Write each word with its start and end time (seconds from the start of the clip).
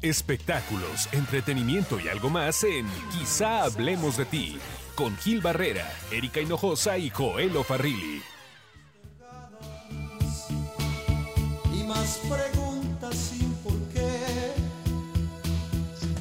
Espectáculos, 0.00 1.08
entretenimiento 1.10 1.98
y 1.98 2.06
algo 2.06 2.30
más 2.30 2.62
en 2.62 2.86
Quizá 3.10 3.64
hablemos 3.64 4.16
de 4.16 4.26
ti, 4.26 4.56
con 4.94 5.16
Gil 5.16 5.40
Barrera, 5.40 5.92
Erika 6.12 6.40
Hinojosa 6.40 6.96
y 6.98 7.10
Joel 7.10 7.50
Farrilli. 7.64 8.22
Y 11.74 11.82
más 11.82 12.20
preguntas 12.28 13.16
sin 13.16 13.52
por 13.54 13.76
qué. 13.92 14.52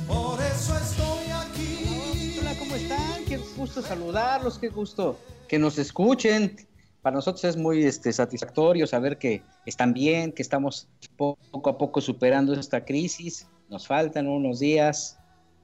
Por 0.08 0.42
eso 0.42 0.76
estoy 0.76 1.28
aquí. 1.30 2.40
Hola, 2.42 2.56
¿cómo 2.58 2.74
están? 2.74 3.26
Qué 3.26 3.38
gusto 3.56 3.84
saludarlos, 3.84 4.58
qué 4.58 4.70
gusto 4.70 5.20
que 5.48 5.60
nos 5.60 5.78
escuchen. 5.78 6.68
Para 7.04 7.18
nosotros 7.18 7.44
es 7.44 7.56
muy 7.56 7.84
este, 7.84 8.12
satisfactorio 8.12 8.88
saber 8.88 9.20
que 9.20 9.44
están 9.68 9.94
bien, 9.94 10.32
que 10.32 10.42
estamos 10.42 10.88
poco 11.16 11.70
a 11.70 11.78
poco 11.78 12.02
superando 12.02 12.56
esta 12.56 12.84
crisis. 12.84 13.46
Nos 13.70 13.88
faltan 13.88 14.28
unos 14.28 14.60
días, 14.60 15.18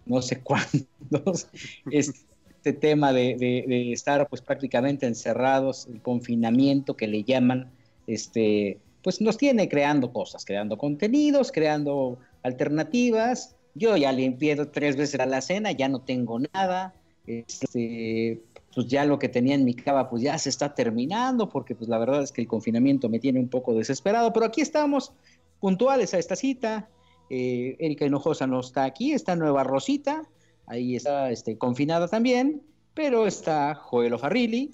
no 0.06 0.22
sé 0.22 0.42
cuántos. 0.44 1.48
Este 1.90 2.74
tema 2.74 3.12
de, 3.12 3.92
estar 3.92 4.28
pues 4.30 4.42
prácticamente 4.42 5.06
encerrados, 5.06 5.88
el 5.88 6.02
confinamiento 6.02 6.96
que 6.96 7.08
le 7.08 7.24
llaman, 7.24 7.72
este, 8.08 8.80
pues 9.04 9.20
nos 9.20 9.38
tiene 9.38 9.68
creando 9.68 10.14
cosas, 10.14 10.46
creando 10.46 10.78
contenidos, 10.78 11.52
creando 11.52 12.18
alternativas. 12.42 13.56
Yo 13.76 13.98
ya 13.98 14.12
limpié 14.12 14.56
tres 14.68 14.96
veces 14.96 15.20
a 15.20 15.26
la 15.26 15.42
cena, 15.42 15.72
ya 15.72 15.90
no 15.90 16.02
tengo 16.02 16.40
nada. 16.40 16.94
Este, 17.26 18.42
pues 18.74 18.88
ya 18.88 19.06
lo 19.06 19.20
que 19.20 19.30
tenía 19.30 19.56
en 19.56 19.66
mi 19.66 19.74
cava 19.74 20.10
pues 20.10 20.24
ya 20.24 20.38
se 20.38 20.50
está 20.50 20.74
terminando 20.74 21.48
porque 21.50 21.76
pues 21.76 21.90
la 21.90 21.98
verdad 21.98 22.24
es 22.24 22.32
que 22.32 22.42
el 22.42 22.48
confinamiento 22.48 23.08
me 23.10 23.20
tiene 23.20 23.40
un 23.40 23.50
poco 23.50 23.74
desesperado, 23.74 24.34
pero 24.34 24.46
aquí 24.46 24.62
estamos 24.62 25.14
puntuales 25.60 26.14
a 26.14 26.20
esta 26.20 26.36
cita. 26.36 26.90
Eh, 27.36 27.78
Erika 27.80 28.06
Hinojosa 28.06 28.46
no 28.46 28.60
está 28.60 28.84
aquí, 28.84 29.12
está 29.12 29.36
Nueva 29.36 29.64
Rosita, 29.64 30.22
ahí 30.68 30.96
está 30.96 31.32
este, 31.32 31.58
confinada 31.58 32.08
también, 32.08 32.62
pero 32.94 33.26
está 33.26 33.74
Joel 33.74 34.20
Farrilli, 34.20 34.72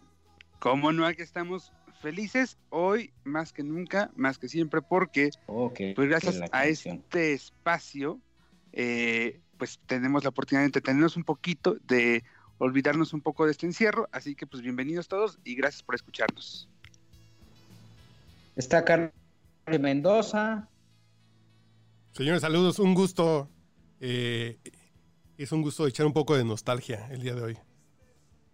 ¿Cómo 0.60 0.92
no? 0.92 1.06
Aquí 1.06 1.22
estamos 1.22 1.72
felices 2.02 2.58
hoy 2.70 3.14
más 3.24 3.54
que 3.54 3.64
nunca, 3.64 4.12
más 4.18 4.38
que 4.38 4.50
siempre, 4.50 4.82
porque 4.82 5.30
que- 5.74 5.94
pues 5.96 6.10
gracias 6.10 6.42
a 6.52 6.66
este 6.66 7.32
espacio, 7.32 8.20
eh, 8.74 9.40
pues 9.58 9.80
tenemos 9.86 10.24
la 10.24 10.30
oportunidad 10.32 10.64
de 10.64 10.66
entretenernos 10.66 11.16
un 11.16 11.24
poquito, 11.24 11.78
de 11.88 12.26
olvidarnos 12.58 13.14
un 13.14 13.22
poco 13.22 13.46
de 13.46 13.52
este 13.52 13.68
encierro, 13.68 14.10
así 14.12 14.36
que 14.36 14.46
pues 14.46 14.62
bienvenidos 14.62 15.08
todos 15.08 15.40
y 15.46 15.56
gracias 15.56 15.82
por 15.82 15.96
escucharnos. 15.96 16.68
Está 18.58 18.84
Carlos 18.84 19.14
Mendoza, 19.80 20.68
Señores, 22.14 22.42
saludos, 22.42 22.80
un 22.80 22.94
gusto. 22.94 23.50
eh, 24.00 24.58
es 25.38 25.52
un 25.52 25.62
gusto 25.62 25.88
echar 25.88 26.06
un 26.06 26.14
poco 26.14 26.36
de 26.36 26.44
nostalgia 26.44 27.08
el 27.12 27.22
día 27.22 27.34
de 27.36 27.42
hoy. 27.42 27.58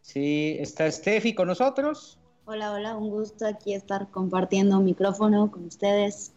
sí, 0.02 0.56
está 0.60 0.90
Steffi 0.92 1.34
con 1.34 1.48
nosotros. 1.48 2.20
Hola, 2.46 2.74
hola, 2.74 2.96
un 2.96 3.10
gusto 3.10 3.48
aquí 3.48 3.74
estar 3.74 4.10
compartiendo 4.12 4.80
micrófono 4.80 5.50
con 5.52 5.66
ustedes. 5.66 6.34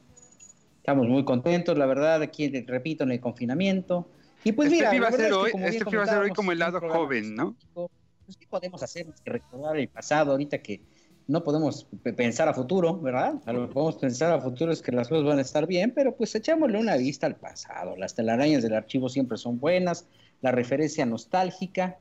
Estamos 0.78 1.06
muy 1.06 1.24
contentos, 1.24 1.76
la 1.76 1.84
verdad, 1.84 2.22
aquí 2.22 2.48
repito 2.62 3.04
en 3.04 3.12
el 3.12 3.20
confinamiento. 3.20 4.08
Y 4.42 4.52
pues 4.52 4.72
este 4.72 4.76
mira, 4.78 4.94
iba 4.94 5.08
la 5.10 5.10
a 5.10 5.12
ser 5.12 5.26
es 5.26 5.28
que 5.28 5.34
hoy, 5.34 5.50
como 5.52 5.64
bien 5.68 5.82
este 5.82 5.94
iba 5.94 6.02
a 6.04 6.06
ser 6.06 6.18
hoy 6.22 6.30
comentábamos, 6.30 6.36
como 6.36 6.52
el 6.52 6.58
lado 6.58 6.80
joven, 6.80 7.34
¿no? 7.34 7.56
nostálgico, 7.74 7.90
Pues 8.24 8.36
qué 8.38 8.46
podemos 8.46 8.82
hacer 8.82 9.06
más 9.06 9.20
que 9.20 9.30
recordar 9.30 9.76
el 9.76 9.88
pasado 9.88 10.32
ahorita 10.32 10.62
que 10.62 10.80
no 11.28 11.44
podemos 11.44 11.86
pe- 12.02 12.14
pensar 12.14 12.48
a 12.48 12.54
futuro, 12.54 12.98
¿verdad? 13.00 13.34
A 13.44 13.52
lo 13.52 13.68
que 13.68 13.74
podemos 13.74 13.96
pensar 13.96 14.32
a 14.32 14.40
futuro 14.40 14.72
es 14.72 14.80
que 14.82 14.90
las 14.92 15.08
cosas 15.08 15.24
van 15.24 15.38
a 15.38 15.42
estar 15.42 15.66
bien, 15.66 15.92
pero 15.94 16.16
pues 16.16 16.34
echémosle 16.34 16.78
una 16.78 16.96
vista 16.96 17.26
al 17.26 17.36
pasado. 17.36 17.96
Las 17.96 18.14
telarañas 18.14 18.62
del 18.62 18.74
archivo 18.74 19.08
siempre 19.10 19.36
son 19.36 19.60
buenas, 19.60 20.06
la 20.40 20.50
referencia 20.52 21.04
nostálgica. 21.04 21.98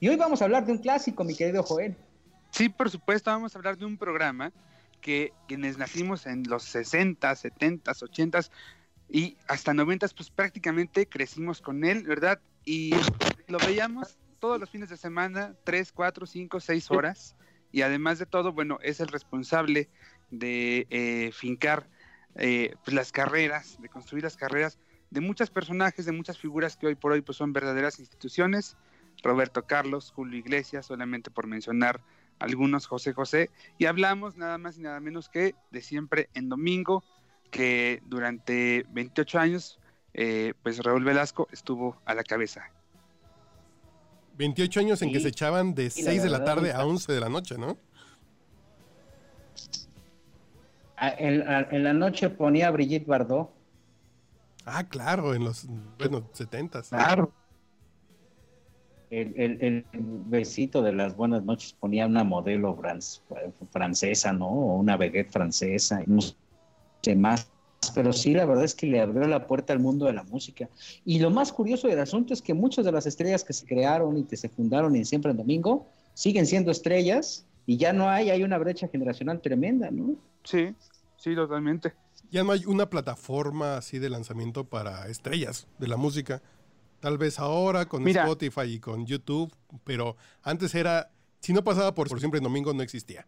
Y 0.00 0.08
hoy 0.08 0.16
vamos 0.16 0.40
a 0.40 0.46
hablar 0.46 0.64
de 0.64 0.72
un 0.72 0.78
clásico, 0.78 1.24
mi 1.24 1.34
querido 1.34 1.62
Joel. 1.62 1.94
Sí, 2.50 2.70
por 2.70 2.88
supuesto, 2.90 3.30
vamos 3.30 3.54
a 3.54 3.58
hablar 3.58 3.76
de 3.76 3.84
un 3.84 3.98
programa 3.98 4.50
que 5.02 5.32
quienes 5.46 5.76
nacimos 5.76 6.26
en 6.26 6.42
los 6.48 6.64
60, 6.64 7.36
70, 7.36 7.92
80 7.92 8.40
y 9.10 9.36
hasta 9.46 9.74
90, 9.74 10.08
pues 10.16 10.30
prácticamente 10.30 11.06
crecimos 11.06 11.60
con 11.60 11.84
él, 11.84 12.02
¿verdad? 12.04 12.40
Y 12.64 12.94
lo 13.46 13.58
veíamos 13.58 14.16
todos 14.38 14.58
los 14.58 14.70
fines 14.70 14.88
de 14.88 14.96
semana, 14.96 15.54
3, 15.64 15.92
4, 15.92 16.26
5, 16.26 16.60
6 16.60 16.90
horas. 16.90 17.36
Y 17.72 17.82
además 17.82 18.18
de 18.18 18.26
todo, 18.26 18.52
bueno, 18.52 18.78
es 18.82 19.00
el 19.00 19.08
responsable 19.08 19.88
de 20.30 20.86
eh, 20.90 21.30
fincar 21.32 21.88
eh, 22.36 22.74
pues, 22.84 22.94
las 22.94 23.12
carreras, 23.12 23.80
de 23.80 23.88
construir 23.88 24.24
las 24.24 24.36
carreras 24.36 24.78
de 25.10 25.20
muchos 25.20 25.50
personajes, 25.50 26.04
de 26.04 26.12
muchas 26.12 26.38
figuras 26.38 26.76
que 26.76 26.86
hoy 26.86 26.94
por 26.94 27.12
hoy 27.12 27.22
pues, 27.22 27.36
son 27.36 27.52
verdaderas 27.52 27.98
instituciones. 27.98 28.76
Roberto 29.22 29.66
Carlos, 29.66 30.12
Julio 30.14 30.38
Iglesias, 30.38 30.86
solamente 30.86 31.30
por 31.30 31.46
mencionar 31.46 32.00
algunos 32.38 32.86
José 32.86 33.12
José, 33.12 33.50
y 33.78 33.86
hablamos 33.86 34.36
nada 34.36 34.58
más 34.58 34.78
y 34.78 34.80
nada 34.80 35.00
menos 35.00 35.28
que 35.28 35.54
de 35.72 35.82
siempre 35.82 36.28
en 36.34 36.48
domingo, 36.48 37.02
que 37.50 38.00
durante 38.06 38.86
28 38.90 39.38
años, 39.38 39.80
eh, 40.14 40.54
pues 40.62 40.78
Raúl 40.84 41.04
Velasco 41.04 41.48
estuvo 41.50 42.00
a 42.04 42.14
la 42.14 42.22
cabeza. 42.22 42.70
28 44.38 44.80
años 44.80 45.02
en 45.02 45.12
que 45.12 45.20
se 45.20 45.28
echaban 45.28 45.74
de 45.74 45.90
Sí, 45.90 46.02
la 46.02 46.10
6 46.12 46.22
de 46.22 46.30
la 46.30 46.44
tarde 46.44 46.72
a 46.72 46.86
11 46.86 47.12
de 47.12 47.20
la 47.20 47.28
noche, 47.28 47.58
¿no? 47.58 47.76
En, 51.00 51.84
la 51.84 51.92
noche 51.92 52.28
ponía 52.30 52.68
a 52.68 52.70
Brigitte 52.70 53.06
Bardot. 53.06 53.50
Ah, 54.64 54.84
claro, 54.88 55.34
en 55.34 55.44
los, 55.44 55.66
bueno, 55.98 56.28
70 56.32 56.82
Claro. 56.82 57.32
El, 59.10 59.32
el- 59.40 59.62
el 59.62 59.84
besito 60.26 60.82
de 60.82 60.92
las 60.92 61.16
buenas 61.16 61.42
noches 61.42 61.72
ponía 61.72 62.06
una 62.06 62.24
modelo 62.24 62.76
franc- 62.76 63.22
francesa, 63.70 64.32
¿no? 64.32 64.48
O 64.48 64.76
una 64.76 64.96
veguette 64.98 65.30
francesa, 65.32 66.02
no 66.06 66.20
sé 66.20 67.16
más. 67.16 67.50
Pero 67.90 68.12
sí, 68.12 68.32
la 68.32 68.44
verdad 68.44 68.64
es 68.64 68.74
que 68.74 68.86
le 68.86 69.00
abrió 69.00 69.26
la 69.26 69.46
puerta 69.46 69.72
al 69.72 69.80
mundo 69.80 70.06
de 70.06 70.12
la 70.12 70.22
música. 70.24 70.68
Y 71.04 71.18
lo 71.18 71.30
más 71.30 71.52
curioso 71.52 71.88
del 71.88 71.98
asunto 72.00 72.34
es 72.34 72.42
que 72.42 72.54
muchas 72.54 72.84
de 72.84 72.92
las 72.92 73.06
estrellas 73.06 73.44
que 73.44 73.52
se 73.52 73.66
crearon 73.66 74.16
y 74.18 74.24
que 74.24 74.36
se 74.36 74.48
fundaron 74.48 74.94
en 74.96 75.04
Siempre 75.04 75.30
en 75.30 75.36
Domingo 75.36 75.86
siguen 76.14 76.46
siendo 76.46 76.70
estrellas 76.70 77.46
y 77.66 77.76
ya 77.76 77.92
no 77.92 78.08
hay, 78.08 78.30
hay 78.30 78.42
una 78.42 78.58
brecha 78.58 78.88
generacional 78.88 79.40
tremenda, 79.40 79.90
¿no? 79.90 80.16
Sí, 80.44 80.74
sí, 81.16 81.34
totalmente. 81.34 81.92
Ya 82.30 82.44
no 82.44 82.52
hay 82.52 82.64
una 82.66 82.90
plataforma 82.90 83.76
así 83.76 83.98
de 83.98 84.10
lanzamiento 84.10 84.64
para 84.64 85.06
estrellas 85.08 85.66
de 85.78 85.88
la 85.88 85.96
música. 85.96 86.42
Tal 87.00 87.16
vez 87.16 87.38
ahora 87.38 87.86
con 87.86 88.02
Mira. 88.02 88.22
Spotify 88.22 88.72
y 88.72 88.80
con 88.80 89.06
YouTube, 89.06 89.52
pero 89.84 90.16
antes 90.42 90.74
era, 90.74 91.10
si 91.40 91.52
no 91.52 91.62
pasaba 91.62 91.94
por, 91.94 92.08
por 92.08 92.18
siempre 92.18 92.38
en 92.38 92.44
domingo 92.44 92.72
no 92.74 92.82
existía. 92.82 93.26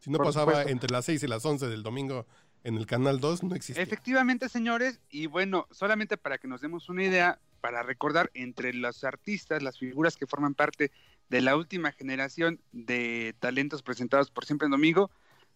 Si 0.00 0.10
no 0.10 0.18
Por 0.18 0.26
pasaba 0.26 0.52
supuesto. 0.52 0.70
entre 0.70 0.90
las 0.90 1.06
6 1.06 1.22
y 1.22 1.26
las 1.26 1.44
11 1.46 1.66
del 1.68 1.82
domingo 1.82 2.26
en 2.64 2.76
el 2.76 2.86
canal 2.86 3.20
2 3.20 3.44
no 3.44 3.54
existía. 3.54 3.82
Efectivamente, 3.82 4.48
señores, 4.48 5.00
y 5.10 5.26
bueno, 5.26 5.68
solamente 5.70 6.16
para 6.16 6.38
que 6.38 6.48
nos 6.48 6.60
demos 6.60 6.88
una 6.88 7.04
idea, 7.04 7.38
para 7.60 7.82
recordar 7.82 8.30
entre 8.34 8.74
los 8.74 9.04
artistas, 9.04 9.62
las 9.62 9.78
figuras 9.78 10.16
que 10.16 10.26
forman 10.26 10.54
parte 10.54 10.90
de 11.28 11.40
la 11.40 11.56
última 11.56 11.92
generación 11.92 12.60
de 12.72 13.34
talentos 13.38 13.82
presentados 13.82 14.30
por 14.30 14.44
Siempre 14.44 14.66
en 14.66 14.72
Domingo, 14.72 15.10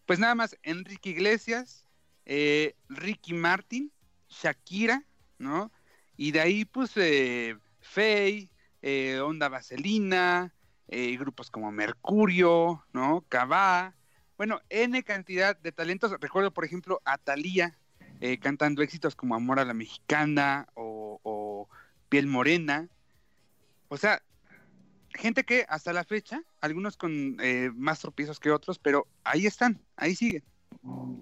pues 0.05 0.19
nada 0.19 0.35
más 0.35 0.57
Enrique 0.63 1.09
Iglesias, 1.09 1.85
eh, 2.25 2.75
Ricky 2.87 3.33
Martin, 3.33 3.91
Shakira, 4.29 5.03
¿no? 5.37 5.71
Y 6.15 6.31
de 6.31 6.41
ahí, 6.41 6.65
pues, 6.65 6.91
eh, 6.95 7.57
Faye, 7.79 8.49
eh, 8.81 9.19
Onda 9.19 9.49
Vaselina, 9.49 10.53
eh, 10.87 11.15
grupos 11.17 11.49
como 11.49 11.71
Mercurio, 11.71 12.83
¿no? 12.93 13.23
Cabá, 13.29 13.95
bueno, 14.39 14.61
N 14.69 15.03
cantidad 15.03 15.57
de 15.57 15.73
talentos. 15.73 16.15
Recuerdo, 16.17 16.51
por 16.51 16.63
ejemplo, 16.63 17.01
a 17.03 17.17
Thalía 17.17 17.77
eh, 18.21 18.39
cantando 18.39 18.81
éxitos 18.81 19.13
como 19.13 19.35
Amor 19.35 19.59
a 19.59 19.65
la 19.65 19.73
Mexicana 19.73 20.65
o, 20.75 21.67
Piel 22.07 22.25
Morena. 22.25 22.87
O 23.89 23.97
sea, 23.97 24.21
gente 25.13 25.43
que 25.43 25.65
hasta 25.67 25.91
la 25.91 26.05
fecha, 26.05 26.41
algunos 26.61 26.95
con 26.95 27.35
eh, 27.41 27.69
más 27.75 27.99
tropiezos 27.99 28.39
que 28.39 28.49
otros, 28.49 28.79
pero 28.79 29.07
ahí 29.25 29.45
están, 29.45 29.81
ahí 29.97 30.15
siguen. 30.15 30.45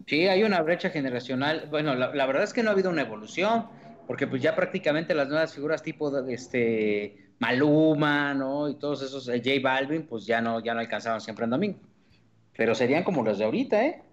Sí, 0.06 0.28
hay 0.28 0.44
una 0.44 0.62
brecha 0.62 0.92
generacional. 0.92 1.70
Bueno, 1.72 1.96
la, 1.96 2.26
verdad 2.28 2.44
es 2.44 2.54
que 2.54 2.62
no 2.62 2.70
ha 2.70 2.74
habido 2.74 2.92
una 2.92 3.02
evolución, 3.02 3.68
porque 4.06 4.28
pues 4.28 4.44
ya 4.44 4.56
prácticamente 4.56 5.16
las 5.16 5.28
nuevas 5.28 5.56
figuras 5.56 5.82
tipo 5.82 6.16
este 6.28 7.32
Maluma, 7.40 8.36
¿no? 8.36 8.70
Y 8.70 8.76
todos 8.76 9.02
esos, 9.02 9.28
eh, 9.28 9.42
J 9.44 9.60
Balvin, 9.60 10.06
pues 10.06 10.28
ya 10.28 10.40
no, 10.40 10.64
ya 10.64 10.76
no 10.76 10.82
alcanzaban 10.82 11.20
siempre 11.20 11.46
en 11.46 11.50
domingo. 11.50 11.80
Pero 12.58 12.76
serían 12.76 13.04
como 13.06 13.24
los 13.24 13.38
de 13.38 13.46
ahorita, 13.46 13.86
¿eh? 13.86 14.04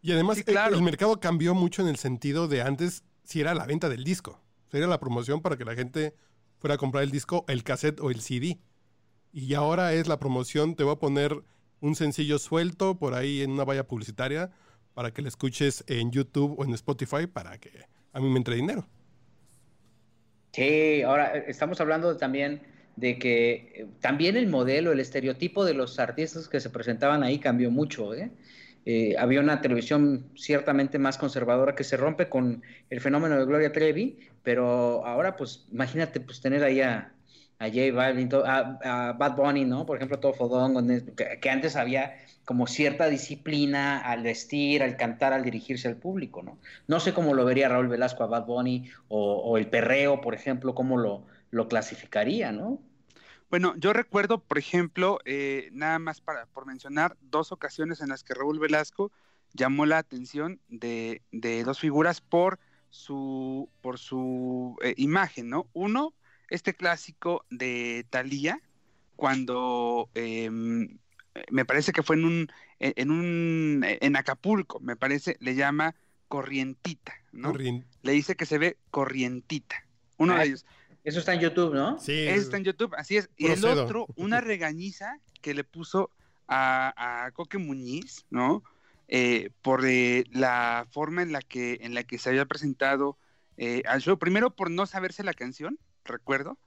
Y 0.00 0.12
además 0.12 0.36
Sí, 0.38 0.44
eh, 0.46 0.52
claro. 0.52 0.76
el 0.76 0.82
mercado 0.82 1.20
cambió 1.20 1.54
mucho 1.54 1.82
en 1.82 1.88
el 1.88 1.96
sentido 1.96 2.48
de 2.48 2.62
antes 2.62 3.04
si 3.24 3.40
era 3.40 3.54
la 3.54 3.66
venta 3.66 3.88
del 3.88 4.04
disco. 4.04 4.40
Sería 4.70 4.86
la 4.86 5.00
promoción 5.00 5.42
para 5.42 5.56
que 5.56 5.64
la 5.64 5.74
gente 5.74 6.14
fuera 6.58 6.74
a 6.74 6.78
comprar 6.78 7.04
el 7.04 7.10
disco, 7.10 7.44
el 7.48 7.64
cassette 7.64 8.00
o 8.00 8.10
el 8.10 8.20
CD. 8.20 8.60
Y 9.32 9.54
ahora 9.54 9.92
es 9.94 10.08
la 10.08 10.18
promoción, 10.18 10.76
te 10.76 10.84
voy 10.84 10.94
a 10.94 10.98
poner 10.98 11.44
un 11.80 11.94
sencillo 11.96 12.38
suelto 12.38 12.98
por 12.98 13.14
ahí 13.14 13.42
en 13.42 13.50
una 13.52 13.64
valla 13.64 13.86
publicitaria 13.86 14.50
para 14.94 15.12
que 15.12 15.22
lo 15.22 15.28
escuches 15.28 15.84
en 15.88 16.10
YouTube 16.10 16.56
o 16.58 16.64
en 16.64 16.74
Spotify 16.74 17.26
para 17.26 17.58
que 17.58 17.70
a 18.12 18.20
mí 18.20 18.28
me 18.30 18.38
entre 18.38 18.56
dinero. 18.56 18.88
Sí, 20.52 21.02
ahora 21.02 21.36
eh, 21.36 21.44
estamos 21.48 21.80
hablando 21.80 22.16
también 22.16 22.62
de 22.98 23.18
que 23.18 23.52
eh, 23.74 23.86
también 24.00 24.36
el 24.36 24.48
modelo, 24.48 24.92
el 24.92 25.00
estereotipo 25.00 25.64
de 25.64 25.74
los 25.74 25.98
artistas 25.98 26.48
que 26.48 26.60
se 26.60 26.70
presentaban 26.70 27.22
ahí 27.22 27.38
cambió 27.38 27.70
mucho. 27.70 28.12
¿eh? 28.14 28.30
Eh, 28.86 29.14
había 29.18 29.40
una 29.40 29.60
televisión 29.60 30.26
ciertamente 30.34 30.98
más 30.98 31.16
conservadora 31.16 31.74
que 31.76 31.84
se 31.84 31.96
rompe 31.96 32.28
con 32.28 32.62
el 32.90 33.00
fenómeno 33.00 33.38
de 33.38 33.44
Gloria 33.44 33.72
Trevi, 33.72 34.18
pero 34.42 35.06
ahora 35.06 35.36
pues 35.36 35.66
imagínate 35.70 36.18
pues 36.20 36.40
tener 36.40 36.64
ahí 36.64 36.80
a, 36.80 37.12
a 37.60 37.68
J 37.68 37.92
a, 38.46 39.12
Bad 39.12 39.36
Bunny, 39.36 39.64
¿no? 39.64 39.86
Por 39.86 39.96
ejemplo, 39.96 40.18
todo 40.18 40.32
que, 41.16 41.38
que 41.40 41.50
antes 41.50 41.76
había 41.76 42.16
como 42.44 42.66
cierta 42.66 43.08
disciplina 43.08 44.00
al 44.00 44.22
vestir, 44.22 44.82
al 44.82 44.96
cantar, 44.96 45.32
al 45.32 45.44
dirigirse 45.44 45.86
al 45.86 45.96
público, 45.96 46.42
¿no? 46.42 46.58
No 46.88 46.98
sé 46.98 47.12
cómo 47.12 47.34
lo 47.34 47.44
vería 47.44 47.68
Raúl 47.68 47.88
Velasco 47.88 48.24
a 48.24 48.26
Bad 48.26 48.46
Bunny 48.46 48.90
o, 49.08 49.34
o 49.34 49.56
el 49.58 49.68
perreo, 49.68 50.20
por 50.20 50.34
ejemplo, 50.34 50.74
cómo 50.74 50.96
lo, 50.96 51.26
lo 51.50 51.68
clasificaría, 51.68 52.52
¿no? 52.52 52.80
Bueno, 53.50 53.74
yo 53.78 53.92
recuerdo, 53.92 54.42
por 54.44 54.58
ejemplo, 54.58 55.20
eh, 55.24 55.70
nada 55.72 55.98
más 55.98 56.20
para 56.20 56.46
por 56.46 56.66
mencionar 56.66 57.16
dos 57.20 57.50
ocasiones 57.52 58.00
en 58.00 58.10
las 58.10 58.22
que 58.22 58.34
Raúl 58.34 58.58
Velasco 58.58 59.10
llamó 59.54 59.86
la 59.86 59.98
atención 59.98 60.60
de, 60.68 61.22
de 61.32 61.64
dos 61.64 61.78
figuras 61.80 62.20
por 62.20 62.58
su 62.90 63.70
por 63.80 63.98
su 63.98 64.76
eh, 64.82 64.94
imagen, 64.98 65.48
¿no? 65.48 65.68
Uno, 65.72 66.14
este 66.50 66.74
clásico 66.74 67.44
de 67.50 68.06
Thalía, 68.10 68.60
cuando 69.16 70.10
em, 70.14 70.98
me 71.50 71.64
parece 71.64 71.92
que 71.92 72.02
fue 72.02 72.16
en 72.16 72.24
un 72.26 72.48
en 72.78 72.92
en 72.96 73.10
un 73.10 73.84
en 73.84 74.16
Acapulco, 74.16 74.78
me 74.80 74.96
parece, 74.96 75.36
le 75.40 75.54
llama 75.54 75.94
corrientita, 76.28 77.14
¿no? 77.32 77.52
Corrien- 77.52 77.84
Le 78.02 78.12
dice 78.12 78.36
que 78.36 78.46
se 78.46 78.58
ve 78.58 78.76
corrientita. 78.90 79.84
Uno 80.18 80.34
Ah, 80.34 80.38
de 80.40 80.44
ellos. 80.46 80.66
Eso 81.08 81.20
está 81.20 81.32
en 81.32 81.40
YouTube, 81.40 81.74
¿no? 81.74 81.98
Sí, 81.98 82.12
Ese 82.12 82.36
está 82.36 82.58
en 82.58 82.64
YouTube, 82.64 82.94
así 82.94 83.16
es. 83.16 83.30
Y 83.38 83.46
el 83.46 83.64
otro, 83.64 84.06
una 84.16 84.40
regañiza 84.42 85.18
que 85.40 85.54
le 85.54 85.64
puso 85.64 86.10
a, 86.46 87.24
a 87.24 87.30
Coque 87.30 87.56
Muñiz, 87.56 88.26
¿no? 88.28 88.62
Eh, 89.08 89.48
por 89.62 89.86
eh, 89.86 90.24
la 90.32 90.86
forma 90.90 91.22
en 91.22 91.32
la 91.32 91.40
que 91.40 91.78
en 91.80 91.94
la 91.94 92.04
que 92.04 92.18
se 92.18 92.28
había 92.28 92.44
presentado 92.44 93.16
eh, 93.56 93.82
al 93.86 94.02
show. 94.02 94.18
Primero 94.18 94.54
por 94.54 94.70
no 94.70 94.84
saberse 94.84 95.24
la 95.24 95.32
canción, 95.32 95.78
recuerdo, 96.04 96.58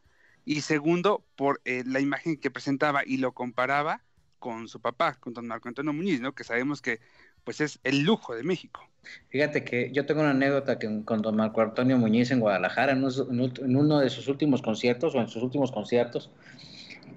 y 0.43 0.61
segundo 0.61 1.23
por 1.35 1.61
eh, 1.65 1.83
la 1.85 1.99
imagen 1.99 2.35
que 2.35 2.49
presentaba 2.49 3.03
y 3.05 3.17
lo 3.17 3.33
comparaba 3.33 4.03
con 4.39 4.67
su 4.67 4.81
papá, 4.81 5.19
con 5.19 5.33
don 5.33 5.45
Marco 5.45 5.67
Antonio 5.67 5.93
Muñiz, 5.93 6.19
¿no? 6.19 6.33
Que 6.33 6.43
sabemos 6.43 6.81
que 6.81 6.99
pues 7.43 7.61
es 7.61 7.79
el 7.83 8.01
lujo 8.01 8.33
de 8.33 8.41
México. 8.41 8.90
Fíjate 9.29 9.63
que 9.63 9.91
yo 9.91 10.05
tengo 10.05 10.21
una 10.21 10.31
anécdota 10.31 10.77
que 10.77 11.03
con 11.05 11.21
don 11.21 11.35
Marco 11.35 11.61
Antonio 11.61 11.97
Muñiz 11.97 12.31
en 12.31 12.39
Guadalajara, 12.39 12.91
en, 12.93 12.99
unos- 13.03 13.59
en 13.59 13.75
uno 13.75 13.99
de 13.99 14.09
sus 14.09 14.27
últimos 14.27 14.61
conciertos, 14.61 15.15
o 15.15 15.21
en 15.21 15.27
sus 15.27 15.41
últimos 15.43 15.71
conciertos, 15.71 16.29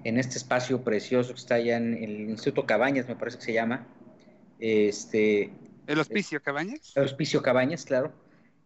en 0.03 0.17
este 0.17 0.37
espacio 0.37 0.83
precioso 0.83 1.33
que 1.33 1.39
está 1.39 1.55
allá 1.55 1.77
en 1.77 1.93
el 1.95 2.29
Instituto 2.29 2.65
Cabañas, 2.65 3.07
me 3.07 3.15
parece 3.15 3.37
que 3.37 3.43
se 3.45 3.53
llama, 3.53 3.87
este, 4.59 5.51
El 5.87 5.99
hospicio 5.99 6.41
Cabañas. 6.41 6.93
el 6.95 7.03
Hospicio 7.05 7.41
Cabañas, 7.41 7.85
claro, 7.85 8.13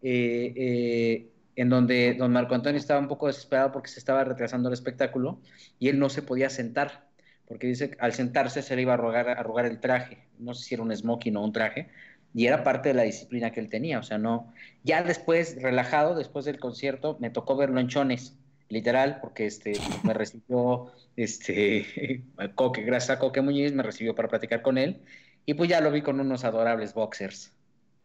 eh, 0.02 0.52
eh, 0.56 1.32
en 1.56 1.68
donde 1.68 2.14
don 2.14 2.32
Marco 2.32 2.54
Antonio 2.54 2.78
estaba 2.78 3.00
un 3.00 3.08
poco 3.08 3.26
desesperado 3.26 3.72
porque 3.72 3.88
se 3.88 3.98
estaba 3.98 4.24
retrasando 4.24 4.68
el 4.68 4.74
espectáculo 4.74 5.40
y 5.78 5.88
él 5.88 5.98
no 5.98 6.08
se 6.08 6.22
podía 6.22 6.48
sentar, 6.50 7.08
porque 7.46 7.66
dice 7.66 7.90
que 7.90 7.96
al 8.00 8.12
sentarse 8.12 8.62
se 8.62 8.76
le 8.76 8.82
iba 8.82 8.92
a 8.92 8.94
arrugar, 8.94 9.28
a 9.28 9.32
arrugar 9.32 9.66
el 9.66 9.80
traje, 9.80 10.28
no 10.38 10.54
sé 10.54 10.64
si 10.64 10.74
era 10.74 10.82
un 10.82 10.94
smoking 10.96 11.36
o 11.36 11.44
un 11.44 11.52
traje, 11.52 11.88
y 12.32 12.46
era 12.46 12.62
parte 12.64 12.90
de 12.90 12.94
la 12.94 13.02
disciplina 13.02 13.50
que 13.52 13.60
él 13.60 13.68
tenía, 13.68 13.98
o 13.98 14.02
sea, 14.02 14.18
no, 14.18 14.52
ya 14.84 15.02
después, 15.02 15.60
relajado, 15.60 16.14
después 16.14 16.44
del 16.44 16.58
concierto, 16.60 17.16
me 17.20 17.30
tocó 17.30 17.56
verlo 17.56 17.80
en 17.80 17.88
chones, 17.88 18.36
literal, 18.68 19.18
porque 19.20 19.46
este, 19.46 19.88
me 20.02 20.14
recibió, 20.14 20.92
este, 21.16 22.24
Coque, 22.54 22.82
gracias 22.82 23.10
a 23.16 23.18
Coque 23.18 23.40
Muñiz, 23.42 23.72
me 23.72 23.82
recibió 23.82 24.14
para 24.14 24.28
platicar 24.28 24.62
con 24.62 24.78
él, 24.78 25.02
y 25.46 25.54
pues 25.54 25.68
ya 25.70 25.80
lo 25.80 25.90
vi 25.90 26.02
con 26.02 26.20
unos 26.20 26.44
adorables 26.44 26.94
boxers. 26.94 27.52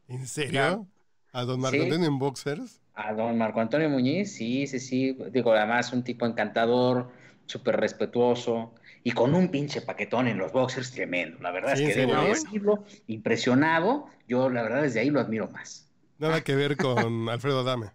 ¿En 0.08 0.26
serio? 0.28 0.88
¿A 1.32 1.44
don 1.44 1.60
Marco 1.60 1.76
Sí. 1.78 1.84
Antonio 1.84 2.08
en 2.08 2.18
boxers? 2.20 2.82
A 2.94 3.14
don 3.14 3.38
Marco 3.38 3.60
Antonio 3.60 3.90
Muñiz, 3.90 4.34
sí, 4.36 4.68
sí, 4.68 4.80
sí. 4.80 5.18
Digo, 5.32 5.52
además 5.54 5.92
un 5.94 6.04
tipo 6.04 6.26
encantador, 6.26 7.12
súper 7.46 7.78
respetuoso 7.78 8.74
y 9.06 9.12
con 9.12 9.36
un 9.36 9.50
pinche 9.50 9.82
paquetón 9.82 10.28
en 10.28 10.40
los 10.40 10.52
boxers 10.52 10.92
tremendo. 10.92 11.38
La 11.40 11.52
verdad 11.52 11.76
Sí, 11.76 11.84
es 11.84 11.94
que 11.94 12.08
debo 12.08 12.24
decirlo, 12.24 12.84
impresionado. 13.06 14.08
Yo, 14.28 14.50
la 14.50 14.64
verdad, 14.64 14.82
desde 14.82 15.00
ahí 15.00 15.12
lo 15.12 15.20
admiro 15.20 15.48
más. 15.48 15.88
Nada 16.18 16.42
que 16.42 16.56
ver 16.56 16.76
con 16.76 17.30
Alfredo 17.30 17.60
Adame. 17.60 17.92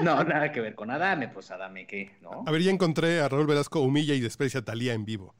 No, 0.00 0.24
nada 0.24 0.50
que 0.50 0.60
ver 0.60 0.74
con 0.74 0.90
Adame, 0.90 1.28
pues 1.28 1.52
Adame, 1.52 1.86
¿qué? 1.86 2.10
¿No? 2.20 2.42
A 2.44 2.50
ver, 2.50 2.62
ya 2.62 2.72
encontré 2.72 3.20
a 3.20 3.28
Raúl 3.28 3.46
Velasco 3.46 3.80
humilla 3.80 4.14
y 4.14 4.20
desprecia 4.20 4.58
a 4.58 4.64
Talía 4.64 4.92
en 4.92 5.04
vivo. 5.04 5.36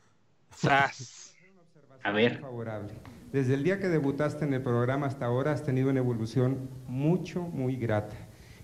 ¡Sas! 0.55 1.35
A 2.05 2.13
ver. 2.13 2.39
Favorable. 2.39 2.93
Desde 3.33 3.55
el 3.55 3.65
día 3.65 3.81
que 3.81 3.89
debutaste 3.89 4.45
en 4.45 4.55
el 4.55 4.63
programa 4.63 5.09
hasta 5.09 5.27
ahora 5.27 5.51
has 5.51 5.65
tenido 5.65 5.91
una 5.91 5.99
evolución 5.99 6.71
mucho, 6.87 7.43
muy 7.43 7.75
grata. 7.75 8.15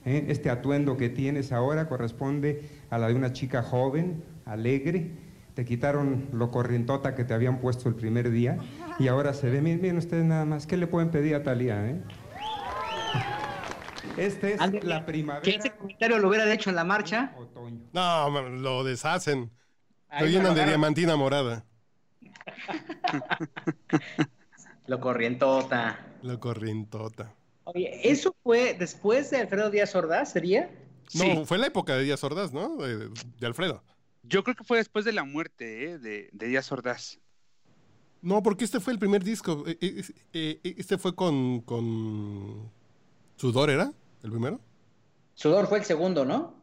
¿eh? 0.04 0.26
Este 0.28 0.48
atuendo 0.48 0.96
que 0.96 1.08
tienes 1.08 1.50
ahora 1.50 1.88
corresponde 1.88 2.68
a 2.88 2.98
la 2.98 3.08
de 3.08 3.14
una 3.14 3.32
chica 3.32 3.64
joven, 3.64 4.22
alegre. 4.44 5.10
Te 5.54 5.64
quitaron 5.66 6.28
lo 6.32 6.50
corrientota 6.50 7.14
que 7.14 7.24
te 7.24 7.34
habían 7.34 7.60
puesto 7.60 7.88
el 7.88 7.94
primer 7.94 8.30
día 8.30 8.56
y 8.98 9.08
ahora 9.08 9.34
se 9.34 9.50
ve. 9.50 9.60
Miren, 9.60 9.82
miren 9.82 9.98
ustedes 9.98 10.24
nada 10.24 10.44
más. 10.46 10.66
¿Qué 10.66 10.76
le 10.78 10.86
pueden 10.86 11.10
pedir 11.10 11.34
a 11.34 11.42
Talía? 11.42 11.86
Eh? 11.90 12.00
Este 14.16 14.54
es 14.54 14.60
Ándale, 14.60 14.86
la 14.86 15.00
Que 15.00 15.06
primavera. 15.12 15.50
ese 15.58 15.70
comentario 15.70 16.18
lo 16.18 16.28
hubiera 16.28 16.50
hecho 16.52 16.70
en 16.70 16.76
la 16.76 16.84
marcha. 16.84 17.34
Otoño. 17.36 17.80
No, 17.92 18.30
man, 18.30 18.62
lo 18.62 18.84
deshacen. 18.84 19.50
Lo 20.10 20.16
Ahí 20.26 20.32
llenan 20.32 20.54
de 20.54 20.66
diamantina 20.66 21.16
morada. 21.16 21.64
Lo 24.86 25.00
corrientota. 25.00 25.98
Lo 26.22 26.38
corrientota. 26.40 27.32
Oye, 27.64 28.00
¿eso 28.10 28.34
fue 28.42 28.74
después 28.78 29.30
de 29.30 29.38
Alfredo 29.38 29.70
Díaz 29.70 29.94
Ordaz, 29.94 30.32
sería? 30.32 30.70
No, 31.14 31.24
Sí. 31.24 31.42
fue 31.46 31.58
la 31.58 31.66
época 31.68 31.94
de 31.96 32.02
Díaz 32.04 32.22
Ordaz, 32.24 32.52
¿no? 32.52 32.76
De, 32.76 33.08
de 33.08 33.46
Alfredo. 33.46 33.82
Yo 34.22 34.42
creo 34.44 34.56
que 34.56 34.64
fue 34.64 34.78
después 34.78 35.04
de 35.04 35.12
la 35.12 35.24
muerte 35.24 35.84
¿eh? 35.84 35.98
de, 35.98 36.28
de 36.32 36.46
Díaz 36.48 36.70
Ordaz. 36.72 37.20
No, 38.20 38.42
porque 38.42 38.64
este 38.64 38.80
fue 38.80 38.92
el 38.92 38.98
primer 38.98 39.24
disco. 39.24 39.64
Eh, 39.66 40.02
eh, 40.32 40.60
Este 40.78 40.98
fue 40.98 41.14
con, 41.14 41.60
con... 41.62 42.70
¿Sudor 43.36 43.70
era? 43.70 43.92
¿El 44.22 44.30
primero? 44.30 44.60
Sudor 45.34 45.66
fue 45.66 45.78
el 45.78 45.84
segundo, 45.84 46.24
¿no? 46.24 46.62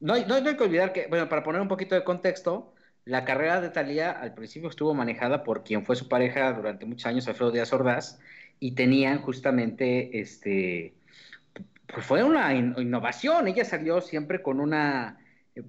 No, 0.00 0.14
hay- 0.14 0.24
no, 0.26 0.34
hay- 0.34 0.42
no 0.42 0.48
hay 0.50 0.56
que 0.56 0.64
olvidar 0.64 0.92
que, 0.92 1.06
bueno, 1.08 1.28
para 1.28 1.42
poner 1.42 1.60
un 1.60 1.68
poquito 1.68 1.94
de 1.94 2.04
contexto, 2.04 2.74
la 3.04 3.24
carrera 3.24 3.60
de 3.60 3.70
Thalía 3.70 4.10
al 4.12 4.34
principio 4.34 4.68
estuvo 4.68 4.94
manejada 4.94 5.42
por 5.44 5.64
quien 5.64 5.84
fue 5.84 5.96
su 5.96 6.08
pareja 6.08 6.52
durante 6.52 6.86
muchos 6.86 7.06
años, 7.06 7.26
Alfredo 7.28 7.50
Díaz 7.52 7.72
Ordaz, 7.72 8.20
y 8.60 8.72
tenían 8.74 9.20
justamente, 9.22 10.20
este, 10.20 10.97
pues 11.92 12.06
fue 12.06 12.22
una 12.24 12.54
in- 12.54 12.74
innovación. 12.78 13.48
Ella 13.48 13.64
salió 13.64 14.00
siempre 14.00 14.42
con 14.42 14.60
una, 14.60 15.18
eh, 15.54 15.62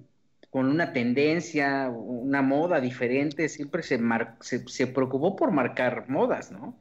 con 0.50 0.66
una 0.68 0.92
tendencia, 0.92 1.88
una 1.90 2.42
moda 2.42 2.80
diferente, 2.80 3.48
siempre 3.48 3.82
se, 3.82 3.98
mar- 3.98 4.36
se, 4.40 4.66
se 4.68 4.86
preocupó 4.86 5.36
por 5.36 5.50
marcar 5.52 6.08
modas, 6.08 6.50
¿no? 6.52 6.78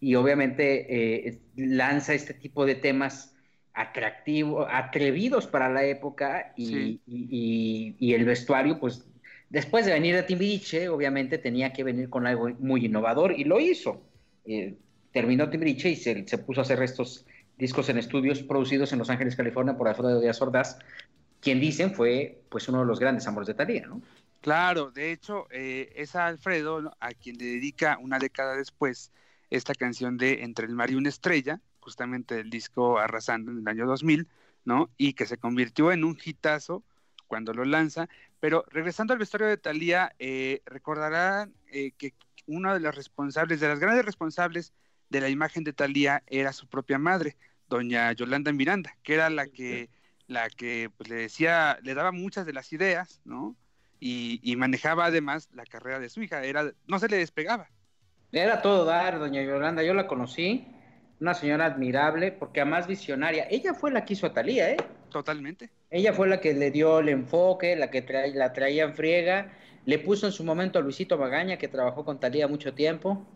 y 0.00 0.14
obviamente 0.14 1.26
eh, 1.28 1.40
lanza 1.56 2.14
este 2.14 2.32
tipo 2.34 2.64
de 2.66 2.76
temas 2.76 3.34
atractivos, 3.74 4.66
atrevidos 4.70 5.46
para 5.46 5.68
la 5.68 5.84
época 5.84 6.52
y, 6.56 6.66
Sí. 6.66 7.00
y- 7.06 7.96
y- 7.98 8.10
y 8.10 8.14
el 8.14 8.24
vestuario, 8.24 8.78
pues 8.80 9.06
después 9.50 9.86
de 9.86 9.92
venir 9.92 10.14
de 10.14 10.22
Timbiriche, 10.24 10.88
obviamente 10.88 11.38
tenía 11.38 11.72
que 11.72 11.84
venir 11.84 12.08
con 12.10 12.26
algo 12.26 12.48
muy 12.60 12.86
innovador 12.86 13.32
y 13.38 13.44
lo 13.44 13.60
hizo. 13.60 14.02
Eh, 14.44 14.78
terminó 15.12 15.48
Timbiriche 15.50 15.90
y 15.90 15.96
se, 15.96 16.26
se 16.26 16.38
puso 16.38 16.60
a 16.60 16.62
hacer 16.64 16.82
estos 16.82 17.26
discos 17.58 17.88
en 17.88 17.98
estudios 17.98 18.42
producidos 18.42 18.92
en 18.92 19.00
Los 19.00 19.10
Ángeles, 19.10 19.36
California 19.36 19.76
por 19.76 19.88
Alfredo 19.88 20.20
Díaz 20.20 20.40
Ordaz, 20.40 20.78
quien 21.40 21.60
dicen 21.60 21.94
fue 21.94 22.42
pues 22.48 22.68
uno 22.68 22.80
de 22.80 22.86
los 22.86 23.00
grandes 23.00 23.26
amores 23.26 23.48
de 23.48 23.54
Talía, 23.54 23.86
¿no? 23.86 24.00
Claro, 24.40 24.90
de 24.92 25.10
hecho, 25.10 25.48
eh, 25.50 25.92
es 25.96 26.14
a 26.14 26.26
Alfredo 26.26 26.96
a 27.00 27.10
quien 27.12 27.36
le 27.38 27.44
dedica 27.44 27.98
una 28.00 28.18
década 28.18 28.54
después 28.54 29.10
esta 29.50 29.74
canción 29.74 30.16
de 30.16 30.44
Entre 30.44 30.66
el 30.66 30.74
mar 30.74 30.90
y 30.90 30.94
una 30.94 31.08
estrella, 31.08 31.60
justamente 31.80 32.36
del 32.36 32.50
disco 32.50 32.98
Arrasando 32.98 33.50
en 33.50 33.58
el 33.58 33.68
año 33.68 33.86
2000, 33.86 34.28
¿no? 34.64 34.90
Y 34.96 35.14
que 35.14 35.26
se 35.26 35.38
convirtió 35.38 35.90
en 35.90 36.04
un 36.04 36.16
hitazo 36.22 36.84
cuando 37.26 37.52
lo 37.52 37.64
lanza. 37.64 38.08
Pero 38.40 38.64
regresando 38.68 39.12
al 39.12 39.18
vestuario 39.18 39.48
de 39.48 39.56
Thalía, 39.56 40.14
eh, 40.18 40.62
recordarán 40.66 41.52
eh, 41.72 41.92
que 41.98 42.14
uno 42.46 42.72
de 42.72 42.80
los 42.80 42.94
responsables, 42.94 43.60
de 43.60 43.68
las 43.68 43.80
grandes 43.80 44.04
responsables 44.04 44.72
de 45.10 45.20
la 45.20 45.28
imagen 45.28 45.64
de 45.64 45.72
Thalía 45.72 46.22
era 46.26 46.52
su 46.52 46.66
propia 46.66 46.98
madre, 46.98 47.36
doña 47.68 48.12
Yolanda 48.12 48.52
Miranda, 48.52 48.92
que 49.02 49.14
era 49.14 49.30
la 49.30 49.46
que, 49.48 49.90
la 50.26 50.50
que 50.50 50.90
pues, 50.96 51.08
le 51.08 51.16
decía, 51.16 51.78
le 51.82 51.94
daba 51.94 52.12
muchas 52.12 52.46
de 52.46 52.52
las 52.52 52.72
ideas, 52.72 53.20
¿no? 53.24 53.56
y, 54.00 54.40
y 54.42 54.56
manejaba 54.56 55.06
además 55.06 55.48
la 55.52 55.64
carrera 55.66 55.98
de 56.00 56.08
su 56.08 56.22
hija, 56.22 56.44
era, 56.44 56.72
no 56.86 56.98
se 56.98 57.08
le 57.08 57.16
despegaba. 57.18 57.72
Era 58.32 58.62
todo 58.62 58.84
dar, 58.84 59.18
doña 59.18 59.42
Yolanda, 59.42 59.82
yo 59.82 59.94
la 59.94 60.06
conocí 60.06 60.66
una 61.20 61.34
señora 61.34 61.66
admirable, 61.66 62.32
porque 62.32 62.60
además 62.60 62.86
visionaria. 62.86 63.46
Ella 63.50 63.74
fue 63.74 63.90
la 63.90 64.04
que 64.04 64.12
hizo 64.14 64.26
a 64.26 64.32
Talía, 64.32 64.70
¿eh? 64.70 64.76
Totalmente. 65.10 65.70
Ella 65.90 66.12
fue 66.12 66.28
la 66.28 66.40
que 66.40 66.54
le 66.54 66.70
dio 66.70 67.00
el 67.00 67.08
enfoque, 67.08 67.74
la 67.76 67.90
que 67.90 68.06
tra- 68.06 68.32
la 68.34 68.52
traía 68.52 68.84
en 68.84 68.94
friega. 68.94 69.52
Le 69.84 69.98
puso 69.98 70.26
en 70.26 70.32
su 70.32 70.44
momento 70.44 70.78
a 70.78 70.82
Luisito 70.82 71.18
Magaña, 71.18 71.56
que 71.58 71.68
trabajó 71.68 72.04
con 72.04 72.20
Talía 72.20 72.46
mucho 72.48 72.74
tiempo. 72.74 73.26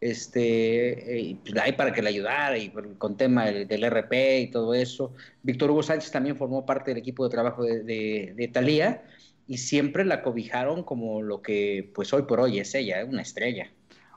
Este, 0.00 1.16
eh, 1.16 1.20
y, 1.20 1.34
pues, 1.36 1.54
ahí 1.58 1.72
para 1.72 1.92
que 1.92 2.02
le 2.02 2.08
ayudara 2.08 2.56
y 2.58 2.70
por- 2.70 2.96
con 2.98 3.16
tema 3.16 3.46
del, 3.46 3.68
del 3.68 3.84
RP 3.84 4.40
y 4.40 4.50
todo 4.50 4.74
eso. 4.74 5.14
Víctor 5.42 5.70
Hugo 5.70 5.82
Sánchez 5.82 6.10
también 6.10 6.36
formó 6.36 6.64
parte 6.66 6.90
del 6.92 6.98
equipo 6.98 7.24
de 7.24 7.30
trabajo 7.30 7.64
de, 7.64 7.82
de, 7.82 8.32
de 8.36 8.48
Talía 8.48 9.04
y 9.46 9.58
siempre 9.58 10.04
la 10.04 10.22
cobijaron 10.22 10.84
como 10.84 11.22
lo 11.22 11.42
que 11.42 11.90
pues 11.94 12.12
hoy 12.14 12.22
por 12.22 12.40
hoy 12.40 12.58
es 12.60 12.74
ella, 12.74 13.00
¿eh? 13.00 13.04
una 13.04 13.22
estrella. 13.22 13.70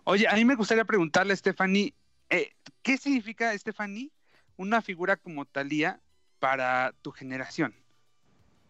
Oye, 0.05 0.27
a 0.27 0.35
mí 0.35 0.45
me 0.45 0.55
gustaría 0.55 0.85
preguntarle 0.85 1.33
a 1.33 1.35
Stephanie, 1.35 1.93
eh, 2.29 2.51
¿qué 2.81 2.97
significa, 2.97 3.57
Stephanie, 3.57 4.11
una 4.57 4.81
figura 4.81 5.17
como 5.17 5.45
Talía 5.45 6.01
para 6.39 6.93
tu 7.01 7.11
generación? 7.11 7.73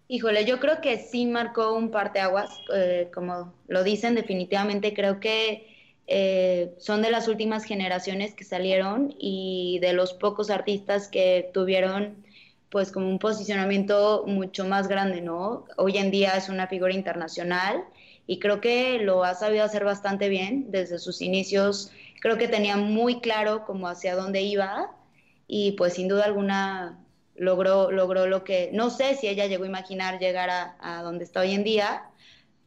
Híjole, 0.07 0.45
yo 0.45 0.59
creo 0.59 0.81
que 0.81 0.97
sí 0.99 1.25
marcó 1.25 1.73
un 1.73 1.89
parteaguas, 1.89 2.49
eh, 2.73 3.09
como 3.13 3.53
lo 3.67 3.83
dicen, 3.83 4.15
definitivamente 4.15 4.93
creo 4.93 5.19
que 5.19 5.72
eh, 6.07 6.73
son 6.79 7.01
de 7.01 7.11
las 7.11 7.27
últimas 7.27 7.63
generaciones 7.63 8.33
que 8.33 8.43
salieron 8.43 9.15
y 9.17 9.79
de 9.81 9.93
los 9.93 10.13
pocos 10.13 10.49
artistas 10.49 11.07
que 11.07 11.49
tuvieron 11.53 12.23
pues 12.69 12.91
como 12.91 13.07
un 13.07 13.19
posicionamiento 13.19 14.23
mucho 14.25 14.65
más 14.65 14.87
grande, 14.87 15.21
¿no? 15.21 15.65
Hoy 15.77 15.97
en 15.97 16.09
día 16.09 16.31
es 16.35 16.49
una 16.49 16.67
figura 16.67 16.93
internacional 16.93 17.83
y 18.25 18.39
creo 18.39 18.61
que 18.61 18.99
lo 18.99 19.23
ha 19.23 19.35
sabido 19.35 19.63
hacer 19.63 19.85
bastante 19.85 20.27
bien 20.27 20.71
desde 20.71 20.97
sus 20.97 21.21
inicios. 21.21 21.91
Creo 22.19 22.37
que 22.37 22.47
tenía 22.47 22.75
muy 22.75 23.19
claro 23.21 23.63
como 23.65 23.87
hacia 23.87 24.15
dónde 24.15 24.41
iba 24.41 24.91
y 25.47 25.73
pues 25.73 25.93
sin 25.93 26.07
duda 26.07 26.25
alguna 26.25 26.99
logró, 27.35 27.91
logró 27.91 28.27
lo 28.27 28.43
que, 28.43 28.69
no 28.73 28.89
sé 28.89 29.15
si 29.15 29.27
ella 29.27 29.45
llegó 29.45 29.65
a 29.65 29.67
imaginar 29.67 30.19
llegar 30.19 30.49
a, 30.49 30.75
a 30.79 31.03
donde 31.03 31.25
está 31.25 31.41
hoy 31.41 31.53
en 31.53 31.63
día, 31.63 32.03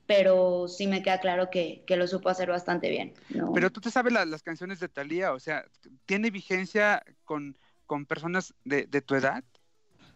pero 0.07 0.69
sí 0.69 0.87
me 0.87 1.03
queda 1.03 1.21
claro 1.21 1.51
que, 1.51 1.83
que 1.87 1.97
lo 1.97 2.07
supo 2.07 2.29
hacer 2.29 2.49
bastante 2.49 2.89
bien. 2.91 3.15
¿no? 3.31 3.53
Pero 3.53 3.71
tú 3.71 3.81
te 3.81 3.91
sabes 3.91 4.13
la- 4.13 4.25
las 4.25 4.43
canciones 4.43 4.81
de 4.81 4.89
Talía, 4.89 5.33
o 5.33 5.41
sea, 5.41 5.65
¿tiene 6.07 6.31
vigencia 6.31 7.03
con, 7.25 7.57
con 7.87 8.07
personas 8.07 8.55
de, 8.65 8.87
de 8.87 9.03
tu 9.03 9.15
edad? 9.15 9.43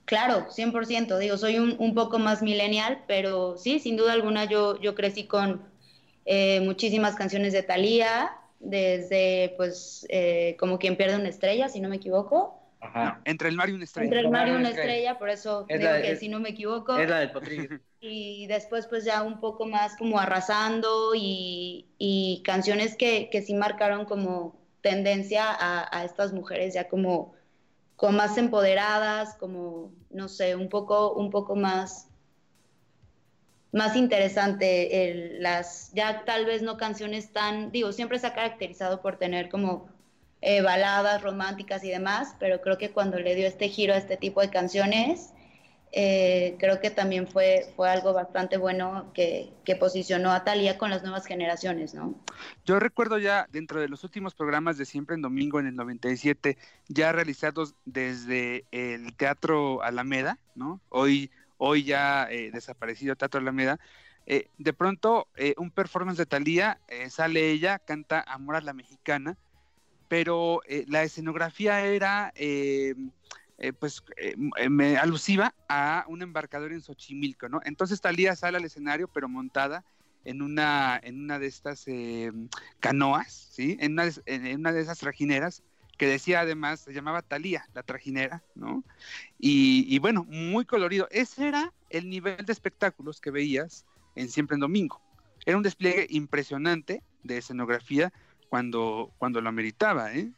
Claro, 0.05 0.47
100%, 0.51 1.19
digo, 1.19 1.37
soy 1.37 1.59
un, 1.59 1.77
un 1.79 1.95
poco 1.95 2.19
más 2.19 2.43
millennial, 2.43 3.05
pero 3.07 3.57
sí, 3.57 3.79
sin 3.79 3.97
duda 3.97 4.13
alguna 4.13 4.45
yo, 4.45 4.81
yo 4.81 4.95
crecí 4.97 5.25
con 5.27 5.63
eh, 6.25 6.61
muchísimas 6.61 7.15
canciones 7.15 7.53
de 7.53 7.63
Thalía, 7.63 8.33
desde 8.59 9.55
pues 9.57 10.07
eh, 10.11 10.57
como 10.59 10.79
quien 10.79 10.97
pierde 10.97 11.17
una 11.17 11.29
estrella, 11.29 11.69
si 11.69 11.81
no 11.81 11.89
me 11.89 11.97
equivoco. 11.97 12.60
Ajá. 12.81 13.21
Entre 13.25 13.49
el 13.49 13.57
mar 13.57 13.69
y 13.69 13.73
una 13.73 13.85
estrella. 13.85 14.05
Entre 14.07 14.21
el 14.21 14.31
mar 14.31 14.49
y 14.49 14.53
una 14.53 14.71
Estrella. 14.71 15.19
por 15.19 15.29
eso 15.29 15.67
Es 15.69 15.79
digo 15.79 15.91
la- 15.93 16.01
que 16.03 16.13
es- 16.13 16.19
si 16.21 16.29
no 16.29 16.41
me 16.41 16.51
equivoco. 16.51 16.97
Es 16.97 17.09
la 17.09 17.19
del 17.19 17.31
potrillo. 17.33 17.69
y 18.01 18.47
después 18.47 18.87
pues 18.87 19.05
ya 19.05 19.23
un 19.23 19.41
poco 19.41 19.67
más 19.67 19.97
como 19.97 20.19
arrasando 20.19 21.13
y, 21.15 21.87
y 21.99 22.43
canciones 22.45 22.97
que, 22.97 23.29
que 23.31 23.43
sí 23.43 23.53
marcaron 23.55 24.07
como 24.07 24.59
tendencia 24.81 25.45
a, 25.51 25.95
a 25.99 26.05
estas 26.05 26.33
mujeres 26.33 26.73
ya 26.73 26.89
como, 26.89 27.35
como 27.97 28.17
más 28.17 28.39
empoderadas, 28.39 29.35
como, 29.37 29.93
no 30.09 30.29
sé, 30.29 30.57
un 30.57 30.71
poco, 30.71 31.13
un 31.13 31.31
poco 31.31 31.55
más, 31.57 32.09
más 33.73 33.95
interesante, 33.95 35.11
el- 35.11 35.43
las, 35.43 35.93
ya 35.93 36.25
tal 36.25 36.47
vez 36.47 36.63
no 36.63 36.77
canciones 36.77 37.33
tan, 37.33 37.71
digo, 37.71 37.93
siempre 37.93 38.19
se 38.19 38.27
ha 38.27 38.35
caracterizado 38.35 39.01
por 39.03 39.17
tener 39.19 39.49
como 39.51 39.89
eh, 40.43 40.63
baladas 40.63 41.23
románticas 41.23 41.85
y 41.85 41.91
demás, 41.91 42.35
pero 42.39 42.61
creo 42.61 42.79
que 42.79 42.91
cuando 42.91 43.19
le 43.19 43.35
dio 43.35 43.47
este 43.47 43.69
giro 43.69 43.95
a 43.95 43.99
este 43.99 44.17
tipo 44.17 44.41
de 44.41 44.51
canciones, 44.51 45.33
eh, 45.93 46.57
creo 46.61 46.81
que 46.81 46.91
también 46.91 47.27
fue, 47.27 47.73
fue 47.75 47.91
algo 47.91 48.13
bastante 48.13 48.57
bueno 48.57 49.11
que, 49.13 49.53
posicionó 49.79 50.33
a 50.33 50.43
Thalía 50.43 50.79
con 50.79 50.91
las 50.91 51.03
nuevas 51.05 51.27
generaciones, 51.27 51.95
¿no? 51.95 52.13
Yo 52.65 52.81
recuerdo 52.81 53.19
ya 53.19 53.47
dentro 53.53 53.81
de 53.81 53.89
los 53.89 54.03
últimos 54.03 54.35
programas 54.35 54.77
de 54.79 54.85
Siempre 54.85 55.15
en 55.15 55.23
Domingo 55.23 55.61
en 55.61 55.69
el 55.69 55.77
97, 55.77 56.59
ya 56.89 57.13
realizados 57.13 57.77
desde 57.85 58.65
el 58.73 59.15
Teatro 59.15 59.81
Alameda, 59.85 60.39
¿no? 60.57 60.81
Hoy, 60.89 61.31
hoy 61.57 61.85
ya 61.85 62.27
eh, 62.31 62.51
desaparecido 62.51 63.15
Teatro 63.15 63.41
Alameda. 63.41 63.79
eh, 64.27 64.49
de 64.59 64.73
pronto, 64.73 65.29
un 65.57 65.71
performance 65.71 66.19
de 66.19 66.27
Thalía, 66.27 66.81
eh, 66.89 67.11
sale 67.11 67.51
ella, 67.51 67.79
canta 67.79 68.21
Amor 68.21 68.57
a 68.57 68.61
la 68.61 68.73
Mexicana, 68.73 69.37
pero 70.11 70.61
eh, 70.67 70.85
la 70.89 71.05
escenografía 71.05 71.87
era 71.87 72.33
eh, 72.35 72.97
eh, 73.59 73.73
pues 73.73 74.03
me- 74.69 74.97
alusiva 74.97 75.55
a 75.69 76.05
un 76.09 76.21
embarcador 76.21 76.73
en 76.73 76.83
Xochimilco, 76.83 77.49
¿no? 77.49 77.61
Entonces 77.65 78.01
Talía 78.01 78.35
sale 78.35 78.57
al 78.59 78.65
escenario, 78.65 79.07
pero 79.07 79.29
montada 79.29 79.85
en 80.25 80.43
una, 80.43 80.99
en 81.01 81.21
una 81.21 81.39
de 81.39 81.47
estas 81.47 81.87
canoas, 82.81 83.33
¿sí? 83.53 83.77
En 83.79 83.93
una, 83.93 84.07
de, 84.07 84.55
una 84.57 84.73
de 84.73 84.81
esas 84.81 84.99
trajineras 84.99 85.63
que 85.97 86.09
decía 86.09 86.41
además, 86.41 86.81
se 86.81 86.93
llamaba 86.93 87.23
Talía, 87.23 87.69
la 87.73 87.85
trajinera, 87.85 88.43
¿no? 88.57 88.83
Y, 89.39 89.87
y 89.95 90.01
bueno, 90.01 90.25
muy 90.25 90.65
colorido. 90.65 91.07
Ese 91.13 91.47
era 91.47 91.73
el 91.89 92.11
nivel 92.11 92.45
de 92.45 92.53
espectáculos 92.53 93.21
que 93.21 93.31
veías 93.31 93.87
en 94.17 94.29
Siempre 94.29 94.57
en 94.57 94.61
Domingo. 94.61 95.01
Era 95.47 95.57
un 95.57 95.63
despliegue 95.63 96.09
impresionante 96.11 97.05
de 97.23 97.39
escenografía 97.39 98.13
cuando, 98.51 99.15
cuando 99.19 99.41
lo 99.43 99.51
ameritaba, 99.51 100.15
¿eh? 100.15 100.33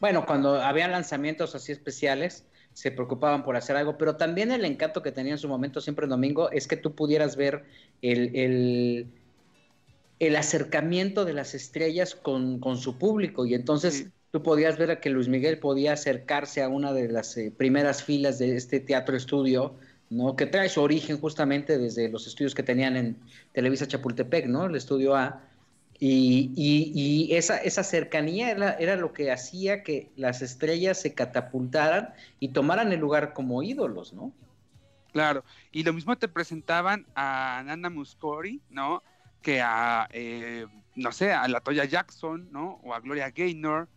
Bueno, 0.00 0.26
cuando 0.26 0.60
había 0.60 0.88
lanzamientos 0.88 1.54
así 1.54 1.72
especiales, 1.72 2.48
se 2.72 2.90
preocupaban 2.90 3.44
por 3.44 3.56
hacer 3.56 3.76
algo, 3.76 3.98
pero 3.98 4.16
también 4.16 4.50
el 4.50 4.64
encanto 4.64 5.02
que 5.02 5.12
tenía 5.12 5.32
en 5.32 5.38
su 5.38 5.48
momento 5.48 5.80
siempre 5.80 6.04
en 6.04 6.10
domingo 6.10 6.50
es 6.50 6.66
que 6.66 6.76
tú 6.76 6.94
pudieras 6.94 7.36
ver 7.36 7.64
el, 8.00 8.34
el, 8.34 9.12
el 10.18 10.36
acercamiento 10.36 11.24
de 11.24 11.32
las 11.34 11.54
estrellas 11.54 12.14
con, 12.14 12.60
con 12.60 12.76
su 12.78 12.98
público 12.98 13.44
y 13.46 13.54
entonces 13.54 14.06
Sí. 14.06 14.12
tú 14.30 14.42
podías 14.42 14.78
ver 14.78 14.90
a 14.90 15.00
que 15.00 15.10
Luis 15.10 15.28
Miguel 15.28 15.58
podía 15.58 15.92
acercarse 15.94 16.62
a 16.62 16.68
una 16.68 16.92
de 16.92 17.08
las 17.08 17.36
eh, 17.36 17.52
primeras 17.56 18.04
filas 18.04 18.38
de 18.38 18.56
este 18.56 18.80
teatro 18.80 19.16
estudio, 19.16 19.78
¿no? 20.10 20.36
Que 20.36 20.46
trae 20.46 20.68
su 20.68 20.80
origen 20.80 21.18
justamente 21.18 21.78
desde 21.78 22.08
los 22.08 22.26
estudios 22.26 22.54
que 22.54 22.62
tenían 22.62 22.96
en 22.96 23.20
Televisa 23.52 23.86
Chapultepec, 23.88 24.46
¿no? 24.46 24.66
El 24.66 24.76
estudio 24.76 25.14
A. 25.16 25.48
Y, 26.04 26.50
y- 26.56 26.90
y 27.30 27.36
esa, 27.36 27.58
esa 27.58 27.84
cercanía 27.84 28.50
era, 28.50 28.72
era 28.72 28.96
lo 28.96 29.12
que 29.12 29.30
hacía 29.30 29.84
que 29.84 30.10
las 30.16 30.42
estrellas 30.42 31.00
se 31.00 31.14
catapultaran 31.14 32.12
y 32.40 32.48
tomaran 32.48 32.92
el 32.92 32.98
lugar 32.98 33.34
como 33.34 33.62
ídolos, 33.62 34.12
¿no? 34.12 34.32
Claro, 35.12 35.44
y 35.70 35.82
lo 35.82 35.92
mismo 35.92 36.16
te 36.16 36.28
presentaban 36.28 37.06
a 37.14 37.62
Nana 37.66 37.90
Muscori, 37.90 38.62
¿no? 38.70 39.02
Que 39.42 39.60
a, 39.60 40.08
eh, 40.12 40.66
no 40.96 41.12
sé, 41.12 41.32
a 41.32 41.46
la 41.48 41.60
Toya 41.60 41.84
Jackson, 41.84 42.50
¿no? 42.50 42.80
O 42.82 42.94
a 42.94 43.00
Gloria 43.00 43.30
Gaynor, 43.30 43.88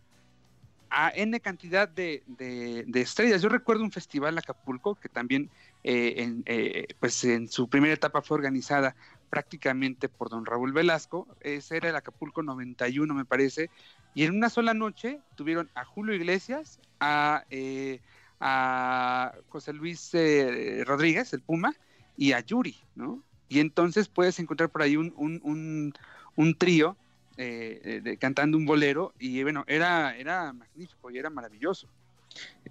a 0.90 1.10
N 1.14 1.40
cantidad 1.40 1.88
de, 1.88 2.22
de- 2.26 3.00
estrellas. 3.00 3.42
Yo 3.42 3.48
recuerdo 3.48 3.82
un 3.84 3.92
festival 3.92 4.38
Acapulco 4.38 4.94
que 4.96 5.08
también, 5.08 5.50
eh, 5.82 6.14
en, 6.18 6.42
eh, 6.46 6.86
pues 7.00 7.24
en 7.24 7.48
su 7.48 7.68
primera 7.68 7.94
etapa 7.94 8.22
fue 8.22 8.36
organizada 8.36 8.96
prácticamente 9.40 10.08
por 10.08 10.30
don 10.30 10.46
Raúl 10.46 10.72
Velasco, 10.72 11.28
ese 11.42 11.76
era 11.76 11.90
el 11.90 11.96
Acapulco 11.96 12.42
91 12.42 13.12
me 13.12 13.26
parece, 13.26 13.68
y 14.14 14.24
en 14.24 14.34
una 14.34 14.48
sola 14.48 14.72
noche 14.72 15.20
tuvieron 15.34 15.68
a 15.74 15.84
Julio 15.84 16.14
Iglesias, 16.14 16.80
a... 17.00 17.44
eh, 17.50 18.00
a 18.40 19.32
José 19.48 19.72
Luis 19.72 20.10
eh, 20.14 20.84
Rodríguez, 20.86 21.32
el 21.32 21.40
Puma, 21.40 21.74
y 22.18 22.32
a 22.32 22.40
Yuri, 22.40 22.76
¿no? 22.94 23.22
Y 23.48 23.60
entonces 23.60 24.08
puedes 24.08 24.38
encontrar 24.38 24.68
por 24.68 24.82
ahí 24.82 24.96
un, 24.98 25.12
un, 25.16 25.40
un, 25.42 25.94
un 26.36 26.54
trío 26.58 26.96
eh, 27.38 27.80
de- 27.82 28.00
de- 28.02 28.16
cantando 28.18 28.58
un 28.58 28.66
bolero, 28.66 29.14
y 29.18 29.42
bueno, 29.42 29.64
era, 29.66 30.14
era 30.16 30.52
magnífico 30.52 31.10
y 31.10 31.16
era 31.18 31.30
maravilloso. 31.30 31.88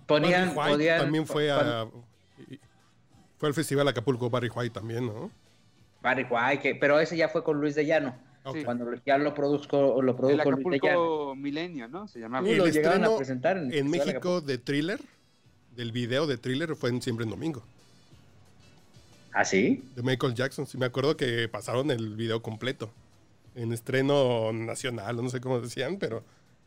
Ponían, 0.05 0.49
Barry 0.53 0.57
White 0.59 0.71
podían- 0.71 0.99
también 1.01 1.25
fue 1.27 1.51
a. 1.51 1.87
Fue 3.37 3.49
al 3.49 3.53
Festival 3.55 3.87
Acapulco 3.87 4.29
Barry 4.29 4.49
White 4.49 4.73
también, 4.73 5.07
¿no? 5.07 5.31
Barry 6.05 6.27
White, 6.29 6.61
que- 6.61 6.75
pero 6.75 6.99
ese 6.99 7.17
ya 7.17 7.27
fue 7.29 7.43
con 7.43 7.59
Luis 7.59 7.73
de 7.73 7.85
Llano, 7.85 8.15
cuando 8.63 8.85
ya 9.05 9.17
lo 9.17 9.33
produjo, 9.33 10.01
lo 10.03 10.11
El 10.11 10.15
produjo 10.15 10.51
Luis 10.51 10.81
de 10.81 11.35
Milenio, 11.35 11.87
¿no? 11.87 12.07
Se 12.07 12.19
llamaba. 12.19 12.47
El 12.47 12.57
lo 12.59 12.67
llegaron 12.67 13.03
a 13.03 13.17
presentar 13.17 13.57
en 13.57 13.71
el 13.71 13.73
En 13.79 13.89
México 13.89 14.39
de 14.39 14.59
Thriller, 14.59 14.99
del 15.75 15.91
video 15.91 16.27
de 16.27 16.37
Thriller, 16.37 16.75
fue 16.75 16.91
en 16.91 17.01
Siempre 17.01 17.23
en 17.23 17.31
Domingo. 17.31 17.63
¿Ah, 19.33 19.43
sí? 19.43 19.83
De 19.95 20.03
Michael 20.03 20.33
Jackson. 20.35 20.65
Sí, 20.65 20.77
me 20.77 20.85
acuerdo 20.85 21.17
que 21.17 21.49
pasaron 21.49 21.89
el 21.91 22.15
video 22.15 22.41
completo. 22.41 22.89
En 23.55 23.73
estreno 23.73 24.53
nacional, 24.53 25.15
no 25.17 25.29
sé 25.29 25.41
cómo 25.41 25.59
decían, 25.59 25.97
pero 25.97 26.23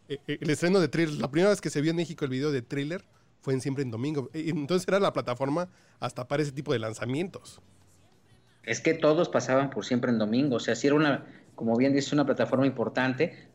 eh, 0.09 0.19
eh, 0.27 0.39
el 0.41 0.51
estreno 0.51 0.81
de 0.81 0.89
Thriller, 0.89 1.15
la 1.21 1.31
primera 1.31 1.51
vez 1.51 1.61
que 1.61 1.71
se 1.71 1.81
vio 1.81 1.91
en 1.93 1.97
México 1.97 2.25
el 2.25 2.31
video 2.31 2.51
de 2.51 2.61
Thriller 2.63 3.05
fue 3.41 3.55
en 3.55 3.61
Siempre 3.61 3.85
en 3.85 3.91
Domingo. 3.91 4.29
Entonces 4.35 4.87
era 4.89 4.99
la 4.99 5.13
plataforma 5.13 5.69
hasta 6.01 6.27
para 6.27 6.43
ese 6.43 6.53
tipo 6.53 6.73
de 6.73 6.79
lanzamientos. 6.81 7.61
Es 8.69 8.81
que 8.81 8.95
todos 8.95 9.29
pasaban 9.29 9.71
por 9.71 9.85
siempre 9.85 10.11
en 10.11 10.19
domingo, 10.19 10.57
o 10.57 10.61
sea, 10.61 10.75
sí 10.77 10.87
era 10.89 10.97
una, 10.97 11.27
como 11.55 11.77
bien 11.77 11.93
dice, 11.95 12.15
una 12.15 12.27
plataforma 12.27 12.67
importante. 12.67 13.49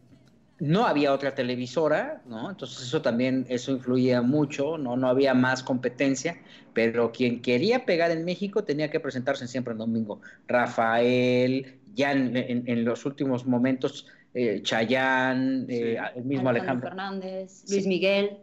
no 0.60 0.86
había 0.86 1.14
otra 1.14 1.36
televisora, 1.36 2.22
¿no? 2.26 2.50
Entonces 2.52 2.82
eso 2.88 3.02
también, 3.02 3.46
eso 3.50 3.72
influía 3.72 4.22
mucho, 4.22 4.78
¿no? 4.78 4.96
No 4.96 5.08
había 5.10 5.34
más 5.34 5.64
competencia, 5.64 6.38
pero 6.74 7.12
quien 7.12 7.42
quería 7.42 7.86
pegar 7.86 8.12
en 8.12 8.24
México 8.24 8.64
tenía 8.64 8.90
que 8.90 9.00
presentarse 9.00 9.48
siempre 9.48 9.74
en 9.74 9.80
domingo. 9.80 10.22
Rafael, 10.48 11.80
ya 11.94 12.12
en, 12.14 12.36
en- 12.38 12.64
en 12.68 12.86
los 12.86 13.06
últimos 13.06 13.46
momentos, 13.46 14.08
eh, 14.34 14.62
Chayán, 14.64 15.66
eh, 15.70 15.98
el 16.16 16.24
mismo 16.26 16.50
Alejandro. 16.50 16.90
Fernández, 16.90 17.64
Sí. 17.66 17.74
Luis 17.74 17.88
Miguel. 17.88 18.38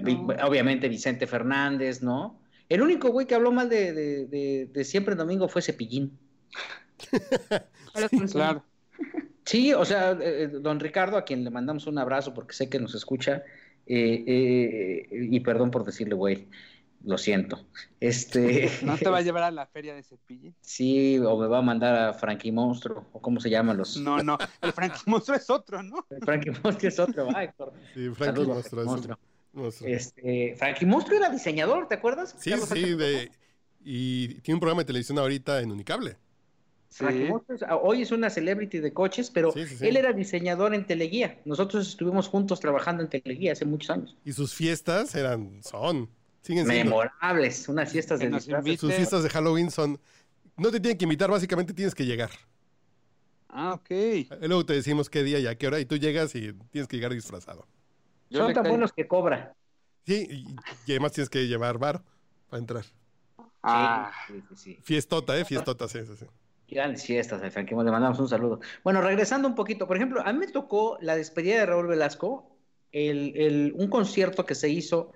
No. 0.00 0.28
Obviamente 0.46 0.88
Vicente 0.88 1.26
Fernández, 1.26 2.02
¿no? 2.02 2.40
El 2.68 2.82
único 2.82 3.08
güey 3.10 3.26
que 3.26 3.34
habló 3.34 3.52
mal 3.52 3.68
de, 3.68 3.92
de- 3.92 4.26
de- 4.26 4.68
de 4.72 4.84
siempre 4.84 5.12
en 5.12 5.18
domingo 5.18 5.48
fue 5.48 5.62
Cepillín. 5.62 6.18
Su- 8.28 8.32
Claro. 8.32 8.64
Sí, 9.44 9.72
o 9.74 9.84
sea, 9.84 10.16
eh, 10.20 10.48
don 10.48 10.80
Ricardo, 10.80 11.16
a 11.18 11.24
quien 11.24 11.44
le 11.44 11.50
mandamos 11.50 11.86
un 11.86 11.98
abrazo 11.98 12.32
porque 12.32 12.54
sé 12.54 12.70
que 12.70 12.80
nos 12.80 12.94
escucha, 12.94 13.42
eh, 13.86 14.24
eh, 14.26 15.08
y 15.10 15.40
perdón 15.40 15.70
por 15.70 15.84
decirle, 15.84 16.14
güey, 16.14 16.48
lo 17.04 17.18
siento. 17.18 17.60
Este, 18.00 18.70
¿No 18.82 18.96
te 18.96 19.10
va 19.10 19.18
a 19.18 19.20
llevar 19.22 19.42
a 19.42 19.50
la 19.50 19.66
feria 19.66 19.94
de 19.94 20.02
Cepillín? 20.02 20.54
sí, 20.62 21.18
o 21.18 21.36
me 21.38 21.46
va 21.46 21.58
a 21.58 21.62
mandar 21.62 21.94
a 21.94 22.14
Frankie 22.14 22.52
Monstruo, 22.52 23.06
o 23.12 23.20
cómo 23.20 23.38
se 23.38 23.50
llaman 23.50 23.76
los... 23.76 23.98
No, 23.98 24.22
no, 24.22 24.38
el 24.62 24.72
Frankie 24.72 25.02
Monstruo 25.06 25.36
es 25.36 25.50
otro, 25.50 25.82
¿no? 25.82 26.06
Frankie 26.22 26.50
Monstruo 26.62 26.88
es 26.88 26.98
otro, 26.98 27.26
va, 27.26 27.44
Héctor. 27.44 27.74
Sí, 27.92 28.08
Frankie 28.14 28.24
Saludos, 28.24 28.48
Monstruo, 28.56 28.82
es 28.82 28.88
un 28.88 29.16
Monstruo. 29.54 29.88
Este, 29.88 30.54
Frankie 30.56 30.86
Monstruo 30.86 31.18
era 31.18 31.30
diseñador, 31.30 31.88
¿te 31.88 31.94
acuerdas? 31.94 32.34
Sí, 32.38 32.50
Carlos 32.50 32.68
sí, 32.68 32.94
de, 32.94 33.30
y 33.84 34.40
tiene 34.40 34.56
un 34.56 34.60
programa 34.60 34.82
de 34.82 34.86
televisión 34.86 35.18
ahorita 35.18 35.60
en 35.60 35.70
Unicable. 35.72 36.16
Frankie 36.90 37.26
Sí. 37.26 37.64
Hoy 37.82 38.02
es 38.02 38.12
una 38.12 38.30
celebrity 38.30 38.78
de 38.78 38.92
coches, 38.92 39.30
pero 39.30 39.52
Sí, 39.52 39.66
sí, 39.66 39.76
sí. 39.76 39.86
él 39.88 39.96
era 39.96 40.12
diseñador 40.12 40.74
en 40.74 40.86
Teleguía. 40.86 41.40
Nosotros 41.44 41.88
estuvimos 41.88 42.28
juntos 42.28 42.60
trabajando 42.60 43.02
en 43.02 43.08
Teleguía 43.10 43.52
hace 43.52 43.64
muchos 43.64 43.90
años. 43.90 44.16
Y 44.24 44.32
sus 44.32 44.54
fiestas 44.54 45.14
eran, 45.14 45.62
son, 45.62 46.08
siguen 46.42 46.66
siendo. 46.66 46.96
Memorables, 46.96 47.68
unas 47.68 47.90
fiestas 47.90 48.20
de 48.20 48.26
invite. 48.26 48.76
Sus 48.76 48.94
fiestas 48.94 49.22
de 49.24 49.28
Halloween 49.30 49.70
son, 49.70 50.00
no 50.56 50.70
te 50.70 50.80
tienen 50.80 50.98
que 50.98 51.04
invitar, 51.04 51.30
básicamente 51.30 51.74
tienes 51.74 51.94
que 51.94 52.06
llegar. 52.06 52.30
Ah, 53.48 53.74
ok. 53.74 53.90
Eh, 53.90 54.26
Luego 54.42 54.64
te 54.66 54.72
decimos 54.74 55.08
qué 55.10 55.22
día 55.22 55.38
y 55.38 55.46
a 55.46 55.56
qué 55.56 55.66
hora, 55.66 55.80
y 55.80 55.84
tú 55.86 55.96
llegas 55.96 56.34
y 56.34 56.52
tienes 56.70 56.88
que 56.88 56.96
llegar 56.96 57.12
disfrazado. 57.12 57.66
Yo 58.30 58.40
Son 58.40 58.52
tan 58.52 58.62
caigo. 58.64 58.70
buenos 58.70 58.92
que 58.92 59.06
cobra. 59.08 59.54
Sí, 60.06 60.26
y, 60.30 60.64
y 60.86 60.92
además 60.92 61.12
tienes 61.12 61.30
que 61.30 61.46
llevar 61.46 61.78
bar 61.78 62.02
para 62.48 62.58
entrar. 62.60 62.84
Ah, 63.62 64.10
Sí, 64.28 64.42
sí, 64.48 64.56
sí. 64.56 64.78
Fiestota, 64.84 65.36
¿eh? 65.38 65.44
Fiestota, 65.44 65.88
sí, 65.88 66.00
sí, 66.06 66.16
sí. 66.16 66.26
Grandes 66.66 67.04
fiestas, 67.04 67.40
de 67.42 67.50
Frankie, 67.50 67.74
le 67.74 67.90
mandamos 67.90 68.18
un 68.18 68.28
saludo. 68.28 68.60
Bueno, 68.82 69.00
regresando 69.02 69.46
un 69.48 69.54
poquito, 69.54 69.86
por 69.86 69.96
ejemplo, 69.96 70.22
a 70.24 70.32
mí 70.32 70.38
me 70.38 70.48
tocó 70.48 70.96
la 71.00 71.14
despedida 71.16 71.58
de 71.58 71.66
Raúl 71.66 71.86
Velasco, 71.88 72.56
el, 72.90 73.36
el- 73.36 73.72
un 73.76 73.88
concierto 73.88 74.46
que 74.46 74.54
se 74.54 74.68
hizo 74.70 75.12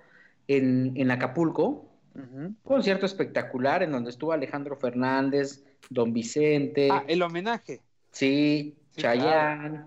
en, 0.47 0.93
en 0.95 1.11
Acapulco, 1.11 1.89
un 2.13 2.57
concierto 2.63 3.05
espectacular 3.05 3.83
en 3.83 3.91
donde 3.91 4.11
estuvo 4.11 4.31
Alejandro 4.31 4.75
Fernández, 4.77 5.65
Don 5.89 6.13
Vicente, 6.13 6.89
Ah, 6.89 7.03
el 7.07 7.21
homenaje. 7.21 7.81
sí, 8.11 8.77
Sí, 8.91 9.01
Chayanne, 9.01 9.85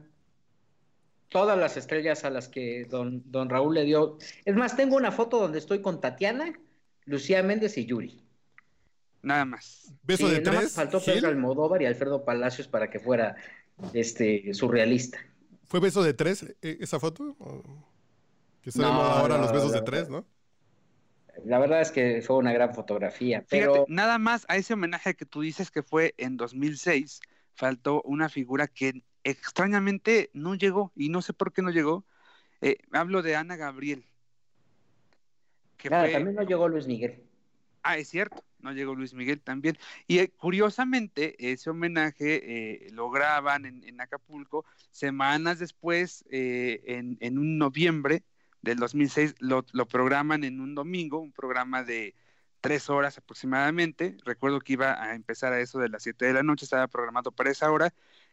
todas 1.32 1.58
las 1.58 1.76
estrellas 1.76 2.24
a 2.24 2.30
las 2.30 2.48
que 2.48 2.84
don, 2.84 3.22
don 3.30 3.48
Raúl 3.48 3.74
le 3.74 3.84
dio. 3.84 4.18
Es 4.44 4.54
más, 4.54 4.76
tengo 4.76 4.96
una 4.96 5.12
foto 5.12 5.38
donde 5.38 5.58
estoy 5.58 5.80
con 5.82 6.00
Tatiana, 6.00 6.52
Lucía 7.04 7.42
Méndez 7.42 7.76
y 7.78 7.86
Yuri. 7.86 8.22
Nada 9.22 9.44
más. 9.44 9.92
Beso 10.02 10.28
Sí, 10.28 10.34
de 10.34 10.40
nada 10.40 10.52
más 10.52 10.60
tres. 10.64 10.74
faltó 10.74 11.00
Gil. 11.00 11.14
Pedro 11.14 11.28
Almodóvar 11.28 11.82
y 11.82 11.86
Alfredo 11.86 12.24
Palacios 12.24 12.68
para 12.68 12.90
que 12.90 12.98
fuera 12.98 13.36
este 13.92 14.52
surrealista. 14.54 15.18
¿Fue 15.64 15.80
beso 15.80 16.02
de 16.02 16.12
tres 16.14 16.42
eh, 16.60 16.78
esa 16.80 17.00
foto? 17.00 17.36
¿O- 17.38 17.62
Que 18.62 18.70
de 18.70 18.80
No, 18.80 18.88
ahora 18.92 19.36
no, 19.36 19.42
los 19.44 19.52
besos 19.52 19.72
de 19.72 19.82
tres. 19.82 20.08
¿no? 20.08 20.26
La 21.44 21.58
verdad 21.58 21.80
es 21.80 21.90
que 21.90 22.20
fue 22.22 22.36
una 22.36 22.52
gran 22.52 22.74
fotografía, 22.74 23.40
Fíjate, 23.40 23.58
pero 23.72 23.84
nada 23.88 24.18
más 24.18 24.44
a 24.48 24.56
ese 24.56 24.74
homenaje 24.74 25.14
que 25.14 25.24
tú 25.24 25.40
dices 25.40 25.70
que 25.70 25.82
fue 25.82 26.14
en 26.18 26.36
2006, 26.36 27.20
faltó 27.54 28.02
una 28.02 28.28
figura 28.28 28.66
que 28.68 29.02
extrañamente 29.24 30.30
no 30.32 30.54
llegó 30.54 30.92
y 30.96 31.08
no 31.08 31.22
sé 31.22 31.32
por 31.32 31.52
qué 31.52 31.62
no 31.62 31.70
llegó. 31.70 32.04
Eh, 32.60 32.78
hablo 32.92 33.22
de 33.22 33.36
Ana 33.36 33.56
Gabriel. 33.56 34.04
Que 35.76 35.88
fue- 35.88 36.12
también 36.12 36.36
no 36.36 36.42
llegó 36.42 36.68
Luis 36.68 36.86
Miguel. 36.86 37.28
Ah, 37.82 37.96
es 37.98 38.08
cierto, 38.08 38.44
no 38.60 38.72
llegó 38.72 38.94
Luis 38.94 39.12
Miguel 39.12 39.40
también. 39.40 39.76
Y 40.06 40.18
eh, 40.18 40.30
curiosamente, 40.36 41.50
ese 41.52 41.70
homenaje 41.70 42.86
eh, 42.86 42.90
lo 42.92 43.10
graban 43.10 43.64
en, 43.66 43.82
en 43.82 44.00
Acapulco. 44.00 44.64
Semanas 44.92 45.58
después, 45.58 46.24
eh, 46.30 46.80
en, 46.86 47.16
en 47.20 47.38
un 47.38 47.58
noviembre 47.58 48.22
del 48.60 48.78
2006, 48.78 49.34
lo, 49.40 49.64
lo 49.72 49.86
programan 49.86 50.44
en 50.44 50.60
un 50.60 50.76
domingo, 50.76 51.18
un 51.18 51.32
programa 51.32 51.82
de 51.82 52.14
tres 52.60 52.88
horas 52.88 53.18
aproximadamente. 53.18 54.16
Recuerdo 54.24 54.60
que 54.60 54.74
iba 54.74 55.02
a 55.02 55.16
empezar 55.16 55.52
a 55.52 55.58
eso 55.60 55.80
de 55.80 55.88
las 55.88 56.04
siete 56.04 56.26
de 56.26 56.34
la 56.34 56.44
noche, 56.44 56.64
estaba 56.64 56.86
programado 56.86 57.32
para 57.32 57.50
esa 57.50 57.72
hora. 57.72 57.92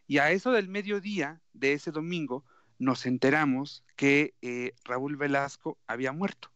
Y 0.09 0.17
a 0.17 0.31
eso 0.31 0.51
del 0.51 0.67
mediodía 0.67 1.39
de 1.53 1.73
ese 1.73 1.91
domingo, 1.91 2.43
nos 2.79 3.05
enteramos 3.05 3.83
que 3.95 4.33
eh, 4.41 4.71
Raúl 4.83 5.17
Velasco 5.17 5.77
había 5.85 6.11
muerto. 6.11 6.49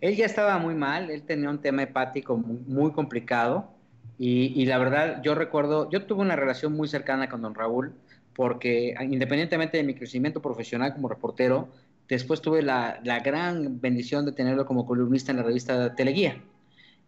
Él 0.00 0.16
ya 0.16 0.26
estaba 0.26 0.58
muy 0.58 0.74
mal, 0.74 1.08
él 1.08 1.22
tenía 1.22 1.50
un 1.50 1.60
tema 1.60 1.84
hepático 1.84 2.36
muy, 2.36 2.90
complicado 2.90 3.70
y, 4.18 4.66
la 4.66 4.78
verdad 4.78 5.22
yo 5.22 5.36
recuerdo, 5.36 5.88
yo 5.90 6.04
tuve 6.04 6.22
una 6.22 6.34
relación 6.34 6.72
muy 6.72 6.88
cercana 6.88 7.28
con 7.28 7.42
don 7.42 7.54
Raúl 7.54 7.94
porque 8.34 8.94
independientemente 9.00 9.76
de 9.76 9.84
mi 9.84 9.94
crecimiento 9.94 10.42
profesional 10.42 10.92
como 10.92 11.08
reportero, 11.08 11.68
después 12.08 12.40
tuve 12.40 12.60
la, 12.60 13.00
la 13.04 13.20
gran 13.20 13.80
bendición 13.80 14.24
de 14.24 14.32
tenerlo 14.32 14.66
como 14.66 14.84
columnista 14.84 15.30
en 15.30 15.36
la 15.36 15.44
revista 15.44 15.94
Teleguía. 15.94 16.42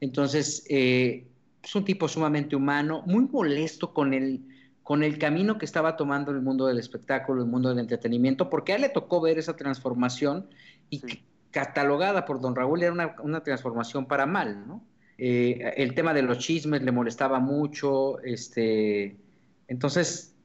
Entonces, 0.01 0.65
eh, 0.71 1.27
es 1.61 1.75
un 1.75 1.85
tipo 1.85 2.07
sumamente 2.07 2.55
humano, 2.55 3.03
muy 3.05 3.25
molesto 3.25 3.93
con 3.93 4.15
el, 4.15 4.43
con 4.83 5.03
el 5.03 5.19
camino 5.19 5.59
que 5.59 5.65
estaba 5.65 5.97
tomando 5.97 6.33
el 6.33 6.43
mundo 6.43 6.67
del 6.67 6.79
espectáculo, 6.79 7.43
el 7.43 7.49
mundo 7.49 7.69
del 7.71 7.79
entretenimiento, 7.79 8.51
porque 8.51 8.73
a 8.73 8.77
él 8.77 8.83
le 8.83 8.89
tocó 8.91 9.21
ver 9.21 9.39
esa 9.39 9.57
transformación 9.57 10.51
y 10.91 11.07
Sí. 11.07 11.25
catalogada 11.51 12.25
por 12.25 12.41
don 12.41 12.55
Raúl 12.57 12.83
era 12.83 12.93
una, 12.93 13.17
una 13.23 13.43
transformación 13.43 14.07
para 14.07 14.27
mal, 14.27 14.67
¿no? 14.67 14.89
Eh, 15.19 15.75
el 15.77 15.95
tema 15.95 16.15
de 16.15 16.23
los 16.23 16.39
chismes 16.39 16.83
le 16.83 16.93
molestaba 16.93 17.39
mucho, 17.41 18.19
este, 18.23 19.21
entonces 19.69 20.37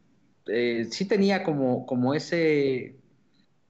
eh, 0.48 0.88
sí 0.92 1.08
tenía 1.08 1.44
como, 1.44 1.86
como 1.86 2.14
ese, 2.14 3.02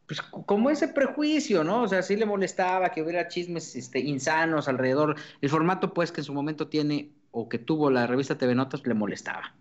pues 0.07 0.21
como 0.21 0.69
ese 0.69 0.87
prejuicio, 0.89 1.63
¿no? 1.63 1.83
O 1.83 1.87
sea, 1.87 2.01
sí 2.01 2.15
le 2.15 2.25
molestaba 2.25 2.91
que 2.91 3.01
hubiera 3.03 3.27
chismes 3.27 3.75
este, 3.75 3.99
insanos 3.99 4.67
alrededor. 4.67 5.15
El 5.41 5.49
formato, 5.49 5.93
pues, 5.93 6.11
que 6.11 6.21
en 6.21 6.25
su 6.25 6.33
momento 6.33 6.69
tiene 6.69 7.15
o 7.31 7.49
que 7.49 7.59
tuvo 7.59 7.89
la 7.91 8.07
revista 8.07 8.37
TV 8.37 8.55
Notas, 8.55 8.85
le 8.87 8.93
molestaba. 8.93 9.57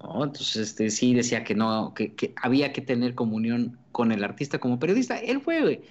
¿No? 0.00 0.24
Entonces, 0.24 0.56
este, 0.56 0.90
sí 0.90 1.14
decía 1.14 1.44
que 1.44 1.54
no, 1.54 1.94
que, 1.94 2.14
que 2.14 2.32
había 2.36 2.72
que 2.72 2.82
tener 2.82 3.14
comunión 3.14 3.78
con 3.92 4.12
el 4.12 4.24
artista 4.24 4.58
como 4.60 4.78
periodista. 4.78 5.18
Él 5.18 5.40
fue, 5.40 5.82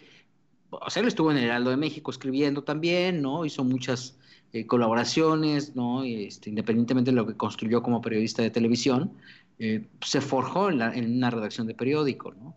o 0.72 0.89
sea, 0.89 1.02
él 1.02 1.08
estuvo 1.08 1.32
en 1.32 1.38
el 1.38 1.46
Heraldo 1.46 1.72
de 1.72 1.78
México 1.78 2.12
escribiendo 2.12 2.63
también, 2.63 3.22
¿no? 3.22 3.46
Hizo 3.46 3.63
muchas 3.63 4.17
eh, 4.54 4.67
colaboraciones, 4.67 5.76
¿no? 5.76 6.04
Este, 6.04 6.50
independientemente 6.50 7.12
de 7.12 7.15
lo 7.17 7.28
que 7.28 7.38
construyó 7.38 7.82
como 7.84 8.02
periodista 8.02 8.41
de 8.43 8.52
televisión, 8.52 9.17
eh, 9.60 9.89
se 10.02 10.22
forjó 10.22 10.70
en, 10.70 10.80
la- 10.80 10.93
en 10.96 11.17
una 11.17 11.30
redacción 11.32 11.67
de 11.67 11.76
periódico, 11.76 12.34
¿no? 12.34 12.56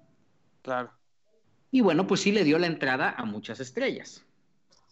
Claro. 0.63 0.99
Y 1.73 1.81
bueno, 1.81 2.07
pues 2.07 2.21
sí 2.21 2.31
le 2.31 2.45
dio 2.45 2.59
la 2.61 2.69
entrada 2.69 3.11
a 3.11 3.25
muchas 3.25 3.59
estrellas. 3.59 4.25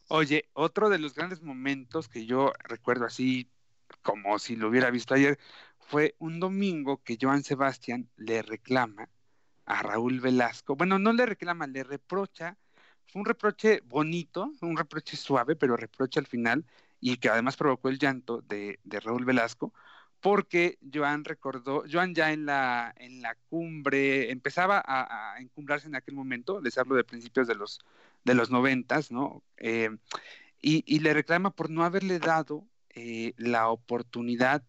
Oye, 0.09 0.49
otro 0.55 0.88
de 0.88 0.99
los 0.99 1.14
grandes 1.14 1.42
momentos 1.42 2.09
que 2.09 2.25
yo 2.27 2.53
recuerdo 2.64 3.05
así 3.05 3.51
como 4.03 4.38
si 4.38 4.57
lo 4.57 4.68
hubiera 4.68 4.90
visto 4.90 5.14
ayer 5.14 5.38
fue 5.88 6.14
un 6.18 6.38
domingo 6.38 7.03
que 7.03 7.16
Joan 7.18 7.42
Sebastián 7.42 8.11
le 8.18 8.42
reclama 8.42 9.09
a 9.64 9.83
Raúl 9.83 10.20
Velasco. 10.20 10.77
Bueno, 10.77 10.98
no 10.98 11.14
le 11.14 11.24
reclama, 11.24 11.66
le 11.66 11.83
reprocha. 11.83 12.59
Fue 13.07 13.20
un 13.20 13.27
reproche 13.27 13.81
bonito, 13.87 14.53
un 14.61 14.77
reproche 14.77 15.16
suave, 15.16 15.57
pero 15.57 15.79
reproche 15.79 16.20
al 16.20 16.27
final 16.27 16.66
y 17.01 17.16
que 17.16 17.31
además 17.31 17.57
provocó 17.57 17.88
el 17.88 17.98
llanto 17.98 18.42
de, 18.42 18.79
Raúl 18.85 19.24
Velasco 19.24 19.72
porque 20.20 20.79
Joan 20.92 21.24
recordó, 21.24 21.85
Joan 21.90 22.14
ya 22.14 22.33
en 22.33 22.44
la, 22.44 22.92
en 22.98 23.22
la 23.22 23.37
cumbre 23.48 24.31
empezaba 24.31 24.83
a, 24.85 25.40
encumbrarse 25.40 25.87
en 25.87 25.94
aquel 25.94 26.16
momento, 26.16 26.61
les 26.61 26.77
hablo 26.77 26.96
de 26.96 27.05
principios 27.05 27.46
de 27.46 27.55
los 27.55 27.81
de 28.24 28.35
los 28.35 28.51
noventas, 28.51 29.11
¿no? 29.11 29.42
Eh, 29.57 29.90
y, 30.61 30.85
y, 30.87 30.98
le 30.98 31.14
reclama 31.14 31.51
por 31.51 31.70
no 31.70 31.85
haberle 31.85 32.18
dado 32.18 32.66
eh, 32.90 33.33
la 33.38 33.68
oportunidad 33.68 34.64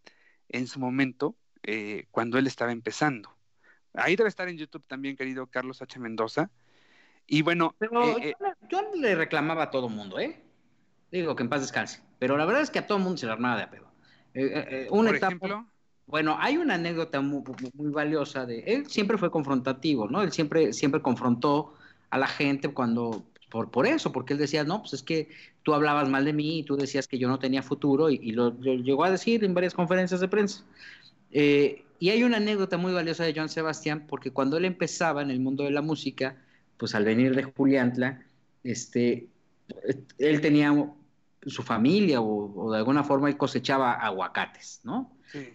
en 0.49 0.67
su 0.67 0.79
momento 0.79 1.35
eh, 1.63 2.05
cuando 2.11 2.37
él 2.37 2.47
estaba 2.47 2.71
empezando. 2.71 3.29
Ahí 3.93 4.15
debe 4.15 4.29
estar 4.29 4.47
en 4.49 4.57
YouTube 4.57 4.83
también, 4.87 5.15
querido 5.15 5.47
Carlos 5.47 5.81
H. 5.81 5.99
Mendoza. 5.99 6.49
Y 7.27 7.41
bueno, 7.41 7.75
Pero 7.77 8.17
eh, 8.17 8.35
yo, 8.69 8.81
yo, 8.81 8.95
le 8.95 9.15
reclamaba 9.15 9.63
a 9.63 9.71
todo 9.71 9.89
mundo, 9.89 10.19
¿eh? 10.19 10.41
Digo 11.11 11.35
que 11.35 11.43
en 11.43 11.49
paz 11.49 11.61
descanse. 11.61 12.01
Pero 12.17 12.37
la 12.37 12.45
verdad 12.45 12.61
es 12.61 12.69
que 12.69 12.79
a 12.79 12.87
todo 12.87 12.99
mundo 12.99 13.17
se 13.17 13.25
le 13.25 13.31
armaba 13.31 13.57
de 13.57 13.63
a 13.63 13.69
pedo. 13.69 13.91
Eh, 14.33 14.51
eh, 14.53 14.87
una 14.91 15.09
por 15.09 15.15
etapa, 15.15 15.35
ejemplo, 15.35 15.65
Bueno, 16.05 16.37
hay 16.39 16.57
una 16.57 16.75
anécdota 16.75 17.21
muy, 17.21 17.43
muy 17.73 17.91
valiosa 17.91 18.45
de 18.45 18.59
él 18.59 18.87
siempre 18.87 19.17
fue 19.17 19.31
confrontativo, 19.31 20.07
¿no? 20.07 20.21
Él 20.21 20.31
siempre 20.31 20.73
siempre 20.73 21.01
confrontó 21.01 21.73
a 22.09 22.17
la 22.17 22.27
gente 22.27 22.69
cuando 22.69 23.25
por, 23.49 23.71
por 23.71 23.87
eso, 23.87 24.11
porque 24.11 24.33
él 24.33 24.39
decía, 24.39 24.63
no, 24.63 24.81
pues 24.81 24.93
es 24.93 25.03
que 25.03 25.29
tú 25.63 25.73
hablabas 25.73 26.07
mal 26.09 26.25
de 26.25 26.33
mí 26.33 26.59
y 26.59 26.63
tú 26.63 26.77
decías 26.77 27.07
que 27.07 27.17
yo 27.17 27.27
no 27.27 27.39
tenía 27.39 27.63
futuro 27.63 28.09
y, 28.09 28.19
y 28.21 28.31
lo, 28.31 28.57
llegó 28.59 29.03
a 29.03 29.11
decir 29.11 29.43
en 29.43 29.53
varias 29.53 29.73
conferencias 29.73 30.21
de 30.21 30.27
prensa. 30.27 30.63
Eh, 31.31 31.83
y 31.99 32.09
hay 32.09 32.23
una 32.23 32.37
anécdota 32.37 32.77
muy 32.77 32.93
valiosa 32.93 33.23
de 33.23 33.33
Joan 33.33 33.49
Sebastián, 33.49 34.05
porque 34.07 34.31
cuando 34.31 34.57
él 34.57 34.65
empezaba 34.65 35.21
en 35.21 35.31
el 35.31 35.39
mundo 35.39 35.63
de 35.63 35.71
la 35.71 35.81
música, 35.81 36.37
pues 36.77 36.95
al 36.95 37.03
venir 37.03 37.35
de 37.35 37.43
Juliantla, 37.43 38.21
este, 38.63 39.27
él 40.17 40.41
tenía 40.41 40.73
su 41.45 41.63
familia 41.63 42.21
o, 42.21 42.67
o 42.67 42.71
de 42.71 42.77
alguna 42.77 43.03
forma 43.03 43.29
él 43.29 43.37
cosechaba 43.37 43.93
aguacates, 43.93 44.81
¿no? 44.83 45.11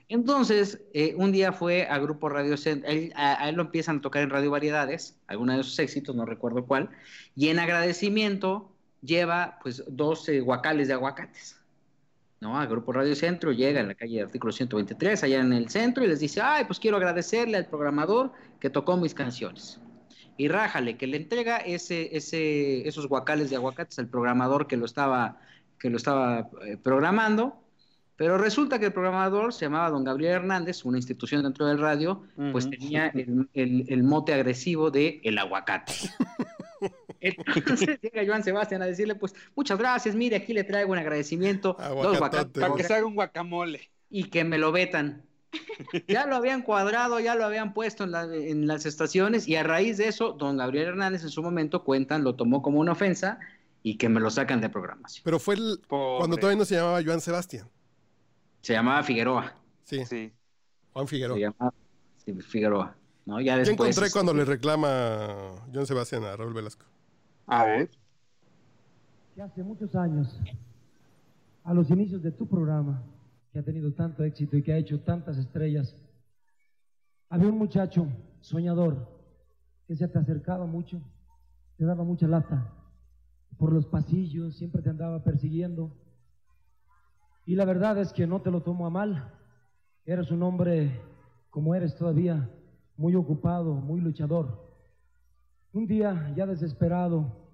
Entonces, 0.08 0.80
eh, 0.92 1.14
un 1.16 1.32
día 1.32 1.52
fue 1.52 1.86
a 1.88 1.98
Grupo 1.98 2.28
Radio 2.28 2.56
Centro, 2.56 2.88
él, 2.88 3.12
a, 3.16 3.48
él 3.48 3.56
lo 3.56 3.62
empiezan 3.62 3.98
a 3.98 4.00
tocar 4.00 4.22
en 4.22 4.30
Radio 4.30 4.50
Variedades, 4.50 5.16
alguna 5.26 5.56
de 5.56 5.62
sus 5.62 5.78
éxitos, 5.78 6.14
no 6.14 6.24
recuerdo 6.24 6.64
cuál, 6.66 6.90
y 7.34 7.48
en 7.48 7.58
agradecimiento 7.58 8.70
lleva 9.02 9.58
pues 9.62 9.82
dos 9.86 10.28
guacales 10.42 10.88
de 10.88 10.94
aguacates. 10.94 11.60
¿no? 12.40 12.58
A 12.58 12.66
Grupo 12.66 12.92
Radio 12.92 13.14
Centro 13.16 13.52
llega 13.52 13.80
en 13.80 13.88
la 13.88 13.94
calle 13.94 14.22
Artículo 14.22 14.52
123, 14.52 15.24
allá 15.24 15.40
en 15.40 15.52
el 15.52 15.68
centro, 15.70 16.04
y 16.04 16.08
les 16.08 16.20
dice, 16.20 16.40
ay, 16.42 16.64
pues 16.66 16.78
quiero 16.78 16.96
agradecerle 16.96 17.56
al 17.56 17.66
programador 17.66 18.32
que 18.60 18.70
tocó 18.70 18.96
mis 18.96 19.14
canciones. 19.14 19.80
Y 20.36 20.48
rájale, 20.48 20.96
que 20.96 21.06
le 21.06 21.16
entrega 21.16 21.58
ese, 21.58 22.16
ese, 22.16 22.86
esos 22.88 23.08
guacales 23.08 23.50
de 23.50 23.56
aguacates 23.56 23.98
al 23.98 24.08
programador 24.08 24.66
que 24.66 24.76
lo 24.76 24.84
estaba, 24.84 25.38
que 25.78 25.90
lo 25.90 25.96
estaba 25.96 26.50
eh, 26.66 26.76
programando, 26.76 27.63
pero 28.16 28.38
resulta 28.38 28.78
que 28.78 28.86
el 28.86 28.92
programador 28.92 29.52
se 29.52 29.64
llamaba 29.66 29.90
don 29.90 30.04
Gabriel 30.04 30.34
Hernández, 30.34 30.84
una 30.84 30.98
institución 30.98 31.42
dentro 31.42 31.66
del 31.66 31.78
radio, 31.78 32.22
pues 32.52 32.68
tenía 32.70 33.08
el, 33.08 33.48
el- 33.54 33.84
el 33.88 34.02
mote 34.02 34.32
agresivo 34.34 34.90
de 34.90 35.20
el 35.24 35.38
aguacate. 35.38 35.92
Entonces 37.20 37.98
llega 38.02 38.22
Joan 38.26 38.42
Sebastián 38.44 38.82
a 38.82 38.86
decirle, 38.86 39.14
pues, 39.14 39.34
muchas 39.54 39.78
gracias, 39.78 40.14
mire, 40.14 40.36
aquí 40.36 40.52
le 40.52 40.64
traigo 40.64 40.92
un 40.92 40.98
agradecimiento, 40.98 41.76
dos 42.02 42.18
Para 42.18 42.74
que 42.76 42.82
se 42.84 42.94
haga 42.94 43.06
un 43.06 43.14
guacamole. 43.14 43.90
y 44.10 44.24
que 44.24 44.44
me 44.44 44.58
lo 44.58 44.72
vetan. 44.72 45.22
Ya 46.08 46.26
lo 46.26 46.36
habían 46.36 46.62
cuadrado, 46.62 47.20
ya 47.20 47.34
lo 47.36 47.44
habían 47.44 47.72
puesto 47.74 48.04
en, 48.04 48.10
la- 48.10 48.24
en 48.24 48.66
las 48.66 48.86
estaciones 48.86 49.48
y 49.48 49.56
a 49.56 49.62
raíz 49.62 49.96
de 49.98 50.08
eso, 50.08 50.32
don 50.32 50.56
Gabriel 50.56 50.88
Hernández 50.88 51.22
en 51.22 51.30
su 51.30 51.42
momento 51.42 51.84
cuentan, 51.84 52.24
lo 52.24 52.34
tomó 52.34 52.60
como 52.60 52.80
una 52.80 52.92
ofensa 52.92 53.38
y 53.82 53.96
que 53.96 54.08
me 54.08 54.20
lo 54.20 54.30
sacan 54.30 54.60
de 54.60 54.68
programación. 54.68 55.22
Pero 55.24 55.38
fue 55.38 55.54
el- 55.54 55.80
cuando 55.88 56.36
todavía 56.36 56.58
no 56.58 56.64
se 56.64 56.74
llamaba 56.76 57.00
Joan 57.04 57.20
Sebastián. 57.20 57.68
Se 58.64 58.72
llamaba 58.72 59.02
Figueroa. 59.02 59.52
Sí, 59.82 60.06
Sí. 60.06 60.32
Juan 60.94 61.06
Figueroa. 61.06 61.36
Se 61.36 61.40
llamaba 61.42 61.74
sí, 62.24 62.32
Figueroa. 62.40 62.96
¿no? 63.26 63.38
Ya 63.40 63.52
¿Qué 63.52 63.58
después, 63.58 63.90
encontré 63.90 64.06
este, 64.06 64.12
cuando 64.18 64.32
le 64.32 64.44
reclama 64.46 65.66
Joan 65.72 65.86
Sebastián 65.86 66.24
a 66.24 66.34
Raúl 66.34 66.54
Velasco? 66.54 66.86
A 67.46 67.64
ver. 67.64 67.90
que 69.34 69.42
hace 69.42 69.62
muchos 69.62 69.94
años, 69.94 70.40
a 71.64 71.74
los 71.74 71.90
inicios 71.90 72.22
de 72.22 72.30
tu 72.32 72.46
programa, 72.46 73.02
que 73.52 73.58
ha 73.58 73.62
tenido 73.62 73.92
tanto 73.92 74.24
éxito 74.24 74.56
y 74.56 74.62
que 74.62 74.72
ha 74.72 74.78
hecho 74.78 74.98
tantas 75.00 75.36
estrellas, 75.36 75.94
había 77.28 77.48
un 77.48 77.58
muchacho 77.58 78.06
soñador 78.40 79.06
que 79.86 79.94
se 79.94 80.08
te 80.08 80.18
acercaba 80.18 80.64
mucho, 80.64 81.02
te 81.76 81.84
daba 81.84 82.02
mucha 82.02 82.26
lata 82.26 82.72
por 83.58 83.72
los 83.72 83.84
pasillos, 83.84 84.56
siempre 84.56 84.80
te 84.80 84.88
andaba 84.88 85.22
persiguiendo. 85.22 85.90
Y 87.46 87.56
la 87.56 87.64
verdad 87.64 87.98
es 87.98 88.12
que 88.12 88.26
no 88.26 88.40
te 88.40 88.50
lo 88.50 88.62
tomo 88.62 88.86
a 88.86 88.90
mal. 88.90 89.32
Eres 90.04 90.30
un 90.30 90.42
hombre, 90.42 91.00
como 91.50 91.74
eres 91.74 91.94
todavía, 91.94 92.50
muy 92.96 93.14
ocupado, 93.14 93.74
muy 93.74 94.00
luchador. 94.00 94.64
Un 95.72 95.86
día, 95.86 96.32
ya 96.36 96.46
desesperado, 96.46 97.44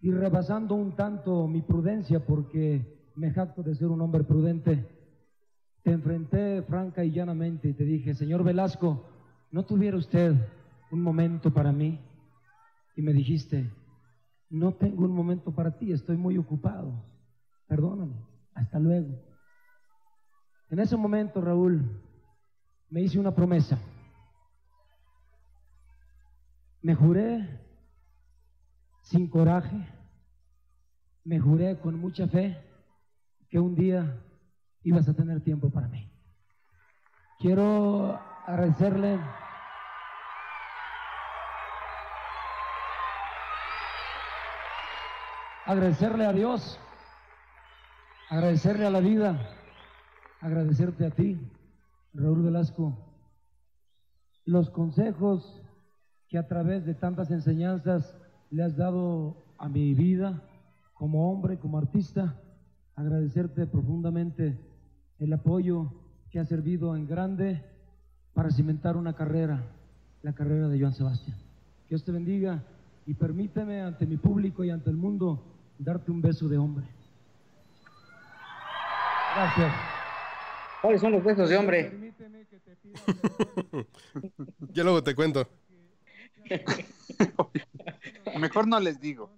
y 0.00 0.10
rebasando 0.10 0.74
un 0.74 0.94
tanto 0.96 1.48
mi 1.48 1.62
prudencia 1.62 2.24
porque 2.24 3.10
me 3.16 3.30
jacto 3.32 3.62
de 3.62 3.74
ser 3.74 3.88
un 3.88 4.00
hombre 4.00 4.22
prudente, 4.22 4.86
te 5.82 5.92
enfrenté 5.92 6.62
franca 6.62 7.04
y 7.04 7.10
llanamente 7.10 7.68
y 7.68 7.72
te 7.72 7.84
dije, 7.84 8.14
señor 8.14 8.44
Velasco, 8.44 9.06
¿no 9.50 9.64
tuviera 9.64 9.96
usted 9.96 10.34
un 10.90 11.02
momento 11.02 11.52
para 11.52 11.72
mí? 11.72 12.00
Y 12.96 13.02
me 13.02 13.12
dijiste, 13.12 13.70
no 14.50 14.74
tengo 14.74 15.04
un 15.04 15.12
momento 15.12 15.54
para 15.54 15.76
ti, 15.78 15.90
estoy 15.90 16.16
muy 16.16 16.36
ocupado, 16.36 17.02
perdóname, 17.66 18.26
hasta 18.54 18.78
luego. 18.78 19.33
En 20.74 20.80
ese 20.80 20.96
momento, 20.96 21.40
Raúl, 21.40 21.88
me 22.90 23.00
hice 23.00 23.20
una 23.20 23.32
promesa. 23.32 23.78
Me 26.82 26.96
juré 26.96 27.60
sin 29.02 29.30
coraje, 29.30 29.86
me 31.22 31.38
juré 31.38 31.78
con 31.78 31.96
mucha 32.00 32.26
fe 32.26 32.60
que 33.48 33.60
un 33.60 33.76
día 33.76 34.20
ibas 34.82 35.08
a 35.08 35.14
tener 35.14 35.44
tiempo 35.44 35.70
para 35.70 35.86
mí. 35.86 36.10
Quiero 37.38 38.18
agradecerle 38.44 39.20
agradecerle 45.66 46.26
a 46.26 46.32
Dios, 46.32 46.80
agradecerle 48.28 48.86
a 48.86 48.90
la 48.90 48.98
vida, 48.98 49.63
agradecerte 50.44 51.06
a 51.06 51.10
ti, 51.10 51.38
Raúl 52.12 52.42
Velasco, 52.42 52.94
los 54.44 54.68
consejos 54.68 55.62
que 56.28 56.36
a 56.36 56.46
través 56.46 56.84
de 56.84 56.92
tantas 56.92 57.30
enseñanzas 57.30 58.14
le 58.50 58.62
has 58.62 58.76
dado 58.76 59.38
a 59.56 59.70
mi 59.70 59.94
vida 59.94 60.42
como 60.92 61.32
hombre, 61.32 61.58
como 61.58 61.78
artista, 61.78 62.38
agradecerte 62.94 63.66
profundamente 63.66 64.58
el 65.18 65.32
apoyo 65.32 65.90
que 66.30 66.40
ha 66.40 66.44
servido 66.44 66.94
en 66.94 67.06
grande 67.06 67.64
para 68.34 68.50
cimentar 68.50 68.98
una 68.98 69.14
carrera, 69.14 69.64
la 70.22 70.34
carrera 70.34 70.68
de 70.68 70.78
Joan 70.78 70.92
Sebastián. 70.92 71.38
Dios 71.88 72.04
te 72.04 72.12
bendiga 72.12 72.62
y 73.06 73.14
permíteme 73.14 73.80
ante 73.80 74.04
mi 74.04 74.18
público 74.18 74.62
y 74.62 74.68
ante 74.68 74.90
el 74.90 74.96
mundo 74.96 75.42
darte 75.78 76.10
un 76.10 76.20
beso 76.20 76.48
de 76.48 76.58
hombre. 76.58 76.84
Gracias. 79.34 79.93
¿Cuáles 80.84 81.00
son 81.00 81.12
los 81.12 81.24
besos 81.24 81.48
de 81.48 81.56
hombre? 81.56 81.84
Permíteme 81.84 82.44
que 82.46 82.58
te 82.60 82.76
pida 82.76 83.00
perdón. 83.54 83.86
Ya 84.74 84.82
luego 84.82 85.02
te 85.02 85.14
cuento. 85.14 85.48
Mejor 88.38 88.68
no 88.68 88.78
les 88.80 89.00
digo. 89.00 89.30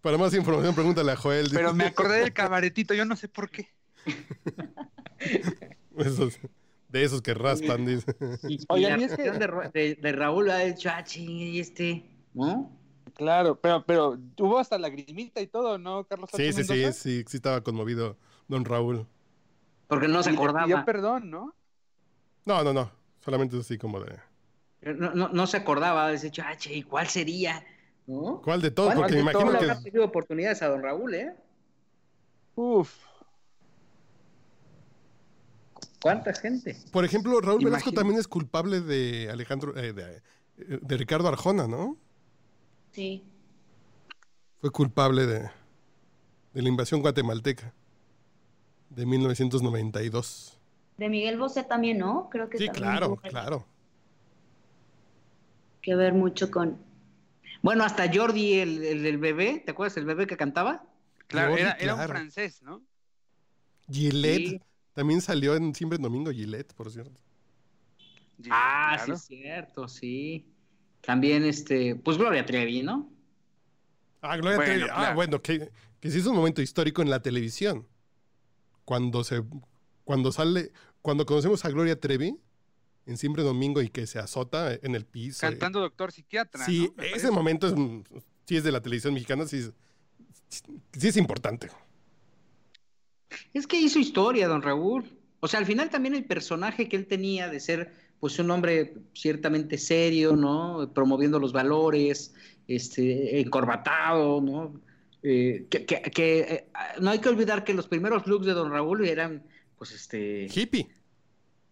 Para 0.00 0.16
más 0.16 0.32
información, 0.34 0.74
pregúntale 0.74 1.12
a 1.12 1.16
Joel. 1.16 1.50
Pero 1.52 1.74
me 1.74 1.84
acordé 1.84 2.20
del 2.20 2.32
cabaretito, 2.32 2.94
yo 2.94 3.04
no 3.04 3.14
sé 3.14 3.28
por 3.28 3.50
qué. 3.50 3.68
Esos- 5.98 6.38
de 6.88 7.04
esos 7.04 7.20
que 7.20 7.34
raspan, 7.34 7.84
dice. 7.84 8.16
Y, 8.48 8.54
y 8.54 8.80
la 8.80 8.96
y 8.98 9.02
es 9.04 9.14
que- 9.16 9.30
de, 9.32 9.70
de- 9.74 9.94
de 9.96 10.12
Raúl 10.12 10.48
ha 10.50 10.60
dicho, 10.60 10.88
ah, 10.90 11.04
ching, 11.04 11.28
y 11.40 11.60
este, 11.60 12.06
¿no? 12.32 12.70
Claro, 13.14 13.60
pero, 13.60 13.84
pero 13.86 14.18
hubo 14.38 14.58
hasta 14.58 14.76
lagrimita 14.78 15.40
y 15.40 15.46
todo, 15.46 15.78
¿no, 15.78 16.04
Carlos? 16.04 16.30
Sí, 16.34 16.52
sí, 16.52 16.64
sí, 16.64 16.92
sí, 16.92 17.24
sí 17.26 17.36
estaba 17.36 17.62
conmovido 17.62 18.16
don 18.48 18.64
Raúl. 18.64 19.06
Porque 19.86 20.08
no 20.08 20.22
se 20.22 20.30
acordaba. 20.30 20.64
pidió 20.64 20.84
perdón, 20.84 21.30
¿no? 21.30 21.54
No, 22.44 22.64
no, 22.64 22.72
no. 22.72 22.90
Solamente 23.24 23.56
es 23.56 23.64
así 23.64 23.78
como 23.78 24.00
de. 24.00 24.18
No, 24.82 25.14
no, 25.14 25.28
no 25.28 25.46
se 25.46 25.56
acordaba, 25.56 26.08
decía, 26.08 26.32
ah, 26.48 26.56
che, 26.56 26.74
¿y 26.74 26.82
cuál 26.82 27.06
sería? 27.08 27.64
¿No? 28.06 28.42
¿Cuál 28.42 28.60
de 28.60 28.70
todo? 28.70 28.86
¿Cuál 28.92 28.96
Porque 28.96 29.12
me 29.12 29.16
de 29.16 29.22
imagino 29.22 29.40
¿Cómo 29.40 29.52
le 29.52 29.58
que. 29.58 29.64
habrá 29.64 29.80
pedido 29.82 30.04
oportunidades 30.04 30.60
a 30.62 30.68
don 30.68 30.82
Raúl, 30.82 31.14
eh? 31.14 31.34
Uf. 32.56 32.92
¿Cuánta 36.00 36.34
gente? 36.34 36.76
Por 36.92 37.04
ejemplo, 37.04 37.40
Raúl 37.40 37.64
Velasco 37.64 37.90
Imagino. 37.90 38.00
también 38.00 38.20
es 38.20 38.28
culpable 38.28 38.80
de 38.80 39.30
Alejandro. 39.30 39.74
eh, 39.76 39.92
de, 39.94 40.22
de 40.56 40.96
Ricardo 40.96 41.28
Arjona, 41.28 41.66
¿no? 41.66 41.96
Sí. 42.94 43.24
Fue 44.60 44.72
culpable 44.72 45.26
de, 45.26 45.48
de 46.54 46.62
la 46.62 46.68
invasión 46.70 47.02
guatemalteca 47.02 47.74
de 48.88 49.04
1992. 49.06 50.58
De 50.96 51.08
Miguel 51.08 51.38
Bosé 51.38 51.62
también, 51.62 51.98
¿no? 51.98 52.28
Creo 52.30 52.48
que 52.50 52.58
Sí, 52.58 52.68
claro, 52.68 53.16
claro. 53.16 53.66
que 55.80 55.94
ver 55.94 56.14
mucho 56.14 56.50
con... 56.50 56.78
Bueno, 57.62 57.84
hasta 57.84 58.10
Jordi, 58.12 58.54
el, 58.60 58.82
el, 58.84 59.06
el 59.06 59.18
bebé, 59.18 59.62
¿te 59.64 59.72
acuerdas 59.72 59.96
el 59.96 60.04
bebé 60.06 60.26
que 60.26 60.36
cantaba? 60.36 60.86
Claro, 61.26 61.52
Jordi, 61.52 61.62
era, 61.62 61.72
era 61.72 61.94
un 61.94 62.04
francés, 62.04 62.62
¿no? 62.62 62.84
Gillette. 63.88 64.58
Sí. 64.58 64.60
También 64.92 65.20
salió 65.22 65.56
en 65.56 65.74
Siempre 65.74 65.96
en 65.96 66.02
Domingo 66.02 66.30
Gillette, 66.30 66.74
por 66.74 66.90
cierto. 66.90 67.18
Ah, 68.48 68.96
Claro. 68.96 69.04
sí, 69.04 69.12
es 69.12 69.22
cierto, 69.24 69.88
sí. 69.88 70.53
También, 71.06 71.44
este, 71.44 71.96
pues 71.96 72.16
Gloria 72.16 72.44
Trevi, 72.46 72.82
¿no? 72.82 73.10
Ah, 74.20 74.36
Gloria 74.36 74.56
Bueno, 74.56 74.72
Trevi. 74.72 74.90
Ah, 74.90 74.94
claro. 74.96 75.14
bueno, 75.14 75.42
que, 75.42 75.70
que 76.00 76.10
sí 76.10 76.18
es 76.18 76.26
un 76.26 76.36
momento 76.36 76.62
histórico 76.62 77.02
en 77.02 77.10
la 77.10 77.20
televisión. 77.20 77.86
Cuando 78.84 79.24
se 79.24 79.42
cuando 80.04 80.32
sale, 80.32 80.70
cuando 81.02 81.26
conocemos 81.26 81.64
a 81.64 81.70
Gloria 81.70 81.98
Trevi 81.98 82.38
en 83.06 83.16
Siempre 83.16 83.42
Domingo 83.42 83.82
y 83.82 83.88
que 83.88 84.06
se 84.06 84.18
azota 84.18 84.74
en 84.74 84.94
el 84.94 85.04
piso. 85.04 85.40
Cantando 85.40 85.80
Doctor 85.80 86.12
Psiquiatra. 86.12 86.64
Sí, 86.64 86.92
ese 86.98 87.30
momento 87.30 87.66
es, 87.66 87.74
sí 88.46 88.56
es 88.56 88.64
de 88.64 88.72
la 88.72 88.80
televisión 88.80 89.14
mexicana, 89.14 89.46
sí 89.46 89.58
es, 89.58 89.72
sí 90.92 91.08
es 91.08 91.16
importante. 91.16 91.70
Es 93.52 93.66
que 93.66 93.78
hizo 93.78 93.98
historia, 93.98 94.48
don 94.48 94.62
Raúl. 94.62 95.04
O 95.40 95.48
sea, 95.48 95.60
al 95.60 95.66
final 95.66 95.90
también 95.90 96.14
el 96.14 96.24
personaje 96.24 96.88
que 96.88 96.96
él 96.96 97.06
tenía 97.06 97.48
de 97.48 97.60
ser, 97.60 97.92
pues, 98.20 98.38
un 98.38 98.50
hombre 98.50 98.94
ciertamente 99.14 99.78
serio, 99.78 100.36
¿no? 100.36 100.90
Promoviendo 100.94 101.38
los 101.38 101.52
valores, 101.52 102.34
este, 102.66 103.40
encorbatado, 103.40 104.40
¿no? 104.40 104.80
Eh, 105.22 105.66
que, 105.70 105.84
que- 105.86 106.02
que, 106.02 106.40
eh, 106.40 106.68
no 107.00 107.10
hay 107.10 107.18
que 107.18 107.28
olvidar 107.30 107.64
que 107.64 107.74
los 107.74 107.88
primeros 107.88 108.26
looks 108.26 108.46
de 108.46 108.52
don 108.52 108.70
Raúl 108.70 109.06
eran, 109.06 109.42
pues, 109.78 109.92
este, 109.92 110.46
Hippie, 110.54 110.88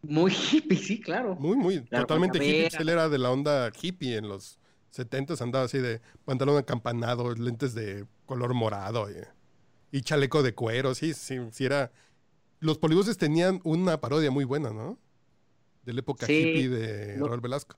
muy 0.03 0.33
hippie, 0.53 0.77
sí, 0.79 1.01
claro. 1.01 1.35
muy, 1.37 1.57
muy, 1.57 1.81
Claro, 1.83 2.07
totalmente 2.07 2.39
hippie. 2.39 2.69
Él 2.79 2.89
era 2.89 3.09
de 3.09 3.19
la 3.19 3.31
onda 3.31 3.71
hippie 3.81 4.17
en 4.17 4.29
los 4.29 4.59
70 4.91 5.35
andaba 5.41 5.65
así 5.65 5.79
de 5.79 6.01
pantalón 6.25 6.59
acampanado, 6.59 7.35
lentes 7.35 7.75
de 7.75 8.07
color 8.27 8.53
morado 8.55 9.09
y, 9.11 9.15
y 9.97 10.03
chaleco 10.03 10.43
de 10.43 10.55
cuero, 10.55 10.95
sí, 10.95 11.15
sí, 11.15 11.39
sí 11.51 11.65
era... 11.65 11.93
Los 12.61 12.79
polibuses 12.79 13.19
tenían 13.19 13.61
una 13.65 14.01
parodia 14.01 14.31
muy 14.31 14.45
buena, 14.45 14.71
¿no? 14.71 14.99
De 15.85 15.93
la 15.93 16.01
época 16.01 16.27
Sí, 16.27 16.33
hippie 16.35 16.69
de 16.69 17.17
lo- 17.19 17.29
Raúl 17.29 17.41
Velasco. 17.41 17.77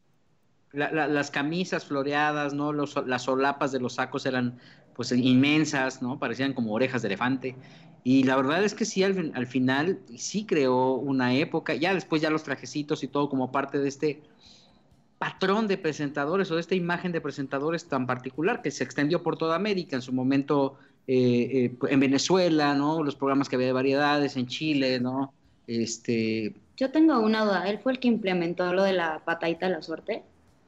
La- 0.72 0.90
la- 0.90 1.06
las 1.06 1.30
camisas 1.30 1.84
floreadas, 1.84 2.52
¿no? 2.52 2.72
Los- 2.72 2.96
las 3.06 3.22
solapas 3.22 3.72
de 3.72 3.80
los 3.80 3.94
sacos 3.94 4.26
eran 4.26 4.58
pues 4.94 5.10
inmensas, 5.12 6.02
¿no? 6.02 6.18
Parecían 6.18 6.52
como 6.52 6.72
orejas 6.72 7.02
de 7.02 7.08
elefante. 7.08 7.56
Y 8.04 8.22
la 8.24 8.36
verdad 8.36 8.62
es 8.62 8.74
que 8.74 8.84
sí, 8.84 9.02
al, 9.02 9.32
al 9.34 9.46
final 9.46 9.98
sí 10.16 10.44
creó 10.46 10.94
una 10.94 11.34
época, 11.34 11.74
ya 11.74 11.94
después 11.94 12.22
ya 12.22 12.30
los 12.30 12.44
trajecitos 12.44 13.02
y 13.02 13.08
todo 13.08 13.28
como 13.28 13.50
parte 13.50 13.78
de 13.78 13.88
este 13.88 14.22
patrón 15.18 15.66
de 15.68 15.78
presentadores 15.78 16.50
o 16.50 16.54
de 16.54 16.60
esta 16.60 16.74
imagen 16.74 17.12
de 17.12 17.20
presentadores 17.20 17.86
tan 17.88 18.06
particular 18.06 18.62
que 18.62 18.70
se 18.70 18.84
extendió 18.84 19.22
por 19.22 19.36
toda 19.38 19.56
América 19.56 19.96
en 19.96 20.02
su 20.02 20.12
momento 20.12 20.76
eh, 21.06 21.70
eh, 21.72 21.76
en 21.90 22.00
Venezuela, 22.00 22.74
¿no? 22.74 23.02
Los 23.02 23.16
programas 23.16 23.48
que 23.48 23.56
había 23.56 23.68
de 23.68 23.72
variedades 23.72 24.36
en 24.36 24.46
Chile, 24.46 25.00
¿no? 25.00 25.32
Este, 25.66 26.54
Yo 26.76 26.90
tengo 26.90 27.18
una 27.20 27.44
duda. 27.44 27.68
¿Él 27.68 27.78
fue 27.78 27.92
el 27.92 28.00
que 28.00 28.08
implementó 28.08 28.72
lo 28.72 28.82
de 28.82 28.92
la 28.92 29.24
patadita 29.24 29.66
de 29.66 29.72
la 29.72 29.82
suerte? 29.82 30.22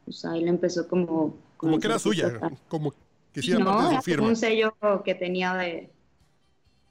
O 0.07 0.13
sea, 0.13 0.37
él 0.37 0.49
empezó 0.49 0.89
como... 0.89 1.35
Como 1.57 1.79
que 1.79 1.87
era 1.87 1.99
suya, 1.99 2.43
como 2.69 2.93
que 3.33 3.43
sí 3.43 3.51
Sí, 3.51 3.53
era 3.53 3.61
no, 3.61 3.71
parte 3.71 3.83
de 3.85 3.89
era 3.89 3.99
su 3.99 4.01
firma. 4.03 4.27
como 4.27 4.31
un 4.31 4.37
sello 4.37 4.75
que 5.05 5.15
tenía 5.15 5.55
de, 5.55 5.91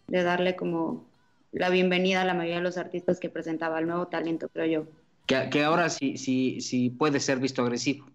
de 0.08 0.23
darle 0.23 0.56
como 0.56 1.06
la 1.51 1.69
bienvenida 1.69 2.21
a 2.21 2.25
la 2.25 2.34
mayoría 2.34 2.56
de 2.58 2.63
los 2.63 2.78
artistas 2.78 3.19
que 3.19 3.30
presentaba 3.30 3.80
el 3.80 3.86
nuevo 3.88 4.08
talento, 4.08 4.49
creo 4.49 4.65
yo. 4.65 4.88
que, 5.25 5.49
que 5.49 5.63
ahora 5.63 5.89
sí, 5.89 6.17
sí, 6.17 6.62
sí 6.62 6.89
puede 6.89 7.19
ser 7.19 7.39
visto 7.39 7.62
agresivo. 7.62 8.08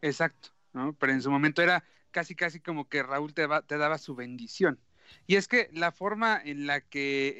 Exacto, 0.00 0.50
¿no? 0.72 0.94
Pero 0.98 1.12
en 1.12 1.22
su 1.22 1.30
momento 1.30 1.62
era 1.62 1.84
casi, 2.10 2.34
casi 2.34 2.60
como 2.60 2.88
que 2.88 3.02
Raúl 3.02 3.34
te, 3.34 3.46
va- 3.46 3.62
te 3.62 3.78
daba 3.78 3.98
su 3.98 4.14
bendición. 4.14 4.80
Y 5.26 5.36
es 5.36 5.46
que 5.48 5.68
la 5.72 5.92
forma 5.92 6.40
en 6.44 6.66
la 6.66 6.80
que 6.80 7.36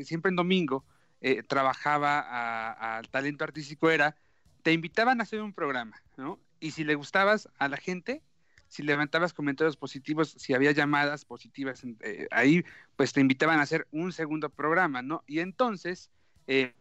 eh, 0.00 0.04
siempre 0.04 0.30
en 0.30 0.36
domingo 0.36 0.84
eh, 1.26 1.42
trabajaba 1.42 2.98
al 2.98 3.08
talento 3.08 3.44
artístico 3.44 3.90
era, 3.90 4.14
te 4.62 4.72
invitaban 4.72 5.20
a 5.20 5.22
hacer 5.22 5.40
un 5.40 5.54
programa, 5.54 6.02
¿no? 6.18 6.38
Y 6.60 6.72
si 6.72 6.84
le 6.84 6.96
gustabas 6.96 7.48
a 7.58 7.68
la 7.68 7.78
gente, 7.78 8.22
si 8.68 8.82
levantabas 8.82 9.32
comentarios 9.32 9.78
positivos, 9.78 10.34
si 10.36 10.52
había 10.52 10.72
llamadas 10.72 11.24
positivas 11.24 11.82
eh, 12.00 12.28
ahí, 12.30 12.62
pues 12.96 13.14
te 13.14 13.22
invitaban 13.22 13.58
a 13.58 13.62
hacer 13.62 13.86
un 13.90 14.12
segundo 14.12 14.50
programa, 14.50 15.00
¿no? 15.00 15.24
Y 15.26 15.38
entonces, 15.38 16.10
eh, 16.46 16.74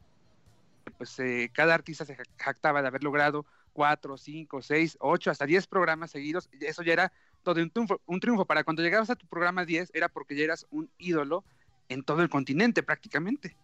pues 0.98 1.18
eh, 1.20 1.50
cada 1.54 1.74
artista 1.74 2.04
se 2.04 2.18
jactaba 2.36 2.82
de 2.82 2.90
haber 2.90 3.02
logrado 3.02 3.46
cuatro, 3.72 4.18
cinco, 4.18 4.62
seis, 4.62 4.98
ocho, 5.00 5.32
hasta 5.32 5.46
diez 5.46 5.68
programas 5.68 6.12
seguidos. 6.12 6.50
Eso 6.60 6.84
ya 6.84 6.92
era 6.92 7.14
todo 7.44 7.62
un 7.62 7.70
triunfo, 7.70 8.02
un 8.06 8.20
triunfo. 8.20 8.44
Para 8.44 8.66
cuando 8.66 8.84
llegabas 8.84 9.10
a 9.10 9.16
tu 9.16 9.26
programa 9.26 9.64
10 9.64 9.92
era 9.94 10.10
porque 10.10 10.36
ya 10.36 10.44
eras 10.44 10.68
un 10.70 10.90
ídolo 10.98 11.46
en 11.88 12.04
todo 12.04 12.22
el 12.22 12.30
continente 12.30 12.84
prácticamente. 12.84 13.56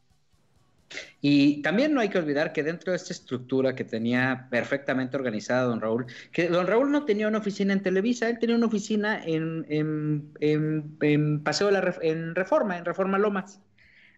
Y 1.22 1.62
también 1.62 1.94
no 1.94 2.02
hay 2.02 2.10
que 2.10 2.18
olvidar 2.18 2.54
que 2.54 2.64
dentro 2.64 2.92
de 2.92 2.98
esta 2.98 3.14
estructura 3.14 3.76
que 3.76 3.84
tenía 3.84 4.48
perfectamente 4.50 5.18
organizada 5.18 5.64
don 5.64 5.82
Raúl, 5.82 6.06
que 6.32 6.48
don 6.50 6.66
Raúl 6.68 6.92
no 6.92 7.06
tenía 7.06 7.28
una 7.28 7.38
oficina 7.40 7.74
en 7.74 7.84
Televisa, 7.84 8.30
él 8.30 8.40
tenía 8.40 8.56
una 8.56 8.66
oficina 8.68 9.24
en, 9.24 9.66
en- 9.70 10.32
en- 10.40 10.98
en 11.02 11.44
Paseo 11.44 11.68
de 11.68 11.74
la 11.74 11.82
Ref- 11.82 12.00
en 12.02 12.34
Reforma, 12.36 12.78
en 12.78 12.86
Reforma 12.86 13.18
Lomas. 13.20 13.60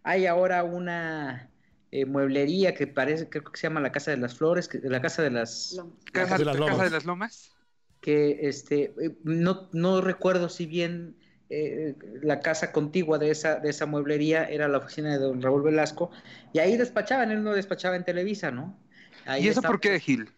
Hay 0.04 0.26
ahora 0.28 0.64
una 0.64 1.50
eh, 1.92 2.06
mueblería 2.06 2.74
que 2.74 2.88
parece, 2.88 3.28
creo 3.30 3.44
que 3.44 3.58
se 3.60 3.68
llama 3.68 3.82
la 3.82 3.92
Casa 3.92 4.12
de 4.12 4.18
las 4.18 4.36
Flores, 4.36 4.68
que- 4.68 4.80
la 4.84 5.02
Casa 5.02 5.22
de 5.24 5.32
las... 5.32 5.78
Casa, 6.14 6.38
de 6.38 6.46
las 6.46 6.56
Casa 6.58 6.72
Lomas. 6.72 6.86
de 6.86 6.90
las 6.92 7.06
Lomas. 7.06 7.52
que 8.00 8.48
este, 8.48 8.94
eh, 9.02 9.16
no, 9.24 9.70
no 9.74 10.02
recuerdo 10.02 10.50
si 10.50 10.66
bien 10.66 11.16
eh, 11.52 11.96
la 12.22 12.40
casa 12.40 12.72
contigua 12.72 13.18
de 13.18 13.30
esa, 13.30 13.60
de 13.60 13.70
esa 13.70 13.86
mueblería 13.86 14.46
era 14.46 14.68
la 14.68 14.78
oficina 14.78 15.12
de 15.12 15.20
don 15.20 15.42
Raúl 15.42 15.64
Velasco, 15.64 16.12
y 16.54 16.60
ahí 16.60 16.78
despachaban, 16.78 17.32
él 17.32 17.44
no 17.44 17.54
despachaba 17.54 17.96
en 17.96 18.06
Televisa, 18.06 18.52
¿no? 18.52 18.78
Ahí 19.26 19.44
¿Y 19.44 19.50
eso 19.50 19.60
estaba- 19.60 19.74
por 19.74 19.82
qué, 19.82 20.00
Gil? 20.00 20.30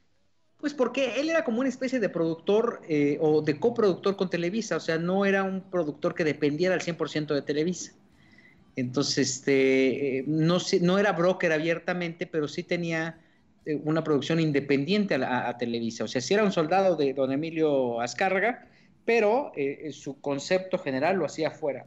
Pues 0.60 0.74
porque 0.74 1.20
él 1.20 1.30
era 1.30 1.44
como 1.44 1.60
una 1.60 1.70
especie 1.70 2.00
de 2.00 2.10
productor 2.10 2.82
eh, 2.88 3.18
o 3.22 3.42
de 3.42 3.60
coproductor 3.60 4.16
con 4.16 4.30
Televisa, 4.30 4.78
o 4.78 4.80
sea, 4.80 4.98
no 4.98 5.26
era 5.26 5.44
un 5.44 5.62
productor 5.70 6.16
que 6.16 6.24
dependiera 6.24 6.74
al 6.74 6.82
100% 6.82 7.34
de 7.34 7.42
Televisa. 7.42 7.94
Entonces, 8.76 9.18
este, 9.30 10.20
eh, 10.20 10.24
no, 10.26 10.58
no 10.82 10.98
era 10.98 11.12
broker 11.12 11.52
abiertamente, 11.52 12.26
pero 12.26 12.48
sí 12.48 12.64
tenía 12.64 13.20
una 13.84 14.04
producción 14.04 14.40
independiente 14.40 15.16
a, 15.16 15.58
Televisa. 15.58 16.04
O 16.04 16.08
sea, 16.08 16.22
sí 16.22 16.34
era 16.34 16.44
un 16.44 16.52
soldado 16.52 16.96
de 16.96 17.14
don 17.14 17.32
Emilio 17.32 18.02
Azcárraga, 18.02 18.68
pero 19.06 19.52
eh, 19.56 19.92
su 19.92 20.20
concepto 20.22 20.78
general 20.78 21.18
lo 21.18 21.26
hacía 21.26 21.52
fuera, 21.52 21.86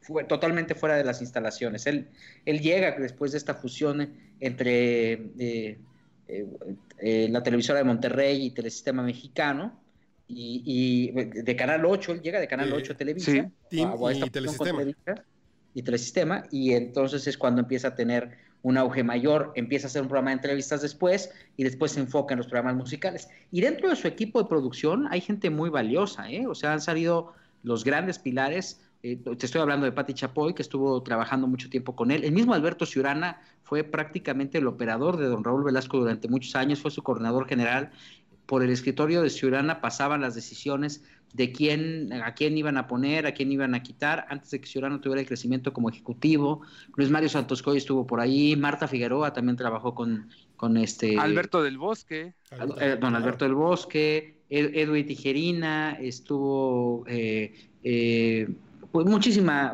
fue 0.00 0.24
totalmente 0.24 0.74
fuera 0.74 0.96
de 0.96 1.04
las 1.04 1.20
instalaciones. 1.20 1.86
Él, 1.86 2.08
él 2.44 2.60
llega 2.60 2.92
después 2.98 3.32
de 3.32 3.38
esta 3.38 3.54
fusión 3.54 4.14
entre 4.40 5.12
eh, 5.38 5.78
eh, 6.28 6.46
eh, 6.98 7.28
la 7.30 7.42
televisora 7.42 7.78
de 7.78 7.84
Monterrey 7.84 8.46
y 8.46 8.50
Telesistema 8.50 9.02
Mexicano, 9.02 9.80
y, 10.28 10.62
y 10.64 11.10
de 11.42 11.56
Canal 11.56 11.84
8, 11.84 12.12
él 12.12 12.20
llega 12.22 12.38
de 12.38 12.46
Canal 12.46 12.68
Eh, 12.68 12.74
8 12.76 12.92
a 12.92 12.96
Televisa, 12.96 13.32
sí, 13.32 13.82
a- 13.82 13.92
a 13.92 14.26
y 14.26 14.30
Telesistema. 14.30 14.78
Televisa 14.78 15.24
y 15.74 15.82
Telesistema, 15.82 16.44
y 16.50 16.72
entonces 16.74 17.26
es 17.26 17.36
cuando 17.36 17.60
empieza 17.60 17.88
a 17.88 17.94
tener 17.96 18.36
un 18.62 18.76
auge 18.76 19.02
mayor, 19.02 19.52
empieza 19.54 19.86
a 19.86 19.88
hacer 19.88 20.02
un 20.02 20.08
programa 20.08 20.30
de 20.30 20.36
entrevistas 20.36 20.82
después 20.82 21.30
y 21.56 21.64
después 21.64 21.92
se 21.92 22.00
enfoca 22.00 22.34
en 22.34 22.38
los 22.38 22.46
programas 22.46 22.76
musicales. 22.76 23.28
Y 23.50 23.60
dentro 23.60 23.88
de 23.88 23.96
su 23.96 24.06
equipo 24.06 24.42
de 24.42 24.48
producción 24.48 25.08
hay 25.10 25.20
gente 25.20 25.50
muy 25.50 25.70
valiosa, 25.70 26.30
¿eh? 26.30 26.46
O 26.46 26.54
sea, 26.54 26.72
han 26.72 26.80
salido 26.80 27.32
los 27.62 27.84
grandes 27.84 28.18
pilares. 28.18 28.80
eh, 29.02 29.16
te 29.16 29.46
estoy 29.46 29.62
hablando 29.62 29.86
de 29.86 29.92
Patti 29.92 30.12
Chapoy, 30.12 30.54
que 30.54 30.62
estuvo 30.62 31.02
trabajando 31.02 31.46
mucho 31.46 31.70
tiempo 31.70 31.96
con 31.96 32.10
él. 32.10 32.22
El 32.24 32.32
mismo 32.32 32.52
Alberto 32.52 32.84
Ciurana 32.84 33.40
fue 33.62 33.82
prácticamente 33.82 34.58
el 34.58 34.66
operador 34.66 35.16
de 35.16 35.26
don 35.26 35.42
Raúl 35.42 35.64
Velasco 35.64 35.98
durante 35.98 36.28
muchos 36.28 36.54
años, 36.54 36.80
fue 36.80 36.90
su 36.90 37.02
coordinador 37.02 37.46
general. 37.48 37.90
Por 38.44 38.62
el 38.62 38.70
escritorio 38.70 39.22
de 39.22 39.30
Ciurana 39.30 39.80
pasaban 39.80 40.20
las 40.20 40.34
decisiones 40.34 41.02
de 41.32 41.52
quién, 41.52 42.12
a 42.12 42.34
quién 42.34 42.58
iban 42.58 42.76
a 42.76 42.86
poner, 42.86 43.26
a 43.26 43.32
quién 43.32 43.52
iban 43.52 43.74
a 43.74 43.82
quitar, 43.82 44.26
antes 44.28 44.50
de 44.50 44.60
que 44.60 44.66
Ciurana 44.66 45.00
tuviera 45.00 45.20
el 45.20 45.26
crecimiento 45.26 45.72
como 45.72 45.88
ejecutivo. 45.88 46.62
Luis 46.96 47.10
Mario 47.10 47.28
Santos 47.28 47.62
Coy 47.62 47.78
estuvo 47.78 48.06
por 48.06 48.20
ahí, 48.20 48.56
Marta 48.56 48.88
Figueroa 48.88 49.32
también 49.32 49.56
trabajó 49.56 49.94
con, 49.94 50.28
con 50.56 50.76
este... 50.76 51.18
Alberto 51.18 51.62
del 51.62 51.78
Bosque. 51.78 52.34
eh, 52.80 52.96
don 53.00 53.14
Alberto 53.14 53.44
del 53.44 53.54
Bosque, 53.54 54.38
Ed- 54.48 54.74
Edwin 54.74 55.06
Tijerina, 55.06 55.92
estuvo 56.00 57.04
eh, 57.06 57.54
eh, 57.84 58.48
pues 58.90 59.06
muchísima, 59.06 59.72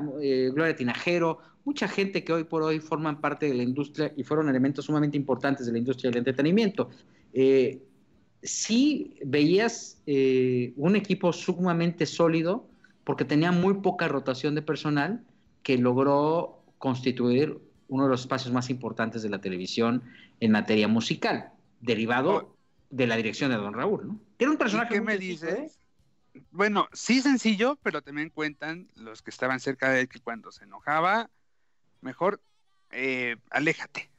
Gloria 0.53 0.77
Tinajero, 0.77 1.38
mucha 1.64 1.88
gente 1.88 2.23
que 2.23 2.33
hoy 2.35 2.45
por 2.45 2.62
hoy 2.62 2.81
forman 2.81 3.21
parte 3.21 3.47
de 3.47 3.55
la 3.55 3.62
industria 3.62 4.12
y 4.14 4.23
fueron 4.25 4.49
elementos 4.49 4.85
sumamente 4.85 5.16
importantes 5.16 5.66
de 5.66 5.73
la 5.73 5.79
industria 5.79 6.11
del 6.11 6.19
entretenimiento. 6.19 6.90
Eh, 7.33 7.81
sí 8.47 9.19
veías 9.25 10.01
eh, 10.07 10.73
un 10.77 10.97
equipo 10.97 11.33
sumamente 11.33 12.07
sólido 12.07 12.69
porque 13.05 13.25
tenía 13.25 13.53
muy 13.53 13.75
poca 13.75 14.09
rotación 14.09 14.55
de 14.55 14.63
personal 14.63 15.25
que 15.63 15.79
logró 15.79 16.63
constituir 16.79 17.59
uno 17.89 18.05
de 18.05 18.11
los 18.11 18.23
espacios 18.23 18.53
más 18.53 18.69
importantes 18.71 19.23
de 19.23 19.29
la 19.29 19.41
televisión 19.41 20.03
en 20.41 20.53
materia 20.53 20.89
musical, 20.89 21.51
derivado 21.81 22.33
Oh. 22.35 22.57
de 22.91 23.07
la 23.07 23.17
dirección 23.17 23.51
de 23.51 23.57
Don 23.57 23.75
Raúl, 23.75 24.07
¿no? 24.09 24.21
Era 24.39 24.51
un 24.51 24.57
¿Y 24.57 24.59
personaje 24.59 24.95
qué 24.95 25.01
me 25.01 25.19
dices? 25.19 25.79
Bueno, 26.51 26.87
sí 26.93 27.21
sencillo, 27.23 27.79
pero 27.83 28.03
también 28.03 28.31
cuentan 28.31 28.89
los 28.95 29.23
que 29.23 29.31
estaban 29.31 29.59
cerca 29.61 29.91
de 29.91 30.03
él 30.03 30.09
que 30.09 30.21
cuando 30.21 30.53
se 30.53 30.65
enojaba, 30.65 31.31
mejor 32.03 32.41
eh, 32.91 33.37
aléjate. 33.51 34.11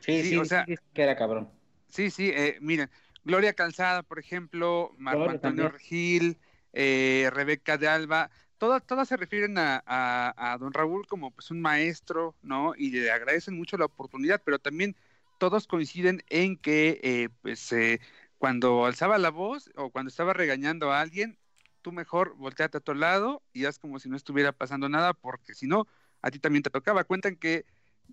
Sí, 0.00 0.22
Sí, 0.22 0.28
sí, 0.30 0.36
o 0.36 0.44
sea- 0.44 0.64
sí, 0.64 0.76
sí, 0.76 0.82
que 0.94 1.02
era 1.02 1.16
cabrón. 1.16 1.48
Sí, 1.88 2.10
sí, 2.10 2.30
eh, 2.34 2.58
miren, 2.60 2.90
Gloria 3.24 3.54
Calzada, 3.54 4.02
por 4.02 4.18
ejemplo, 4.18 4.94
Marco 4.98 5.30
Antonio. 5.30 5.68
Regil, 5.68 6.38
eh, 6.72 7.30
Rebeca 7.32 7.78
de 7.78 7.88
Alba, 7.88 8.30
todas, 8.58 8.84
todas 8.86 9.08
se 9.08 9.16
refieren 9.16 9.58
a, 9.58 9.82
a, 9.86 10.52
a 10.52 10.58
don 10.58 10.72
Raúl 10.72 11.06
como 11.06 11.30
pues 11.32 11.50
un 11.50 11.60
maestro, 11.60 12.36
¿no? 12.42 12.74
Y 12.76 12.90
le 12.90 13.10
agradecen 13.10 13.56
mucho 13.56 13.76
la 13.78 13.86
oportunidad, 13.86 14.42
pero 14.44 14.58
también 14.58 14.96
todos 15.38 15.66
coinciden 15.66 16.22
en 16.28 16.56
que 16.58 17.00
eh, 17.02 17.28
pues 17.42 17.72
eh, 17.72 18.00
cuando 18.38 18.84
alzaba 18.86 19.18
la 19.18 19.30
voz 19.30 19.70
o 19.76 19.90
cuando 19.90 20.08
estaba 20.10 20.32
regañando 20.34 20.92
a 20.92 21.00
alguien, 21.00 21.38
tú 21.82 21.92
mejor 21.92 22.34
volteate 22.36 22.76
a 22.76 22.80
otro 22.80 22.94
lado 22.94 23.42
y 23.52 23.64
haz 23.64 23.78
como 23.78 23.98
si 23.98 24.08
no 24.08 24.16
estuviera 24.16 24.52
pasando 24.52 24.88
nada, 24.88 25.14
porque 25.14 25.54
si 25.54 25.66
no, 25.66 25.86
a 26.22 26.30
ti 26.30 26.38
también 26.38 26.62
te 26.62 26.70
tocaba. 26.70 27.04
Cuentan 27.04 27.36
que 27.36 27.64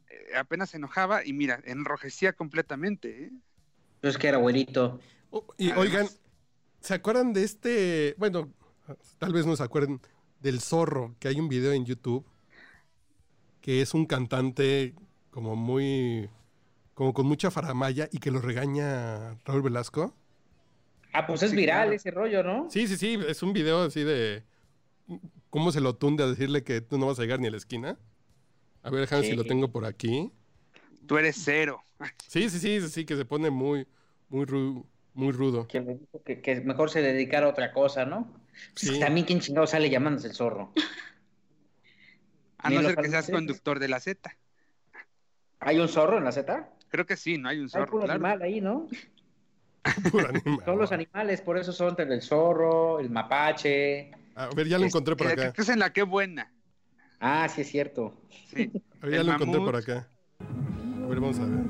eh, 0.07 0.35
apenas 0.37 0.69
se 0.71 0.77
enojaba 0.77 1.25
y 1.25 1.33
mira, 1.33 1.61
enrojecía 1.65 2.33
completamente. 2.33 3.25
¿eh? 3.25 3.31
Es 4.07 4.17
que 4.17 4.27
era 4.27 4.37
abuelito. 4.37 4.99
Oh, 5.31 5.45
y 5.57 5.71
oigan, 5.71 6.07
¿se 6.79 6.93
acuerdan 6.93 7.33
de 7.33 7.43
este? 7.43 8.15
Bueno, 8.17 8.53
tal 9.17 9.33
vez 9.33 9.45
no 9.45 9.55
se 9.55 9.63
acuerden 9.63 10.01
del 10.41 10.61
zorro, 10.61 11.15
que 11.19 11.27
hay 11.27 11.39
un 11.39 11.49
video 11.49 11.73
en 11.73 11.85
YouTube 11.85 12.25
que 13.61 13.81
es 13.81 13.93
un 13.93 14.05
cantante 14.05 14.93
como 15.31 15.55
muy, 15.55 16.29
como 16.93 17.13
con 17.13 17.25
mucha 17.27 17.51
faramaya 17.51 18.07
y 18.11 18.19
que 18.19 18.31
lo 18.31 18.41
regaña 18.41 19.39
Raúl 19.45 19.63
Velasco. 19.63 20.15
Ah, 21.13 21.25
pues 21.25 21.43
es 21.43 21.51
Sí, 21.51 21.55
viral 21.55 21.89
claro. 21.89 21.93
ese 21.93 22.11
rollo, 22.11 22.43
¿no? 22.43 22.69
Sí, 22.69 22.87
sí, 22.87 22.97
sí, 22.97 23.17
es 23.27 23.41
un 23.41 23.53
video 23.53 23.83
así 23.83 24.03
de 24.03 24.43
cómo 25.49 25.71
se 25.71 25.81
lo 25.81 25.95
tunde 25.95 26.23
a 26.23 26.27
decirle 26.27 26.63
que 26.63 26.81
tú 26.81 26.97
no 26.97 27.07
vas 27.07 27.19
a 27.19 27.23
llegar 27.23 27.39
ni 27.39 27.47
a 27.47 27.51
la 27.51 27.57
esquina. 27.57 27.97
A 28.83 28.89
ver, 28.89 29.01
déjame 29.01 29.23
si 29.23 29.33
lo 29.35 29.45
tengo 29.45 29.71
por 29.71 29.85
aquí. 29.85 30.31
Tú 31.07 31.17
eres 31.17 31.35
cero. 31.43 31.81
Sí, 32.27 32.49
sí, 32.49 32.59
sí, 32.59 32.81
sí, 32.81 32.89
sí, 32.89 33.05
que 33.05 33.15
se 33.15 33.25
pone 33.25 33.49
muy, 33.49 33.87
muy, 34.29 34.45
ru- 34.45 34.85
muy 35.13 35.31
rudo. 35.31 35.67
Que 35.67 35.79
dijo 35.81 36.21
que, 36.23 36.41
que 36.41 36.61
mejor 36.61 36.89
se 36.89 37.01
dedicara 37.01 37.47
a 37.47 37.49
otra 37.49 37.71
cosa, 37.71 38.05
¿no? 38.05 38.31
Pues 38.73 38.91
Sí. 38.93 38.99
también 38.99 39.25
quién 39.25 39.39
chingado 39.39 39.67
sale 39.67 39.89
llamándose 39.89 40.27
el 40.27 40.33
zorro. 40.33 40.71
A 42.57 42.69
no 42.69 42.81
ser 42.81 42.95
que 42.95 43.09
seas 43.09 43.29
conductor 43.29 43.79
de 43.79 43.87
la 43.87 43.99
Z. 43.99 44.37
¿Hay 45.59 45.79
un 45.79 45.87
zorro 45.87 46.17
en 46.17 46.23
la 46.23 46.31
Z? 46.31 46.69
Creo 46.89 47.05
que 47.05 47.15
sí, 47.17 47.37
no 47.37 47.49
hay 47.49 47.59
un 47.59 47.65
Hay 47.65 47.69
zorro, 47.69 47.91
puro 47.91 48.03
claro. 48.05 48.13
animal 48.25 48.41
ahí, 48.41 48.61
¿no? 48.61 48.87
Puro 50.11 50.27
animal. 50.29 50.65
Son 50.65 50.77
los 50.79 50.91
animales, 50.91 51.41
por 51.41 51.57
eso 51.57 51.71
son 51.71 51.95
el 51.99 52.21
zorro, 52.21 52.99
el 52.99 53.09
mapache. 53.09 54.11
A 54.35 54.47
ver, 54.55 54.67
ya 54.67 54.79
lo 54.79 54.85
encontré 54.85 55.15
por 55.15 55.27
acá. 55.27 55.53
que 55.53 55.61
es 55.61 55.69
en 55.69 55.79
la 55.79 55.93
que 55.93 56.03
buena. 56.03 56.51
Ah, 57.19 57.47
sí 57.49 57.61
es 57.61 57.69
cierto. 57.69 58.13
Sí. 58.49 58.71
A 59.01 59.05
ver, 59.05 59.15
ya 59.15 59.21
el 59.21 59.27
lo 59.27 59.33
encontré 59.33 59.59
por 59.59 59.75
acá. 59.75 60.07
A 61.05 61.07
ver, 61.07 61.19
vamos 61.19 61.39
a 61.39 61.45
ver. 61.45 61.65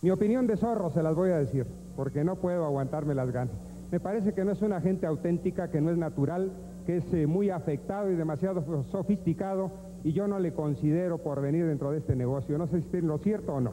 Mi 0.00 0.10
opinión 0.10 0.46
de 0.46 0.56
zorro 0.56 0.90
se 0.90 1.02
las 1.02 1.14
voy 1.16 1.30
a 1.30 1.38
decir, 1.38 1.66
porque 1.96 2.22
no 2.22 2.36
puedo 2.36 2.64
aguantarme 2.64 3.14
las 3.14 3.30
ganas. 3.32 3.54
Me 3.90 3.98
parece 3.98 4.32
que 4.34 4.44
no 4.44 4.52
es 4.52 4.62
una 4.62 4.80
gente 4.80 5.06
auténtica, 5.06 5.70
que 5.70 5.80
no 5.80 5.90
es 5.90 5.96
natural, 5.96 6.52
que 6.86 6.98
es 6.98 7.12
eh, 7.14 7.26
muy 7.26 7.50
afectado 7.50 8.10
y 8.12 8.14
demasiado 8.14 8.62
so- 8.62 8.84
sofisticado, 8.84 9.72
y 10.04 10.12
yo 10.12 10.28
no 10.28 10.38
le 10.38 10.52
considero 10.52 11.18
por 11.18 11.40
venir 11.40 11.66
dentro 11.66 11.90
de 11.90 11.98
este 11.98 12.14
negocio. 12.14 12.56
No 12.58 12.66
sé 12.68 12.82
si 12.82 12.96
en 12.98 13.08
lo 13.08 13.18
cierto 13.18 13.54
o 13.54 13.60
no. 13.60 13.72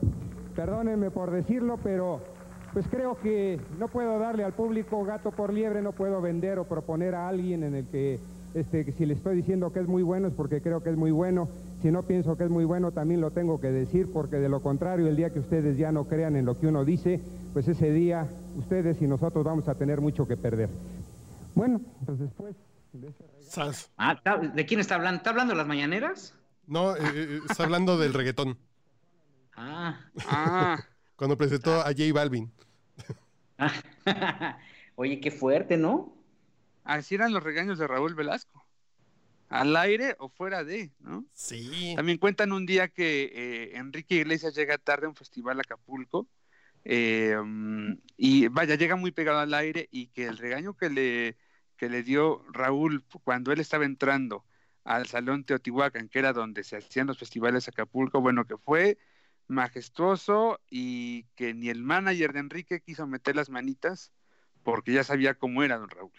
Perdónenme 0.55 1.11
por 1.11 1.29
decirlo, 1.31 1.77
pero 1.83 2.21
pues 2.75 2.87
creo 2.89 3.17
que 3.21 3.57
no 3.79 3.87
puedo 3.87 4.19
darle 4.19 4.43
al 4.43 4.51
público 4.51 5.05
gato 5.05 5.31
por 5.31 5.53
liebre, 5.53 5.81
no 5.81 5.93
puedo 5.93 6.19
vender 6.19 6.59
o 6.59 6.65
proponer 6.65 7.15
a 7.15 7.29
alguien 7.29 7.63
en 7.63 7.73
el 7.73 7.85
que 7.87 8.19
este, 8.53 8.91
si 8.91 9.05
le 9.05 9.13
estoy 9.13 9.37
diciendo 9.37 9.71
que 9.71 9.79
es 9.79 9.87
muy 9.87 10.03
bueno 10.03 10.27
es 10.27 10.33
porque 10.33 10.59
creo 10.61 10.83
que 10.83 10.89
es 10.89 10.97
muy 10.97 11.11
bueno. 11.11 11.47
Si 11.81 11.89
no 11.89 12.03
pienso 12.03 12.35
que 12.35 12.43
es 12.43 12.49
muy 12.49 12.65
bueno, 12.65 12.91
también 12.91 13.21
lo 13.21 13.31
tengo 13.31 13.61
que 13.61 13.71
decir, 13.71 14.11
porque 14.11 14.35
de 14.39 14.49
lo 14.49 14.61
contrario, 14.61 15.07
el 15.07 15.15
día 15.15 15.29
que 15.29 15.39
ustedes 15.39 15.77
ya 15.77 15.93
no 15.93 16.03
crean 16.03 16.35
en 16.35 16.43
lo 16.43 16.59
que 16.59 16.67
uno 16.67 16.83
dice, 16.83 17.21
pues 17.53 17.65
ese 17.69 17.93
día 17.93 18.27
ustedes 18.57 19.01
y 19.01 19.07
nosotros 19.07 19.45
vamos 19.45 19.69
a 19.69 19.75
tener 19.75 20.01
mucho 20.01 20.27
que 20.27 20.35
perder. 20.35 20.67
Bueno, 21.53 21.79
pues 22.05 22.19
después 22.19 22.55
de 22.91 23.07
ese. 23.07 23.23
Ah, 23.95 24.11
¿está- 24.17 24.37
¿de 24.37 24.65
quién 24.65 24.81
está 24.81 24.95
hablando? 24.95 25.19
¿Está 25.19 25.29
hablando 25.29 25.53
de 25.53 25.57
las 25.59 25.67
mañaneras? 25.67 26.33
No, 26.67 26.93
eh, 26.97 26.99
eh, 27.05 27.39
está 27.49 27.63
hablando 27.63 27.97
del 27.97 28.13
reggaetón. 28.13 28.57
Ah. 29.55 29.97
Ah, 30.27 30.77
Cuando 31.15 31.37
presentó 31.37 31.79
a 31.79 31.85
J 31.85 32.11
Balvin. 32.13 32.51
Oye, 34.95 35.19
qué 35.19 35.31
fuerte, 35.31 35.77
¿no? 35.77 36.13
así 36.83 37.15
eran 37.15 37.33
los 37.33 37.43
regaños 37.43 37.79
de 37.79 37.87
Raúl 37.87 38.13
Velasco. 38.15 38.63
Al 39.49 39.75
aire 39.75 40.15
o 40.19 40.29
fuera 40.29 40.63
de, 40.63 40.91
¿no? 40.99 41.25
Sí. 41.33 41.93
También 41.95 42.17
cuentan 42.17 42.51
un 42.51 42.65
día 42.65 42.87
que 42.87 43.31
eh, 43.33 43.77
Enrique 43.77 44.15
Iglesias 44.15 44.55
llega 44.55 44.77
tarde 44.77 45.05
a 45.05 45.09
un 45.09 45.15
festival 45.15 45.59
a 45.59 45.61
Acapulco 45.61 46.27
eh, 46.83 47.35
y 48.17 48.47
vaya, 48.47 48.75
llega 48.75 48.95
muy 48.95 49.11
pegado 49.11 49.39
al 49.39 49.53
aire 49.53 49.87
y 49.91 50.07
que 50.07 50.25
el 50.25 50.37
regaño 50.37 50.75
que 50.75 50.89
le, 50.89 51.37
que 51.77 51.89
le 51.89 52.03
dio 52.03 52.43
Raúl 52.51 53.03
cuando 53.23 53.51
él 53.51 53.59
estaba 53.59 53.85
entrando 53.85 54.45
al 54.83 55.07
Salón 55.07 55.43
Teotihuacán, 55.43 56.09
que 56.09 56.19
era 56.19 56.33
donde 56.33 56.63
se 56.63 56.77
hacían 56.77 57.07
los 57.07 57.17
festivales 57.17 57.67
a 57.67 57.71
Acapulco, 57.71 58.21
bueno, 58.21 58.45
que 58.45 58.57
fue 58.57 58.97
majestuoso 59.47 60.59
y 60.69 61.23
que 61.35 61.53
ni 61.53 61.69
el 61.69 61.83
manager 61.83 62.33
de 62.33 62.39
Enrique 62.39 62.81
quiso 62.81 63.07
meter 63.07 63.35
las 63.35 63.49
manitas 63.49 64.11
porque 64.63 64.93
ya 64.93 65.03
sabía 65.03 65.35
cómo 65.35 65.63
era 65.63 65.77
don 65.77 65.89
Raúl. 65.89 66.11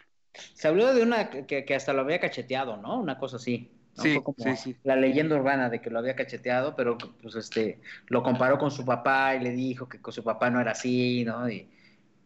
Se 0.54 0.68
habló 0.68 0.92
de 0.94 1.02
una 1.02 1.30
que, 1.30 1.64
que 1.64 1.74
hasta 1.74 1.92
lo 1.92 2.02
había 2.02 2.20
cacheteado, 2.20 2.76
¿no? 2.76 3.00
Una 3.00 3.18
cosa 3.18 3.36
así. 3.36 3.70
¿no? 3.96 4.02
Sí, 4.02 4.14
Fue 4.14 4.22
como 4.22 4.36
sí, 4.38 4.56
sí. 4.56 4.76
La 4.84 4.96
leyenda 4.96 5.36
urbana 5.36 5.70
de 5.70 5.80
que 5.80 5.90
lo 5.90 5.98
había 5.98 6.14
cacheteado, 6.14 6.76
pero 6.76 6.98
pues 6.98 7.34
este 7.34 7.80
lo 8.08 8.22
comparó 8.22 8.58
con 8.58 8.70
su 8.70 8.84
papá 8.84 9.34
y 9.34 9.40
le 9.40 9.50
dijo 9.52 9.88
que 9.88 10.00
con 10.00 10.12
su 10.12 10.22
papá 10.22 10.50
no 10.50 10.60
era 10.60 10.72
así, 10.72 11.24
¿no? 11.24 11.48
Y, 11.48 11.68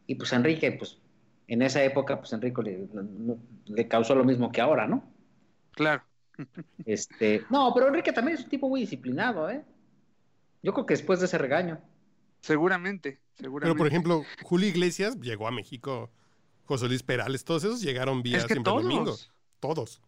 y 0.06 0.14
pues 0.16 0.32
Enrique, 0.32 0.72
pues 0.72 0.98
en 1.46 1.62
esa 1.62 1.82
época, 1.82 2.18
pues 2.18 2.32
Enrique 2.32 2.62
le, 2.62 2.88
le 3.66 3.88
causó 3.88 4.14
lo 4.14 4.24
mismo 4.24 4.52
que 4.52 4.60
ahora, 4.60 4.86
¿no? 4.86 5.04
Claro. 5.72 6.02
Este, 6.84 7.44
no, 7.50 7.72
pero 7.74 7.88
Enrique 7.88 8.12
también 8.12 8.38
es 8.38 8.44
un 8.44 8.50
tipo 8.50 8.68
muy 8.68 8.80
disciplinado, 8.80 9.50
¿eh? 9.50 9.64
Yo 10.62 10.72
creo 10.74 10.86
que 10.86 10.94
después 10.94 11.20
de 11.20 11.26
ese 11.26 11.38
regaño. 11.38 11.80
Seguramente, 12.40 13.20
seguramente. 13.38 13.66
Pero 13.72 13.76
por 13.76 13.86
ejemplo, 13.86 14.24
Julio 14.42 14.68
Iglesias 14.68 15.18
llegó 15.20 15.46
a 15.48 15.50
México. 15.50 16.10
José 16.64 16.86
Luis 16.86 17.02
Perales, 17.02 17.44
todos 17.44 17.64
esos 17.64 17.82
llegaron 17.82 18.22
vía 18.22 18.38
es 18.38 18.44
que 18.44 18.54
siempre 18.54 18.70
todos. 18.72 18.82
domingo. 18.84 19.16
Todos. 19.58 20.00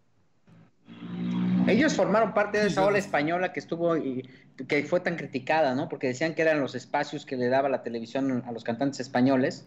Ellos 1.67 1.95
formaron 1.95 2.35
parte 2.35 2.59
de 2.59 2.69
esa 2.69 2.85
ola 2.85 2.99
española 2.99 3.53
que 3.53 3.61
estuvo 3.61 3.97
y 3.97 4.29
que 4.69 4.85
fue 4.85 5.01
tan 5.01 5.17
criticada, 5.17 5.75
¿no? 5.75 5.89
Porque 5.89 6.09
decían 6.09 6.35
que 6.35 6.43
eran 6.43 6.61
los 6.61 6.75
espacios 6.75 7.25
que 7.25 7.37
le 7.37 7.49
daba 7.49 7.69
la 7.69 7.83
televisión 7.83 8.43
a 8.47 8.53
los 8.53 8.65
cantantes 8.65 9.01
españoles 9.01 9.67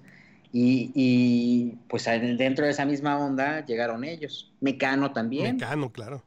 y, 0.52 0.92
y, 0.94 1.78
pues 1.90 2.08
en- 2.08 2.38
dentro 2.38 2.66
de 2.66 2.72
esa 2.72 2.86
misma 2.86 3.18
onda 3.18 3.66
llegaron 3.66 4.04
ellos. 4.04 4.54
Mecano 4.60 5.14
también. 5.14 5.56
Mecano, 5.56 5.92
claro. 5.92 6.24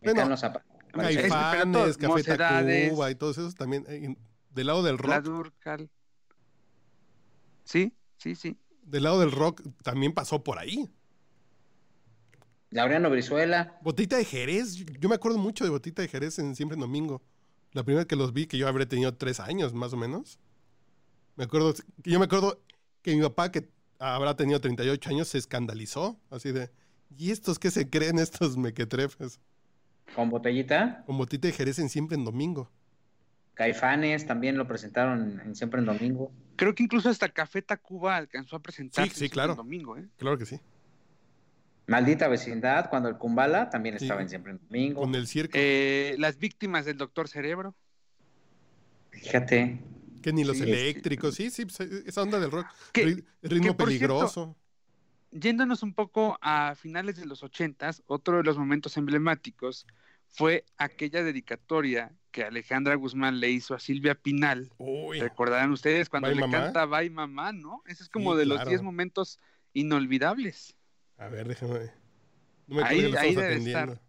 Mecano 0.00 0.36
Bueno, 0.36 0.60
Caifanes, 0.92 1.96
Café 1.96 2.08
Mocedades, 2.08 2.88
Tacuba 2.88 3.10
y 3.10 3.14
todos 3.14 3.38
esos 3.38 3.54
también. 3.54 3.84
eh, 3.88 4.16
Del 4.50 4.66
lado 4.66 4.82
del 4.82 4.96
La 4.96 5.16
rock, 5.20 5.24
Durcal. 5.24 5.90
Sí, 7.64 7.92
sí, 8.16 8.34
sí. 8.34 8.58
del 8.82 9.04
lado 9.04 9.20
del 9.20 9.30
rock 9.32 9.62
también 9.82 10.12
pasó 10.12 10.42
por 10.42 10.58
ahí. 10.58 10.90
Laureano 12.70 13.10
Brizuela. 13.10 13.78
Botita 13.82 14.16
de 14.16 14.24
Jerez, 14.24 14.76
yo 14.76 15.08
me 15.08 15.16
acuerdo 15.16 15.38
mucho 15.38 15.64
de 15.64 15.70
Botita 15.70 16.02
de 16.02 16.08
Jerez 16.08 16.38
en 16.38 16.54
Siempre 16.54 16.74
en 16.74 16.80
Domingo. 16.80 17.22
La 17.72 17.82
primera 17.84 18.04
que 18.04 18.16
los 18.16 18.32
vi, 18.32 18.46
que 18.46 18.58
yo 18.58 18.68
habré 18.68 18.86
tenido 18.86 19.14
tres 19.16 19.40
años 19.40 19.72
más 19.74 19.92
o 19.92 19.96
menos. 19.96 20.38
Me 21.36 21.44
acuerdo, 21.44 21.74
yo 22.04 22.18
me 22.18 22.24
acuerdo 22.26 22.62
que 23.02 23.14
mi 23.14 23.22
papá, 23.22 23.50
que 23.50 23.70
habrá 23.98 24.36
tenido 24.36 24.60
38 24.60 25.10
años, 25.10 25.28
se 25.28 25.38
escandalizó. 25.38 26.20
Así 26.30 26.52
de, 26.52 26.70
¿y 27.16 27.30
estos 27.30 27.58
qué 27.58 27.70
se 27.70 27.88
creen 27.88 28.18
estos 28.18 28.56
mequetrefes? 28.56 29.40
Con 30.14 30.30
botellita. 30.30 31.02
Con 31.06 31.18
Botita 31.18 31.48
de 31.48 31.54
Jerez 31.54 31.78
en 31.78 31.88
Siempre 31.88 32.16
en 32.16 32.24
Domingo. 32.24 32.70
Caifanes 33.54 34.26
también 34.26 34.56
lo 34.56 34.66
presentaron 34.66 35.40
en 35.44 35.54
Siempre 35.54 35.80
en 35.80 35.86
Domingo. 35.86 36.32
Creo 36.56 36.74
que 36.74 36.82
incluso 36.82 37.08
hasta 37.08 37.28
Café 37.28 37.62
Tacuba 37.62 38.16
alcanzó 38.16 38.56
a 38.56 38.60
presentarse 38.62 39.14
sí, 39.14 39.24
en 39.26 39.30
claro. 39.30 39.54
domingo, 39.54 39.96
¿eh? 39.96 40.08
Claro 40.16 40.36
que 40.38 40.46
sí. 40.46 40.60
Maldita 41.86 42.28
Vecindad, 42.28 42.88
cuando 42.90 43.08
el 43.08 43.16
Kumbala 43.16 43.68
también 43.70 43.98
Sí. 43.98 44.04
estaba 44.04 44.22
en 44.22 44.28
Siempre 44.28 44.52
en 44.52 44.60
Domingo. 44.68 45.00
Con 45.00 45.14
el 45.14 45.26
circo. 45.26 45.52
Eh, 45.56 46.14
las 46.18 46.38
víctimas 46.38 46.84
del 46.84 46.96
Doctor 46.98 47.28
Cerebro. 47.28 47.74
Fíjate. 49.10 49.80
que 50.22 50.34
ni 50.34 50.44
los 50.44 50.58
sí, 50.58 50.64
eléctricos. 50.64 51.34
Sí, 51.34 51.48
sí, 51.50 51.64
pues, 51.64 51.80
esa 51.80 52.20
onda 52.22 52.38
del 52.38 52.50
rock. 52.50 52.66
Que- 52.92 53.06
Ri- 53.06 53.24
ritmo 53.42 53.68
que, 53.68 53.74
por 53.74 53.88
cierto, 53.88 54.08
peligroso. 54.16 54.56
Yéndonos 55.30 55.82
un 55.82 55.94
poco 55.94 56.36
a 56.42 56.74
finales 56.74 57.16
de 57.16 57.24
los 57.24 57.42
ochentas, 57.42 58.02
otro 58.06 58.36
de 58.36 58.42
los 58.44 58.58
momentos 58.58 58.96
emblemáticos 58.98 59.86
fue 60.32 60.64
aquella 60.76 61.22
dedicatoria 61.22 62.12
que 62.30 62.44
Alejandra 62.44 62.94
Guzmán 62.94 63.40
le 63.40 63.50
hizo 63.50 63.74
a 63.74 63.80
Silvia 63.80 64.14
Pinal. 64.14 64.70
Uy, 64.78 65.20
Recordarán 65.20 65.72
ustedes 65.72 66.08
cuando 66.08 66.28
le 66.28 66.40
mamá. 66.40 66.64
canta 66.64 66.86
Bye 66.86 67.10
Mamá, 67.10 67.52
¿no? 67.52 67.82
Ese 67.86 68.04
es 68.04 68.08
como 68.08 68.32
Sí, 68.32 68.38
de 68.38 68.46
los 68.46 68.56
claro. 68.58 68.70
10 68.70 68.82
momentos 68.82 69.40
inolvidables. 69.72 70.76
a 71.18 71.28
ver, 71.28 71.48
déjame. 71.48 71.90
No 72.66 72.76
me 72.76 72.82
Ahí- 72.84 73.12
ahí 73.18 73.34
debe 73.34 73.56
estar. 73.56 74.00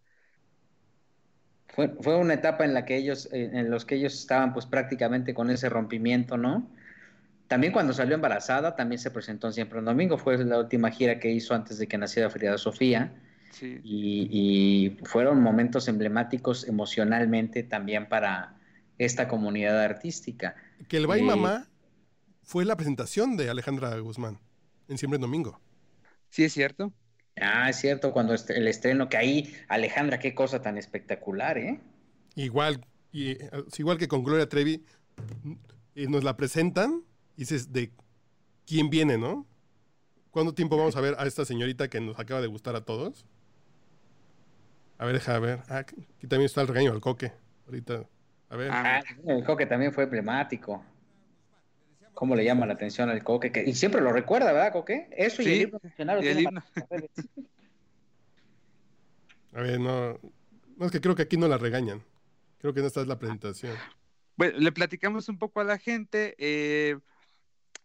Fue, 1.70 1.96
fue 2.02 2.18
una 2.18 2.34
etapa 2.34 2.66
en 2.66 2.74
la 2.74 2.86
que 2.86 2.98
ellos, 2.98 3.30
eh, 3.32 3.50
en 3.54 3.72
los 3.72 3.86
que 3.86 3.96
ellos 3.96 4.14
estaban 4.14 4.54
pues 4.54 4.66
prácticamente 4.66 5.34
con 5.34 5.50
ese 5.50 5.70
rompimiento, 5.70 6.38
¿no? 6.38 6.70
También 7.48 7.72
cuando 7.74 7.94
salió 7.94 8.16
embarazada, 8.16 8.76
también 8.76 9.00
se 9.00 9.10
presentó 9.12 9.48
en 9.48 9.54
Siempre 9.54 9.80
en 9.80 9.86
Domingo, 9.86 10.18
fue 10.18 10.38
la 10.44 10.60
última 10.60 10.92
gira 10.92 11.20
que 11.20 11.32
hizo 11.32 11.54
antes 11.56 11.78
de 11.78 11.88
que 11.88 11.98
naciera 11.98 12.30
Frida 12.30 12.58
Sofía. 12.58 13.14
Sí. 13.52 13.80
Y, 13.84 14.30
y 14.32 14.98
fueron 15.06 15.42
momentos 15.42 15.88
emblemáticos 15.88 16.68
emocionalmente 16.68 17.64
también 17.64 18.08
para 18.10 18.60
esta 18.98 19.28
comunidad 19.28 19.82
artística. 19.84 20.56
Que 20.88 20.98
el 20.98 21.08
Bye 21.08 21.20
Eh, 21.20 21.24
Mamá 21.24 21.70
fue 22.44 22.66
la 22.66 22.76
presentación 22.78 23.38
de 23.38 23.50
Alejandra 23.50 23.98
Guzmán 24.00 24.40
en 24.88 24.98
Siempre 24.98 25.16
en 25.18 25.22
Domingo. 25.22 25.60
Sí, 26.30 26.44
es 26.46 26.54
cierto. 26.54 26.94
Ah, 27.36 27.70
es 27.70 27.78
cierto, 27.78 28.12
cuando 28.14 28.34
est- 28.34 28.50
el 28.52 28.68
estreno, 28.68 29.10
que 29.10 29.18
ahí, 29.18 29.54
Alejandra, 29.70 30.20
qué 30.20 30.36
cosa 30.36 30.62
tan 30.62 30.78
espectacular, 30.78 31.58
¿eh? 31.58 31.80
Igual, 32.36 32.86
y, 33.12 33.32
eh, 33.32 33.50
igual 33.78 33.98
que 33.98 34.08
con 34.08 34.24
Gloria 34.24 34.48
Trevi, 34.50 34.84
y 35.96 36.08
nos 36.08 36.24
la 36.24 36.38
presentan 36.38 37.04
y 37.36 37.42
dices 37.42 37.72
de 37.74 37.92
quién 38.66 38.90
viene, 38.90 39.18
¿no? 39.18 39.46
¿Cuánto 40.32 40.54
tiempo 40.54 40.78
vamos 40.78 40.96
a 40.96 41.02
ver 41.02 41.16
a 41.18 41.26
esta 41.28 41.46
señorita 41.46 41.90
que 41.90 42.00
nos 42.02 42.20
acaba 42.20 42.42
de 42.42 42.48
gustar 42.48 42.76
a 42.76 42.86
todos? 42.86 43.26
A 45.02 45.06
ver, 45.06 45.16
deja 45.16 45.40
ver. 45.40 45.64
Ah, 45.68 45.80
aquí 45.80 45.96
también 46.28 46.44
está 46.44 46.62
el 46.62 46.68
regaño 46.68 46.92
del 46.92 47.02
coque. 47.02 47.34
Ahorita. 47.66 48.08
A 48.50 48.56
ver. 48.56 48.70
Ah, 48.72 49.02
el 49.26 49.44
Coque 49.44 49.66
también 49.66 49.92
fue 49.92 50.04
emblemático. 50.04 50.86
¿Cómo 52.14 52.36
le 52.36 52.46
llama 52.46 52.68
la 52.68 52.74
atención 52.74 53.10
al 53.10 53.24
Coque? 53.24 53.52
Que- 53.52 53.64
y 53.68 53.74
siempre 53.74 54.00
lo 54.00 54.14
recuerda, 54.14 54.54
¿verdad, 54.54 54.72
Coque? 54.72 55.10
Eso 55.18 55.42
y 55.42 55.46
Sí, 55.46 55.52
el 55.54 55.62
himno 55.64 55.80
nacional 55.82 56.24
y 56.24 56.28
el 56.28 56.36
tiene 56.38 56.50
himno. 56.50 56.64
para- 56.88 57.04
A 59.54 59.62
ver, 59.64 59.80
no. 59.80 60.20
No, 60.78 60.86
es 60.86 60.92
que 60.92 61.02
creo 61.02 61.16
que 61.16 61.24
aquí 61.24 61.36
no 61.36 61.48
la 61.48 61.58
regañan. 61.58 62.04
Creo 62.60 62.72
que 62.76 62.82
no 62.82 62.88
esta 62.88 63.02
es 63.02 63.08
la 63.08 63.18
presentación. 63.18 63.76
Bueno, 64.38 64.60
le 64.60 64.72
platicamos 64.72 65.30
un 65.30 65.40
poco 65.40 65.62
a 65.62 65.64
la 65.64 65.80
gente. 65.80 66.36
eh, 66.38 66.96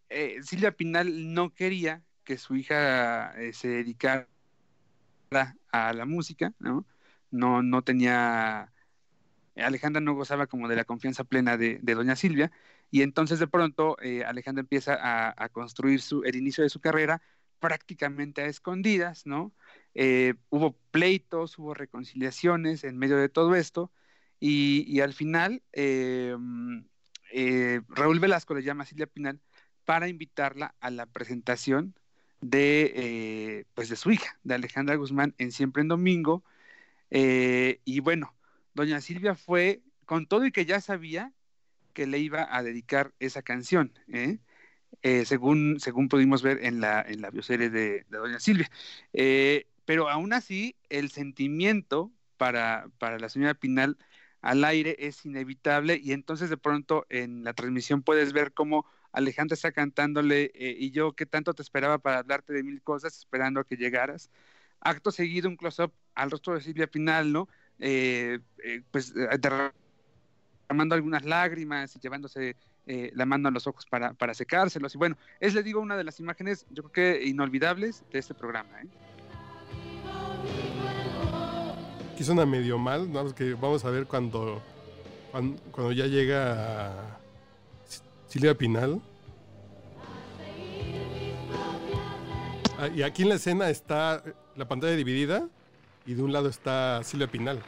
eh, 0.09 0.37
Silvia 0.43 0.71
Pinal 0.71 1.33
no 1.33 1.51
quería 1.51 2.03
que 2.23 2.37
su 2.37 2.55
hija 2.55 3.33
eh, 3.41 3.53
se 3.53 3.69
dedicara 3.69 4.27
a 5.71 5.93
la 5.93 6.05
música, 6.05 6.53
¿no? 6.59 6.85
No, 7.31 7.63
no 7.63 7.83
tenía. 7.83 8.71
Alejandra 9.55 10.01
no 10.01 10.13
gozaba 10.13 10.47
como 10.47 10.67
de 10.67 10.75
la 10.75 10.85
confianza 10.85 11.23
plena 11.23 11.57
de, 11.57 11.79
doña 11.81 12.15
Silvia, 12.15 12.51
y 12.91 13.01
entonces 13.01 13.39
de 13.39 13.47
pronto 13.47 13.97
eh, 14.01 14.23
Alejandra 14.23 14.61
empieza 14.61 14.97
a, 15.01 15.49
construir 15.49 16.01
su, 16.01 16.23
el 16.23 16.35
inicio 16.35 16.63
de 16.63 16.69
su 16.69 16.79
carrera 16.79 17.21
prácticamente 17.59 18.41
a 18.41 18.45
escondidas, 18.45 19.25
¿no? 19.25 19.51
Eh, 19.95 20.35
hubo 20.49 20.73
pleitos, 20.91 21.57
hubo 21.57 21.73
reconciliaciones 21.73 22.83
en 22.83 22.97
medio 22.99 23.17
de 23.17 23.29
todo 23.29 23.55
esto, 23.55 23.91
y, 24.39 24.99
al 24.99 25.13
final 25.13 25.63
eh, 25.73 26.35
eh, 27.31 27.81
Raúl 27.89 28.19
Velasco 28.19 28.53
le 28.53 28.63
llama 28.63 28.83
a 28.83 28.85
Silvia 28.85 29.07
Pinal 29.07 29.39
para 29.85 30.07
invitarla 30.07 30.75
a 30.79 30.89
la 30.89 31.05
presentación 31.05 31.95
de, 32.41 32.93
eh, 32.95 33.65
pues 33.73 33.89
de 33.89 33.95
su 33.95 34.11
hija, 34.11 34.37
de 34.43 34.55
Alejandra 34.55 34.95
Guzmán, 34.95 35.33
en 35.37 35.51
Siempre 35.51 35.81
en 35.81 35.87
Domingo. 35.87 36.43
Eh, 37.11 37.81
y 37.85 37.99
bueno, 38.01 38.35
doña 38.73 39.01
Silvia 39.01 39.35
fue 39.35 39.81
con 40.05 40.27
todo 40.27 40.45
y 40.45 40.51
que 40.51 40.65
ya 40.65 40.81
sabía 40.81 41.33
que 41.93 42.07
le 42.07 42.19
iba 42.19 42.47
a 42.55 42.63
dedicar 42.63 43.13
esa 43.19 43.41
canción, 43.41 43.93
¿eh? 44.07 44.39
Eh, 45.03 45.25
según, 45.25 45.79
según 45.79 46.09
pudimos 46.09 46.41
ver 46.41 46.63
en 46.63 46.81
la, 46.81 47.01
en 47.01 47.21
la 47.21 47.29
bioserie 47.29 47.69
de, 47.69 48.05
doña 48.09 48.39
Silvia. 48.39 48.69
Eh, 49.13 49.67
pero 49.85 50.09
aún 50.09 50.33
así, 50.33 50.75
el 50.89 51.11
sentimiento 51.11 52.11
para, 52.37 52.89
para 52.99 53.19
la 53.19 53.29
señora 53.29 53.53
Pinal 53.53 53.97
al 54.41 54.63
aire 54.63 54.95
es 54.99 55.25
inevitable 55.25 55.99
y 56.01 56.13
entonces 56.13 56.49
de 56.49 56.57
pronto 56.57 57.05
en 57.09 57.43
la 57.43 57.53
transmisión 57.53 58.03
puedes 58.03 58.33
ver 58.33 58.53
cómo 58.53 58.85
Alejandra 59.11 59.55
está 59.55 59.71
cantándole 59.71 60.51
eh, 60.55 60.75
y 60.79 60.91
yo 60.91 61.13
que 61.13 61.25
tanto 61.25 61.53
te 61.53 61.61
esperaba 61.61 61.97
para 61.99 62.19
hablarte 62.19 62.53
de 62.53 62.63
mil 62.63 62.81
cosas 62.81 63.17
esperando 63.17 63.59
a 63.59 63.65
que 63.65 63.77
llegaras. 63.77 64.29
Acto 64.87 65.11
seguido 65.11 65.49
un 65.49 65.57
close-up 65.57 65.91
al 66.15 66.31
rostro 66.31 66.53
de 66.53 66.61
Silvia 66.61 66.87
Pinal, 66.87 67.33
¿no? 67.33 67.49
Eh, 67.77 68.39
eh, 68.63 68.81
pues 68.89 69.13
eh, 69.17 69.37
derramando 69.37 70.95
algunas 70.95 71.25
lágrimas 71.25 71.93
y 71.95 71.99
llevándose 71.99 72.55
la 72.85 73.25
mano 73.25 73.49
a 73.49 73.51
los 73.51 73.67
ojos 73.67 73.85
para, 73.85 74.13
para 74.13 74.33
secárselos. 74.33 74.95
Y 74.95 74.97
bueno, 74.97 75.17
es, 75.41 75.53
le 75.53 75.61
digo, 75.61 75.81
una 75.81 75.97
de 75.97 76.05
las 76.05 76.21
imágenes, 76.21 76.65
yo 76.69 76.83
creo 76.83 77.19
que 77.19 77.27
inolvidables 77.27 78.05
de 78.13 78.19
este 78.19 78.33
programa. 78.33 78.81
¿eh? 78.81 78.87
Aquí 82.13 82.23
suena 82.23 82.45
medio 82.45 82.77
mal, 82.77 83.11
¿no? 83.11 83.35
que 83.35 83.55
vamos 83.55 83.83
a 83.83 83.89
ver 83.89 84.07
cuando, 84.07 84.61
cuando, 85.33 85.91
ya 85.91 86.05
llega 86.05 87.19
Silvia 88.29 88.57
Pinal. 88.57 89.01
Ah, 92.79 92.87
y 92.87 93.01
aquí 93.01 93.23
en 93.23 93.29
la 93.29 93.35
escena 93.35 93.69
está 93.69 94.23
la 94.57 94.67
pantalla 94.67 94.95
dividida 94.95 95.47
y 96.05 96.15
de 96.15 96.23
un 96.23 96.33
lado 96.33 96.49
está 96.49 97.03
Silvia 97.03 97.27
Pinal. 97.27 97.61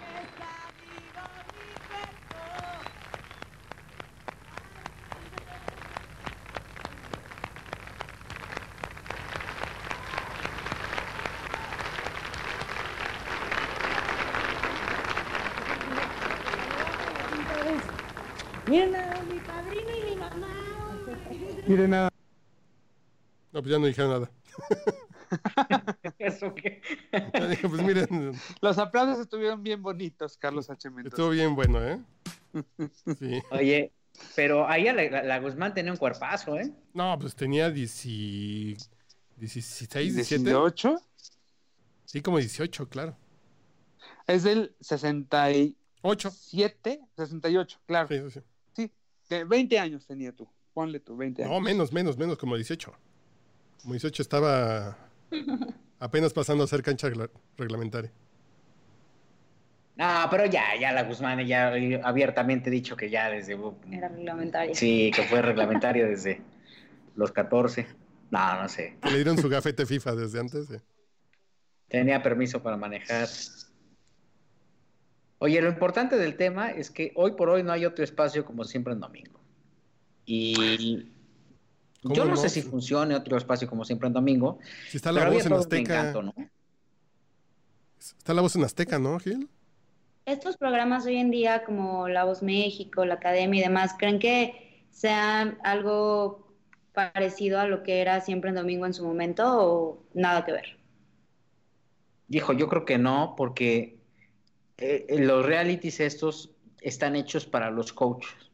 Miren 18.67 18.95
a 18.95 19.23
mi 19.23 19.39
padrino 19.39 19.89
y 19.95 20.09
mi 20.09 20.15
mamá. 20.15 20.47
Mire 21.67 21.87
nada. 21.87 22.09
No, 23.51 23.61
pues 23.61 23.71
ya 23.71 23.79
no 23.79 23.87
dijeron 23.87 24.11
nada. 24.11 24.31
¿Eso 26.20 26.53
qué? 26.53 26.82
Ya 27.34 27.47
dije, 27.47 27.67
pues 27.67 27.82
miren, 27.82 28.34
Los 28.61 28.78
aplausos 28.78 29.20
estuvieron 29.20 29.63
bien 29.63 29.82
bonitos, 29.82 30.38
Carlos 30.38 30.70
H. 30.70 30.89
Mendoza. 30.89 31.15
estuvo 31.15 31.30
bien 31.30 31.55
bueno, 31.55 31.84
¿eh? 31.84 31.99
Sí. 33.17 33.41
Oye, 33.51 33.91
pero 34.36 34.67
ahí 34.67 34.84
la, 34.86 34.93
la- 35.09 35.24
la 35.24 35.39
Guzmán 35.39 35.74
tenía 35.74 35.91
un 35.91 35.97
cuerpazo, 35.97 36.57
¿eh? 36.57 36.72
No, 36.93 37.17
pues 37.20 37.36
tenía 37.36 37.70
10 37.72 38.03
16, 39.38 40.13
17. 40.15 40.43
18 40.43 40.95
Sí, 42.05 42.22
como 42.22 42.38
18, 42.39 42.89
claro. 42.89 43.15
es 44.28 44.43
del 44.43 44.76
67, 44.82 45.76
8. 46.01 46.32
68, 47.15 47.80
claro. 47.86 48.07
Sí, 48.07 48.20
sí, 48.20 48.32
sí. 48.32 48.39
Sí, 48.76 48.91
de 49.30 49.43
20 49.45 49.80
años 49.80 50.05
tenía 50.07 50.32
tú. 50.36 50.47
Ponle 50.74 50.99
tú, 50.99 51.15
20 51.15 51.43
años. 51.43 51.53
No, 51.53 51.61
menos, 51.61 51.93
menos, 51.93 52.17
menos, 52.17 52.38
como 52.38 52.55
18. 52.55 52.91
Como 53.84 53.93
18 53.93 54.22
estaba 54.24 54.97
apenas 55.99 56.33
pasando 56.33 56.63
a 56.63 56.67
ser 56.67 56.81
cancha 56.83 57.07
regla- 57.09 57.29
reglamentaria. 57.57 58.11
No, 59.95 60.27
pero 60.31 60.45
ya, 60.45 60.75
ya 60.79 60.93
la 60.93 61.03
Guzmán 61.03 61.45
ya 61.45 61.75
eh, 61.75 61.99
abiertamente 62.03 62.69
dicho 62.69 62.95
que 62.95 63.09
ya 63.09 63.29
desde... 63.29 63.57
Era 63.91 64.07
reglamentaria. 64.07 64.73
Sí, 64.73 65.11
que 65.13 65.23
fue 65.23 65.41
reglamentario 65.41 66.07
desde 66.07 66.41
los 67.15 67.31
14. 67.33 67.85
No, 68.31 68.61
no 68.61 68.69
sé. 68.69 68.95
Que 69.01 69.09
le 69.11 69.15
dieron 69.17 69.37
su 69.37 69.49
gafete 69.49 69.85
FIFA 69.85 70.15
desde 70.15 70.39
antes. 70.39 70.67
sí. 70.67 70.75
Tenía 71.89 72.21
permiso 72.23 72.61
para 72.63 72.77
manejar. 72.77 73.27
Oye, 75.39 75.61
lo 75.61 75.69
importante 75.69 76.17
del 76.17 76.37
tema 76.37 76.69
es 76.71 76.91
que 76.91 77.11
hoy 77.15 77.31
por 77.31 77.49
hoy 77.49 77.63
no 77.63 77.71
hay 77.71 77.85
otro 77.85 78.03
espacio 78.03 78.45
como 78.45 78.63
siempre 78.63 78.93
en 78.93 78.99
domingo. 78.99 79.39
Y 80.25 80.53
¿Cómo 80.55 81.18
yo 82.03 82.25
no, 82.25 82.31
no? 82.31 82.37
sé 82.37 82.49
si 82.49 82.61
funcione 82.61 83.15
otro 83.15 83.37
espacio 83.37 83.67
como 83.67 83.83
siempre 83.83 84.07
en 84.07 84.13
domingo. 84.13 84.59
Si 84.89 84.97
está 84.97 85.11
la 85.11 85.29
voz 85.29 85.45
en 85.45 85.53
Azteca. 85.53 85.99
encanto, 85.99 86.21
¿no? 86.23 86.33
Está 87.99 88.33
la 88.33 88.41
voz 88.41 88.55
en 88.55 88.63
Azteca, 88.63 88.99
¿no, 88.99 89.19
Gil? 89.19 89.49
Estos 90.25 90.57
programas 90.57 91.05
hoy 91.05 91.17
en 91.17 91.31
día, 91.31 91.63
como 91.65 92.07
La 92.07 92.23
Voz 92.23 92.43
México, 92.43 93.03
la 93.03 93.15
Academia 93.15 93.59
y 93.59 93.63
demás, 93.63 93.95
¿creen 93.97 94.19
que 94.19 94.85
sean 94.91 95.57
algo 95.63 96.53
parecido 96.93 97.59
a 97.59 97.65
lo 97.65 97.83
que 97.83 97.99
era 98.01 98.21
siempre 98.21 98.49
en 98.49 98.55
domingo 98.55 98.85
en 98.85 98.93
su 98.93 99.03
momento 99.03 99.43
o 99.47 100.03
nada 100.13 100.45
que 100.45 100.51
ver? 100.51 100.77
Dijo, 102.27 102.53
yo 102.53 102.69
creo 102.69 102.85
que 102.85 102.97
no, 102.97 103.33
porque 103.35 103.99
eh, 104.77 105.05
eh, 105.09 105.19
los 105.19 105.45
realities 105.45 105.99
estos 105.99 106.51
están 106.81 107.15
hechos 107.15 107.45
para 107.45 107.71
los 107.71 107.91
coaches, 107.91 108.51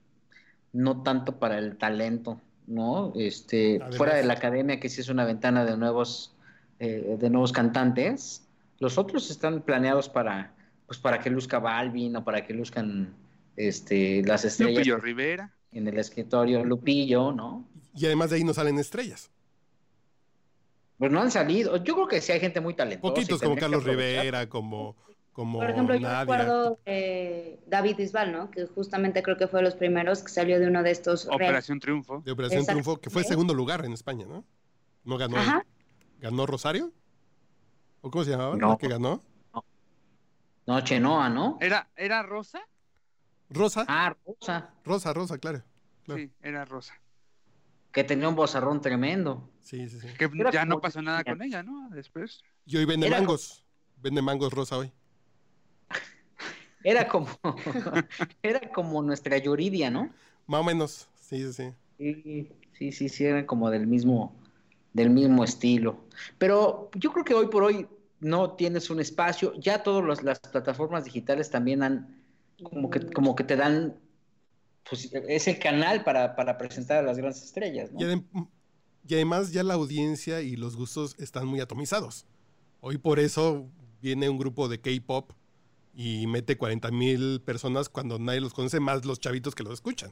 no 0.71 1.03
tanto 1.03 1.39
para 1.39 1.57
el 1.57 1.77
talento, 1.77 2.39
¿no? 2.67 3.13
Este, 3.15 3.75
Además. 3.75 3.97
fuera 3.97 4.15
de 4.15 4.23
la 4.23 4.33
academia, 4.33 4.79
que 4.79 4.89
sí 4.89 5.01
es 5.01 5.09
una 5.09 5.25
ventana 5.25 5.65
de 5.65 5.77
nuevos, 5.77 6.35
eh, 6.79 7.17
de 7.19 7.29
nuevos 7.29 7.51
cantantes, 7.51 8.45
los 8.79 8.97
otros 8.97 9.29
están 9.29 9.61
planeados 9.61 10.09
para, 10.09 10.53
pues 10.87 10.99
para 10.99 11.19
que 11.19 11.29
luzca 11.29 11.59
Balvin 11.59 12.15
o 12.15 12.23
para 12.23 12.45
que 12.45 12.53
luzcan 12.53 13.13
este, 13.55 14.21
las 14.23 14.45
estrellas 14.45 14.79
Lupillo 14.79 14.97
Rivera. 14.97 15.53
en 15.71 15.87
el 15.87 15.97
escritorio, 15.97 16.63
Lupillo, 16.63 17.31
¿no? 17.31 17.65
Y 17.95 18.05
además 18.05 18.29
de 18.29 18.37
ahí 18.37 18.43
no 18.43 18.53
salen 18.53 18.77
estrellas. 18.77 19.31
Pues 20.97 21.11
no 21.11 21.21
han 21.21 21.31
salido. 21.31 21.77
Yo 21.83 21.93
creo 21.93 22.07
que 22.07 22.21
sí 22.21 22.31
hay 22.31 22.39
gente 22.39 22.61
muy 22.61 22.73
talentosa. 22.73 23.13
Poquitos 23.13 23.41
como 23.41 23.55
Carlos. 23.55 23.83
Rivera, 23.83 24.47
como 24.47 24.95
como 25.35 25.59
Por 25.59 25.69
ejemplo, 25.69 25.95
yo 25.95 25.99
Nadia. 26.01 26.19
recuerdo 26.21 26.79
eh, 26.85 27.59
David 27.67 27.97
Bisbal, 27.97 28.31
¿no? 28.31 28.49
Que 28.49 28.67
justamente 28.67 29.21
creo 29.21 29.35
que 29.35 29.49
fue 29.49 29.59
de 29.59 29.65
los 29.65 29.75
primeros 29.75 30.23
que 30.23 30.29
salió 30.29 30.57
de 30.61 30.67
uno 30.67 30.81
de 30.81 30.91
estos. 30.91 31.27
Operación 31.27 31.81
Triunfo. 31.81 32.21
de 32.23 32.31
Operación 32.31 32.61
Exacto. 32.61 32.81
Triunfo, 32.81 33.01
que 33.01 33.09
fue 33.09 33.25
segundo 33.25 33.53
lugar 33.53 33.83
en 33.83 33.91
España, 33.91 34.25
¿no? 34.25 34.45
¿No 35.03 35.17
ganó? 35.17 35.35
Ajá. 35.35 35.65
¿Ganó 36.21 36.45
Rosario? 36.45 36.93
¿O 37.99 38.09
cómo 38.09 38.23
se 38.23 38.31
llamaba? 38.31 38.55
No. 38.55 38.69
¿La 38.69 38.77
que 38.77 38.87
ganó? 38.87 39.21
No, 40.67 40.79
Chenoa, 40.81 41.27
¿no? 41.29 41.57
¿Era, 41.59 41.89
¿Era 41.97 42.23
Rosa? 42.23 42.61
Rosa. 43.49 43.83
Ah, 43.89 44.15
Rosa, 44.25 44.73
Rosa, 44.85 45.13
Rosa, 45.13 45.37
claro. 45.37 45.63
Claro. 46.05 46.21
Sí, 46.21 46.31
era 46.41 46.63
Rosa. 46.63 46.93
que 47.91 48.03
tenía 48.05 48.29
un 48.29 48.35
bozarrón 48.35 48.79
tremendo. 48.81 49.49
Sí, 49.59 49.89
sí, 49.89 49.99
sí. 49.99 50.07
Que 50.17 50.29
Era 50.33 50.51
ya 50.51 50.65
no 50.65 50.79
pasó 50.79 51.01
nada 51.01 51.23
con 51.25 51.41
ella, 51.41 51.61
¿no? 51.61 51.89
Después. 51.89 52.41
Y 52.65 52.77
hoy 52.77 52.85
vende 52.85 53.07
Era 53.07 53.17
mangos. 53.17 53.63
Vende 54.01 54.21
mangos 54.21 54.53
Rosa 54.53 54.77
hoy. 54.77 54.91
Era 56.85 57.07
como, 57.07 57.27
era 58.43 58.71
como 58.71 59.01
nuestra 59.01 59.39
Yuridia, 59.39 59.89
¿no? 59.89 60.11
Más 60.45 60.61
o 60.61 60.63
menos. 60.63 61.07
Sí, 61.19 61.39
sí, 61.39 61.51
sí. 61.51 61.73
Sí, 62.77 62.91
sí, 62.91 63.09
sí, 63.09 63.25
eran 63.25 63.47
como 63.47 63.71
del 63.71 63.87
mismo, 63.87 64.35
del 64.93 65.09
mismo 65.09 65.43
estilo. 65.43 65.97
Pero 66.37 66.91
yo 66.93 67.11
creo 67.11 67.25
que 67.25 67.33
hoy 67.33 67.47
por 67.47 67.63
hoy 67.63 67.87
no 68.19 68.51
tienes 68.51 68.91
un 68.91 68.99
espacio. 68.99 69.53
Ya 69.59 69.81
todas 69.81 70.21
las 70.21 70.39
plataformas 70.39 71.05
digitales 71.05 71.49
también 71.49 71.81
han, 71.81 72.21
como 72.61 72.91
que, 72.91 72.99
como 73.11 73.33
que 73.35 73.43
te 73.43 73.55
dan, 73.55 73.95
pues 74.87 75.11
es 75.11 75.47
el 75.47 75.57
canal 75.57 76.03
para, 76.03 76.35
para 76.35 76.55
presentar 76.55 76.99
a 76.99 77.01
las 77.01 77.17
grandes 77.17 77.43
estrellas, 77.43 77.91
¿no? 77.91 78.01
Y 79.07 79.15
además 79.15 79.51
ya 79.51 79.63
la 79.63 79.73
audiencia 79.73 80.41
y 80.41 80.55
los 80.55 80.75
gustos 80.75 81.15
están 81.17 81.47
muy 81.47 81.61
atomizados. 81.61 82.27
Hoy 82.81 82.99
por 82.99 83.17
eso 83.17 83.65
viene 84.03 84.29
un 84.29 84.37
grupo 84.37 84.67
de 84.67 84.79
K-pop 84.79 85.31
y 85.95 86.27
mete 86.27 86.57
40 86.57 86.91
mil 86.91 87.41
personas 87.45 87.89
cuando 87.89 88.19
nadie 88.19 88.41
los 88.41 88.53
conoce, 88.53 88.79
más 88.79 89.05
los 89.05 89.19
chavitos 89.19 89.55
que 89.55 89.63
los 89.63 89.73
escuchan. 89.73 90.11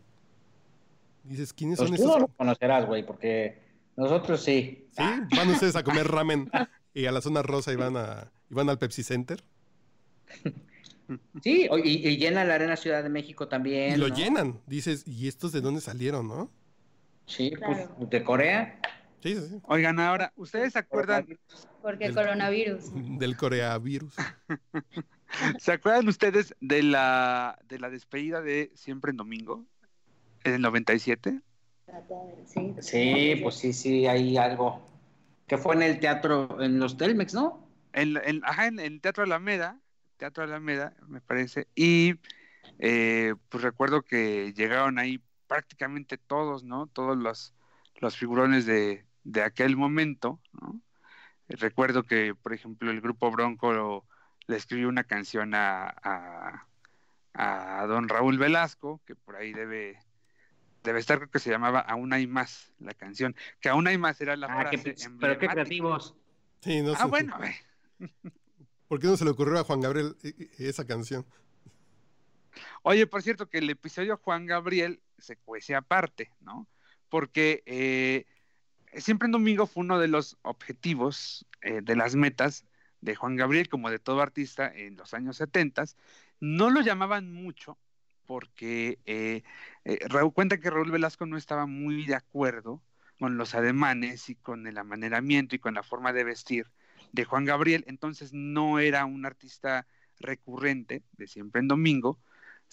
Dices, 1.24 1.54
¿quiénes 1.54 1.78
Pues 1.78 1.90
son 1.90 1.98
tú 1.98 2.04
esos? 2.04 2.16
no 2.16 2.20
lo 2.22 2.28
conocerás, 2.30 2.86
güey, 2.86 3.06
porque 3.06 3.62
nosotros 3.96 4.42
sí. 4.44 4.88
¿Sí? 4.92 5.04
Van 5.36 5.50
ustedes 5.50 5.76
a 5.76 5.84
comer 5.84 6.08
ramen 6.08 6.50
y 6.94 7.06
a 7.06 7.12
la 7.12 7.22
zona 7.22 7.42
rosa 7.42 7.72
y 7.74 7.76
van, 7.76 7.96
a, 7.98 8.32
y 8.50 8.54
van 8.54 8.70
al 8.70 8.78
Pepsi 8.80 9.04
Center. 9.04 9.44
Sí, 11.44 11.68
y, 11.84 12.08
y 12.08 12.18
llena 12.18 12.44
la 12.46 12.56
Arena 12.56 12.76
Ciudad 12.76 13.04
de 13.04 13.10
México 13.10 13.48
también. 13.48 13.94
Y 13.94 13.98
lo 13.98 14.08
¿no? 14.10 14.16
llenan. 14.16 14.62
Dices, 14.68 15.04
¿y 15.06 15.28
estos 15.28 15.52
de 15.52 15.62
dónde 15.62 15.82
salieron, 15.82 16.28
no? 16.28 16.50
Sí, 17.26 17.52
Claro. 17.52 17.94
pues 17.98 18.10
de 18.10 18.24
Corea. 18.24 18.80
Sí, 19.22 19.36
sí, 19.36 19.42
sí. 19.50 19.60
Oigan, 19.64 20.00
ahora, 20.00 20.34
¿ustedes 20.36 20.74
se 20.74 20.80
acuerdan, 20.80 21.26
Porque 21.82 22.06
El- 22.06 22.16
coronavirus. 22.16 22.86
Del 23.20 23.38
coreavirus. 23.38 24.16
¿Se 25.60 25.72
acuerdan 25.72 26.08
ustedes 26.08 26.56
de 26.60 26.84
la, 26.84 27.60
de 27.68 27.80
la 27.80 27.90
despedida 27.90 28.42
de 28.42 28.72
Siempre 28.76 29.12
en 29.12 29.18
Domingo? 29.18 29.66
En 30.44 30.54
el 30.54 30.62
97. 30.62 31.42
Sí, 32.46 32.74
Sí, 32.80 33.40
pues 33.42 33.56
sí, 33.56 33.74
sí, 33.74 34.08
hay 34.08 34.38
algo. 34.38 34.82
Que 35.48 35.58
fue 35.58 35.76
en 35.76 35.84
el 35.84 36.00
teatro, 36.00 36.62
en 36.62 36.80
los 36.80 36.98
Telmex, 36.98 37.34
¿no? 37.34 37.68
En, 37.94 38.18
en, 38.24 38.42
ajá, 38.44 38.68
en, 38.68 38.80
en 38.80 39.00
Teatro 39.00 39.24
Alameda, 39.24 39.80
Teatro 40.18 40.44
Alameda, 40.44 40.96
me 41.08 41.22
parece, 41.22 41.68
y 41.76 42.16
eh, 42.80 43.36
pues 43.50 43.64
recuerdo 43.64 44.02
que 44.02 44.54
llegaron 44.54 44.98
ahí 44.98 45.22
prácticamente 45.48 46.18
todos, 46.18 46.64
¿no? 46.64 46.88
Todos 46.88 47.18
los, 47.18 47.54
los 48.00 48.18
figurones 48.18 48.66
de, 48.66 49.06
de 49.24 49.44
aquel 49.44 49.76
momento, 49.78 50.40
¿no? 50.54 50.82
Recuerdo 51.48 52.04
que, 52.04 52.34
por 52.34 52.54
ejemplo, 52.54 52.90
el 52.90 53.02
grupo 53.02 53.30
Bronco 53.30 54.06
le 54.48 54.58
escribió 54.58 54.90
una 54.90 55.04
canción 55.04 55.54
a, 55.56 55.88
a, 56.04 56.68
a 57.34 57.86
don 57.88 58.10
Raúl 58.10 58.38
Velasco, 58.38 59.02
que 59.06 59.16
por 59.16 59.36
ahí 59.36 59.54
debe, 59.54 60.00
debe 60.84 61.00
estar, 61.00 61.18
creo 61.18 61.30
que 61.32 61.40
se 61.40 61.50
llamaba 61.50 61.80
Aún 61.80 62.14
hay 62.14 62.28
más, 62.28 62.74
la 62.80 62.94
canción, 62.94 63.36
que 63.60 63.70
Aún 63.70 63.88
hay 63.88 63.98
más 63.98 64.20
era 64.22 64.36
la 64.36 64.48
Ah, 64.48 64.62
frase 64.62 64.94
pe- 64.94 64.96
pero 65.20 65.38
qué 65.40 65.48
creativos. 65.48 66.16
Sí, 66.62 66.82
no 66.82 66.94
Ah, 66.96 67.06
sé. 67.06 67.10
bueno, 67.10 67.44
eh. 67.44 67.56
¿Por 68.88 69.00
qué 69.00 69.08
no 69.08 69.18
se 69.18 69.26
le 69.26 69.32
ocurrió 69.32 69.60
a 69.60 69.64
Juan 69.64 69.82
Gabriel 69.82 70.16
eh, 70.24 70.34
eh, 70.40 70.50
esa 70.60 70.86
canción? 70.86 71.26
Oye, 72.84 73.08
por 73.08 73.22
cierto, 73.24 73.50
que 73.50 73.58
el 73.60 73.70
episodio 73.70 74.18
Juan 74.18 74.46
Gabriel 74.46 75.02
se 75.18 75.38
cuece 75.38 75.74
aparte, 75.76 76.30
¿no? 76.42 76.68
Porque 77.10 77.64
eh, 77.66 78.26
siempre 78.98 79.26
en 79.28 79.32
domingo 79.32 79.68
fue 79.68 79.82
uno 79.82 80.00
de 80.00 80.08
los 80.08 80.38
objetivos, 80.44 81.46
eh, 81.62 81.82
de 81.82 81.96
las 81.96 82.16
metas 82.16 82.66
de 83.04 83.16
Juan 83.16 83.36
Gabriel, 83.36 83.70
como 83.70 83.90
de 83.90 84.00
todo 84.00 84.22
artista 84.22 84.72
en 84.74 84.96
los 84.96 85.14
años 85.14 85.38
70. 85.38 85.86
No 86.40 86.70
lo 86.70 86.82
llamaban 86.82 87.32
mucho 87.32 87.78
porque 88.26 89.00
eh, 89.06 89.44
eh, 89.86 90.00
Raúl 90.08 90.34
cuenta 90.34 90.60
que 90.60 90.70
Raúl 90.70 90.92
Velasco 90.92 91.26
no 91.26 91.38
estaba 91.38 91.66
muy 91.66 92.06
de 92.06 92.16
acuerdo 92.16 92.82
con 93.20 93.38
los 93.38 93.54
ademanes 93.56 94.30
y 94.30 94.36
con 94.36 94.68
el 94.68 94.78
amaneramiento 94.78 95.56
y 95.56 95.60
con 95.60 95.74
la 95.74 95.84
forma 95.84 96.14
de 96.14 96.24
vestir 96.24 96.68
de 97.12 97.26
Juan 97.26 97.46
Gabriel, 97.46 97.84
entonces 97.88 98.34
no 98.34 98.80
era 98.80 99.06
un 99.06 99.26
artista 99.26 99.86
recurrente 100.20 101.04
de 101.12 101.28
siempre 101.28 101.62
en 101.62 101.68
domingo, 101.68 102.20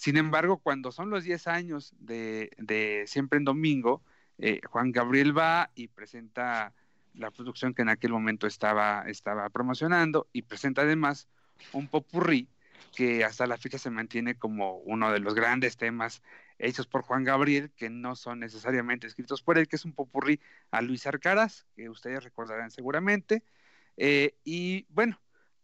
sin 0.01 0.17
embargo, 0.17 0.57
cuando 0.57 0.91
son 0.91 1.11
los 1.11 1.23
10 1.25 1.45
años 1.45 1.93
de, 1.99 2.49
de 2.57 3.03
Siempre 3.05 3.37
en 3.37 3.45
Domingo, 3.45 4.01
eh, 4.39 4.59
Juan 4.67 4.91
Gabriel 4.91 5.37
va 5.37 5.69
y 5.75 5.89
presenta 5.89 6.73
la 7.13 7.31
producción 7.31 7.73
que 7.73 7.81
en 7.81 7.89
aquel 7.89 8.11
momento 8.11 8.47
estaba, 8.47 9.03
estaba 9.07 9.49
promocionando 9.49 10.27
y 10.33 10.43
presenta 10.43 10.81
además 10.83 11.27
un 11.73 11.87
popurrí 11.87 12.47
que 12.95 13.23
hasta 13.23 13.47
la 13.47 13.57
fecha 13.57 13.77
se 13.77 13.89
mantiene 13.89 14.35
como 14.35 14.77
uno 14.79 15.11
de 15.11 15.19
los 15.19 15.33
grandes 15.33 15.77
temas 15.77 16.21
hechos 16.59 16.87
por 16.87 17.01
Juan 17.03 17.23
Gabriel, 17.23 17.71
que 17.75 17.89
no 17.89 18.15
son 18.15 18.39
necesariamente 18.39 19.07
escritos 19.07 19.41
por 19.41 19.57
él, 19.57 19.67
que 19.67 19.77
es 19.77 19.85
un 19.85 19.93
popurrí 19.93 20.39
a 20.71 20.81
Luis 20.81 21.07
Arcaraz, 21.07 21.65
que 21.75 21.89
ustedes 21.89 22.23
recordarán 22.23 22.71
seguramente. 22.71 23.43
Eh, 23.97 24.35
y 24.43 24.85
bueno, 24.89 25.19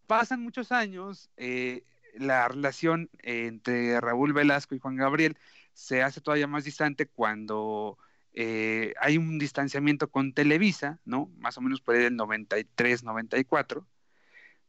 pasan 0.08 0.42
muchos 0.42 0.72
años, 0.72 1.30
eh, 1.38 1.84
la 2.16 2.48
relación 2.48 3.10
entre 3.20 4.00
Raúl 4.02 4.34
Velasco 4.34 4.76
y 4.76 4.80
Juan 4.80 4.96
Gabriel 4.96 5.38
se 5.74 6.02
hace 6.02 6.22
todavía 6.22 6.48
más 6.48 6.64
distante 6.64 7.06
cuando 7.06 7.98
eh, 8.40 8.94
hay 9.02 9.18
un 9.18 9.40
distanciamiento 9.40 10.12
con 10.12 10.32
Televisa, 10.32 11.00
¿no? 11.06 11.32
Más 11.40 11.58
o 11.58 11.62
menos 11.62 11.82
por 11.82 11.96
ahí 11.96 12.04
del 12.04 12.16
93, 12.16 13.04
94. 13.04 13.88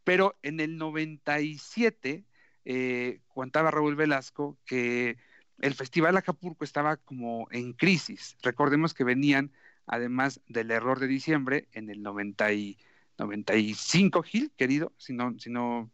Pero 0.05 0.39
en 0.43 0.59
el 0.61 0.79
97 0.79 2.25
eh, 2.65 3.21
contaba 3.29 3.71
Raúl 3.71 3.95
Velasco 3.95 4.57
que 4.65 5.19
el 5.61 5.75
Festival 5.75 6.17
Acapulco 6.17 6.65
estaba 6.65 6.97
como 6.97 7.47
en 7.51 7.75
crisis. 7.75 8.39
Recordemos 8.41 8.95
que 8.95 9.05
venían, 9.05 9.53
además 9.87 10.41
del 10.49 10.71
error 10.71 10.99
de 10.99 11.09
diciembre, 11.09 11.69
en 11.73 11.91
el 11.91 12.03
90 12.03 12.51
y 12.55 12.79
95, 13.19 14.23
Gil, 14.23 14.51
querido, 14.57 14.95
si 14.97 15.13
no, 15.13 15.39
si 15.39 15.51
no, 15.51 15.91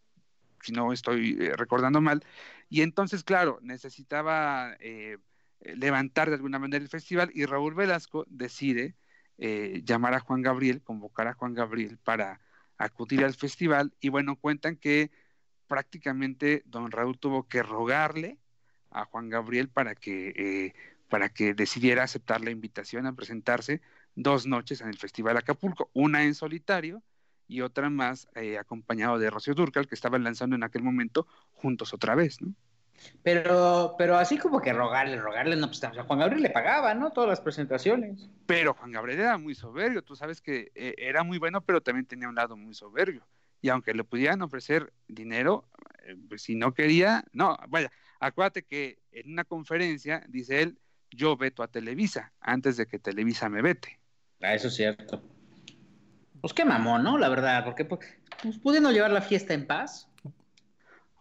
si 0.62 0.70
no 0.70 0.92
estoy 0.92 1.36
eh, 1.40 1.56
recordando 1.56 2.00
mal. 2.00 2.24
Y 2.68 2.82
entonces, 2.82 3.24
claro, 3.24 3.58
necesitaba 3.62 4.76
levantar 5.60 6.28
de 6.28 6.36
alguna 6.36 6.58
manera 6.58 6.82
el 6.82 6.88
festival 6.88 7.30
y 7.34 7.46
Raúl 7.46 7.74
Velasco 7.74 8.24
decide 8.28 8.94
eh, 9.38 9.82
llamar 9.84 10.14
a 10.14 10.20
Juan 10.20 10.42
Gabriel, 10.42 10.82
convocar 10.82 11.26
a 11.26 11.34
Juan 11.34 11.54
Gabriel 11.54 11.98
para 11.98 12.40
acudir 12.78 13.24
al 13.24 13.34
festival. 13.34 13.92
Y 14.00 14.08
bueno, 14.08 14.36
cuentan 14.36 14.76
que 14.76 15.10
prácticamente 15.66 16.62
don 16.66 16.90
Raúl 16.90 17.18
tuvo 17.18 17.48
que 17.48 17.62
rogarle 17.62 18.38
a 18.90 19.04
Juan 19.06 19.28
Gabriel 19.28 19.68
para 19.68 19.94
que, 19.94 20.32
eh, 20.36 20.72
para 21.08 21.28
que 21.28 21.54
decidiera 21.54 22.04
aceptar 22.04 22.42
la 22.42 22.50
invitación 22.50 23.06
a 23.06 23.14
presentarse 23.14 23.80
dos 24.14 24.46
noches 24.46 24.80
en 24.80 24.88
el 24.88 24.98
Festival 24.98 25.36
Acapulco, 25.36 25.90
una 25.92 26.24
en 26.24 26.34
solitario 26.34 27.02
y 27.48 27.60
otra 27.60 27.90
más 27.90 28.28
eh, 28.36 28.58
acompañado 28.58 29.18
de 29.18 29.30
Rocío 29.30 29.54
Durcal, 29.54 29.86
que 29.86 29.94
estaban 29.94 30.22
lanzando 30.22 30.56
en 30.56 30.62
aquel 30.62 30.82
momento 30.82 31.26
juntos 31.52 31.92
otra 31.92 32.14
vez. 32.14 32.38
Pero, 33.22 33.94
pero 33.98 34.16
así 34.16 34.38
como 34.38 34.60
que 34.60 34.72
rogarle, 34.72 35.16
rogarle, 35.16 35.56
no, 35.56 35.66
pues 35.66 35.82
a 35.84 36.04
Juan 36.04 36.18
Gabriel 36.18 36.42
le 36.42 36.50
pagaba, 36.50 36.94
¿no? 36.94 37.10
Todas 37.10 37.30
las 37.30 37.40
presentaciones. 37.40 38.28
Pero 38.46 38.74
Juan 38.74 38.92
Gabriel 38.92 39.20
era 39.20 39.38
muy 39.38 39.54
soberbio, 39.54 40.02
tú 40.02 40.16
sabes 40.16 40.40
que 40.40 40.70
eh, 40.74 40.94
era 40.98 41.22
muy 41.22 41.38
bueno, 41.38 41.60
pero 41.60 41.80
también 41.80 42.06
tenía 42.06 42.28
un 42.28 42.34
lado 42.34 42.56
muy 42.56 42.74
soberbio. 42.74 43.26
Y 43.60 43.70
aunque 43.70 43.94
le 43.94 44.04
pudieran 44.04 44.42
ofrecer 44.42 44.92
dinero, 45.08 45.68
eh, 46.04 46.16
pues 46.28 46.42
si 46.42 46.54
no 46.54 46.74
quería, 46.74 47.24
no, 47.32 47.56
vaya, 47.68 47.90
acuérdate 48.20 48.62
que 48.62 48.98
en 49.10 49.32
una 49.32 49.44
conferencia 49.44 50.22
dice 50.28 50.62
él, 50.62 50.78
yo 51.10 51.36
veto 51.36 51.62
a 51.62 51.68
Televisa 51.68 52.32
antes 52.40 52.76
de 52.76 52.86
que 52.86 52.98
Televisa 52.98 53.48
me 53.48 53.62
vete. 53.62 54.00
Ah, 54.42 54.54
eso 54.54 54.68
es 54.68 54.74
cierto. 54.74 55.22
Pues 56.40 56.52
qué 56.52 56.64
mamón, 56.64 57.04
¿no? 57.04 57.16
La 57.16 57.30
verdad, 57.30 57.64
porque 57.64 57.84
pues, 57.84 58.00
pues 58.42 58.58
pudiendo 58.58 58.90
llevar 58.90 59.12
la 59.12 59.22
fiesta 59.22 59.54
en 59.54 59.66
paz. 59.66 60.10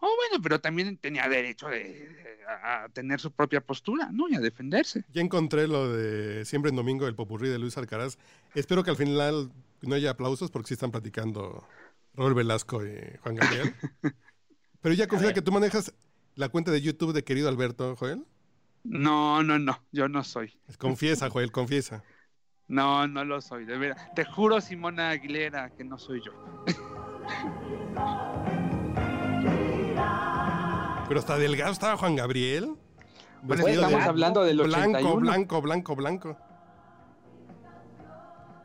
Oh, 0.06 0.16
bueno, 0.18 0.44
pero 0.44 0.60
también 0.60 0.98
tenía 0.98 1.30
derecho 1.30 1.70
de, 1.70 1.80
de- 1.80 2.38
a, 2.46 2.84
a 2.84 2.90
tener 2.90 3.22
su 3.22 3.32
propia 3.32 3.62
postura, 3.62 4.10
¿no? 4.12 4.28
Y 4.28 4.36
a 4.36 4.42
defenderse. 4.42 5.06
Ya 5.14 5.22
encontré 5.22 5.66
lo 5.66 5.94
de 5.94 6.44
Siempre 6.44 6.72
en 6.72 6.76
Domingo, 6.76 7.08
el 7.08 7.16
popurrí 7.16 7.48
de 7.48 7.58
Luis 7.58 7.78
Alcaraz. 7.78 8.18
Espero 8.54 8.84
que 8.84 8.90
al 8.90 8.98
final 8.98 9.50
no 9.82 9.96
haya 9.96 10.10
aplausos 10.12 10.52
porque 10.52 10.68
sí 10.68 10.74
están 10.74 10.92
platicando 10.92 11.66
Raúl 12.16 12.34
Velasco 12.34 12.86
y 12.86 13.00
Juan 13.22 13.36
Gabriel. 13.36 13.74
Pero 14.82 14.94
ya 14.94 15.06
ver. 15.08 15.34
que 15.34 15.42
tú 15.42 15.54
manejas 15.54 15.94
la 16.36 16.50
cuenta 16.50 16.72
de 16.72 16.82
YouTube 16.82 17.14
de 17.14 17.24
querido 17.24 17.48
Alberto, 17.48 17.96
Joel. 17.96 18.26
No, 18.84 19.42
no, 19.42 19.58
no, 19.58 19.82
yo 19.94 20.10
no 20.10 20.26
soy. 20.26 20.54
Confiesa, 20.78 21.30
Joel, 21.30 21.54
confiesa. 21.54 22.04
No, 22.68 23.08
no 23.08 23.24
lo 23.24 23.40
soy, 23.40 23.64
de 23.64 23.78
veras. 23.78 24.14
Te 24.16 24.26
juro, 24.26 24.60
Simona 24.60 25.12
Aguilera, 25.12 25.70
que 25.70 25.86
no 25.86 25.98
soy 25.98 26.22
yo. 26.26 26.34
Pero 31.08 31.20
hasta 31.20 31.38
delgado 31.38 31.72
estaba 31.72 31.98
Juan 31.98 32.16
Gabriel. 32.16 32.76
Bueno, 33.42 33.68
estamos 33.68 33.92
de 34.04 34.08
hablando 34.10 34.44
del 34.44 34.58
blanco, 34.58 34.98
81. 34.98 35.20
blanco, 35.20 35.62
blanco, 35.62 35.96
blanco. 35.96 36.38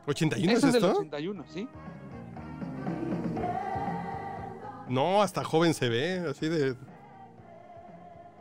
¿81 0.07 0.49
es 0.51 0.57
Eso 0.57 0.67
es 0.67 0.73
del 0.73 0.83
esto? 0.85 0.99
81, 0.99 1.43
¿sí? 1.47 1.67
No, 4.87 5.21
hasta 5.21 5.43
joven 5.43 5.73
se 5.73 5.89
ve, 5.89 6.25
así 6.29 6.47
de... 6.47 6.75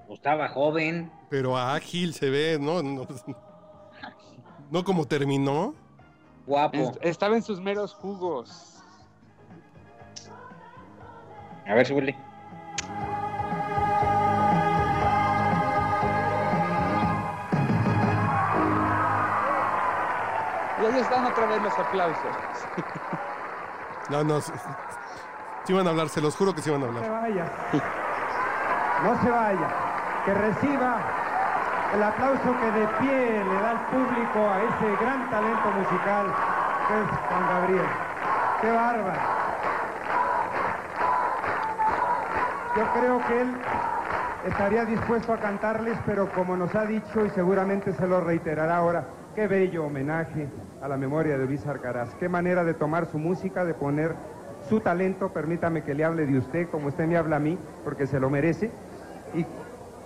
Estaba 0.08 0.48
joven. 0.48 1.12
Pero 1.28 1.58
ágil 1.58 2.14
se 2.14 2.30
ve, 2.30 2.56
¿no? 2.58 2.82
No, 2.82 3.06
no 4.70 4.84
como 4.84 5.04
terminó. 5.06 5.74
Guapo. 6.46 6.78
Est- 6.78 6.96
Estaba 7.02 7.36
en 7.36 7.42
sus 7.42 7.60
meros 7.60 7.92
jugos. 7.92 8.76
A 11.66 11.74
ver, 11.74 11.86
súbele. 11.86 12.16
Están 21.00 21.24
otra 21.26 21.46
vez 21.46 21.62
los 21.62 21.78
aplausos. 21.78 22.36
No, 24.10 24.24
no. 24.24 24.40
Sí 24.40 24.52
sí 25.64 25.72
van 25.74 25.86
a 25.86 25.90
hablar, 25.90 26.08
se 26.08 26.22
los 26.22 26.34
juro 26.34 26.54
que 26.54 26.62
sí 26.62 26.70
van 26.70 26.82
a 26.82 26.86
No 26.86 26.92
se 26.98 27.04
hablar. 27.04 27.20
vaya. 27.20 27.44
No 29.04 29.22
se 29.22 29.30
vaya. 29.30 29.68
Que 30.24 30.32
reciba 30.32 30.96
el 31.92 32.02
aplauso 32.02 32.58
que 32.58 32.70
de 32.72 32.86
pie 33.00 33.44
le 33.44 33.54
da 33.60 33.72
el 33.72 33.78
público 33.80 34.38
a 34.48 34.62
ese 34.62 34.96
gran 35.04 35.28
talento 35.30 35.68
musical 35.72 36.26
que 36.88 36.94
es 37.02 37.08
Juan 37.28 37.48
Gabriel. 37.50 37.86
¡Qué 38.62 38.70
bárbaro! 38.72 39.20
Yo 42.76 42.84
creo 42.94 43.26
que 43.26 43.40
él 43.42 43.56
estaría 44.46 44.84
dispuesto 44.86 45.32
a 45.34 45.36
cantarles, 45.36 45.98
pero 46.06 46.30
como 46.32 46.56
nos 46.56 46.74
ha 46.74 46.86
dicho 46.86 47.24
y 47.26 47.30
seguramente 47.30 47.92
se 47.92 48.06
lo 48.06 48.20
reiterará 48.22 48.76
ahora, 48.78 49.04
qué 49.34 49.46
bello 49.46 49.84
homenaje 49.84 50.48
a 50.82 50.88
la 50.88 50.96
memoria 50.96 51.38
de 51.38 51.46
Luis 51.46 51.66
Arcaraz. 51.66 52.14
Qué 52.14 52.28
manera 52.28 52.64
de 52.64 52.74
tomar 52.74 53.06
su 53.06 53.18
música, 53.18 53.64
de 53.64 53.74
poner 53.74 54.14
su 54.68 54.80
talento, 54.80 55.30
permítame 55.30 55.82
que 55.82 55.94
le 55.94 56.04
hable 56.04 56.26
de 56.26 56.38
usted 56.38 56.68
como 56.68 56.88
usted 56.88 57.06
me 57.06 57.16
habla 57.16 57.36
a 57.36 57.40
mí, 57.40 57.58
porque 57.84 58.06
se 58.06 58.20
lo 58.20 58.30
merece. 58.30 58.70
Y 59.34 59.46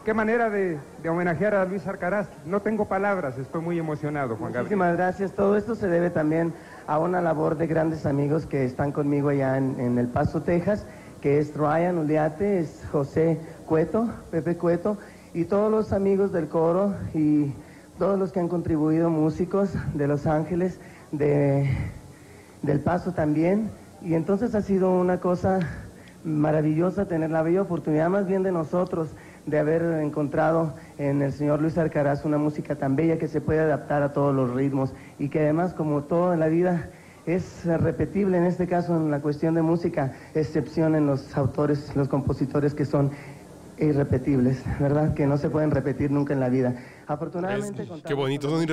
qué 0.05 0.15
manera 0.15 0.51
de, 0.51 0.79
homenajear 1.09 1.55
a 1.55 1.65
Luis 1.65 1.87
Arcaraz. 1.87 2.29
No 2.45 2.61
tengo 2.61 2.87
palabras, 2.87 3.39
estoy 3.39 3.63
muy 3.63 3.79
emocionado, 3.79 4.37
Juan 4.37 4.53
Gabriel. 4.53 4.63
Muchísimas 4.65 4.97
gracias. 4.97 5.33
Todo 5.33 5.57
esto 5.57 5.75
se 5.75 5.89
debe 5.89 6.11
también 6.11 6.53
a 6.87 6.99
una 6.99 7.21
labor 7.21 7.57
de 7.57 7.67
grandes 7.67 8.07
amigos 8.07 8.47
que 8.47 8.65
están 8.65 8.93
conmigo 8.93 9.31
allá 9.31 9.57
en, 9.57 9.79
en 9.81 9.99
El 9.99 10.09
Paso, 10.09 10.43
Texas, 10.43 10.87
que 11.21 11.39
es 11.39 11.57
Ryan 11.57 11.99
Uliate, 11.99 12.59
es 12.59 12.85
José 12.91 13.41
Cueto, 13.67 14.09
Pepe 14.31 14.57
Cueto, 14.57 14.99
y 15.35 15.45
todos 15.45 15.71
los 15.71 15.93
amigos 15.93 16.33
del 16.33 16.49
coro 16.49 16.95
y 17.15 17.55
todos 18.03 18.19
los 18.19 18.33
que 18.33 18.41
han 18.41 18.49
contribuido, 18.49 19.11
músicos 19.11 19.71
de 19.95 20.09
Los 20.09 20.27
Ángeles, 20.27 20.81
de, 21.13 21.71
del 22.63 22.81
Paso 22.81 23.13
también. 23.13 23.71
Y 24.03 24.15
entonces 24.15 24.57
ha 24.57 24.63
sido 24.63 24.91
una 24.91 25.21
cosa 25.21 25.61
maravillosa 26.25 27.07
tener 27.07 27.31
la 27.31 27.43
bella 27.43 27.63
oportunidad 27.63 28.09
más 28.09 28.27
bien 28.27 28.43
de 28.43 28.51
nosotros 28.51 29.11
de 29.47 29.57
haber 29.57 29.83
encontrado 30.03 30.75
en 30.99 31.23
el 31.23 31.33
señor 31.33 31.63
Luis 31.63 31.79
Alcaraz 31.79 32.25
una 32.25 32.39
música 32.39 32.75
tan 32.75 32.97
bella 32.97 33.19
que 33.19 33.29
se 33.29 33.41
puede 33.41 33.61
adaptar 33.61 34.03
a 34.03 34.13
todos 34.13 34.35
los 34.35 34.51
ritmos 34.51 34.93
y 35.21 35.29
que 35.29 35.39
además 35.39 35.73
como 35.73 36.03
todo 36.03 36.35
en 36.35 36.41
la 36.41 36.49
vida 36.49 36.91
es 37.25 37.65
repetible 37.65 38.37
en 38.37 38.47
este 38.47 38.67
caso 38.67 38.97
en 38.97 39.13
la 39.13 39.21
cuestión 39.21 39.55
de 39.55 39.63
música, 39.63 40.13
excepción 40.35 40.97
en 40.97 41.07
los 41.07 41.37
autores, 41.37 41.95
los 41.95 42.09
compositores 42.09 42.75
que 42.75 42.85
son 42.85 43.13
irrepetibles, 43.79 44.63
¿verdad? 44.81 45.15
Que 45.15 45.27
no 45.27 45.37
se 45.39 45.51
pueden 45.51 45.71
repetir 45.71 46.11
nunca 46.11 46.33
en 46.33 46.41
la 46.41 46.49
vida. 46.49 46.75
Afortunadamente 47.07 47.83
Es- 47.83 48.03
qué 48.07 48.15
bonito, 48.15 48.49
son, 48.49 48.69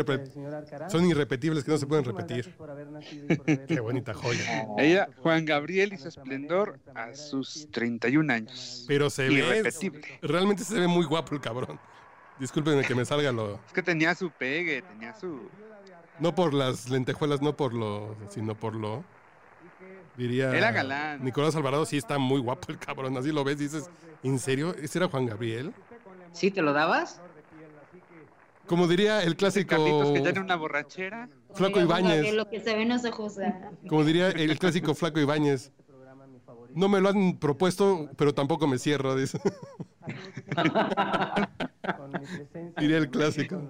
Alcaraz. 0.54 0.92
son 0.92 1.06
irrepetibles 1.06 1.64
que 1.64 1.72
no 1.72 1.78
se 1.78 1.88
pueden 1.88 2.06
repetir. 2.06 2.38
gracias 2.38 2.56
por 2.56 2.70
haber 2.70 2.88
nacido 2.92 3.26
y 3.30 3.36
por 3.36 3.50
haber 3.50 3.66
Qué 3.68 3.80
bonita 3.80 4.14
joya. 4.14 4.66
Ella, 4.78 5.10
Juan 5.22 5.46
Gabriel 5.46 5.94
y 5.94 5.98
su 5.98 6.08
esplendor 6.10 6.80
a 6.96 7.14
sus 7.16 7.68
31 7.72 8.32
años. 8.32 8.86
Pero 8.88 9.10
se 9.10 9.28
ve, 9.28 9.34
Irrepetible. 9.36 10.02
realmente 10.22 10.64
se 10.64 10.80
ve 10.80 10.88
muy 10.88 11.06
guapo 11.06 11.34
el 11.36 11.42
cabrón. 11.42 11.80
Discúlpenme 12.40 12.84
que 12.84 12.96
me 12.96 13.04
salga 13.04 13.32
lo... 13.32 13.56
Es 13.68 13.74
que 13.74 13.84
tenía 13.84 14.16
su 14.16 14.30
pegue, 14.32 14.82
tenía 14.82 15.14
su... 15.14 15.50
No 16.20 16.36
por 16.36 16.54
las 16.54 16.90
lentejuelas, 16.90 17.42
no 17.42 17.56
por 17.58 17.74
lo... 17.74 18.16
sino 18.30 18.56
por 18.56 18.76
lo... 18.76 19.04
Diría... 20.20 20.54
Era 20.54 20.74
galán. 20.74 21.24
Nicolás 21.24 21.56
Alvarado 21.56 21.86
sí 21.86 21.96
está 21.96 22.18
muy 22.18 22.42
guapo 22.42 22.74
el 22.74 22.78
cabrón. 22.78 23.16
Así 23.16 23.32
lo 23.32 23.46
ves 23.46 23.56
y 23.62 23.64
dices, 23.64 23.90
¿en 24.22 24.38
serio? 24.38 24.76
¿Ese 24.78 24.98
era 24.98 25.08
Juan 25.08 25.26
Gabriel? 25.26 25.74
¿Sí 26.34 26.52
te 26.52 26.62
lo 26.62 26.74
dabas? 26.74 27.22
Como 28.68 28.86
diría 28.88 29.24
el 29.24 29.38
clásico... 29.38 29.70
Carlitos 29.70 30.12
que 30.12 30.20
tiene 30.20 30.42
una 30.42 30.58
borrachera. 30.58 31.30
Flaco 31.54 31.80
Ibáñez. 31.80 32.26
que 32.26 32.34
Lo 32.34 32.50
que 32.50 32.60
se 32.60 32.76
ve 32.76 32.86
no 32.86 33.00
se 33.00 33.12
juzga. 33.12 33.72
Como 33.88 34.04
diría 34.04 34.30
el 34.32 34.60
clásico 34.60 34.94
Flaco 34.94 35.22
Ibáñez. 35.22 35.72
No 36.76 36.88
me 36.90 37.02
lo 37.02 37.10
han 37.10 37.38
propuesto, 37.38 38.10
pero 38.16 38.34
tampoco 38.34 38.68
me 38.68 38.78
cierro, 38.78 39.16
dice. 39.16 39.40
Con 41.98 42.12
mi 42.12 42.20
presencia, 42.20 42.74
Diría 42.80 42.98
el 42.98 43.06
con 43.06 43.12
clásico. 43.12 43.62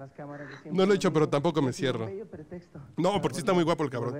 No 0.72 0.86
lo 0.86 0.92
he 0.92 0.96
hecho, 0.96 1.12
pero 1.12 1.28
tampoco 1.28 1.62
me 1.62 1.72
cierro. 1.72 2.08
No, 2.96 3.20
porque 3.20 3.36
sí 3.36 3.40
está 3.40 3.52
muy 3.52 3.64
guapo 3.64 3.84
el 3.84 3.90
cabrón. 3.90 4.14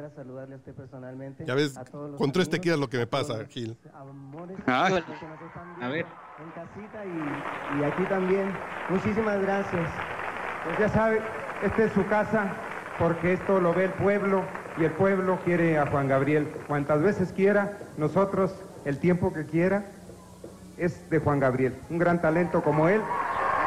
Ya 1.46 1.54
ves, 1.54 1.76
a 1.76 1.84
todos 1.84 2.10
los 2.10 2.18
con 2.18 2.32
tres 2.32 2.48
tequilas 2.48 2.78
lo 2.78 2.88
que 2.88 2.98
me 2.98 3.06
pasa, 3.06 3.44
Gil. 3.46 3.76
amores 3.94 4.56
Ah. 4.66 4.90
A 5.80 5.88
ver. 5.88 6.06
En 6.42 6.50
casita 6.52 7.04
y, 7.04 7.80
y 7.80 7.84
aquí 7.84 8.04
también. 8.04 8.52
Muchísimas 8.88 9.40
gracias. 9.42 9.90
Pues 10.64 10.78
ya 10.78 10.88
sabe, 10.88 11.20
esta 11.62 11.84
es 11.84 11.92
su 11.92 12.06
casa, 12.06 12.54
porque 12.98 13.34
esto 13.34 13.60
lo 13.60 13.72
ve 13.72 13.84
el 13.84 13.92
pueblo 13.92 14.44
y 14.78 14.84
el 14.84 14.92
pueblo 14.92 15.38
quiere 15.44 15.78
a 15.78 15.86
Juan 15.86 16.08
Gabriel. 16.08 16.48
Cuantas 16.68 17.02
veces 17.02 17.32
quiera, 17.32 17.78
nosotros, 17.96 18.54
el 18.84 18.98
tiempo 18.98 19.32
que 19.32 19.44
quiera, 19.44 19.84
es 20.78 21.08
de 21.10 21.18
Juan 21.18 21.40
Gabriel. 21.40 21.74
Un 21.90 21.98
gran 21.98 22.20
talento 22.20 22.62
como 22.62 22.88
él, 22.88 23.00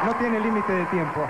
no 0.04 0.14
tiene 0.16 0.40
límite 0.40 0.72
de 0.72 0.84
tiempo. 0.86 1.20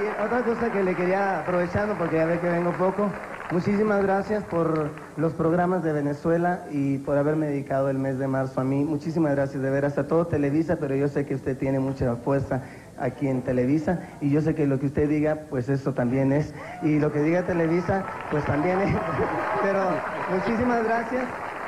Y 0.00 0.22
otra 0.22 0.42
cosa 0.42 0.72
que 0.72 0.82
le 0.82 0.94
quería, 0.94 1.40
aprovechando 1.40 1.94
porque 1.94 2.16
ya 2.16 2.24
ve 2.24 2.40
que 2.40 2.48
vengo 2.48 2.72
poco, 2.72 3.10
muchísimas 3.50 4.02
gracias 4.02 4.42
por 4.44 4.90
los 5.16 5.34
programas 5.34 5.84
de 5.84 5.92
Venezuela 5.92 6.64
y 6.70 6.98
por 6.98 7.18
haberme 7.18 7.46
dedicado 7.46 7.90
el 7.90 7.98
mes 7.98 8.18
de 8.18 8.26
marzo 8.26 8.62
a 8.62 8.64
mí. 8.64 8.82
Muchísimas 8.84 9.32
gracias, 9.32 9.62
de 9.62 9.70
veras, 9.70 9.98
a 9.98 10.08
todo 10.08 10.26
Televisa, 10.26 10.76
pero 10.80 10.96
yo 10.96 11.08
sé 11.08 11.26
que 11.26 11.34
usted 11.34 11.56
tiene 11.58 11.78
mucha 11.78 12.16
fuerza 12.16 12.62
aquí 12.98 13.28
en 13.28 13.42
Televisa 13.42 14.00
y 14.20 14.30
yo 14.30 14.40
sé 14.40 14.54
que 14.54 14.66
lo 14.66 14.80
que 14.80 14.86
usted 14.86 15.08
diga, 15.08 15.40
pues 15.50 15.68
eso 15.68 15.92
también 15.92 16.32
es. 16.32 16.54
Y 16.82 16.98
lo 16.98 17.12
que 17.12 17.20
diga 17.20 17.42
Televisa, 17.42 18.04
pues 18.30 18.44
también 18.46 18.80
es. 18.80 18.96
Pero 19.62 19.80
muchísimas 20.32 20.84
gracias 20.84 21.24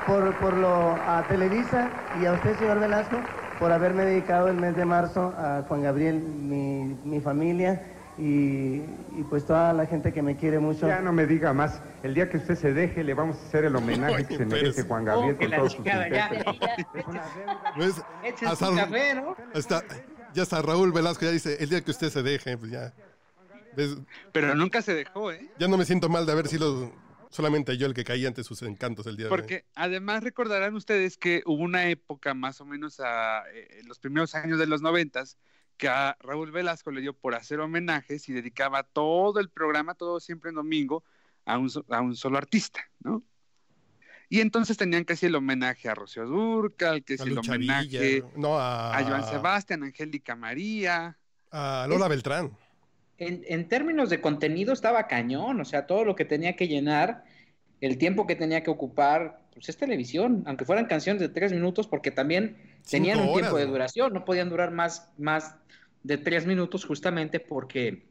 por, 0.06 0.34
por 0.38 0.54
lo 0.54 0.92
a 0.92 1.24
Televisa 1.28 1.90
y 2.20 2.26
a 2.26 2.32
usted, 2.32 2.58
señor 2.58 2.80
Velasco, 2.80 3.16
por 3.58 3.72
haberme 3.72 4.04
dedicado 4.04 4.48
el 4.48 4.56
mes 4.56 4.76
de 4.76 4.84
marzo 4.84 5.34
a 5.36 5.64
Juan 5.66 5.82
Gabriel, 5.82 6.16
mi, 6.20 6.96
mi 7.04 7.20
familia 7.20 7.82
y, 8.18 8.76
y 8.76 9.24
pues 9.28 9.44
toda 9.44 9.72
la 9.72 9.86
gente 9.86 10.12
que 10.12 10.22
me 10.22 10.36
quiere 10.36 10.58
mucho. 10.58 10.86
Ya 10.88 11.00
no 11.00 11.12
me 11.12 11.26
diga 11.26 11.52
más. 11.52 11.82
El 12.02 12.14
día 12.14 12.30
que 12.30 12.38
usted 12.38 12.54
se 12.56 12.72
deje, 12.72 13.04
le 13.04 13.14
vamos 13.14 13.36
a 13.36 13.46
hacer 13.46 13.64
el 13.64 13.76
homenaje 13.76 14.24
que 14.26 14.36
se 14.36 14.46
merece. 14.46 14.82
Juan 14.84 15.04
Gabriel 15.04 15.36
Oh, 15.36 15.38
con 15.38 15.50
todos 15.50 15.72
sus 15.72 15.84
ya. 15.84 16.30
está 20.42 20.62
Raúl 20.62 20.92
Velasco, 20.92 21.24
ya 21.24 21.30
dice, 21.30 21.56
el 21.60 21.68
día 21.68 21.80
que 21.82 21.90
usted 21.90 22.10
se 22.10 22.22
deje, 22.22 22.56
pues 22.56 22.70
ya. 22.70 22.92
¿Ves? 23.76 23.96
Pero 24.32 24.54
nunca 24.54 24.80
se 24.80 24.94
dejó, 24.94 25.32
¿eh? 25.32 25.48
Ya 25.58 25.68
no 25.68 25.76
me 25.76 25.84
siento 25.84 26.08
mal 26.08 26.24
de 26.24 26.32
haber 26.32 26.48
sido 26.48 26.90
solamente 27.30 27.76
yo 27.76 27.86
el 27.86 27.94
que 27.94 28.04
caí 28.04 28.26
ante 28.26 28.44
sus 28.44 28.62
encantos 28.62 29.06
el 29.06 29.16
día 29.16 29.26
de 29.26 29.32
hoy. 29.32 29.38
Porque 29.38 29.64
además 29.74 30.22
recordarán 30.22 30.74
ustedes 30.74 31.16
que 31.16 31.42
hubo 31.46 31.62
una 31.62 31.88
época 31.88 32.34
más 32.34 32.60
o 32.60 32.64
menos 32.64 33.00
a 33.00 33.44
eh, 33.52 33.82
los 33.84 33.98
primeros 33.98 34.34
años 34.34 34.58
de 34.58 34.66
los 34.66 34.82
noventas 34.82 35.36
que 35.76 35.88
a 35.88 36.16
Raúl 36.20 36.50
Velasco 36.50 36.90
le 36.90 37.00
dio 37.00 37.12
por 37.12 37.34
hacer 37.34 37.60
homenajes 37.60 38.28
y 38.28 38.32
dedicaba 38.32 38.82
todo 38.82 39.40
el 39.40 39.50
programa, 39.50 39.94
todo 39.94 40.20
siempre 40.20 40.50
en 40.50 40.56
domingo, 40.56 41.04
a 41.44 41.58
un, 41.58 41.70
a 41.90 42.00
un 42.00 42.16
solo 42.16 42.38
artista, 42.38 42.80
¿no? 43.00 43.22
Y 44.28 44.40
entonces 44.40 44.76
tenían 44.76 45.04
hacer 45.08 45.28
el 45.28 45.36
homenaje 45.36 45.88
a 45.88 45.94
Rocío 45.94 46.26
Durcal, 46.26 47.04
que 47.04 47.14
es 47.14 47.20
el 47.20 47.34
Lucha 47.34 47.52
homenaje 47.52 48.24
no, 48.34 48.58
a, 48.58 48.96
a 48.96 49.04
Joan 49.04 49.24
Sebastián, 49.24 49.84
Angélica 49.84 50.34
María. 50.34 51.16
a 51.52 51.86
Lola 51.88 52.08
Beltrán. 52.08 52.56
En, 53.18 53.42
en 53.46 53.68
términos 53.68 54.10
de 54.10 54.20
contenido 54.20 54.72
estaba 54.72 55.06
cañón, 55.06 55.60
o 55.60 55.64
sea, 55.64 55.86
todo 55.86 56.04
lo 56.04 56.14
que 56.14 56.24
tenía 56.24 56.56
que 56.56 56.68
llenar, 56.68 57.24
el 57.80 57.98
tiempo 57.98 58.26
que 58.26 58.36
tenía 58.36 58.62
que 58.62 58.70
ocupar, 58.70 59.40
pues 59.52 59.68
es 59.68 59.76
televisión, 59.76 60.42
aunque 60.46 60.64
fueran 60.64 60.86
canciones 60.86 61.20
de 61.20 61.28
tres 61.28 61.52
minutos, 61.52 61.86
porque 61.86 62.10
también 62.10 62.56
Tenían 62.88 63.18
un 63.18 63.28
horas, 63.28 63.40
tiempo 63.40 63.58
de 63.58 63.66
duración, 63.66 64.12
no 64.12 64.24
podían 64.24 64.48
durar 64.48 64.70
más, 64.70 65.10
más 65.18 65.56
de 66.02 66.18
tres 66.18 66.46
minutos 66.46 66.84
justamente 66.84 67.40
porque 67.40 68.06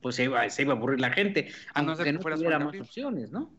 pues 0.00 0.16
se 0.16 0.24
iba, 0.24 0.48
se 0.50 0.62
iba 0.62 0.74
a 0.74 0.76
aburrir 0.76 1.00
la 1.00 1.10
gente, 1.10 1.50
A 1.72 1.82
no 1.82 1.90
aunque 1.90 2.04
ser 2.04 2.06
que 2.06 2.12
no 2.12 2.20
fueras 2.20 2.40
tuviera 2.40 2.56
Juan 2.58 2.76
más 2.76 2.80
opciones, 2.80 3.30
¿no? 3.30 3.50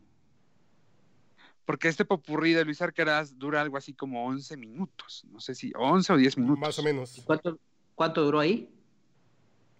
Porque 1.64 1.88
este 1.88 2.04
popurrí 2.04 2.52
de 2.52 2.64
Luis 2.64 2.82
Arcaraz 2.82 3.38
dura 3.38 3.62
algo 3.62 3.78
así 3.78 3.94
como 3.94 4.26
11 4.26 4.56
minutos. 4.58 5.24
No 5.30 5.40
sé 5.40 5.54
si 5.54 5.72
11 5.74 6.12
o 6.12 6.16
10 6.18 6.38
minutos. 6.38 6.60
Más 6.60 6.78
o 6.78 6.82
menos. 6.82 7.22
¿Cuánto, 7.24 7.58
cuánto 7.94 8.22
duró 8.22 8.40
ahí? 8.40 8.68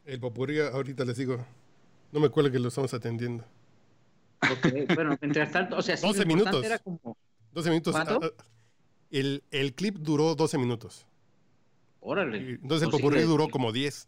El 0.05 0.20
popurrí, 0.20 0.61
ahorita 0.61 1.05
les 1.05 1.16
digo. 1.16 1.44
No 2.12 2.20
me 2.20 2.26
acuerdo 2.26 2.50
que 2.50 2.59
lo 2.59 2.68
estamos 2.68 2.92
atendiendo. 2.94 3.44
Ok, 4.42 4.94
bueno, 4.94 5.16
mientras 5.20 5.50
tanto, 5.50 5.76
o 5.78 5.82
sea, 5.82 5.96
sí, 5.96 6.02
lo 6.07 6.12
12 6.12 6.22
importante 6.22 6.50
minutos. 6.59 6.64
era 6.66 6.78
como, 6.78 7.16
12 7.52 7.70
minutos. 7.70 7.96
Ah, 7.96 8.18
ah, 8.22 8.30
el, 9.11 9.42
el 9.50 9.74
clip 9.74 9.96
duró 9.98 10.34
12 10.34 10.59
minutos. 10.59 11.07
órale. 12.00 12.38
Entonces 12.61 12.82
el 12.82 12.90
Pues 12.90 12.96
sí, 12.96 13.02
popurrí 13.02 13.20
de- 13.20 13.26
duró 13.26 13.48
como 13.48 13.72
10. 13.72 14.07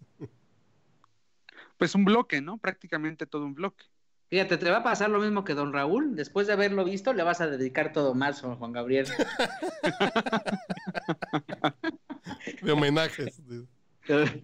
Pues 1.79 1.95
un 1.95 2.05
bloque, 2.05 2.41
¿no? 2.43 2.59
Prácticamente 2.59 3.27
todo 3.27 3.45
un 3.47 3.55
bloque. 3.55 3.85
Fíjate, 4.29 4.59
te 4.59 4.71
va 4.71 4.79
a 4.79 4.83
pasar 4.85 5.09
lo 5.09 5.21
mismo 5.21 5.45
que 5.45 5.55
don 5.55 5.73
Raúl. 5.73 6.17
Después 6.17 6.47
de 6.49 6.53
haberlo 6.55 6.85
visto, 6.85 7.13
le 7.13 7.23
vas 7.23 7.41
a 7.41 7.47
dedicar 7.47 7.93
todo 7.93 8.13
más 8.15 8.43
a 8.45 8.55
Juan 8.57 8.73
Gabriel. 8.73 9.07
De 12.63 12.73
homenajes. 12.73 13.41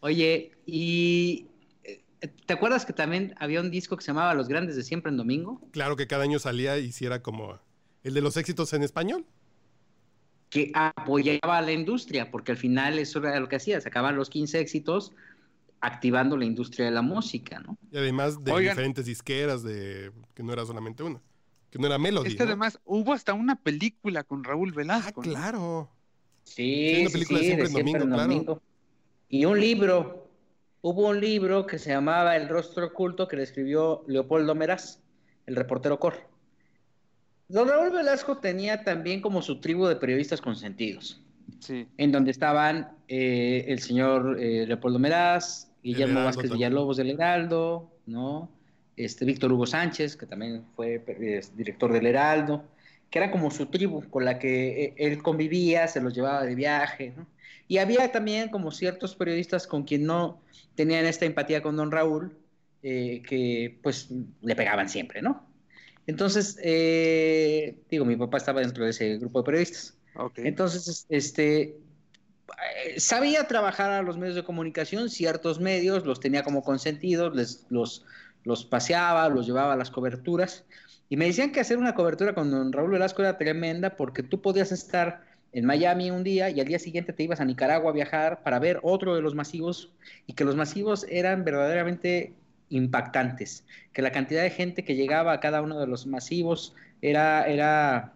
Oye, 0.00 0.52
y 0.66 1.46
eh, 1.84 2.04
¿te 2.46 2.52
acuerdas 2.52 2.86
que 2.86 2.92
también 2.92 3.34
había 3.38 3.60
un 3.60 3.70
disco 3.70 3.96
que 3.96 4.02
se 4.04 4.08
llamaba 4.08 4.34
Los 4.34 4.48
Grandes 4.48 4.76
de 4.76 4.82
Siempre 4.82 5.10
en 5.10 5.16
Domingo? 5.16 5.60
Claro 5.72 5.96
que 5.96 6.06
cada 6.06 6.24
año 6.24 6.38
salía 6.38 6.78
y 6.78 6.86
hiciera 6.86 7.22
como 7.22 7.58
el 8.02 8.14
de 8.14 8.20
los 8.20 8.36
éxitos 8.36 8.72
en 8.72 8.82
español. 8.82 9.26
Que 10.50 10.70
apoyaba 10.74 11.58
a 11.58 11.62
la 11.62 11.72
industria, 11.72 12.30
porque 12.30 12.52
al 12.52 12.58
final 12.58 12.98
eso 12.98 13.18
era 13.18 13.38
lo 13.38 13.48
que 13.48 13.56
hacía, 13.56 13.80
sacaban 13.80 14.16
los 14.16 14.30
15 14.30 14.60
éxitos 14.60 15.12
activando 15.80 16.36
la 16.36 16.44
industria 16.46 16.86
de 16.86 16.90
la 16.90 17.02
música, 17.02 17.60
¿no? 17.60 17.76
Y 17.92 17.98
además 17.98 18.42
de 18.42 18.52
Oigan. 18.52 18.72
diferentes 18.74 19.06
disqueras, 19.06 19.62
de 19.62 20.10
que 20.34 20.42
no 20.42 20.52
era 20.52 20.64
solamente 20.64 21.02
una. 21.02 21.20
Que 21.70 21.78
no 21.78 21.86
era 21.86 21.98
Melody. 21.98 22.28
Es 22.28 22.34
que 22.34 22.44
¿no? 22.44 22.48
además 22.50 22.80
hubo 22.84 23.12
hasta 23.12 23.34
una 23.34 23.56
película 23.62 24.24
con 24.24 24.42
Raúl 24.42 24.70
Ah, 24.70 24.76
Velasco. 24.76 25.22
¿no? 25.22 25.30
claro. 25.30 25.90
Sí, 26.44 26.94
Sí, 26.94 27.00
una 27.02 27.10
película 27.10 27.38
sí, 27.40 27.44
de 27.44 27.66
Siempre 27.66 27.68
de 27.68 27.68
en 27.68 27.72
Domingo, 27.74 27.98
Siempre 27.98 28.04
en 28.04 28.44
claro. 28.44 28.62
Y 29.28 29.44
un 29.44 29.60
libro. 29.60 30.26
Hubo 30.80 31.08
un 31.08 31.20
libro 31.20 31.66
que 31.66 31.78
se 31.78 31.90
llamaba 31.90 32.36
El 32.36 32.48
rostro 32.48 32.86
oculto 32.86 33.26
que 33.26 33.36
le 33.36 33.42
escribió 33.42 34.04
Leopoldo 34.06 34.54
Meraz, 34.54 35.00
el 35.46 35.56
reportero 35.56 35.98
Cor. 35.98 36.14
Don 37.48 37.68
Raúl 37.68 37.90
Velasco 37.90 38.38
tenía 38.38 38.84
también 38.84 39.20
como 39.20 39.42
su 39.42 39.60
tribu 39.60 39.86
de 39.86 39.96
periodistas 39.96 40.40
consentidos, 40.40 41.20
Sí. 41.60 41.88
en 41.96 42.12
donde 42.12 42.30
estaban 42.30 42.92
eh, 43.08 43.64
el 43.68 43.80
señor 43.80 44.36
eh, 44.38 44.66
Leopoldo 44.66 44.98
Meraz, 44.98 45.72
Guillermo 45.82 46.12
Heraldo 46.20 46.26
Vázquez 46.26 46.50
también. 46.50 46.70
Villalobos 46.70 46.96
del 46.98 47.10
Heraldo, 47.10 47.90
¿no? 48.06 48.48
Este, 48.96 49.24
Víctor 49.24 49.52
Hugo 49.52 49.66
Sánchez, 49.66 50.16
que 50.16 50.26
también 50.26 50.64
fue 50.76 51.02
eh, 51.06 51.40
director 51.56 51.92
del 51.92 52.06
Heraldo, 52.06 52.64
que 53.10 53.18
era 53.18 53.30
como 53.30 53.50
su 53.50 53.66
tribu 53.66 54.08
con 54.10 54.24
la 54.24 54.38
que 54.38 54.84
eh, 54.84 54.94
él 54.96 55.22
convivía, 55.22 55.88
se 55.88 56.00
los 56.00 56.14
llevaba 56.14 56.44
de 56.44 56.54
viaje, 56.54 57.14
¿no? 57.16 57.26
Y 57.68 57.78
había 57.78 58.10
también 58.10 58.48
como 58.48 58.72
ciertos 58.72 59.14
periodistas 59.14 59.66
con 59.66 59.84
quien 59.84 60.04
no 60.04 60.40
tenían 60.74 61.04
esta 61.04 61.26
empatía 61.26 61.62
con 61.62 61.76
don 61.76 61.92
Raúl, 61.92 62.36
eh, 62.82 63.22
que 63.28 63.78
pues 63.82 64.08
le 64.40 64.56
pegaban 64.56 64.88
siempre, 64.88 65.20
¿no? 65.20 65.46
Entonces, 66.06 66.58
eh, 66.62 67.76
digo, 67.90 68.06
mi 68.06 68.16
papá 68.16 68.38
estaba 68.38 68.62
dentro 68.62 68.84
de 68.84 68.90
ese 68.90 69.18
grupo 69.18 69.40
de 69.40 69.44
periodistas. 69.44 69.98
Ok. 70.14 70.38
Entonces, 70.38 71.04
este, 71.10 71.76
eh, 72.84 72.98
sabía 72.98 73.46
trabajar 73.46 73.90
a 73.90 74.02
los 74.02 74.16
medios 74.16 74.36
de 74.36 74.44
comunicación, 74.44 75.10
ciertos 75.10 75.60
medios 75.60 76.06
los 76.06 76.18
tenía 76.18 76.42
como 76.42 76.62
consentidos, 76.62 77.36
les, 77.36 77.66
los, 77.68 78.06
los 78.44 78.64
paseaba, 78.64 79.28
los 79.28 79.46
llevaba 79.46 79.74
a 79.74 79.76
las 79.76 79.90
coberturas. 79.90 80.64
Y 81.10 81.18
me 81.18 81.26
decían 81.26 81.52
que 81.52 81.60
hacer 81.60 81.76
una 81.76 81.94
cobertura 81.94 82.34
con 82.34 82.50
don 82.50 82.72
Raúl 82.72 82.92
Velasco 82.92 83.20
era 83.22 83.36
tremenda 83.36 83.96
porque 83.96 84.22
tú 84.22 84.40
podías 84.40 84.72
estar 84.72 85.27
en 85.52 85.64
Miami 85.64 86.10
un 86.10 86.24
día 86.24 86.50
y 86.50 86.60
al 86.60 86.66
día 86.66 86.78
siguiente 86.78 87.12
te 87.12 87.22
ibas 87.22 87.40
a 87.40 87.44
Nicaragua 87.44 87.90
a 87.90 87.94
viajar 87.94 88.42
para 88.42 88.58
ver 88.58 88.80
otro 88.82 89.14
de 89.14 89.22
los 89.22 89.34
masivos 89.34 89.90
y 90.26 90.34
que 90.34 90.44
los 90.44 90.56
masivos 90.56 91.06
eran 91.08 91.44
verdaderamente 91.44 92.34
impactantes, 92.68 93.64
que 93.92 94.02
la 94.02 94.12
cantidad 94.12 94.42
de 94.42 94.50
gente 94.50 94.84
que 94.84 94.94
llegaba 94.94 95.32
a 95.32 95.40
cada 95.40 95.62
uno 95.62 95.80
de 95.80 95.86
los 95.86 96.06
masivos 96.06 96.74
era, 97.00 97.46
era 97.46 98.12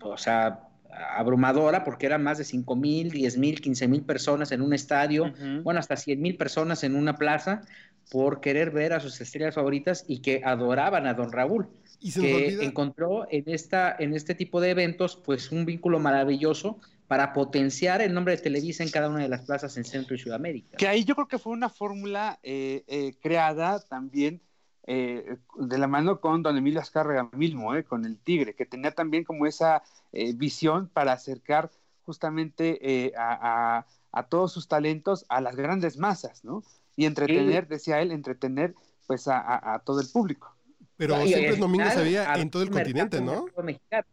o 0.00 0.16
sea, 0.16 0.68
abrumadora 1.16 1.84
porque 1.84 2.06
eran 2.06 2.22
más 2.22 2.38
de 2.38 2.44
5 2.44 2.76
mil, 2.76 3.10
10 3.10 3.38
mil, 3.38 3.60
15 3.60 3.88
mil 3.88 4.02
personas 4.02 4.52
en 4.52 4.62
un 4.62 4.72
estadio, 4.72 5.32
bueno, 5.62 5.80
hasta 5.80 5.96
100 5.96 6.20
mil 6.20 6.36
personas 6.36 6.84
en 6.84 6.94
una 6.94 7.16
plaza 7.16 7.62
por 8.10 8.40
querer 8.40 8.70
ver 8.70 8.92
a 8.92 9.00
sus 9.00 9.20
estrellas 9.20 9.54
favoritas 9.54 10.04
y 10.06 10.20
que 10.20 10.42
adoraban 10.44 11.06
a 11.06 11.14
don 11.14 11.32
Raúl 11.32 11.68
Y 12.00 12.10
se 12.12 12.20
nos 12.20 12.58
que 12.58 12.64
encontró 12.64 13.26
en, 13.30 13.44
esta, 13.46 13.94
en 13.98 14.14
este 14.14 14.34
tipo 14.34 14.60
de 14.60 14.70
eventos 14.70 15.16
pues 15.16 15.50
un 15.50 15.64
vínculo 15.64 15.98
maravilloso 15.98 16.78
para 17.08 17.32
potenciar 17.32 18.02
el 18.02 18.12
nombre 18.12 18.36
de 18.36 18.42
Televisa 18.42 18.82
en 18.82 18.90
cada 18.90 19.08
una 19.08 19.20
de 19.22 19.28
las 19.28 19.46
plazas 19.46 19.76
en 19.76 19.84
Centro 19.84 20.14
y 20.14 20.18
Sudamérica. 20.18 20.76
Que 20.76 20.86
ahí 20.86 21.04
yo 21.04 21.14
creo 21.14 21.26
que 21.26 21.38
fue 21.38 21.52
una 21.52 21.68
fórmula 21.70 22.38
eh, 22.42 22.84
eh, 22.86 23.14
creada 23.20 23.80
también 23.80 24.42
eh, 24.86 25.36
de 25.58 25.78
la 25.78 25.86
mano 25.86 26.20
con 26.20 26.42
don 26.42 26.56
Emilio 26.56 26.80
Azcárraga 26.80 27.28
mismo, 27.32 27.74
eh, 27.74 27.84
con 27.84 28.04
el 28.04 28.18
Tigre, 28.18 28.54
que 28.54 28.66
tenía 28.66 28.90
también 28.92 29.24
como 29.24 29.46
esa 29.46 29.82
eh, 30.12 30.32
visión 30.34 30.88
para 30.88 31.12
acercar 31.12 31.70
justamente 32.04 32.78
eh, 32.80 33.12
a, 33.16 33.78
a- 33.78 33.86
a 34.10 34.22
todos 34.28 34.52
sus 34.52 34.68
talentos 34.68 35.26
a 35.28 35.42
las 35.42 35.54
grandes 35.56 35.98
masas, 35.98 36.42
¿no? 36.42 36.62
Y 36.96 37.04
entretener, 37.04 37.68
decía 37.68 38.00
él, 38.00 38.10
entretener 38.10 38.74
pues 39.06 39.28
a, 39.28 39.38
a- 39.38 39.74
a 39.74 39.78
todo 39.80 40.00
el 40.00 40.08
público. 40.08 40.54
Pero 40.98 41.16
No, 41.16 41.24
siempre 41.26 41.54
en 41.54 41.60
domingo 41.60 41.84
se 41.90 41.98
abrió 41.98 42.34
en 42.34 42.50
todo 42.50 42.62
el 42.62 42.70
continente, 42.70 43.16
en 43.18 43.28
el 43.28 43.34
¿no? 43.34 43.46
mexicano. 43.62 44.06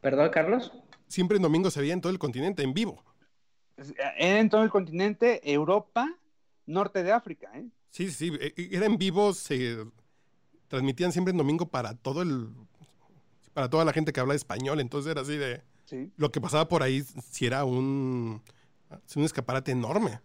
¿Perdón, 0.00 0.30
Carlos? 0.30 0.72
Siempre 1.06 1.36
en 1.36 1.42
domingo 1.42 1.70
se 1.70 1.80
veía 1.80 1.92
en 1.94 2.00
todo 2.00 2.12
el 2.12 2.18
continente, 2.18 2.62
en 2.62 2.74
vivo. 2.74 3.02
Era 4.16 4.40
en 4.40 4.50
todo 4.50 4.62
el 4.62 4.70
continente, 4.70 5.40
Europa, 5.50 6.08
norte 6.66 7.02
de 7.02 7.12
África, 7.12 7.50
¿eh? 7.54 7.66
Sí, 7.90 8.10
sí, 8.10 8.32
eh, 8.40 8.52
era 8.72 8.86
en 8.86 8.98
vivo, 8.98 9.32
se 9.32 9.84
transmitían 10.68 11.12
siempre 11.12 11.30
en 11.32 11.38
domingo 11.38 11.66
para 11.68 11.94
todo 11.94 12.22
el 12.22 12.48
para 13.54 13.68
toda 13.68 13.84
la 13.84 13.92
gente 13.92 14.12
que 14.12 14.20
habla 14.20 14.34
español, 14.34 14.80
entonces 14.80 15.10
era 15.10 15.22
así 15.22 15.36
de 15.36 15.62
Sí. 15.84 16.12
lo 16.16 16.30
que 16.30 16.40
pasaba 16.40 16.68
por 16.68 16.82
ahí 16.84 17.02
si 17.30 17.46
era 17.46 17.64
un 17.64 18.42
un 19.16 19.24
escaparate 19.24 19.72
enorme. 19.72 20.20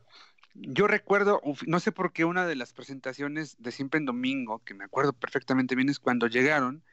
Yo 0.56 0.88
recuerdo, 0.88 1.41
no 1.68 1.80
sé 1.80 1.91
por 1.91 2.14
qué 2.14 2.24
una 2.26 2.45
de 2.47 2.56
las 2.56 2.72
presentaciones 2.74 3.58
de 3.62 3.72
Siempre 3.72 3.99
en 3.99 4.06
Domingo, 4.06 4.60
que 4.64 4.74
me 4.74 4.86
acuerdo 4.86 5.12
perfectamente 5.14 5.76
bien, 5.76 5.89
es 5.89 5.99
cuando 5.99 6.28
llegaron 6.28 6.84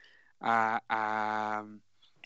a, 0.41 0.83
a- 0.89 1.65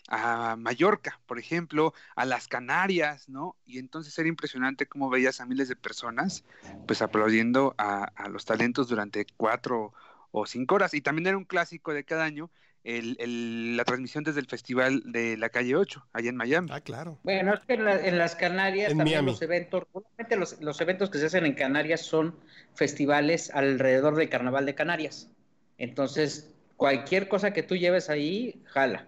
a 0.09 0.55
Mallorca, 0.55 1.19
por 1.27 1.37
ejemplo, 1.37 1.93
a 2.15 2.25
las 2.25 2.47
Canarias, 2.47 3.27
¿no? 3.29 3.55
Y 3.65 3.77
entonces 3.77 4.17
era 4.17 4.29
impresionante 4.29 4.87
cómo 4.87 5.09
veías 5.09 5.41
a 5.41 5.45
miles 5.45 5.67
de 5.67 5.75
personas, 5.75 6.45
pues 6.87 7.01
aplaudiendo 7.01 7.75
a, 7.77 8.05
a 8.15 8.29
los 8.29 8.45
talentos 8.45 8.87
durante 8.87 9.25
cuatro 9.35 9.93
o 10.31 10.45
cinco 10.45 10.75
horas. 10.75 10.93
Y 10.93 11.01
también 11.01 11.27
era 11.27 11.37
un 11.37 11.43
clásico 11.45 11.93
de 11.93 12.05
cada 12.05 12.23
año 12.23 12.49
el- 12.87 13.17
el- 13.19 13.75
la 13.77 13.83
transmisión 13.83 14.23
desde 14.23 14.39
el 14.39 14.47
Festival 14.47 15.01
de 15.05 15.35
la 15.37 15.49
Calle 15.49 15.75
8, 15.75 16.05
allá 16.13 16.29
en 16.29 16.35
Miami. 16.37 16.69
Ah, 16.71 16.81
claro. 16.81 17.19
Bueno, 17.23 17.53
es 17.53 17.59
que 17.67 17.73
en, 17.73 17.83
la- 17.85 18.07
en 18.07 18.17
las 18.17 18.35
Canarias 18.35 18.91
En 18.91 18.97
también 18.97 19.17
Miami. 19.17 19.31
los 19.31 19.41
eventos, 19.41 19.83
normalmente 19.93 20.35
los, 20.37 20.61
los 20.61 20.79
eventos 20.81 21.09
que 21.09 21.17
se 21.19 21.25
hacen 21.27 21.45
en 21.45 21.53
Canarias 21.53 22.01
son 22.01 22.35
festivales 22.75 23.51
alrededor 23.53 24.15
del 24.15 24.29
Carnaval 24.29 24.65
de 24.65 24.75
Canarias. 24.75 25.29
Entonces, 25.77 26.49
cualquier 26.77 27.27
cosa 27.27 27.51
que 27.51 27.63
tú 27.63 27.75
lleves 27.75 28.09
ahí, 28.09 28.61
jala. 28.65 29.05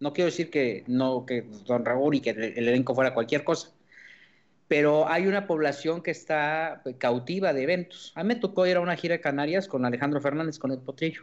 No 0.00 0.12
quiero 0.12 0.26
decir 0.26 0.50
que 0.50 0.84
no, 0.88 1.24
que 1.26 1.42
Don 1.66 1.84
Raúl 1.84 2.16
y 2.16 2.20
que 2.20 2.30
el, 2.30 2.42
el 2.42 2.68
elenco 2.68 2.94
fuera 2.94 3.14
cualquier 3.14 3.44
cosa, 3.44 3.70
pero 4.68 5.08
hay 5.08 5.26
una 5.26 5.46
población 5.46 6.02
que 6.02 6.10
está 6.10 6.82
cautiva 6.98 7.52
de 7.52 7.62
eventos. 7.62 8.12
A 8.14 8.22
mí 8.22 8.28
me 8.28 8.36
tocó 8.36 8.66
ir 8.66 8.76
a 8.76 8.80
una 8.80 8.96
gira 8.96 9.14
de 9.16 9.20
Canarias 9.20 9.68
con 9.68 9.84
Alejandro 9.84 10.20
Fernández, 10.20 10.58
con 10.58 10.70
el 10.72 10.78
Potrillo. 10.78 11.22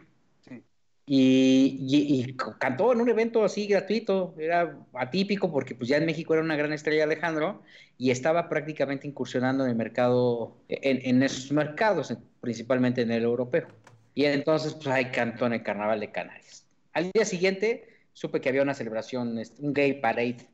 Y, 1.06 1.78
y- 1.88 2.20
y 2.30 2.36
cantó 2.36 2.92
en 2.92 3.00
un 3.00 3.08
evento 3.08 3.42
así 3.44 3.66
gratuito, 3.66 4.34
era 4.38 4.78
atípico 4.94 5.50
porque 5.50 5.74
pues 5.74 5.88
ya 5.88 5.96
en 5.96 6.06
México 6.06 6.34
era 6.34 6.42
una 6.42 6.54
gran 6.56 6.72
estrella 6.72 7.02
Alejandro 7.04 7.62
y 7.98 8.10
estaba 8.12 8.48
prácticamente 8.48 9.08
incursionando 9.08 9.64
en 9.64 9.70
el 9.70 9.76
mercado, 9.76 10.56
en, 10.68 11.00
en 11.02 11.22
esos 11.22 11.50
mercados, 11.52 12.10
en- 12.12 12.18
principalmente 12.40 13.02
en 13.02 13.10
el 13.10 13.24
europeo. 13.24 13.66
Y 14.14 14.24
entonces 14.24 14.74
pues 14.74 14.86
ahí 14.88 15.06
cantó 15.06 15.46
en 15.46 15.54
el 15.54 15.62
Carnaval 15.62 15.98
de 16.00 16.10
Canarias. 16.12 16.66
Al 16.92 17.10
día 17.12 17.24
siguiente 17.24 17.88
supe 18.12 18.40
que 18.40 18.48
había 18.48 18.62
una 18.62 18.74
celebración, 18.74 19.38
este, 19.38 19.62
un 19.62 19.72
gay 19.72 19.94
parade, 20.00 20.48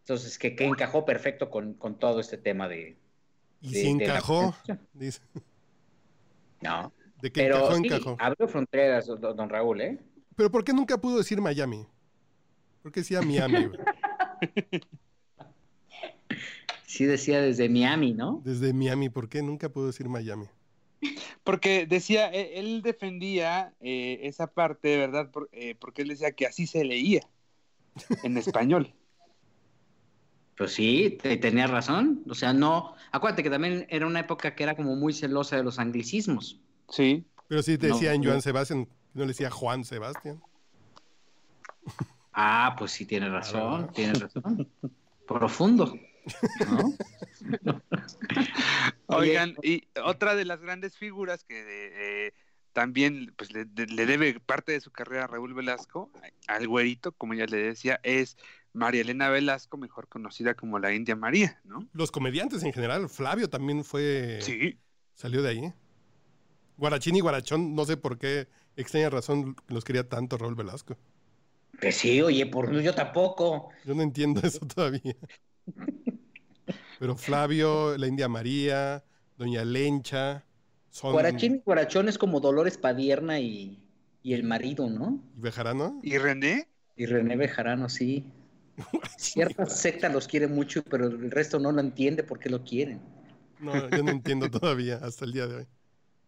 entonces 0.00 0.38
que, 0.38 0.54
que 0.54 0.64
encajó 0.66 1.04
perfecto 1.04 1.50
con, 1.50 1.74
con 1.74 1.98
todo 1.98 2.20
este 2.20 2.36
tema 2.36 2.68
de... 2.68 2.96
Y 3.62 3.68
de- 3.68 3.74
si 3.74 3.94
de 3.94 4.04
encajó, 4.04 4.54
dice, 4.92 5.22
No, 6.62 6.92
de 7.20 7.32
que 7.32 7.40
pero 7.42 7.56
encajó, 7.56 7.74
sí, 7.76 7.86
encajó. 7.86 8.16
abrió 8.18 8.48
fronteras 8.48 9.06
don, 9.06 9.48
Raúl, 9.48 9.80
¿eh? 9.80 9.98
Pero 10.36 10.50
¿por 10.50 10.64
qué 10.64 10.72
nunca 10.72 10.98
pudo 10.98 11.18
decir 11.18 11.40
Miami? 11.40 11.86
Creo 12.82 12.92
que 12.92 13.00
decía 13.00 13.22
Miami. 13.22 13.70
Sí 16.86 17.04
decía 17.04 17.42
desde 17.42 17.68
Miami, 17.68 18.14
¿no? 18.14 18.40
Desde 18.44 18.72
Miami, 18.72 19.08
¿por 19.10 19.28
qué 19.28 19.42
nunca 19.42 19.68
puedo 19.68 19.88
decir 19.88 20.08
Miami? 20.08 20.46
Porque 21.44 21.84
decía, 21.86 22.30
e- 22.32 22.58
él 22.58 22.80
defendía 22.82 23.74
eh, 23.80 24.20
esa 24.22 24.46
parte, 24.46 24.96
¿verdad? 24.96 25.30
Por- 25.30 25.48
eh, 25.52 25.74
porque 25.78 26.02
él 26.02 26.08
decía 26.08 26.32
que 26.32 26.46
así 26.46 26.66
se 26.66 26.84
leía 26.84 27.20
en 28.22 28.36
español. 28.38 28.94
Pues 30.56 30.72
sí, 30.72 31.18
te, 31.20 31.36
tenías 31.36 31.70
razón. 31.70 32.22
O 32.30 32.34
sea, 32.34 32.54
no. 32.54 32.94
Acuérdate 33.12 33.42
que 33.42 33.50
también 33.50 33.86
era 33.90 34.06
una 34.06 34.20
época 34.20 34.54
que 34.54 34.62
era 34.62 34.74
como 34.74 34.96
muy 34.96 35.12
celosa 35.12 35.56
de 35.56 35.64
los 35.64 35.78
anglicismos. 35.78 36.60
Sí. 36.88 37.24
Pero 37.48 37.62
sí 37.62 37.78
te 37.78 37.88
decían 37.88 38.20
no. 38.20 38.28
Joan 38.28 38.42
Sebastián, 38.42 38.88
no 39.14 39.22
le 39.22 39.28
decía 39.28 39.50
Juan 39.50 39.84
Sebastián. 39.84 40.40
Ah, 42.32 42.74
pues 42.78 42.92
sí, 42.92 43.06
tienes 43.06 43.30
Ah, 43.30 43.34
razón, 43.34 43.92
tienes 43.92 44.20
razón. 44.20 44.68
Profundo. 45.26 45.94
¿no? 46.68 46.92
Oigan, 49.06 49.54
y 49.62 49.84
otra 50.04 50.34
de 50.34 50.44
las 50.44 50.60
grandes 50.60 50.96
figuras 50.96 51.44
que 51.44 52.26
eh, 52.26 52.32
también 52.72 53.32
pues, 53.36 53.52
le 53.52 53.64
debe 54.06 54.40
parte 54.40 54.72
de 54.72 54.80
su 54.80 54.90
carrera 54.90 55.24
a 55.24 55.26
Raúl 55.28 55.54
Velasco, 55.54 56.10
al 56.48 56.66
güerito, 56.68 57.12
como 57.12 57.34
ya 57.34 57.46
le 57.46 57.58
decía, 57.58 58.00
es 58.02 58.36
María 58.72 59.00
Elena 59.00 59.30
Velasco, 59.30 59.78
mejor 59.78 60.08
conocida 60.08 60.54
como 60.54 60.78
la 60.78 60.92
India 60.92 61.16
María, 61.16 61.60
¿no? 61.64 61.88
Los 61.92 62.10
comediantes 62.10 62.62
en 62.62 62.72
general, 62.72 63.08
Flavio 63.08 63.48
también 63.48 63.84
fue. 63.84 64.40
Sí. 64.42 64.78
Salió 65.14 65.42
de 65.42 65.48
ahí. 65.48 65.72
Guarachín 66.76 67.16
y 67.16 67.20
Guarachón, 67.20 67.74
no 67.74 67.84
sé 67.84 67.96
por 67.96 68.18
qué 68.18 68.48
extraña 68.76 69.10
razón 69.10 69.56
los 69.68 69.84
quería 69.84 70.08
tanto 70.08 70.36
Raúl 70.36 70.54
Velasco. 70.54 70.96
Que 71.80 71.92
sí, 71.92 72.22
oye, 72.22 72.46
por 72.46 72.72
yo 72.80 72.94
tampoco. 72.94 73.70
Yo 73.84 73.94
no 73.94 74.02
entiendo 74.02 74.40
eso 74.42 74.60
todavía. 74.66 75.16
Pero 76.98 77.16
Flavio, 77.16 77.96
la 77.98 78.06
India 78.06 78.28
María, 78.28 79.04
Doña 79.36 79.64
Lencha, 79.64 80.44
son. 80.90 81.12
Guarachín 81.12 81.56
y 81.56 81.58
Guarachón 81.58 82.08
es 82.08 82.18
como 82.18 82.40
Dolores 82.40 82.78
Padierna 82.78 83.38
y, 83.38 83.78
y 84.22 84.34
el 84.34 84.44
marido, 84.44 84.88
¿no? 84.88 85.20
¿Y 85.36 85.40
Bejarano? 85.40 86.00
¿Y 86.02 86.16
René? 86.18 86.68
Y 86.96 87.06
René 87.06 87.36
Bejarano, 87.36 87.88
sí. 87.88 88.24
Cierta 89.18 89.66
secta 89.66 90.08
los 90.08 90.26
quiere 90.26 90.48
mucho, 90.48 90.82
pero 90.82 91.06
el 91.06 91.30
resto 91.30 91.58
no 91.58 91.72
lo 91.72 91.80
entiende 91.80 92.22
por 92.22 92.38
qué 92.38 92.48
lo 92.48 92.64
quieren. 92.64 93.00
No, 93.58 93.88
yo 93.90 94.02
no 94.02 94.10
entiendo 94.10 94.50
todavía 94.50 94.96
hasta 95.02 95.24
el 95.24 95.32
día 95.32 95.46
de 95.46 95.54
hoy. 95.56 95.68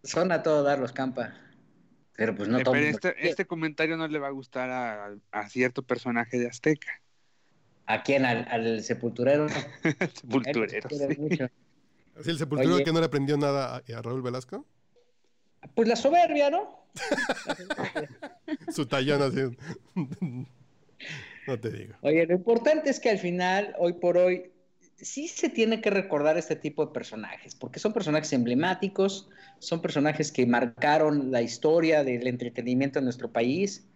Son 0.03 0.33
a 0.33 0.43
todo 0.43 0.63
dar 0.63 0.79
los 0.79 0.93
campa. 0.93 1.35
Pero 2.15 2.35
pues 2.35 2.49
no 2.49 2.59
Eh, 2.59 2.65
todo 2.65 2.73
pero 2.73 2.85
mundo 2.87 2.97
este, 3.09 3.29
este 3.29 3.47
comentario 3.47 3.97
no 3.97 4.09
le 4.09 4.19
va 4.19 4.29
a 4.29 4.33
gustar 4.33 4.71
a, 4.71 5.15
a 5.31 5.49
cierto 5.49 5.83
personaje 5.83 6.39
de 6.39 6.49
Azteca. 6.49 7.01
¿A 7.87 8.03
quién? 8.03 8.25
¿Al, 8.25 8.47
al 8.51 8.83
sepulturero? 8.83 9.47
Sepulturero, 10.15 10.89
Él 10.91 11.15
sí. 11.15 11.21
mucho. 11.21 11.49
¿Es 12.17 12.27
el 12.27 12.39
sepulturero 12.39 12.75
Oye. 12.77 12.85
que 12.85 12.93
no 12.93 13.01
le 13.01 13.07
aprendió 13.07 13.37
nada 13.39 13.77
a, 13.77 13.99
a 13.99 14.03
Raúl 14.03 14.23
Velasco? 14.23 14.67
Pues 15.75 15.89
la 15.89 15.97
soberbia, 15.97 16.51
¿no? 16.51 16.87
Su 18.73 18.87
tallón 18.87 19.23
así. 19.23 19.57
no 21.47 21.61
te 21.61 21.71
digo. 21.71 21.95
Oye, 22.03 22.27
lo 22.27 22.35
importante 22.35 22.91
es 22.91 22.99
que 23.01 23.11
al 23.11 23.19
final, 23.19 23.75
hoy 23.79 23.93
por 23.95 24.19
hoy, 24.19 24.53
sí 24.99 25.29
se 25.29 25.49
tiene 25.51 25.81
que 25.81 25.91
recordar 25.91 26.37
este 26.39 26.57
tipo 26.57 26.87
de 26.87 26.93
personajes, 26.93 27.55
porque 27.55 27.81
son 27.81 27.93
personajes 27.93 28.33
emblemáticos, 28.33 29.29
son 29.59 29.81
personajes 29.83 30.33
que 30.33 30.47
marcaron 30.47 31.31
la 31.33 31.43
historia 31.43 32.05
del 32.05 32.27
entretenimiento 32.27 32.99
en 32.99 33.05
nuestro 33.07 33.33
país. 33.33 33.89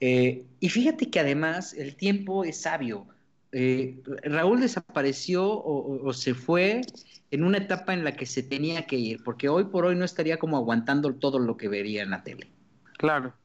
Eh, 0.00 0.46
y 0.60 0.68
fíjate 0.68 1.10
que 1.10 1.20
además 1.20 1.74
el 1.74 1.96
tiempo 1.96 2.44
es 2.44 2.62
sabio. 2.62 3.08
Eh, 3.52 4.02
Raúl 4.24 4.60
desapareció 4.60 5.44
o, 5.52 6.02
o- 6.04 6.08
o 6.08 6.12
se 6.12 6.34
fue 6.34 6.92
en 7.30 7.44
una 7.44 7.58
etapa 7.58 7.94
en 7.94 8.04
la 8.04 8.16
que 8.16 8.26
se 8.26 8.42
tenía 8.42 8.86
que 8.86 8.96
ir, 8.96 9.22
porque 9.22 9.48
hoy 9.48 9.64
por 9.64 9.84
hoy 9.86 9.96
no 9.96 10.04
estaría 10.04 10.38
como 10.38 10.56
aguantando 10.56 11.14
todo 11.16 11.38
lo 11.38 11.56
que 11.56 11.68
vería 11.68 12.02
en 12.02 12.10
la 12.10 12.22
tele. 12.24 12.52
Claro. 12.98 13.41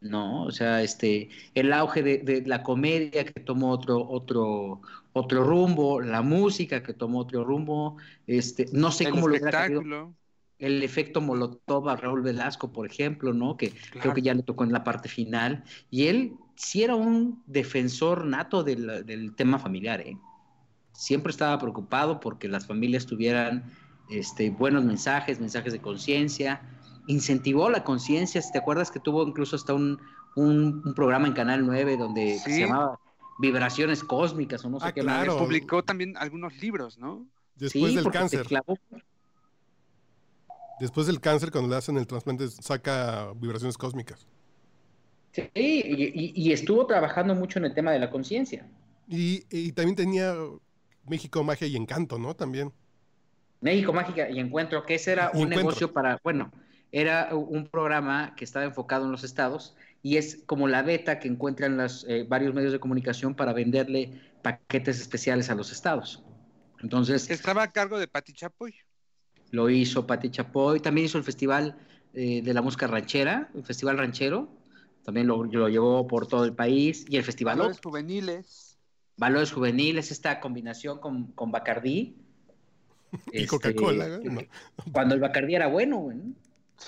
¿No? 0.00 0.44
O 0.44 0.50
sea, 0.50 0.82
este, 0.82 1.28
el 1.54 1.72
auge 1.72 2.02
de, 2.02 2.18
de 2.18 2.42
la 2.46 2.62
comedia 2.62 3.24
que 3.24 3.40
tomó 3.40 3.70
otro, 3.70 4.06
otro, 4.08 4.80
otro 5.12 5.44
rumbo, 5.44 6.00
la 6.00 6.22
música 6.22 6.82
que 6.82 6.94
tomó 6.94 7.20
otro 7.20 7.44
rumbo, 7.44 7.96
este, 8.26 8.66
no 8.72 8.90
sé 8.92 9.04
El 9.04 9.10
cómo 9.10 9.28
lo 9.28 9.34
hubiera 9.34 9.50
espectáculo. 9.50 10.14
El 10.58 10.82
efecto 10.82 11.20
Molotov 11.20 11.88
a 11.88 11.96
Raúl 11.96 12.22
Velasco, 12.22 12.72
por 12.72 12.86
ejemplo, 12.86 13.32
¿no? 13.32 13.56
Que 13.56 13.72
creo 14.00 14.12
que 14.12 14.22
ya 14.22 14.34
le 14.34 14.42
tocó 14.42 14.64
en 14.64 14.72
la 14.72 14.82
parte 14.82 15.08
final. 15.08 15.62
Y 15.88 16.08
él 16.08 16.34
sí 16.56 16.82
era 16.82 16.96
un 16.96 17.42
defensor 17.46 18.24
nato 18.26 18.64
del, 18.64 19.06
del 19.06 19.36
tema 19.36 19.58
familiar, 19.60 20.00
¿eh? 20.00 20.16
Siempre 20.92 21.30
estaba 21.30 21.58
preocupado 21.58 22.18
porque 22.18 22.48
las 22.48 22.66
familias 22.66 23.06
tuvieran 23.06 23.72
este, 24.10 24.50
buenos 24.50 24.84
mensajes, 24.84 25.38
mensajes 25.38 25.72
de 25.72 25.80
conciencia. 25.80 26.60
Incentivó 27.08 27.68
la 27.70 27.82
conciencia. 27.84 28.40
Si 28.40 28.52
te 28.52 28.58
acuerdas 28.58 28.90
que 28.90 29.00
tuvo 29.00 29.26
incluso 29.26 29.56
hasta 29.56 29.74
un, 29.74 29.98
un, 30.36 30.82
un 30.84 30.94
programa 30.94 31.26
en 31.26 31.32
Canal 31.32 31.66
9 31.66 31.96
donde 31.96 32.38
se 32.38 32.60
llamaba 32.60 33.00
Vibraciones 33.40 34.04
Cósmicas 34.04 34.64
o 34.64 34.70
no 34.70 34.78
sé 34.78 34.86
Ah, 34.88 34.92
qué. 34.92 35.00
claro. 35.00 35.32
madre. 35.34 35.44
Publicó 35.46 35.82
también 35.82 36.16
algunos 36.16 36.56
libros, 36.58 36.98
¿no? 36.98 37.26
Después 37.56 37.90
Sí, 37.92 37.96
del 37.96 38.10
cáncer. 38.10 38.46
Después 40.80 41.06
del 41.08 41.20
cáncer, 41.20 41.50
cuando 41.50 41.68
le 41.70 41.76
hacen 41.76 41.96
el 41.96 42.06
trasplante, 42.06 42.46
saca 42.48 43.32
vibraciones 43.34 43.76
cósmicas. 43.76 44.26
Sí, 45.32 45.42
y, 45.54 45.60
y- 45.60 46.32
y 46.36 46.52
estuvo 46.52 46.86
trabajando 46.86 47.34
mucho 47.34 47.58
en 47.58 47.64
el 47.64 47.74
tema 47.74 47.90
de 47.92 47.98
la 47.98 48.10
conciencia. 48.10 48.66
Y, 49.08 49.44
y 49.50 49.72
también 49.72 49.96
tenía 49.96 50.34
México, 51.08 51.42
Magia 51.42 51.66
y 51.66 51.76
Encanto, 51.76 52.18
¿no? 52.18 52.34
También. 52.34 52.72
México 53.60 53.92
Mágica 53.92 54.30
y 54.30 54.38
Encuentro, 54.38 54.84
que 54.86 54.94
ese 54.94 55.12
era 55.12 55.30
Y 55.34 55.38
un 55.38 55.44
Encuentro. 55.44 55.56
negocio 55.62 55.92
para, 55.92 56.20
bueno, 56.22 56.52
era 56.92 57.34
un 57.34 57.68
programa 57.68 58.34
que 58.36 58.44
estaba 58.44 58.64
enfocado 58.64 59.04
en 59.06 59.12
los 59.12 59.24
estados 59.24 59.76
y 60.02 60.16
es 60.16 60.42
como 60.46 60.68
la 60.68 60.82
beta 60.82 61.18
que 61.18 61.28
encuentran 61.28 61.76
los 61.76 62.04
eh, 62.08 62.24
varios 62.28 62.54
medios 62.54 62.72
de 62.72 62.80
comunicación 62.80 63.34
para 63.34 63.52
venderle 63.52 64.20
paquetes 64.42 65.00
especiales 65.00 65.50
a 65.50 65.54
los 65.54 65.72
estados. 65.72 66.24
Entonces 66.80 67.28
Estaba 67.30 67.64
a 67.64 67.72
cargo 67.72 67.98
de 67.98 68.08
Pati 68.08 68.32
Chapoy. 68.32 68.74
lo 69.50 69.70
hizo 69.70 70.06
Pati 70.06 70.30
Chapoy, 70.30 70.80
también 70.80 71.06
hizo 71.06 71.18
el 71.18 71.24
festival 71.24 71.76
eh, 72.14 72.42
de 72.42 72.54
la 72.54 72.62
música 72.62 72.86
ranchera, 72.86 73.50
el 73.54 73.64
festival 73.64 73.98
ranchero, 73.98 74.48
también 75.02 75.26
lo, 75.26 75.44
lo 75.44 75.68
llevó 75.68 76.06
por 76.06 76.26
todo 76.26 76.44
el 76.44 76.54
país 76.54 77.04
y 77.08 77.16
el 77.16 77.24
festival 77.24 77.58
Valores 77.58 77.80
juveniles. 77.80 78.78
Valores 79.16 79.52
Juveniles, 79.52 80.10
esta 80.12 80.40
combinación 80.40 81.00
con, 81.00 81.32
con 81.32 81.50
Bacardí. 81.50 82.16
Y 83.32 83.44
Este, 83.44 83.46
Coca-Cola, 83.46 84.20
¿no? 84.22 84.40
Cuando 84.92 85.14
el 85.14 85.20
Bacardí 85.20 85.54
era 85.54 85.66
bueno, 85.66 85.98
güey. 85.98 86.16
¿no? 86.18 86.34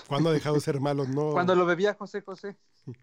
¿Cuándo 0.07 0.30
ha 0.30 0.32
dejado 0.32 0.55
de 0.57 0.61
ser 0.61 0.80
malo? 0.80 1.05
No. 1.07 1.32
Cuando 1.32 1.55
lo 1.55 1.66
bebía 1.66 1.95
José 1.95 2.20
José. 2.22 2.57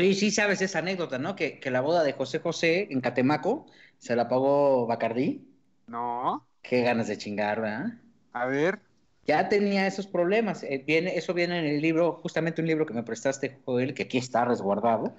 Y 0.00 0.14
sí 0.14 0.30
sabes 0.30 0.62
esa 0.62 0.78
anécdota, 0.78 1.18
¿no? 1.18 1.34
Que, 1.34 1.58
que 1.58 1.72
la 1.72 1.80
boda 1.80 2.04
de 2.04 2.12
José 2.12 2.38
José 2.38 2.86
en 2.90 3.00
Catemaco 3.00 3.66
se 3.98 4.14
la 4.14 4.28
pagó 4.28 4.86
Bacardí. 4.86 5.44
No. 5.88 6.46
Qué 6.62 6.82
ganas 6.82 7.08
de 7.08 7.18
chingar, 7.18 7.60
¿verdad? 7.60 7.94
A 8.32 8.46
ver. 8.46 8.78
Ya 9.26 9.48
tenía 9.48 9.88
esos 9.88 10.06
problemas. 10.06 10.62
Eh, 10.62 10.84
viene, 10.86 11.16
eso 11.16 11.34
viene 11.34 11.58
en 11.58 11.64
el 11.64 11.82
libro, 11.82 12.20
justamente 12.22 12.60
un 12.62 12.68
libro 12.68 12.86
que 12.86 12.94
me 12.94 13.02
prestaste, 13.02 13.58
Joel, 13.64 13.92
que 13.92 14.04
aquí 14.04 14.18
está 14.18 14.44
resguardado. 14.44 15.16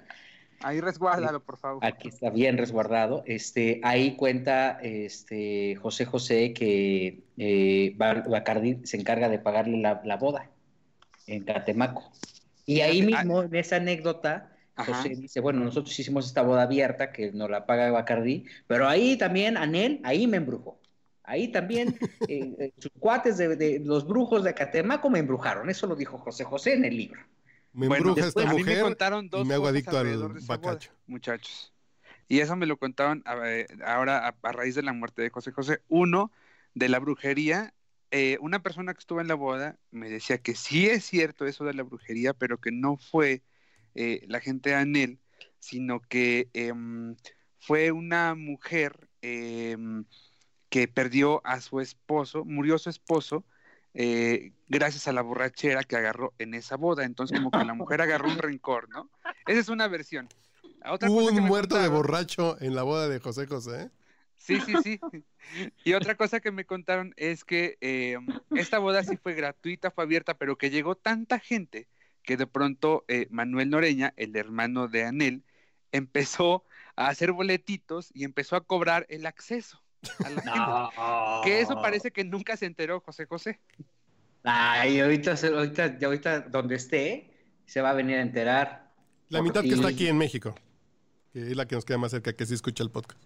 Ahí 0.60 0.80
resguárdalo, 0.80 1.40
por 1.40 1.58
favor. 1.58 1.84
Aquí 1.84 2.08
está 2.08 2.30
bien 2.30 2.56
resguardado. 2.56 3.22
Este, 3.26 3.82
ahí 3.84 4.16
cuenta 4.16 4.78
este, 4.80 5.76
José 5.76 6.06
José 6.06 6.54
que 6.54 7.22
eh, 7.36 7.92
Ba- 7.96 8.24
Bacardí 8.26 8.80
se 8.84 8.96
encarga 8.96 9.28
de 9.28 9.38
pagarle 9.38 9.76
la, 9.76 10.00
la 10.04 10.16
boda 10.16 10.50
en 11.28 11.44
Catemaco. 11.44 12.10
Y 12.66 12.80
ahí 12.80 13.02
Fíjate, 13.02 13.02
mismo, 13.02 13.42
en 13.42 13.54
esa 13.54 13.76
anécdota, 13.76 14.56
Ajá. 14.76 14.86
José 14.86 15.10
dice, 15.16 15.40
bueno, 15.40 15.60
nosotros 15.64 15.98
hicimos 15.98 16.26
esta 16.26 16.42
boda 16.42 16.62
abierta 16.62 17.12
que 17.12 17.32
nos 17.32 17.50
la 17.50 17.66
paga 17.66 17.90
Bacardí, 17.90 18.46
pero 18.66 18.88
ahí 18.88 19.16
también, 19.18 19.56
Anel, 19.56 20.00
ahí 20.04 20.26
me 20.26 20.36
embrujó. 20.38 20.80
Ahí 21.22 21.48
también 21.52 21.98
eh, 22.26 22.54
eh, 22.58 22.72
sus 22.78 22.92
cuates 22.98 23.36
de, 23.38 23.56
de 23.56 23.80
los 23.80 24.06
brujos 24.06 24.44
de 24.44 24.54
Catemaco 24.54 25.10
me 25.10 25.18
embrujaron. 25.20 25.68
Eso 25.70 25.86
lo 25.86 25.96
dijo 25.96 26.18
José 26.18 26.44
José 26.44 26.74
en 26.74 26.84
el 26.84 26.96
libro. 26.96 27.20
Me 27.72 27.86
Bueno, 27.86 27.96
embruja 27.98 28.26
esta 28.26 28.44
a 28.44 28.54
mí 28.54 28.64
me 28.64 28.76
mujer 28.76 28.78
contaron 28.78 29.30
dos 29.30 29.40
y 29.40 29.44
me 29.44 29.54
hago 29.54 29.66
adicto 29.68 29.98
al 29.98 30.08
boda, 30.08 30.46
bacacho. 30.46 30.92
muchachos. 31.06 31.74
Y 32.28 32.40
eso 32.40 32.56
me 32.56 32.66
lo 32.66 32.78
contaban 32.78 33.22
a- 33.26 33.50
eh, 33.50 33.66
ahora 33.84 34.28
a, 34.28 34.36
a 34.42 34.52
raíz 34.52 34.74
de 34.74 34.82
la 34.82 34.92
muerte 34.92 35.22
de 35.22 35.30
José 35.30 35.52
José. 35.52 35.82
Uno, 35.88 36.32
de 36.74 36.88
la 36.88 36.98
brujería. 37.00 37.74
Eh, 38.10 38.38
una 38.40 38.62
persona 38.62 38.94
que 38.94 39.00
estuvo 39.00 39.20
en 39.20 39.28
la 39.28 39.34
boda 39.34 39.78
me 39.90 40.08
decía 40.08 40.38
que 40.38 40.54
sí 40.54 40.86
es 40.86 41.04
cierto 41.04 41.46
eso 41.46 41.64
de 41.64 41.74
la 41.74 41.82
brujería, 41.82 42.32
pero 42.32 42.58
que 42.58 42.70
no 42.70 42.96
fue 42.96 43.42
eh, 43.94 44.24
la 44.28 44.40
gente 44.40 44.70
de 44.70 44.76
Anel, 44.76 45.18
sino 45.58 46.00
que 46.00 46.48
em, 46.54 47.16
fue 47.58 47.90
una 47.92 48.34
mujer 48.34 49.08
em, 49.20 50.04
que 50.70 50.88
perdió 50.88 51.46
a 51.46 51.60
su 51.60 51.80
esposo, 51.80 52.44
murió 52.44 52.78
su 52.78 52.90
esposo, 52.90 53.44
eh, 53.94 54.52
gracias 54.68 55.08
a 55.08 55.12
la 55.12 55.22
borrachera 55.22 55.82
que 55.82 55.96
agarró 55.96 56.32
en 56.38 56.54
esa 56.54 56.76
boda. 56.76 57.04
Entonces, 57.04 57.38
como 57.38 57.50
que 57.50 57.64
la 57.64 57.74
mujer 57.74 58.00
agarró 58.00 58.28
un 58.28 58.38
rencor, 58.38 58.88
¿no? 58.88 59.10
Esa 59.46 59.60
es 59.60 59.68
una 59.68 59.88
versión. 59.88 60.28
Otra 60.88 61.10
Hubo 61.10 61.26
un 61.26 61.42
muerto 61.42 61.76
de 61.76 61.88
borracho 61.88 62.56
en 62.60 62.74
la 62.74 62.84
boda 62.84 63.08
de 63.08 63.18
José 63.18 63.46
José. 63.46 63.90
Sí, 64.38 64.60
sí, 64.60 64.74
sí. 64.82 65.00
Y 65.84 65.94
otra 65.94 66.14
cosa 66.14 66.40
que 66.40 66.50
me 66.50 66.64
contaron 66.64 67.12
es 67.16 67.44
que 67.44 67.76
eh, 67.80 68.16
esta 68.50 68.78
boda 68.78 69.02
sí 69.02 69.16
fue 69.16 69.34
gratuita, 69.34 69.90
fue 69.90 70.04
abierta, 70.04 70.38
pero 70.38 70.56
que 70.56 70.70
llegó 70.70 70.94
tanta 70.94 71.38
gente 71.38 71.88
que 72.22 72.36
de 72.36 72.46
pronto 72.46 73.04
eh, 73.08 73.26
Manuel 73.30 73.70
Noreña, 73.70 74.12
el 74.16 74.36
hermano 74.36 74.88
de 74.88 75.04
Anel, 75.04 75.42
empezó 75.92 76.64
a 76.96 77.08
hacer 77.08 77.32
boletitos 77.32 78.10
y 78.14 78.24
empezó 78.24 78.56
a 78.56 78.64
cobrar 78.64 79.06
el 79.08 79.26
acceso 79.26 79.82
a 80.24 80.30
la 80.30 80.42
gente. 80.42 81.48
Que 81.48 81.60
eso 81.60 81.74
parece 81.80 82.10
que 82.10 82.24
nunca 82.24 82.56
se 82.56 82.66
enteró 82.66 83.00
José 83.00 83.26
José. 83.26 83.60
Ay, 84.44 85.00
ahorita, 85.00 85.36
se- 85.36 85.48
ahorita, 85.48 85.98
ya 85.98 86.06
ahorita 86.06 86.40
donde 86.40 86.76
esté, 86.76 87.32
se 87.66 87.80
va 87.80 87.90
a 87.90 87.94
venir 87.94 88.16
a 88.18 88.22
enterar. 88.22 88.92
La 89.30 89.42
mitad 89.42 89.62
que 89.62 89.68
está 89.74 89.88
aquí 89.88 90.06
en 90.06 90.16
México, 90.18 90.54
que 91.32 91.40
es 91.50 91.56
la 91.56 91.66
que 91.66 91.74
nos 91.74 91.84
queda 91.84 91.98
más 91.98 92.12
cerca, 92.12 92.32
que 92.32 92.46
sí 92.46 92.54
escucha 92.54 92.82
el 92.82 92.90
podcast. 92.90 93.20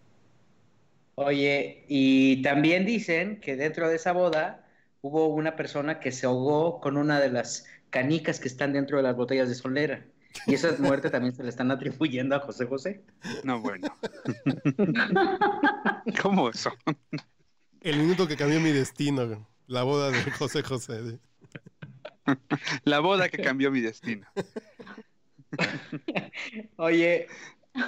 Oye, 1.15 1.85
y 1.89 2.43
también 2.43 2.87
dicen 2.87 3.41
que 3.41 3.57
dentro 3.57 3.89
de 3.89 3.97
esa 3.97 4.13
boda 4.13 4.67
hubo 5.03 5.29
una 5.29 5.57
persona 5.57 6.01
que 6.01 6.13
se 6.13 6.27
ahogó 6.27 6.81
con 6.81 6.97
una 6.97 7.21
de 7.21 7.31
las 7.31 7.67
canicas 7.91 8.41
que 8.41 8.49
están 8.49 8.73
dentro 8.73 8.97
de 8.97 9.03
las 9.03 9.17
botellas 9.17 9.49
de 9.49 9.55
solera. 9.55 10.07
Y 10.47 10.55
esa 10.55 10.75
muerte 10.79 11.11
también 11.11 11.35
se 11.35 11.43
le 11.43 11.51
están 11.51 11.71
atribuyendo 11.71 12.35
a 12.35 12.41
José 12.41 12.67
José. 12.67 13.03
No, 13.45 13.61
bueno. 13.61 13.95
¿Cómo 16.23 16.49
eso? 16.49 16.73
El 17.83 17.99
minuto 17.99 18.27
que 18.27 18.37
cambió 18.37 18.61
mi 18.61 18.71
destino, 18.71 19.47
la 19.67 19.83
boda 19.83 20.11
de 20.11 20.31
José 20.31 20.63
José. 20.63 21.19
La 22.85 23.01
boda 23.01 23.29
que 23.29 23.39
cambió 23.39 23.71
mi 23.71 23.81
destino. 23.81 24.27
Oye, 26.77 27.27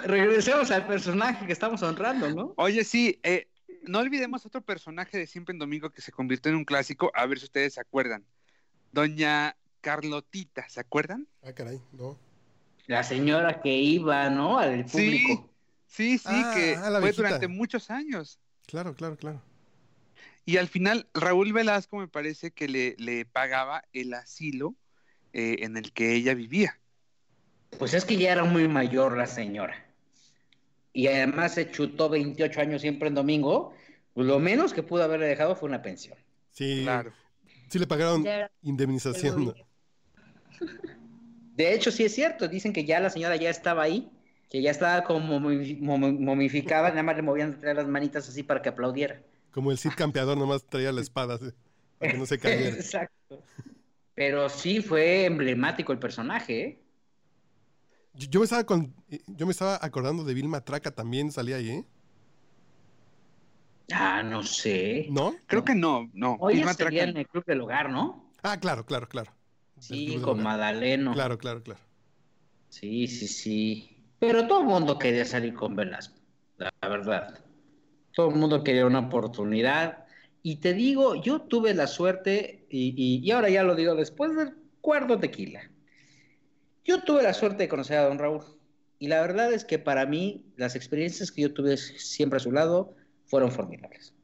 regresemos 0.05 0.70
al 0.70 0.87
personaje 0.87 1.47
que 1.47 1.53
estamos 1.53 1.82
honrando, 1.82 2.30
¿no? 2.35 2.55
Oye, 2.57 2.85
sí, 2.85 3.18
eh, 3.22 3.49
no 3.82 3.99
olvidemos 3.99 4.47
otro 4.47 4.62
personaje 4.62 5.18
de 5.18 5.26
Siempre 5.26 5.53
en 5.53 5.59
Domingo 5.59 5.91
que 5.91 6.01
se 6.01 6.12
convirtió 6.12 6.51
en 6.51 6.57
un 6.57 6.64
clásico, 6.64 7.11
a 7.14 7.26
ver 7.26 7.39
si 7.39 7.45
ustedes 7.47 7.74
se 7.74 7.80
acuerdan. 7.80 8.24
Doña 8.93 9.57
Carlotita, 9.80 10.68
¿se 10.68 10.80
acuerdan? 10.80 11.28
Ah, 11.43 11.53
caray, 11.53 11.80
no. 11.93 12.18
La 12.87 13.03
señora 13.03 13.61
que 13.61 13.74
iba, 13.76 14.30
¿no? 14.30 14.59
Al 14.59 14.85
público. 14.85 15.51
Sí, 15.87 16.18
sí, 16.18 16.24
Ah, 16.26 16.53
que 16.55 16.74
ah, 16.76 16.99
fue 17.01 17.12
durante 17.12 17.49
muchos 17.49 17.91
años. 17.91 18.41
Claro, 18.66 18.95
claro, 18.95 19.16
claro. 19.16 19.43
Y 20.47 20.59
al 20.59 20.68
final, 20.68 21.09
Raúl 21.14 21.53
Velasco 21.53 21.97
me 21.97 22.09
parece 22.09 22.51
que 22.51 22.68
le, 22.68 22.95
le 22.99 23.24
pagaba 23.24 23.85
el 23.93 24.12
asilo 24.12 24.74
eh, 25.32 25.57
en 25.61 25.76
el 25.76 25.93
que 25.93 26.14
ella 26.14 26.35
vivía. 26.35 26.78
Pues 27.79 27.95
es 27.95 28.05
que 28.05 28.16
ya 28.16 28.33
era 28.33 28.45
muy 28.45 28.68
mayor 28.68 29.16
la 29.16 29.27
señora. 29.27 29.75
Y 30.93 31.07
además 31.09 31.55
se 31.55 31.70
chutó 31.70 32.09
28 32.09 32.61
años 32.61 32.81
siempre 32.83 33.09
en 33.09 33.14
domingo. 33.14 33.75
Pues 34.12 34.27
lo 34.27 34.39
menos 34.39 34.72
que 34.72 34.83
pudo 34.83 35.03
haberle 35.03 35.27
dejado 35.27 35.57
fue 35.57 35.68
una 35.68 35.83
pensión. 35.83 36.16
Sí, 36.53 36.83
Claro. 36.85 37.12
sí 37.68 37.79
le 37.79 37.87
pagaron 37.87 38.25
indemnización. 38.62 39.55
De 41.57 41.72
hecho, 41.75 41.91
sí 41.91 42.05
es 42.05 42.14
cierto. 42.14 42.49
Dicen 42.49 42.72
que 42.72 42.85
ya 42.85 43.01
la 43.01 43.11
señora 43.11 43.37
ya 43.37 43.51
estaba 43.51 43.83
ahí, 43.83 44.11
que 44.51 44.61
ya 44.62 44.70
estaba 44.70 45.05
como 45.05 45.41
momi- 45.41 45.79
momi- 45.81 46.18
momificada, 46.18 46.91
nada 46.91 47.03
más 47.03 47.16
le 47.16 47.22
movían 47.22 47.59
las 47.62 47.87
manitas 47.87 48.29
así 48.29 48.43
para 48.43 48.62
que 48.62 48.68
aplaudiera. 48.70 49.20
Como 49.51 49.70
el 49.70 49.79
Cid 49.79 49.93
campeador 49.97 50.37
nomás 50.37 50.64
traía 50.64 50.91
la 50.93 51.01
espada, 51.01 51.39
¿sí? 51.39 51.47
para 51.99 52.12
que 52.12 52.18
no 52.18 52.27
se 52.27 52.39
cayera. 52.39 52.68
Exacto. 52.77 53.43
Pero 54.14 54.49
sí 54.49 54.81
fue 54.81 55.25
emblemático 55.27 55.93
el 55.93 55.99
personaje, 55.99 56.61
¿eh? 56.62 56.79
Yo, 58.15 58.29
yo 58.31 58.41
me 58.41 58.45
estaba 58.45 58.65
con, 58.65 58.95
yo 59.27 59.47
me 59.47 59.53
estaba 59.53 59.79
acordando 59.83 60.25
de 60.25 60.35
Vilma 60.35 60.61
Traca 60.61 60.91
también 60.91 61.33
salía 61.33 61.57
ahí, 61.57 61.71
¿eh? 61.71 61.85
Ah, 63.93 64.23
no 64.23 64.43
sé. 64.43 65.07
¿No? 65.11 65.35
Creo 65.47 65.65
que 65.65 65.75
no, 65.75 66.11
no. 66.15 66.37
Hoy 66.41 66.55
Vilma 66.55 66.73
sería 66.73 67.03
Traca- 67.03 67.11
en 67.11 67.17
el 67.19 67.29
Club 67.29 67.45
del 67.45 67.61
Hogar, 67.61 67.91
¿no? 67.91 68.31
Ah, 68.43 68.59
claro, 68.59 68.85
claro, 68.87 69.09
claro. 69.09 69.33
Sí, 69.79 70.19
con. 70.23 70.43
Madaleno. 70.43 71.12
Claro, 71.12 71.39
claro, 71.39 71.62
claro. 71.62 71.81
Sí, 72.69 73.07
sí, 73.07 73.29
sí. 73.29 73.97
Pero 74.19 74.47
todo 74.47 74.61
el 74.61 74.67
mundo 74.67 74.99
quería 74.99 75.25
salir 75.25 75.55
con 75.55 75.77
Velasco, 75.77 76.17
la 76.57 76.73
verdad. 76.89 77.45
Todo 78.15 78.31
el 78.31 78.37
mundo 78.37 78.65
quería 78.65 78.87
una 78.87 79.01
oportunidad. 79.01 80.07
Y 80.43 80.57
te 80.57 80.73
digo, 80.75 81.15
yo 81.17 81.43
tuve 81.43 81.75
la 81.75 81.87
suerte, 81.87 82.67
y, 82.71 82.95
y- 82.97 83.27
y 83.27 83.31
ahora 83.33 83.51
ya 83.51 83.62
lo 83.62 83.75
digo 83.75 83.95
después 83.95 84.35
del 84.37 84.55
cuarto 84.81 85.19
tequila. 85.19 85.71
Yo 86.85 87.03
tuve 87.03 87.22
la 87.22 87.32
suerte 87.32 87.64
de 87.64 87.68
conocer 87.68 87.99
a 87.99 88.09
don 88.09 88.18
Raúl. 88.18 88.43
Y 88.99 89.09
la 89.09 89.20
verdad 89.20 89.53
es 89.53 89.64
que 89.64 89.78
para 89.78 90.07
mí, 90.07 90.45
las 90.57 90.76
experiencias 90.76 91.32
que 91.32 91.43
yo 91.43 91.53
tuve 91.53 91.76
siempre 91.76 92.37
a 92.37 92.41
su 92.41 92.53
lado 92.53 92.95
fueron 93.26 93.51
formidables. 93.51 94.14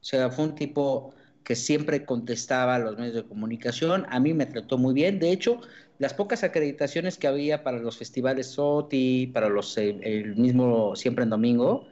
O 0.00 0.04
sea, 0.04 0.30
fue 0.30 0.44
un 0.44 0.54
tipo 0.54 1.14
que 1.44 1.54
siempre 1.54 2.04
contestaba 2.04 2.76
a 2.76 2.78
los 2.78 2.96
medios 2.96 3.14
de 3.14 3.24
comunicación. 3.24 4.06
A 4.10 4.20
mí 4.20 4.34
me 4.34 4.46
trató 4.46 4.78
muy 4.78 4.94
bien. 4.94 5.18
De 5.18 5.30
hecho, 5.30 5.60
las 5.98 6.14
pocas 6.14 6.44
acreditaciones 6.44 7.18
que 7.18 7.28
había 7.28 7.62
para 7.62 7.78
los 7.78 7.98
festivales 7.98 8.48
SOTI, 8.48 9.28
para 9.28 9.48
los 9.48 9.76
eh, 9.78 9.98
el 10.02 10.36
mismo 10.36 10.96
Siempre 10.96 11.24
en 11.24 11.30
Domingo, 11.30 11.86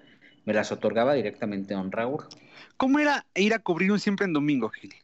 me 0.45 0.55
las 0.55 0.73
otorgaba 0.73 1.15
directamente 1.15 1.75
don 1.75 1.93
Raúl. 1.93 2.25
¿Cómo 2.77 2.99
era 2.99 3.27
ir 3.35 3.55
a 3.55 3.61
cubrir 3.61 3.93
un 3.93 4.01
Siempre 4.01 4.27
en 4.27 4.33
Domingo, 4.33 4.69
Gil? 4.71 4.95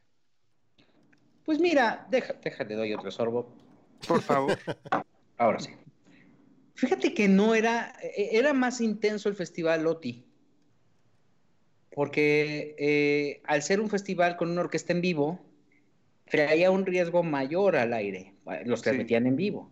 Pues 1.44 1.60
mira, 1.60 2.06
deja, 2.10 2.34
déjale, 2.42 2.74
doy 2.74 2.92
otro 2.92 3.10
sorbo. 3.10 3.65
Por 4.06 4.20
favor. 4.22 4.58
Ahora 5.38 5.60
sí. 5.60 5.70
Fíjate 6.74 7.14
que 7.14 7.28
no 7.28 7.54
era, 7.54 7.94
eh, 8.02 8.30
era 8.32 8.52
más 8.52 8.80
intenso 8.80 9.28
el 9.28 9.34
festival 9.34 9.86
OTI. 9.86 10.24
Porque 11.94 12.74
eh, 12.78 13.40
al 13.44 13.62
ser 13.62 13.80
un 13.80 13.88
festival 13.88 14.36
con 14.36 14.50
una 14.50 14.60
orquesta 14.60 14.92
en 14.92 15.00
vivo, 15.00 15.40
traía 16.30 16.70
un 16.70 16.84
riesgo 16.84 17.22
mayor 17.22 17.76
al 17.76 17.94
aire, 17.94 18.34
los 18.64 18.80
Sí. 18.80 18.84
transmitían 18.84 19.26
en 19.26 19.36
vivo. 19.36 19.70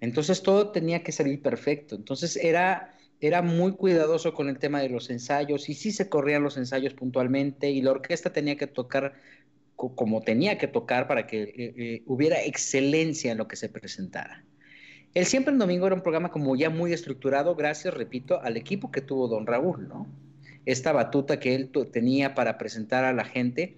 Entonces 0.00 0.42
todo 0.42 0.70
tenía 0.70 1.02
que 1.02 1.12
salir 1.12 1.40
perfecto. 1.40 1.94
Entonces 1.94 2.36
era, 2.36 2.98
era 3.20 3.40
muy 3.40 3.72
cuidadoso 3.72 4.34
con 4.34 4.48
el 4.48 4.58
tema 4.58 4.80
de 4.80 4.90
los 4.90 5.08
ensayos 5.08 5.68
y 5.68 5.74
sí 5.74 5.92
se 5.92 6.08
corrían 6.10 6.42
los 6.42 6.56
ensayos 6.58 6.92
puntualmente 6.92 7.70
y 7.70 7.80
la 7.80 7.92
orquesta 7.92 8.32
tenía 8.32 8.56
que 8.56 8.66
tocar 8.66 9.14
como 9.76 10.22
tenía 10.22 10.58
que 10.58 10.68
tocar 10.68 11.08
para 11.08 11.26
que 11.26 11.42
eh, 11.42 11.54
eh, 11.56 12.02
hubiera 12.06 12.42
excelencia 12.42 13.32
en 13.32 13.38
lo 13.38 13.48
que 13.48 13.56
se 13.56 13.68
presentara. 13.68 14.44
El 15.14 15.26
Siempre 15.26 15.52
en 15.52 15.58
Domingo 15.58 15.86
era 15.86 15.94
un 15.94 16.02
programa 16.02 16.30
como 16.30 16.56
ya 16.56 16.70
muy 16.70 16.92
estructurado, 16.92 17.54
gracias, 17.54 17.92
repito, 17.92 18.40
al 18.40 18.56
equipo 18.56 18.90
que 18.90 19.02
tuvo 19.02 19.28
don 19.28 19.46
Raúl, 19.46 19.88
¿no? 19.88 20.06
Esta 20.64 20.92
batuta 20.92 21.38
que 21.38 21.54
él 21.54 21.70
tenía 21.92 22.34
para 22.34 22.56
presentar 22.56 23.04
a 23.04 23.12
la 23.12 23.24
gente, 23.24 23.76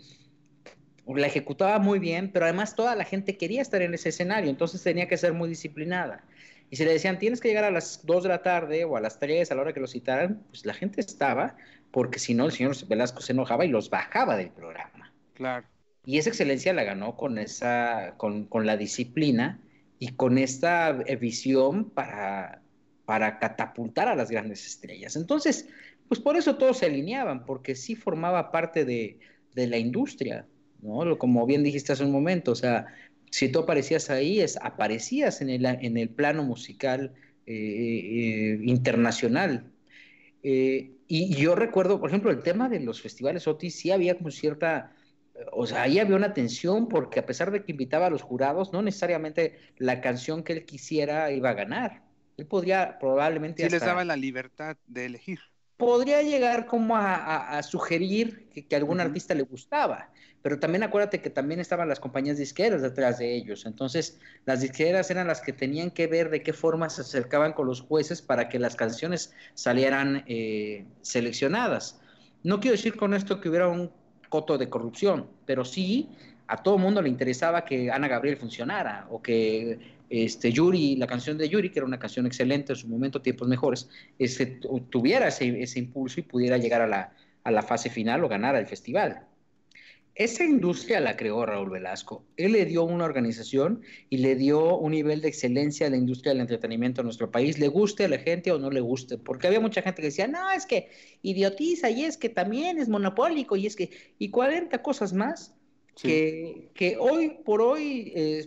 la 1.07 1.27
ejecutaba 1.27 1.79
muy 1.79 1.99
bien, 1.99 2.31
pero 2.31 2.45
además 2.45 2.77
toda 2.77 2.95
la 2.95 3.05
gente 3.05 3.37
quería 3.37 3.63
estar 3.63 3.83
en 3.83 3.95
ese 3.95 4.11
escenario, 4.11 4.49
entonces 4.49 4.83
tenía 4.83 5.09
que 5.09 5.17
ser 5.17 5.33
muy 5.33 5.49
disciplinada. 5.49 6.25
Y 6.71 6.77
si 6.77 6.85
le 6.85 6.93
decían, 6.93 7.19
tienes 7.19 7.41
que 7.41 7.49
llegar 7.49 7.65
a 7.65 7.71
las 7.71 8.05
2 8.07 8.23
de 8.23 8.29
la 8.29 8.43
tarde 8.43 8.85
o 8.85 8.97
a 8.97 9.01
las 9.01 9.19
3 9.19 9.51
a 9.51 9.55
la 9.55 9.63
hora 9.63 9.73
que 9.73 9.81
lo 9.81 9.87
citaran, 9.87 10.43
pues 10.51 10.65
la 10.65 10.75
gente 10.75 11.01
estaba, 11.01 11.57
porque 11.91 12.19
si 12.19 12.35
no, 12.35 12.47
el 12.47 12.53
señor 12.53 12.77
Velasco 12.87 13.21
se 13.21 13.33
enojaba 13.33 13.65
y 13.65 13.69
los 13.69 13.91
bajaba 13.91 14.37
del 14.37 14.51
programa. 14.51 15.13
Claro. 15.35 15.67
Y 16.07 16.19
esa 16.19 16.31
excelencia 16.31 16.73
la 16.73 16.85
ganó 16.85 17.17
con, 17.17 17.39
esa, 17.39 18.15
con, 18.17 18.45
con 18.45 18.67
la 18.67 18.77
disciplina 18.77 19.61
y 19.99 20.09
con 20.09 20.39
esta 20.39 20.93
visión 20.93 21.91
para, 21.91 22.63
para 23.05 23.39
catapultar 23.39 24.09
a 24.09 24.15
las 24.15 24.31
grandes 24.31 24.67
estrellas. 24.67 25.17
Entonces, 25.17 25.69
pues 26.09 26.21
por 26.21 26.37
eso 26.37 26.57
todos 26.57 26.79
se 26.79 26.87
alineaban, 26.87 27.47
porque 27.47 27.75
sí 27.75 27.95
formaba 27.95 28.51
parte 28.53 28.85
de, 28.85 29.19
de 29.55 29.67
la 29.67 29.79
industria, 29.79 30.47
¿no? 30.83 31.17
Como 31.19 31.47
bien 31.47 31.63
dijiste 31.63 31.93
hace 31.93 32.05
un 32.05 32.13
momento, 32.13 32.53
o 32.53 32.57
sea, 32.57 32.87
si 33.31 33.49
tú 33.49 33.61
aparecías 33.61 34.11
ahí, 34.11 34.41
es, 34.41 34.59
aparecías 34.63 35.41
en 35.41 35.51
el, 35.51 35.65
en 35.65 35.97
el 35.97 36.09
plano 36.09 36.45
musical 36.45 37.13
eh, 37.47 37.53
eh, 37.55 38.61
internacional. 38.63 39.73
Eh, 40.43 40.93
y 41.09 41.35
yo 41.35 41.55
recuerdo, 41.55 42.01
por 42.01 42.11
ejemplo, 42.11 42.31
el 42.31 42.43
tema 42.43 42.69
de 42.69 42.81
los 42.81 43.01
festivales 43.01 43.49
Otis, 43.49 43.75
sí 43.75 43.91
había 43.91 44.17
como 44.17 44.31
cierta, 44.31 44.94
o 45.53 45.67
sea, 45.67 45.83
ahí 45.83 45.99
había 45.99 46.17
una 46.17 46.35
tensión 46.35 46.89
porque 46.89 47.21
a 47.21 47.27
pesar 47.27 47.51
de 47.51 47.65
que 47.65 47.73
invitaba 47.73 48.07
a 48.07 48.11
los 48.11 48.23
jurados, 48.23 48.73
no 48.73 48.83
necesariamente 48.83 49.59
la 49.79 50.01
canción 50.01 50.43
que 50.45 50.53
él 50.55 50.65
quisiera 50.67 51.31
iba 51.33 51.51
a 51.51 51.55
ganar. 51.55 52.05
Él 52.37 52.47
podría 52.47 52.99
probablemente 52.99 53.63
Sí 53.63 53.69
les 53.69 53.83
daba 53.85 54.05
la 54.05 54.17
libertad 54.17 54.77
de 54.87 55.07
elegir. 55.07 55.41
podría 55.77 56.23
llegar 56.23 56.67
como 56.67 56.97
a, 56.97 57.15
a- 57.17 57.59
a 57.59 57.63
sugerir 57.63 58.49
que, 58.51 58.67
que 58.67 58.77
algún 58.77 59.01
artista 59.01 59.35
le 59.35 59.43
gustaba, 59.43 60.13
pero 60.43 60.59
también 60.61 60.83
acuérdate 60.85 61.21
que 61.21 61.31
también 61.31 61.59
estaban 61.61 61.89
las 61.89 62.01
compañías 62.01 62.39
disqueras 62.39 62.83
detrás 62.83 63.19
de 63.19 63.35
ellos, 63.35 63.67
entonces 63.67 64.21
las 64.45 64.61
disqueras 64.61 65.11
eran 65.11 65.27
las 65.27 65.41
que 65.41 65.53
tenían 65.53 65.91
que 65.91 66.07
ver 66.07 66.31
de 66.31 66.43
qué 66.43 66.53
forma 66.53 66.91
se 66.91 67.01
acercaban 67.03 67.53
con 67.55 67.67
los 67.67 67.81
jueces 67.81 68.23
para 68.23 68.49
que 68.49 68.59
las 68.59 68.77
canciones 68.77 69.33
salieran 69.55 70.25
eh, 70.29 70.87
seleccionadas. 71.03 72.01
No 72.43 72.61
quiero 72.61 72.77
decir 72.77 72.97
con 72.97 73.15
esto 73.15 73.41
que 73.41 73.49
hubiera 73.49 73.69
un 73.69 73.93
coto 74.35 74.59
de 74.59 74.69
corrupción, 74.75 75.19
pero 75.47 75.65
sí 75.65 76.09
a 76.49 76.57
todo 76.65 76.77
mundo 76.79 77.01
le 77.01 77.09
interesaba 77.09 77.65
que 77.65 77.77
Ana 77.97 78.09
Gabriel 78.09 78.37
funcionara 78.37 79.07
o 79.11 79.23
que 79.23 79.79
este, 80.11 80.51
Yuri, 80.53 80.97
la 80.97 81.07
canción 81.07 81.39
de 81.39 81.49
Yuri, 81.49 81.71
que 81.71 81.79
era 81.79 81.87
una 81.87 81.99
canción 82.05 82.27
excelente 82.27 82.73
en 82.73 82.79
su 82.83 82.89
momento, 82.89 83.23
tiempos 83.23 83.49
mejores, 83.49 83.89
este, 84.19 84.47
tu- 84.61 84.81
tuviera 84.95 85.29
ese, 85.29 85.63
ese 85.63 85.79
impulso 85.79 86.21
y 86.21 86.25
pudiera 86.25 86.59
llegar 86.59 86.81
a 86.83 86.87
la, 86.87 87.13
a 87.45 87.51
la 87.51 87.63
fase 87.63 87.89
final 87.91 88.25
o 88.25 88.29
ganar 88.29 88.55
el 88.57 88.67
festival. 88.67 89.11
Esa 90.17 90.45
industria 90.45 91.01
la 91.01 91.17
creó 91.17 91.45
Raúl 91.45 91.71
Velasco. 91.71 92.25
Él 92.37 92.53
le 92.53 92.67
dio 92.67 92.85
una 92.85 93.05
organización 93.05 93.83
y 94.11 94.19
le 94.19 94.37
dio 94.37 94.77
un 94.79 94.93
nivel 94.93 95.21
de 95.21 95.29
excelencia 95.29 95.89
a 95.89 95.91
la 95.91 95.97
industria 95.97 96.33
del 96.33 96.41
entretenimiento 96.43 97.01
en 97.01 97.07
nuestro 97.07 97.33
país, 97.33 97.59
le 97.59 97.67
guste 97.67 98.05
a 98.05 98.09
la 98.09 98.19
gente 98.19 98.53
o 98.53 98.59
no 98.61 98.71
le 98.71 98.81
guste, 98.81 99.19
porque 99.19 99.49
había 99.49 99.59
mucha 99.59 99.83
gente 99.83 100.03
que 100.03 100.09
decía, 100.09 100.29
no, 100.29 100.51
es 100.53 100.67
que 100.67 100.91
idiotiza 101.23 101.91
y 101.91 102.05
es 102.05 102.17
que 102.17 102.29
también 102.29 102.79
es 102.79 102.89
monopólico 102.89 103.57
y 103.57 103.67
es 103.67 103.75
que, 103.75 103.91
y 104.19 104.31
40 104.31 104.83
cosas 104.83 105.13
más 105.13 105.57
que, 106.01 106.71
que 106.75 106.97
hoy 106.97 107.31
por 107.45 107.61
hoy 107.61 108.13
eh, 108.15 108.47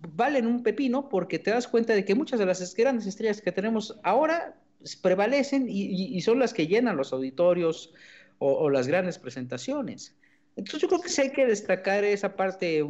valen 0.00 0.46
un 0.46 0.62
pepino 0.62 1.08
porque 1.08 1.38
te 1.38 1.50
das 1.50 1.66
cuenta 1.66 1.94
de 1.94 2.04
que 2.04 2.14
muchas 2.14 2.38
de 2.38 2.46
las 2.46 2.74
grandes 2.74 3.06
estrellas 3.06 3.40
que 3.40 3.52
tenemos 3.52 3.98
ahora 4.02 4.60
prevalecen 5.02 5.68
y, 5.68 5.82
y- 5.84 6.16
y 6.16 6.20
son 6.20 6.38
las 6.38 6.52
que 6.52 6.66
llenan 6.66 6.96
los 6.96 7.12
auditorios 7.14 7.92
o, 8.38 8.52
o 8.52 8.70
las 8.70 8.86
grandes 8.86 9.18
presentaciones. 9.18 10.14
Entonces 10.56 10.80
yo 10.80 10.88
creo 10.88 11.00
que 11.00 11.08
sí 11.08 11.20
hay 11.20 11.32
que 11.32 11.46
destacar 11.46 12.04
esa 12.04 12.34
parte 12.34 12.78
eh, 12.80 12.84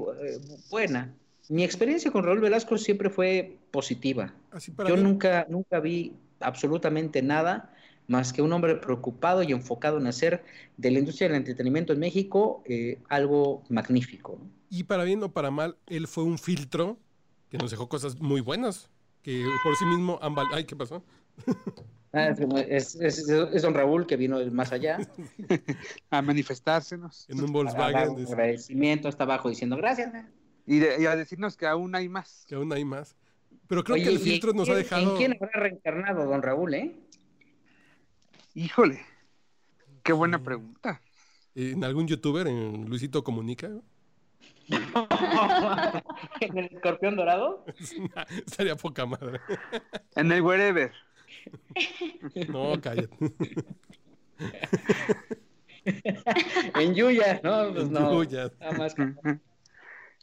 buena. 0.71 1.13
Mi 1.49 1.65
experiencia 1.65 2.11
con 2.11 2.25
Raúl 2.25 2.41
Velasco 2.41 2.79
siempre 2.79 3.11
fue 3.11 3.57
positiva. 3.71 4.33
Así 4.51 4.71
para 4.71 4.89
Yo 4.89 4.97
mí. 4.97 5.03
nunca, 5.03 5.47
nunca 5.49 5.81
vi 5.81 6.13
absolutamente 6.41 7.23
nada 7.23 7.73
más 8.09 8.33
que 8.33 8.43
un 8.43 8.53
hombre 8.53 8.77
preocupado 8.77 9.43
y 9.43 9.53
enfocado 9.53 9.99
en 9.99 10.07
hacer 10.07 10.45
de 10.77 10.91
la 10.91 11.01
industria 11.01 11.29
del 11.29 11.39
entretenimiento 11.39 11.93
en 11.93 11.99
México 11.99 12.63
eh, 12.67 12.99
algo 13.09 13.63
magnífico. 13.69 14.39
¿no? 14.41 14.49
Y 14.71 14.85
para 14.85 15.05
bien 15.05 15.23
o 15.23 15.33
para 15.33 15.51
mal, 15.51 15.77
él 15.87 16.07
fue 16.07 16.25
un 16.25 16.39
filtro 16.39 16.99
que 17.51 17.59
nos 17.59 17.71
dejó 17.71 17.89
cosas 17.89 18.21
muy 18.21 18.41
buenas. 18.41 18.91
Que 19.23 19.45
por 19.65 19.75
sí 19.75 19.85
mismo 19.87 20.21
han 20.23 20.35
Ay, 20.53 20.65
¿qué 20.65 20.77
pasó? 20.77 21.03
Ah, 22.17 22.35
Es, 22.69 22.95
es- 22.97 23.29
es 23.29 23.63
don 23.63 23.75
Raúl 23.75 24.07
que 24.07 24.17
vino 24.17 24.39
del 24.39 24.51
más 24.53 24.73
allá. 24.73 24.99
A 26.11 26.23
manifestársenos. 26.23 27.29
En 27.29 27.43
un 27.43 27.53
Volkswagen. 27.53 28.11
un 28.11 28.27
agradecimiento 28.27 29.09
hasta 29.09 29.25
abajo 29.25 29.49
diciendo 29.49 29.77
gracias. 29.77 30.13
Y, 30.67 30.79
de- 30.79 31.01
y 31.01 31.07
a 31.07 31.15
decirnos 31.17 31.57
que 31.57 31.67
aún 31.67 31.95
hay 31.95 32.09
más. 32.09 32.45
que 32.49 32.55
aún 32.55 32.73
hay 32.73 32.85
más. 32.85 33.17
Pero 33.69 33.83
creo 33.85 33.95
Oye, 33.95 34.05
que 34.05 34.11
el 34.11 34.17
¿y 34.17 34.19
filtro 34.19 34.53
nos 34.53 34.69
ha 34.69 34.75
dejado. 34.75 35.11
¿En 35.13 35.17
quién 35.17 35.33
habrá 35.35 35.61
reencarnado 35.61 36.25
don 36.27 36.43
Raúl, 36.43 36.75
eh? 36.75 36.95
Híjole, 38.55 39.01
qué 40.03 40.13
buena 40.13 40.43
pregunta. 40.43 41.01
En 41.55 41.85
algún 41.85 42.07
youtuber, 42.07 42.47
en 42.47 42.89
Luisito 42.89 43.23
Comunica. 43.25 43.71
¿En 46.41 46.59
el 46.59 46.67
escorpión 46.67 47.17
dorado? 47.17 47.65
Estaría 48.47 48.77
poca 48.77 49.07
madre. 49.07 49.41
En 50.15 50.31
el 50.33 50.43
wherever. 50.43 50.93
No, 52.49 52.81
cállate. 52.81 53.17
En 56.75 56.95
Yuya, 56.95 57.41
¿no? 57.45 57.73
Pues 57.73 57.85
En 57.85 57.93
no. 57.93 58.25
Yuya. 58.25 58.51
Nada 58.59 58.73
más. 58.73 58.95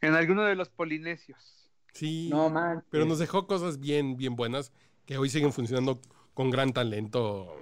En 0.01 0.13
alguno 0.13 0.43
de 0.43 0.55
los 0.55 0.67
polinesios. 0.69 1.71
Sí. 1.93 2.27
No, 2.29 2.49
man. 2.49 2.83
Pero 2.89 3.05
nos 3.05 3.19
dejó 3.19 3.47
cosas 3.47 3.79
bien, 3.79 4.17
bien 4.17 4.35
buenas 4.35 4.73
que 5.05 5.17
hoy 5.17 5.29
siguen 5.29 5.53
funcionando 5.53 6.01
con 6.33 6.49
gran 6.49 6.73
talento 6.73 7.55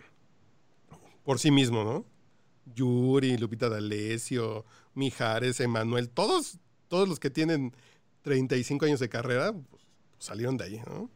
por 1.24 1.40
sí 1.40 1.52
mismo, 1.52 1.84
¿no? 1.84 2.06
Yuri, 2.74 3.38
Lupita 3.38 3.70
D'Alessio, 3.70 4.66
Mijares, 4.94 5.60
Emanuel, 5.60 6.10
todos, 6.10 6.60
todos 6.88 7.08
los 7.08 7.20
que 7.20 7.30
tienen 7.30 7.76
35 8.22 8.86
años 8.86 9.00
de 9.00 9.10
carrera 9.10 9.54
pues, 9.54 9.84
salieron 10.20 10.58
de 10.58 10.66
ahí, 10.66 10.82
¿no? 10.88 11.10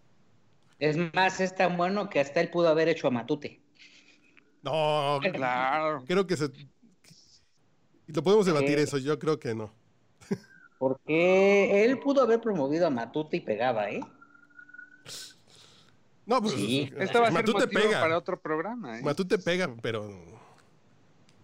Es 0.79 0.97
más, 1.13 1.39
es 1.39 1.55
tan 1.55 1.77
bueno 1.77 2.09
que 2.09 2.19
hasta 2.19 2.41
él 2.41 2.49
pudo 2.49 2.67
haber 2.69 2.89
hecho 2.89 3.07
a 3.07 3.11
Matute. 3.11 3.61
No, 4.61 5.19
Claro. 5.33 6.03
creo 6.07 6.25
que 6.27 6.35
se... 6.37 6.49
Lo 8.07 8.21
podemos 8.23 8.45
debatir 8.45 8.77
Eh. 8.79 8.83
eso, 8.83 8.97
yo 8.97 9.17
creo 9.17 9.39
que 9.39 9.55
no. 9.55 9.71
Porque 10.79 11.83
él 11.85 11.99
pudo 11.99 12.21
haber 12.21 12.41
promovido 12.41 12.85
a 12.87 12.89
Matute 12.89 13.37
y 13.37 13.41
pegaba, 13.41 13.89
¿eh? 13.89 14.01
No, 16.25 16.41
pues 16.41 16.53
Sí. 16.55 16.91
Esto 16.97 17.19
va 17.21 17.27
a 17.27 17.31
ser 17.31 17.33
Matute 17.45 17.65
motivo 17.67 17.81
pega. 17.83 18.01
para 18.01 18.17
otro 18.17 18.39
programa. 18.39 18.99
¿eh? 18.99 19.03
Matute 19.03 19.37
pega, 19.37 19.73
pero... 19.81 20.09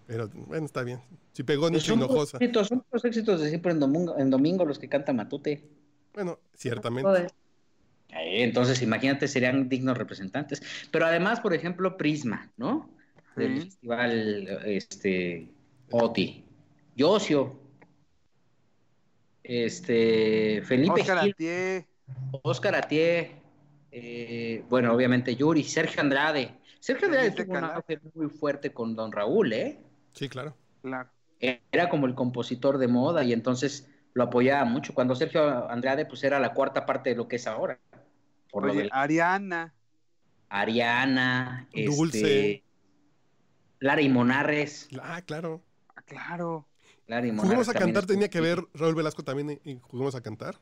Pero 0.08 0.28
bueno, 0.34 0.66
está 0.66 0.84
bien. 0.84 1.00
Si 1.32 1.44
pegó 1.44 1.70
Nicho 1.70 1.86
Son 1.94 2.00
Hinojosa. 2.00 2.38
éxitos, 2.38 2.68
son 2.68 2.84
los 2.92 3.06
éxitos 3.06 3.40
de 3.40 3.50
siempre 3.50 3.72
en 3.72 3.80
domingo, 3.80 4.18
en 4.18 4.30
domingo 4.30 4.66
los 4.66 4.78
que 4.78 4.90
canta 4.90 5.14
Matute. 5.14 5.70
Bueno, 6.14 6.40
ciertamente. 6.54 7.28
Eh, 8.14 8.44
Entonces, 8.44 8.82
imagínate, 8.82 9.28
serían 9.28 9.70
dignos 9.70 9.98
representantes. 9.98 10.62
Pero 10.92 11.06
además, 11.06 11.40
por 11.40 11.54
ejemplo, 11.54 11.98
Prisma, 11.98 12.52
¿no? 12.58 12.90
Del 13.36 13.62
festival 13.62 14.48
este, 14.66 15.50
OTI. 15.90 16.46
Yosio. 16.96 17.60
Este, 19.44 20.62
Felipe 20.64 21.02
Oscar 21.02 21.20
Gil, 21.22 21.32
Atié. 21.32 21.88
Oscar 22.44 22.76
Atié, 22.76 23.42
eh, 23.92 24.64
bueno, 24.70 24.94
obviamente 24.94 25.36
Yuri, 25.36 25.64
Sergio 25.64 26.02
Andrade. 26.02 26.58
Sergio 26.80 27.08
Andrade 27.08 27.32
tuvo 27.32 27.54
un 27.54 27.60
Calaf. 27.62 27.76
auge 27.78 28.00
muy 28.14 28.30
fuerte 28.30 28.72
con 28.72 28.96
Don 28.96 29.12
Raúl, 29.12 29.54
¿eh? 29.54 29.80
Sí, 30.14 30.30
claro. 30.30 30.56
Claro. 30.82 31.10
Era 31.40 31.90
como 31.90 32.06
el 32.06 32.14
compositor 32.16 32.78
de 32.78 32.88
moda 32.88 33.24
y 33.24 33.34
entonces 33.34 33.90
lo 34.14 34.24
apoyaba 34.24 34.64
mucho. 34.66 34.94
Cuando 34.94 35.16
Sergio 35.16 35.70
Andrade, 35.70 36.06
pues 36.06 36.24
era 36.24 36.40
la 36.40 36.54
cuarta 36.54 36.86
parte 36.86 37.10
de 37.12 37.16
lo 37.16 37.28
que 37.28 37.38
es 37.38 37.48
ahora. 37.48 37.80
Por 38.52 38.66
lo 38.66 38.72
Oye, 38.72 38.84
de 38.84 38.90
Ariana. 38.92 39.74
Ariana, 40.50 41.70
Dulce. 41.74 42.18
este, 42.20 42.64
Lara 43.80 44.02
y 44.02 44.10
Monarres. 44.10 44.90
Ah, 45.02 45.22
claro. 45.22 45.62
Ah, 45.96 46.02
Claro. 46.04 46.68
Lara 47.08 47.26
y 47.28 47.32
Monarres 47.32 47.44
Juguemos 47.46 47.70
a 47.70 47.74
cantar, 47.74 48.06
tenía 48.06 48.30
que 48.30 48.42
ver 48.42 48.60
Raúl 48.74 48.96
Velasco 48.96 49.24
también 49.24 49.50
en- 49.52 49.62
en 49.64 49.80
Juguemos 49.80 50.16
a 50.16 50.22
cantar. 50.22 50.60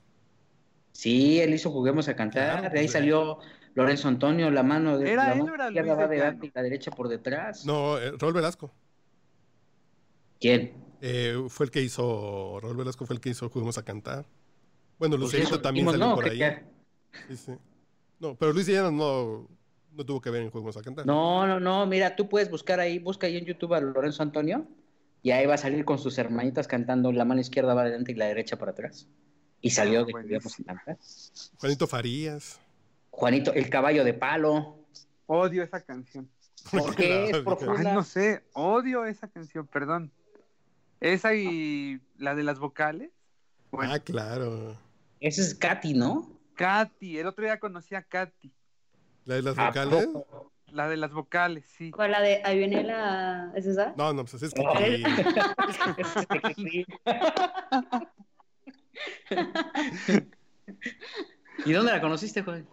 Sí, 0.92 1.40
él 1.40 1.54
hizo 1.54 1.72
Juguemos 1.72 2.08
a 2.10 2.16
Cantar. 2.16 2.60
Claro, 2.60 2.74
de 2.74 2.80
ahí 2.80 2.86
pues, 2.86 2.92
salió 2.94 3.40
Lorenzo 3.76 4.08
Antonio, 4.08 4.50
la 4.52 4.64
mano 4.64 4.98
de 4.98 5.12
¿Era 5.14 5.28
la 5.28 5.34
él 5.34 5.40
mano 5.40 5.54
era 5.56 5.68
izquierda 5.68 5.94
va 5.96 6.08
de 6.08 6.16
adelante 6.18 6.48
Llano? 6.48 6.48
y 6.48 6.52
la 6.56 6.62
derecha 6.64 6.92
por 6.92 7.08
detrás. 7.08 7.66
No, 7.66 7.98
eh, 7.98 8.12
Raúl 8.18 8.34
Velasco. 8.34 8.72
¿Quién? 10.40 10.74
Eh, 11.02 11.46
fue 11.50 11.66
el 11.68 11.72
que 11.72 11.82
hizo, 11.82 12.60
Raúl 12.60 12.78
Velasco 12.78 13.06
fue 13.06 13.16
el 13.16 13.22
que 13.22 13.30
hizo 13.30 13.50
Juguemos 13.50 13.78
a 13.78 13.84
cantar. 13.86 14.26
Bueno, 14.98 15.18
Pues 15.18 15.34
Lucerito 15.34 15.62
también 15.62 15.86
dijimos, 15.86 15.94
salió 15.94 16.08
¿no? 16.10 16.16
por 16.16 16.26
ahí. 16.28 16.40
sí. 17.36 17.54
No, 18.20 18.36
pero 18.36 18.54
Luis 18.54 18.68
Llano 18.68 18.92
no, 18.92 19.48
no 19.94 20.06
tuvo 20.06 20.22
que 20.22 20.30
ver 20.30 20.42
en 20.44 20.50
Juguemos 20.52 20.76
a 20.78 20.82
cantar. 20.82 21.06
No, 21.06 21.48
no, 21.48 21.60
no, 21.60 21.86
mira, 21.86 22.16
tú 22.16 22.28
puedes 22.30 22.50
buscar 22.50 22.80
ahí, 22.80 23.00
busca 23.00 23.28
ahí 23.28 23.38
en 23.38 23.46
YouTube 23.46 23.74
a 23.74 23.80
Lorenzo 23.82 24.24
Antonio 24.24 24.68
y 25.22 25.32
ahí 25.32 25.46
va 25.46 25.56
a 25.56 25.58
salir 25.58 25.86
con 25.86 26.00
sus 26.00 26.18
hermanitas 26.18 26.68
cantando 26.68 27.12
la 27.12 27.26
mano 27.26 27.42
izquierda 27.42 27.74
va 27.74 27.82
adelante 27.82 28.12
y 28.12 28.16
la 28.16 28.26
derecha 28.26 28.58
para 28.58 28.72
atrás. 28.72 29.08
Y 29.62 29.72
salió 29.72 30.06
de 30.06 30.14
Cantar. 30.14 30.98
Juanito 31.58 31.88
Farías. 31.88 32.60
Juanito, 33.12 33.54
el 33.54 33.70
caballo 33.70 34.06
de 34.06 34.14
palo. 34.14 34.78
Odio 35.26 35.64
esa 35.64 35.82
canción. 35.82 36.30
Porque 36.72 37.26
es 37.26 37.30
Claro, 37.32 37.38
Ay, 37.38 37.44
profunda. 37.44 37.94
no 37.94 38.04
sé. 38.04 38.44
Odio 38.54 39.06
esa 39.06 39.28
canción, 39.28 39.68
perdón. 39.68 40.12
Esa 41.02 41.34
y 41.36 42.00
la 42.18 42.36
de 42.36 42.44
las 42.44 42.60
vocales. 42.60 43.12
Bueno, 43.72 43.94
Ah, 43.94 44.00
claro. 44.00 44.78
Ese 45.20 45.42
es 45.42 45.56
Katy, 45.56 45.94
¿no? 45.94 46.39
Katy. 46.60 47.20
El 47.20 47.28
otro 47.28 47.46
día 47.46 47.58
conocí 47.58 47.96
a 47.96 48.04
Katy. 48.04 48.52
La 49.24 49.36
de 49.36 49.42
las 49.44 49.58
¿A 49.58 49.68
vocales. 49.68 50.08
poco? 50.08 50.52
La 50.68 50.90
de 50.90 50.98
las 50.98 51.12
vocales, 51.14 51.66
sí. 51.78 51.90
¿Cuál 51.90 52.12
la 52.12 52.20
de 52.20 52.42
ahí 52.44 52.58
viene 52.58 52.84
la. 52.84 53.52
¿Es 53.56 53.66
esa? 53.66 53.94
No, 53.98 54.12
no, 54.12 54.26
pues 54.26 54.44
es 54.44 54.54
que. 54.54 54.62
Sí. 56.56 56.86
¿Y 61.66 61.72
dónde 61.72 61.94
la 61.94 62.02
conociste, 62.02 62.44
joven? 62.44 62.68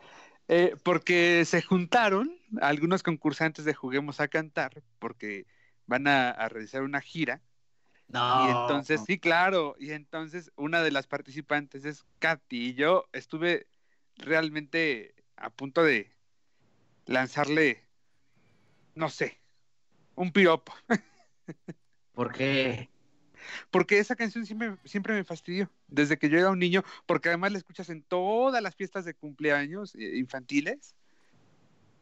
Eh, 0.49 0.75
porque 0.83 1.45
se 1.45 1.63
juntaron 1.63 2.37
algunos 2.61 3.05
concursantes 3.05 3.65
de 3.65 3.73
Juguemos 3.75 4.21
a 4.21 4.27
Cantar, 4.27 4.83
porque 4.99 5.47
van 5.87 6.09
a, 6.09 6.31
a 6.31 6.49
realizar 6.49 6.83
una 6.83 7.01
gira. 7.01 7.41
No. 8.09 8.47
Y 8.47 8.51
entonces, 8.51 9.01
sí, 9.07 9.19
claro, 9.19 9.77
y 9.79 9.93
entonces 9.93 10.51
una 10.57 10.83
de 10.83 10.91
las 10.91 11.07
participantes 11.07 11.85
es 11.85 12.05
Katy, 12.19 12.71
y 12.71 12.75
yo 12.75 13.07
estuve 13.13 13.67
realmente 14.17 15.15
a 15.37 15.51
punto 15.51 15.83
de 15.83 16.11
lanzarle, 17.07 17.83
no 18.95 19.09
sé, 19.11 19.41
un 20.15 20.33
piropo, 20.33 20.73
¿Por 22.15 22.33
qué? 22.33 22.89
porque 23.71 23.99
esa 23.99 24.17
canción 24.17 24.47
siempre, 24.47 24.77
siempre 24.85 25.15
me 25.15 25.25
fastidió, 25.25 25.71
desde 25.89 26.19
que 26.19 26.29
yo 26.29 26.39
era 26.39 26.51
un 26.51 26.59
niño, 26.59 26.85
porque 27.07 27.29
además 27.29 27.53
la 27.53 27.59
escuchas 27.59 27.91
en 27.91 28.03
todas 28.03 28.63
las 28.63 28.75
fiestas 28.75 29.05
de 29.05 29.15
cumpleaños 29.15 29.95
eh, 29.95 30.17
infantiles, 30.17 30.95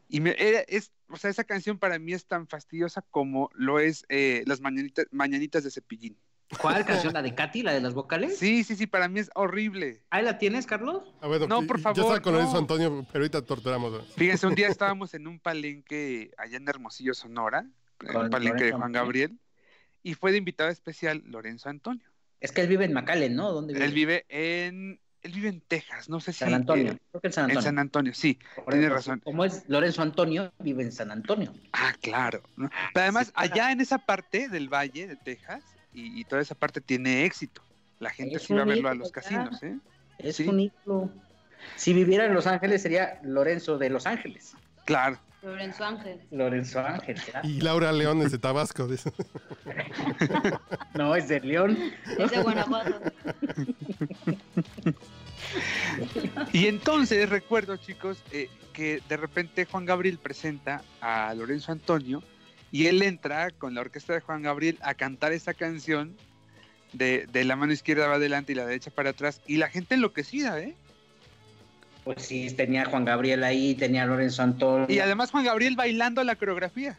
y 0.07 0.21
me, 0.21 0.35
es, 0.37 0.91
o 1.09 1.17
sea, 1.17 1.29
esa 1.29 1.43
canción 1.43 1.79
para 1.79 1.97
mí 1.97 2.13
es 2.13 2.25
tan 2.25 2.47
fastidiosa 2.47 3.01
como 3.09 3.49
lo 3.53 3.79
es 3.79 4.05
eh, 4.09 4.43
las 4.45 4.61
mañanitas, 4.61 5.07
mañanitas 5.11 5.63
de 5.63 5.71
Cepillín. 5.71 6.17
¿Cuál 6.61 6.85
canción? 6.85 7.13
¿La 7.13 7.21
de 7.21 7.33
Katy, 7.33 7.63
la 7.63 7.73
de 7.73 7.81
las 7.81 7.93
vocales? 7.93 8.37
Sí, 8.37 8.63
sí, 8.63 8.75
sí, 8.75 8.85
para 8.87 9.07
mí 9.07 9.19
es 9.19 9.29
horrible. 9.35 10.03
¿Ahí 10.11 10.23
la 10.23 10.37
tienes, 10.37 10.65
Carlos? 10.65 11.03
No, 11.21 11.63
por 11.65 11.77
Yo 11.77 11.83
favor, 11.83 11.99
estaba 11.99 12.19
con 12.21 12.33
Lorenzo 12.33 12.53
no. 12.53 12.59
Antonio, 12.59 13.05
pero 13.11 13.23
ahorita 13.23 13.41
torturamos. 13.41 13.91
¿no? 13.91 14.01
Fíjense, 14.15 14.45
un 14.47 14.55
día 14.55 14.67
estábamos 14.69 15.13
en 15.15 15.27
un 15.27 15.39
palenque 15.39 16.31
allá 16.37 16.57
en 16.57 16.67
Hermosillo, 16.67 17.13
Sonora, 17.13 17.65
en 18.01 18.13
Con 18.13 18.25
un 18.25 18.29
palenque 18.29 18.65
de 18.65 18.71
Juan. 18.73 18.91
Gabriel, 18.91 19.39
y 20.03 20.13
fue 20.13 20.31
de 20.31 20.37
invitado 20.37 20.69
especial 20.69 21.23
Lorenzo 21.25 21.69
Antonio. 21.69 22.07
Es 22.39 22.51
que 22.51 22.61
él 22.61 22.67
vive 22.67 22.85
en 22.85 22.93
McAllen, 22.93 23.35
¿no? 23.35 23.51
¿Dónde 23.51 23.73
vive? 23.73 23.85
Él 23.85 23.93
vive 23.93 24.25
en, 24.29 24.99
él 25.23 25.31
vive 25.31 25.49
en 25.49 25.61
Texas, 25.61 26.09
no 26.09 26.19
sé 26.19 26.31
si 26.31 26.39
San 26.39 26.53
Antonio. 26.53 26.91
eh, 26.91 26.97
Creo 27.09 27.21
que 27.21 27.27
en 27.27 27.33
San 27.33 27.45
en 27.45 27.51
Antonio. 27.51 27.61
San 27.63 27.79
Antonio, 27.79 28.13
sí, 28.13 28.37
Por 28.63 28.73
tiene 28.73 28.85
eso, 28.85 28.95
razón. 28.95 29.21
Como 29.23 29.43
es 29.45 29.63
Lorenzo 29.67 30.03
Antonio, 30.03 30.53
vive 30.59 30.83
en 30.83 30.91
San 30.91 31.09
Antonio. 31.09 31.53
Ah, 31.73 31.93
claro. 32.01 32.43
¿no? 32.55 32.69
Pero 32.93 33.03
además, 33.03 33.27
sí, 33.27 33.33
claro. 33.33 33.51
allá 33.53 33.71
en 33.71 33.81
esa 33.81 33.97
parte 33.97 34.47
del 34.47 34.69
valle 34.71 35.07
de 35.07 35.15
Texas, 35.15 35.63
y, 35.95 36.19
y 36.21 36.23
toda 36.25 36.41
esa 36.41 36.55
parte 36.55 36.81
tiene 36.81 37.25
éxito. 37.25 37.61
La 37.99 38.09
gente 38.09 38.35
Es 38.35 38.43
sí 38.43 38.53
va 38.53 38.61
a 38.63 38.65
verlo 38.65 38.89
a 38.89 38.93
los 38.95 39.11
casinos, 39.11 39.61
¿eh? 39.63 39.75
Es 40.19 40.35
Sí. 40.37 40.47
un 40.47 40.59
ídolo. 40.59 41.09
Si 41.75 41.93
viviera 41.93 42.25
en 42.25 42.33
Los 42.33 42.45
Ángeles 42.47 42.81
sería 42.81 43.19
Lorenzo 43.23 43.77
de 43.77 43.89
Los 43.89 44.05
Ángeles. 44.05 44.53
Claro. 44.85 45.17
Lorenzo 45.41 45.83
Ángel. 45.85 46.19
Lorenzo 46.31 46.79
Ángel. 46.79 47.17
Y 47.43 47.61
Laura 47.61 47.91
León 47.91 48.21
es 48.21 48.31
de 48.31 48.37
Tabasco. 48.39 48.87
dice. 48.87 49.11
No, 50.95 51.15
es 51.15 51.27
de 51.27 51.39
León. 51.41 51.77
Es 52.17 52.31
de 52.31 52.41
Guanajuato. 52.41 52.99
Y 56.53 56.67
entonces 56.67 57.29
recuerdo, 57.29 57.77
chicos, 57.77 58.21
eh, 58.31 58.49
que 58.73 59.01
de 59.07 59.17
repente 59.17 59.65
Juan 59.65 59.85
Gabriel 59.85 60.17
presenta 60.17 60.81
a 61.01 61.33
Lorenzo 61.33 61.71
Antonio 61.71 62.23
y 62.75 62.87
él 62.87 63.01
entra 63.03 63.51
con 63.51 63.73
la 63.73 63.79
orquesta 63.81 64.11
de 64.13 64.19
Juan 64.19 64.41
Gabriel 64.41 64.77
a 64.81 64.95
cantar 64.95 65.31
esa 65.31 65.53
canción 65.53 66.13
de, 66.91 67.25
de 67.31 67.45
la 67.45 67.55
mano 67.55 67.71
izquierda 67.71 68.07
va 68.07 68.15
adelante 68.15 68.51
y 68.51 68.55
la 68.55 68.65
derecha 68.65 68.91
para 68.91 69.11
atrás 69.11 69.39
y 69.47 69.55
la 69.57 69.69
gente 69.69 69.95
enloquecida, 69.95 70.59
¿eh? 70.59 70.75
Pues 72.03 72.23
sí, 72.25 72.51
tenía 72.51 72.81
a 72.83 72.85
Juan 72.85 73.05
Gabriel 73.05 73.45
ahí, 73.45 73.75
tenía 73.75 74.03
a 74.03 74.05
Lorenzo 74.05 74.43
Antonio. 74.43 74.87
Y 74.89 74.99
además 74.99 75.31
Juan 75.31 75.45
Gabriel 75.45 75.77
bailando 75.77 76.21
la 76.25 76.35
coreografía. 76.35 76.97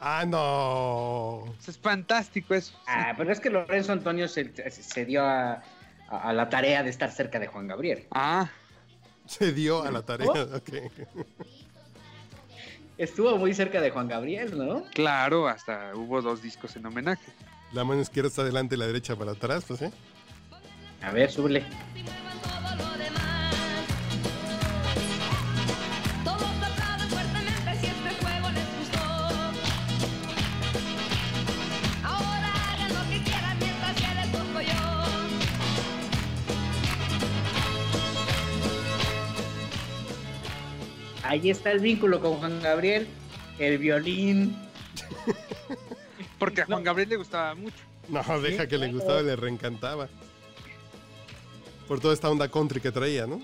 Ah, 0.00 0.24
no. 0.26 1.54
Eso 1.60 1.70
es 1.70 1.78
fantástico 1.78 2.54
eso. 2.54 2.72
Ah, 2.86 3.12
pero 3.16 3.30
es 3.30 3.40
que 3.40 3.50
Lorenzo 3.50 3.92
Antonio 3.92 4.26
se, 4.26 4.52
se 4.70 5.04
dio 5.04 5.22
a, 5.22 5.62
a- 6.08 6.28
a 6.30 6.32
la 6.32 6.48
tarea 6.48 6.82
de 6.82 6.88
estar 6.90 7.10
cerca 7.12 7.38
de 7.38 7.46
Juan 7.46 7.68
Gabriel. 7.68 8.06
Ah, 8.10 8.50
Se 9.26 9.52
dio 9.52 9.82
a 9.82 9.90
la 9.90 10.00
tarea. 10.02 10.30
ok. 10.30 10.70
Estuvo 12.96 13.36
muy 13.36 13.54
cerca 13.54 13.80
de 13.80 13.90
Juan 13.90 14.08
Gabriel, 14.08 14.56
¿no? 14.56 14.84
claro, 14.92 15.48
hasta 15.48 15.92
hubo 15.94 16.22
dos 16.22 16.42
discos 16.42 16.76
en 16.76 16.86
homenaje. 16.86 17.32
La 17.72 17.82
mano 17.82 18.00
izquierda 18.00 18.28
está 18.28 18.42
adelante 18.42 18.76
y 18.76 18.78
la 18.78 18.86
derecha 18.86 19.16
para 19.16 19.32
atrás, 19.32 19.64
pues, 19.66 19.82
¿eh? 19.82 19.90
A 21.02 21.10
ver, 21.10 21.30
súbele. 21.30 21.64
Ahí 41.24 41.50
está 41.50 41.72
el 41.72 41.80
vínculo 41.80 42.20
con 42.20 42.34
Juan 42.36 42.60
Gabriel, 42.62 43.06
el 43.58 43.78
violín. 43.78 44.56
Porque 46.38 46.62
a 46.62 46.66
Juan 46.66 46.84
Gabriel 46.84 47.08
le 47.08 47.16
gustaba 47.16 47.54
mucho. 47.54 47.76
No, 48.08 48.40
deja 48.40 48.66
que 48.68 48.76
le 48.78 48.92
gustaba 48.92 49.20
y 49.20 49.24
le 49.24 49.36
reencantaba. 49.36 50.08
Por 51.88 52.00
toda 52.00 52.14
esta 52.14 52.30
onda 52.30 52.48
country 52.48 52.80
que 52.80 52.92
traía, 52.92 53.26
¿no? 53.26 53.40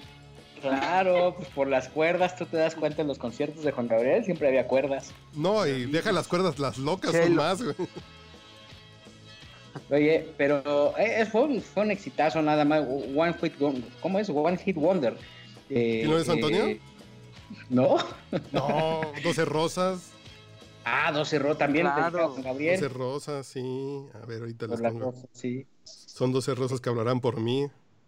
Claro, 0.60 1.34
pues 1.36 1.48
por 1.48 1.68
las 1.68 1.88
cuerdas, 1.88 2.36
tú 2.36 2.44
te 2.44 2.58
das 2.58 2.74
cuenta 2.74 3.00
en 3.00 3.08
los 3.08 3.18
conciertos 3.18 3.64
de 3.64 3.72
Juan 3.72 3.88
Gabriel, 3.88 4.22
siempre 4.24 4.48
había 4.48 4.66
cuerdas. 4.66 5.12
No, 5.34 5.66
y 5.66 5.86
deja 5.86 6.12
las 6.12 6.28
cuerdas, 6.28 6.58
las 6.58 6.76
locas 6.76 7.12
son 7.12 7.34
lo- 7.36 7.42
más, 7.42 7.62
güey. 7.62 7.74
Oye, 9.90 10.28
pero 10.36 10.94
eh, 10.98 11.26
fue, 11.30 11.42
un, 11.42 11.62
fue 11.62 11.84
un 11.84 11.90
exitazo 11.90 12.42
nada 12.42 12.64
más. 12.64 12.82
One 13.14 13.34
Hit 13.40 13.58
Wonder. 13.58 13.84
¿Cómo 14.00 14.18
es? 14.18 14.28
One 14.28 14.56
Hit 14.58 14.76
Wonder. 14.76 15.16
Eh, 15.70 16.02
¿Y 16.04 16.08
no 16.08 16.18
es 16.18 16.28
Antonio? 16.28 16.66
eh, 16.66 16.80
no. 17.68 17.96
No, 18.52 19.00
12 19.22 19.44
rosas. 19.44 20.10
Ah, 20.84 21.12
12 21.12 21.38
Ro 21.38 21.56
también. 21.56 21.86
Claro. 21.86 22.10
Juan 22.30 22.36
12 22.36 22.42
Gabriel. 22.42 22.90
rosas, 22.90 23.46
sí. 23.46 24.06
A 24.14 24.26
ver, 24.26 24.40
ahorita 24.40 24.66
Por 24.66 24.80
las 24.80 24.92
pongo. 24.92 25.04
rosas, 25.06 25.26
sí. 25.32 25.66
Son 25.84 26.32
12 26.32 26.54
rosas 26.54 26.80
que 26.80 26.88
hablarán 26.88 27.20
por 27.20 27.38
mí. 27.40 27.66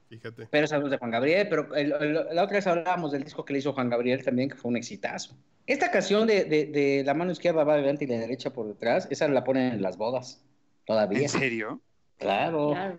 Fíjate. 0.09 0.47
Pero 0.51 0.65
esa 0.65 0.77
es 0.79 0.91
de 0.91 0.99
Juan 0.99 1.11
Gabriel, 1.11 1.49
pero 1.49 1.75
el- 1.75 1.93
el- 1.93 2.15
la 2.35 2.43
otra 2.45 2.57
vez 2.57 2.67
hablábamos 2.67 3.13
del 3.13 3.25
disco 3.25 3.45
que 3.45 3.53
le 3.55 3.59
hizo 3.61 3.73
Juan 3.73 3.89
Gabriel 3.89 4.23
también, 4.25 4.49
que 4.51 4.57
fue 4.57 4.71
un 4.71 4.77
exitazo. 4.77 5.35
Esta 5.67 5.91
canción 5.91 6.27
de, 6.27 6.45
de- 6.45 6.67
de 6.67 7.03
la 7.05 7.15
mano 7.15 7.33
izquierda 7.33 7.65
va 7.65 7.75
adelante 7.75 8.05
y 8.05 8.09
la 8.09 8.17
derecha 8.19 8.51
por 8.53 8.67
detrás, 8.67 9.07
esa 9.11 9.29
la 9.29 9.45
ponen 9.45 9.75
en 9.75 9.83
las 9.83 9.97
bodas. 9.97 10.43
Todavía. 10.87 11.21
¿En 11.23 11.29
serio? 11.29 11.81
Claro. 12.19 12.71
Claro. 12.73 12.99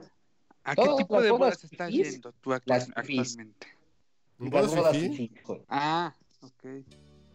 ¿A 0.64 0.76
qué 0.76 0.84
tipo 0.98 1.22
de 1.22 1.30
bodas 1.32 1.58
bodas 1.58 1.64
estás 1.66 1.92
yendo 1.92 2.32
tú 2.42 2.54
actual- 2.54 2.82
actualmente? 2.96 3.68
¿Un 4.40 4.50
Las 4.50 4.52
bodas 4.52 4.76
bodas 4.76 4.98
fifí? 4.98 5.28
fifí. 5.28 5.62
Ah, 5.68 6.16
ok. 6.64 6.86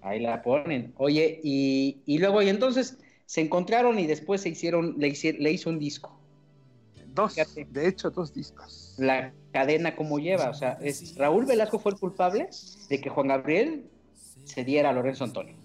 Ahí 0.00 0.20
la 0.20 0.42
ponen. 0.42 0.92
Oye, 0.96 1.40
y, 1.42 2.00
y 2.06 2.18
luego, 2.18 2.40
y 2.42 2.48
entonces 2.48 2.98
se 3.26 3.40
encontraron 3.40 3.98
y 3.98 4.06
después 4.06 4.40
se 4.40 4.50
hicieron, 4.50 4.94
le, 4.98 5.12
le 5.38 5.52
hizo 5.52 5.70
un 5.70 5.78
disco. 5.78 6.18
Dos, 7.14 7.34
Fíjate. 7.34 7.66
de 7.70 7.88
hecho, 7.88 8.10
dos 8.10 8.32
discos. 8.32 8.94
La 8.96 9.32
cadena 9.52 9.96
como 9.96 10.18
lleva, 10.18 10.50
o 10.50 10.54
sea, 10.54 10.78
es, 10.80 11.16
Raúl 11.16 11.46
Velasco 11.46 11.78
fue 11.78 11.92
el 11.92 11.98
culpable 11.98 12.48
de 12.88 13.00
que 13.00 13.10
Juan 13.10 13.28
Gabriel 13.28 13.84
se 14.44 14.64
diera 14.64 14.90
a 14.90 14.92
Lorenzo 14.92 15.24
Antonio. 15.24 15.56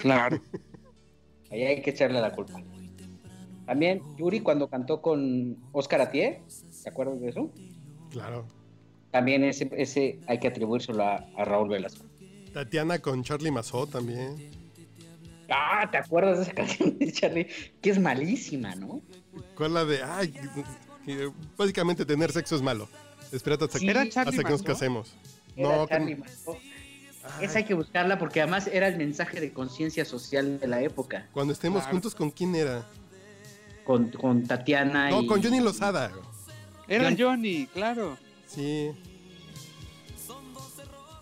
Claro. 0.00 0.40
Ahí 1.50 1.62
hay 1.62 1.82
que 1.82 1.90
echarle 1.90 2.20
la 2.20 2.32
culpa. 2.32 2.60
También 3.64 4.02
Yuri 4.16 4.40
cuando 4.40 4.68
cantó 4.68 5.00
con 5.00 5.56
Oscar 5.72 6.00
Atié, 6.00 6.42
¿te 6.82 6.88
acuerdas 6.88 7.20
de 7.20 7.28
eso? 7.28 7.50
Claro. 8.10 8.46
También 9.10 9.44
ese, 9.44 9.70
ese 9.76 10.20
hay 10.26 10.38
que 10.38 10.48
atribuírselo 10.48 11.02
a, 11.04 11.16
a 11.36 11.44
Raúl 11.44 11.68
Velasco. 11.68 12.07
Tatiana 12.64 12.98
con 12.98 13.22
Charlie 13.22 13.52
Mazot 13.52 13.88
también. 13.92 14.50
Ah, 15.48 15.88
¿te 15.88 15.96
acuerdas 15.96 16.38
de 16.38 16.42
esa 16.42 16.52
canción 16.54 16.98
de 16.98 17.12
Charlie? 17.12 17.46
Que 17.80 17.90
es 17.90 18.00
malísima, 18.00 18.74
¿no? 18.74 19.00
¿Cuál 19.56 19.74
la 19.74 19.84
de.? 19.84 20.02
Ay, 20.02 20.34
básicamente 21.56 22.04
tener 22.04 22.32
sexo 22.32 22.56
es 22.56 22.62
malo. 22.62 22.88
Espérate 23.30 23.64
hasta, 23.66 23.78
Sí. 23.78 23.84
que, 23.84 23.90
¿Era 23.92 24.02
hasta 24.02 24.24
que 24.32 24.42
nos 24.50 24.62
casemos. 24.64 25.14
Era 25.54 25.76
No, 25.76 25.86
Charlie 25.86 26.16
con- 26.16 26.20
Manson. 26.26 26.56
Esa 27.40 27.58
hay 27.58 27.64
que 27.64 27.74
buscarla 27.74 28.18
porque 28.18 28.40
además 28.40 28.66
era 28.66 28.88
el 28.88 28.96
mensaje 28.96 29.40
de 29.40 29.52
conciencia 29.52 30.04
social 30.04 30.58
de 30.58 30.66
la 30.66 30.82
época. 30.82 31.28
cuando 31.32 31.52
estemos 31.52 31.82
Claro. 31.82 31.92
juntos, 31.92 32.14
¿con 32.16 32.30
quién 32.32 32.56
era? 32.56 32.88
Con, 33.84 34.10
con 34.10 34.44
Tatiana 34.48 35.10
No, 35.10 35.22
y... 35.22 35.26
con 35.26 35.40
Johnny 35.42 35.60
Lozada. 35.60 36.10
Era 36.88 37.04
John- 37.10 37.16
Johnny, 37.20 37.66
claro. 37.68 38.18
Sí. 38.46 38.90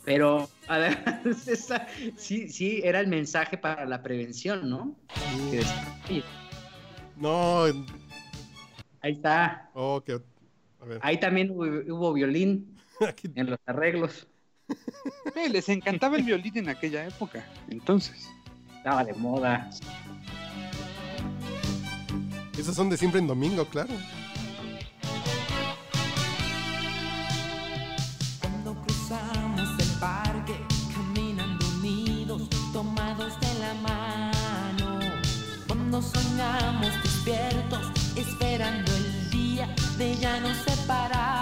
Pero 0.05 0.49
además, 0.69 1.47
esa- 1.49 1.87
sí, 2.17 2.49
sí, 2.49 2.81
era 2.85 3.01
el 3.01 3.07
mensaje 3.09 3.57
para 3.59 3.85
la 3.87 4.03
prevención, 4.03 4.69
¿no? 4.69 4.97
Que 5.51 5.51
sí. 5.51 5.57
decía, 5.57 5.99
"Oye, 6.09 6.25
No. 7.19 7.65
Ahí 9.03 9.13
está. 9.13 9.71
Oh. 9.75 10.03
A 10.81 10.85
ver. 10.85 10.99
Ahí 11.03 11.19
también 11.21 11.51
hubo, 11.51 11.65
hubo 11.65 12.13
violín 12.13 12.77
Aquí- 13.01 13.31
en 13.35 13.51
los 13.51 13.59
arreglos. 13.67 14.27
Eh, 15.37 15.49
les 15.49 15.69
encantaba 15.69 16.17
el 16.17 16.25
violín 16.25 16.57
en 16.59 16.69
aquella 16.69 17.07
época. 17.07 17.45
Entonces, 17.71 18.29
Estaba 18.79 19.05
de 19.05 19.15
moda. 19.15 19.69
Esas 22.59 22.75
son 22.75 22.89
de 22.89 22.97
siempre 22.97 23.21
en 23.21 23.27
domingo, 23.27 23.65
claro. 23.67 23.91
Cuando 35.97 36.21
soñamos 36.21 36.93
despiertos, 37.03 37.81
esperando 38.17 38.95
el 38.95 39.31
día 39.31 39.67
de 39.97 40.15
ya 40.17 40.41
no 40.41 40.49
separarnos. 40.55 41.36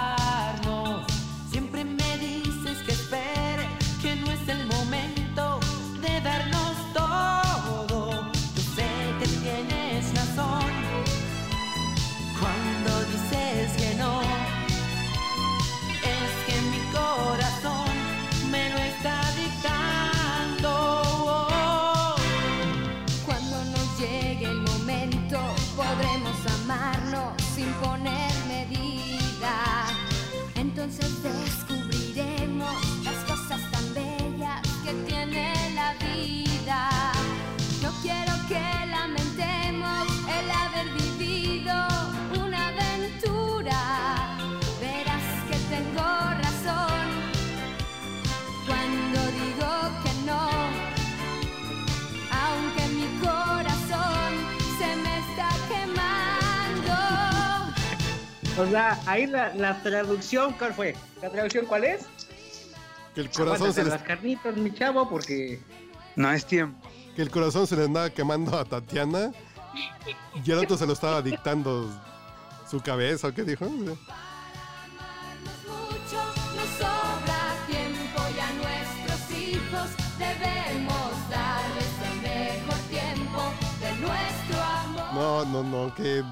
O 58.57 58.65
sea, 58.67 58.99
ahí 59.05 59.27
la, 59.27 59.53
la 59.53 59.81
traducción, 59.83 60.53
¿cuál 60.53 60.73
fue? 60.73 60.95
¿La 61.21 61.29
traducción 61.29 61.65
cuál 61.65 61.83
es? 61.83 62.05
Que 63.13 63.21
el 63.21 63.29
corazón 63.29 63.73
se 63.73 63.81
Aguántate 63.81 63.83
les, 63.83 63.93
las 63.93 64.03
carnitas, 64.03 64.57
mi 64.57 64.73
chavo, 64.73 65.09
porque 65.09 65.61
No 66.15 66.31
es 66.31 66.45
tiempo. 66.45 66.87
que 67.15 67.21
el 67.21 67.29
corazón 67.29 67.67
se 67.67 67.75
le 67.75 67.85
andaba 67.85 68.09
quemando 68.09 68.57
a 68.57 68.63
Tatiana 68.65 69.31
y 70.45 70.51
el 70.51 70.59
otro 70.59 70.77
se 70.77 70.85
lo 70.85 70.93
estaba 70.93 71.21
dictando 71.21 71.89
su 72.69 72.79
cabeza, 72.81 73.27
¿o 73.27 73.33
qué 73.33 73.43
dijo? 73.43 73.65
No, 85.13 85.45
no, 85.45 85.63
no, 85.63 85.93
que... 85.95 86.23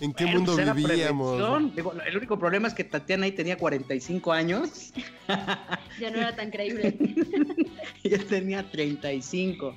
¿En 0.00 0.12
qué 0.12 0.24
Bueno, 0.24 0.40
mundo 0.40 0.56
pues 0.56 0.74
vivíamos? 0.74 1.74
Digo, 1.74 1.92
el 2.06 2.16
único 2.16 2.38
problema 2.38 2.68
es 2.68 2.74
que 2.74 2.84
Tatiana 2.84 3.24
ahí 3.24 3.32
tenía 3.32 3.56
45 3.56 4.32
años 4.32 4.92
Ya 6.00 6.10
no 6.10 6.18
era 6.18 6.36
tan 6.36 6.50
creíble. 6.50 6.96
y 8.02 8.08
yo 8.08 8.24
tenía 8.26 8.70
35. 8.70 9.74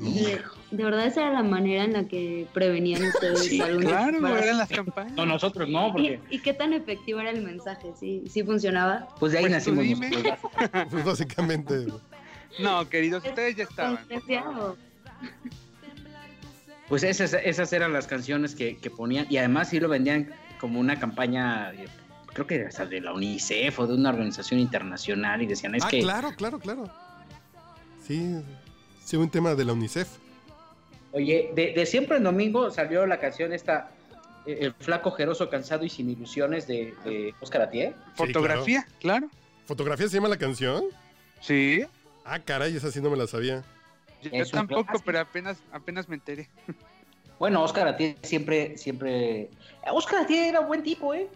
Hijo. 0.00 0.56
De 0.72 0.84
verdad 0.84 1.06
esa 1.06 1.20
era 1.20 1.32
la 1.32 1.42
manera 1.42 1.84
en 1.84 1.92
la 1.92 2.08
que 2.08 2.48
prevenían 2.52 3.04
ustedes 3.04 3.44
Sí, 3.44 3.58
Claro, 3.60 4.36
eran 4.36 4.58
las 4.58 4.68
campañas. 4.68 5.12
No, 5.12 5.26
nosotros 5.26 5.68
no, 5.68 5.88
¿Y, 5.88 5.92
porque 5.92 6.20
y 6.30 6.38
qué 6.40 6.54
tan 6.54 6.72
efectivo 6.72 7.20
era 7.20 7.30
el 7.30 7.42
mensaje? 7.42 7.92
¿Sí, 7.98 8.24
sí 8.28 8.42
funcionaba? 8.42 9.08
pues 9.20 9.32
de 9.32 9.38
ahí 9.38 9.44
Pues 9.44 9.52
nacimos. 9.52 9.84
Pues 10.90 11.04
básicamente... 11.04 11.86
No, 12.58 12.88
queridos, 12.88 13.24
ustedes 13.24 13.56
ya 13.56 13.64
estaban. 13.64 13.98
Pues 16.88 17.02
esas, 17.02 17.32
esas 17.32 17.72
eran 17.72 17.92
las 17.92 18.06
canciones 18.06 18.54
que, 18.54 18.76
que 18.76 18.90
ponían 18.90 19.26
y 19.30 19.38
además 19.38 19.70
sí 19.70 19.80
lo 19.80 19.88
vendían 19.88 20.32
como 20.60 20.78
una 20.78 20.98
campaña, 20.98 21.72
creo 22.32 22.46
que 22.46 22.66
hasta 22.66 22.86
de 22.86 23.00
la 23.00 23.12
UNICEF 23.12 23.78
o 23.80 23.86
de 23.86 23.94
una 23.94 24.10
organización 24.10 24.60
internacional 24.60 25.42
y 25.42 25.46
decían, 25.46 25.74
es 25.74 25.84
ah, 25.84 25.88
que 25.88 26.00
claro, 26.00 26.32
claro, 26.36 26.58
claro. 26.58 26.90
Sí, 28.06 28.36
sí, 29.04 29.16
un 29.16 29.30
tema 29.30 29.54
de 29.54 29.64
la 29.64 29.72
UNICEF. 29.72 30.08
Oye, 31.12 31.52
de, 31.54 31.72
de 31.72 31.86
siempre 31.86 32.16
en 32.16 32.24
domingo 32.24 32.70
salió 32.70 33.06
la 33.06 33.18
canción 33.18 33.52
esta, 33.52 33.90
eh, 34.46 34.58
El 34.60 34.74
flaco 34.74 35.10
jeroso, 35.12 35.48
cansado 35.48 35.84
y 35.84 35.88
sin 35.88 36.10
ilusiones 36.10 36.66
de, 36.66 36.94
de 37.04 37.34
Oscar 37.40 37.62
Atié. 37.62 37.94
Fotografía, 38.14 38.86
claro. 39.00 39.28
¿Fotografía 39.66 40.08
se 40.08 40.14
llama 40.14 40.28
la 40.28 40.38
canción? 40.38 40.84
Sí. 41.40 41.84
Ah, 42.24 42.38
caray, 42.38 42.76
esa 42.76 42.90
sí 42.90 43.00
no 43.00 43.10
me 43.10 43.16
la 43.16 43.26
sabía. 43.26 43.64
Yo 44.22 44.46
tampoco, 44.50 44.84
clásico. 44.84 45.04
pero 45.06 45.20
apenas, 45.20 45.62
apenas 45.72 46.08
me 46.08 46.16
enteré. 46.16 46.48
Bueno, 47.38 47.60
Oscar 47.64 47.88
Atié 47.88 48.16
siempre, 48.22 48.78
siempre... 48.78 49.50
Oscar 49.90 50.20
Atié 50.22 50.48
era 50.50 50.60
buen 50.60 50.84
tipo, 50.84 51.12
¿eh? 51.12 51.28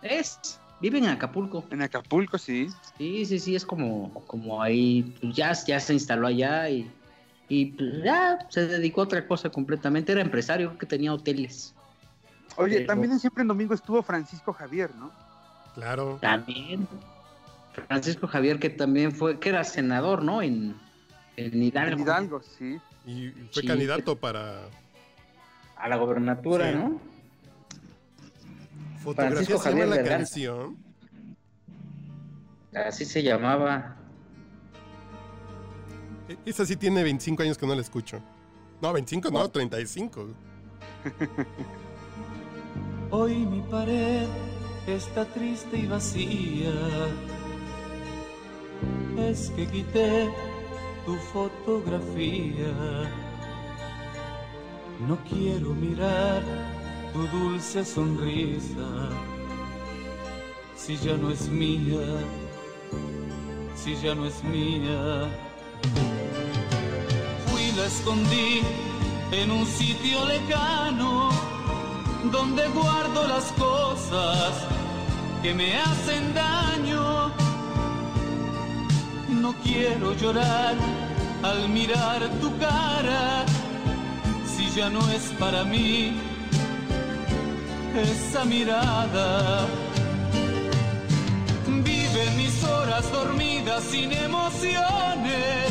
Es, 0.00 0.58
vive 0.80 0.96
en 0.96 1.06
Acapulco. 1.06 1.64
En 1.70 1.82
Acapulco, 1.82 2.38
sí. 2.38 2.68
Sí, 2.96 3.26
sí, 3.26 3.38
sí, 3.38 3.54
es 3.54 3.66
como, 3.66 4.14
como 4.26 4.62
ahí, 4.62 5.14
pues 5.20 5.36
ya, 5.36 5.52
ya 5.66 5.80
se 5.80 5.92
instaló 5.92 6.28
allá 6.28 6.70
y, 6.70 6.90
y 7.50 7.66
pues 7.72 8.04
ya 8.04 8.38
se 8.48 8.66
dedicó 8.68 9.02
a 9.02 9.04
otra 9.04 9.26
cosa 9.26 9.50
completamente. 9.50 10.12
Era 10.12 10.22
empresario, 10.22 10.68
creo 10.68 10.78
que 10.78 10.86
tenía 10.86 11.12
hoteles. 11.12 11.74
Oye, 12.56 12.76
Pero- 12.76 12.86
también 12.86 13.12
en 13.12 13.20
Siempre 13.20 13.42
en 13.42 13.48
Domingo 13.48 13.74
estuvo 13.74 14.02
Francisco 14.02 14.54
Javier, 14.54 14.94
¿no? 14.94 15.10
Claro. 15.74 16.16
También. 16.22 16.88
Francisco 17.86 18.26
Javier, 18.26 18.58
que 18.58 18.70
también 18.70 19.12
fue, 19.12 19.38
que 19.38 19.50
era 19.50 19.62
senador, 19.62 20.22
¿no? 20.22 20.40
En, 20.40 20.74
en 21.36 21.62
Hidalgo. 21.62 21.92
En 21.94 22.00
Hidalgo, 22.00 22.42
sí. 22.42 22.78
Y 23.06 23.30
fue 23.52 23.62
Sí. 23.62 23.68
candidato 23.68 24.16
para 24.16 24.62
A 25.76 25.88
la 25.88 25.96
gobernatura, 25.96 26.72
Sí. 26.72 26.78
¿no? 26.78 27.00
fotografía 29.02 29.36
Francisco 29.36 29.62
se 29.62 29.68
llama 29.68 29.80
Javier 29.82 29.88
la 29.88 29.96
Berganza. 29.96 30.18
canción. 30.34 30.76
Así 32.74 33.04
se 33.04 33.22
llamaba. 33.22 33.96
E- 36.28 36.36
Esa 36.44 36.66
sí 36.66 36.76
tiene 36.76 37.02
25 37.04 37.42
años 37.42 37.56
que 37.56 37.66
no 37.66 37.74
la 37.74 37.80
escucho. 37.82 38.20
No, 38.82 38.92
25 38.92 39.30
no, 39.30 39.48
35. 39.48 40.26
Hoy 43.10 43.36
mi 43.36 43.60
pared 43.62 44.26
está 44.88 45.24
triste 45.26 45.78
y 45.78 45.86
vacía. 45.86 46.72
Es 49.18 49.50
que 49.50 49.66
quité 49.68 50.28
tu 51.06 51.14
fotografía. 51.32 52.72
No 55.08 55.16
quiero 55.30 55.68
mirar 55.72 56.42
tu 57.12 57.20
dulce 57.28 57.84
sonrisa. 57.84 58.88
Si 60.74 60.96
ya 60.96 61.16
no 61.16 61.30
es 61.30 61.48
mía, 61.48 62.06
si 63.76 63.94
ya 64.02 64.14
no 64.16 64.26
es 64.26 64.42
mía. 64.42 65.28
Fui 67.46 67.70
la 67.76 67.86
escondí 67.86 68.62
en 69.30 69.50
un 69.52 69.64
sitio 69.64 70.26
lejano 70.26 71.30
donde 72.32 72.68
guardo 72.70 73.28
las 73.28 73.52
cosas 73.52 74.52
que 75.42 75.54
me 75.54 75.76
hacen 75.76 76.34
daño. 76.34 77.15
No 79.46 79.54
quiero 79.62 80.12
llorar 80.14 80.74
al 81.44 81.68
mirar 81.68 82.20
tu 82.40 82.50
cara, 82.58 83.44
si 84.44 84.68
ya 84.70 84.90
no 84.90 84.98
es 85.10 85.22
para 85.38 85.62
mí 85.62 86.16
esa 87.94 88.44
mirada. 88.44 89.68
Vive 91.68 92.30
mis 92.36 92.64
horas 92.64 93.04
dormidas 93.12 93.84
sin 93.84 94.10
emociones. 94.10 95.68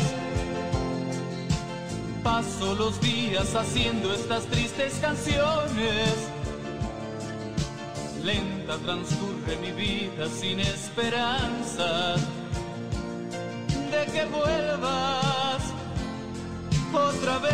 Paso 2.24 2.74
los 2.76 2.98
días 3.02 3.54
haciendo 3.54 4.14
estas 4.14 4.46
tristes 4.46 4.94
canciones. 5.02 6.14
Lenta 8.24 8.78
transcurre 8.78 9.54
mi 9.60 9.72
vida 9.72 10.30
sin 10.30 10.60
esperanza 10.60 12.16
de 13.98 14.06
que 14.12 14.24
vuelvas 14.26 15.62
otra 16.92 17.38
vez. 17.38 17.52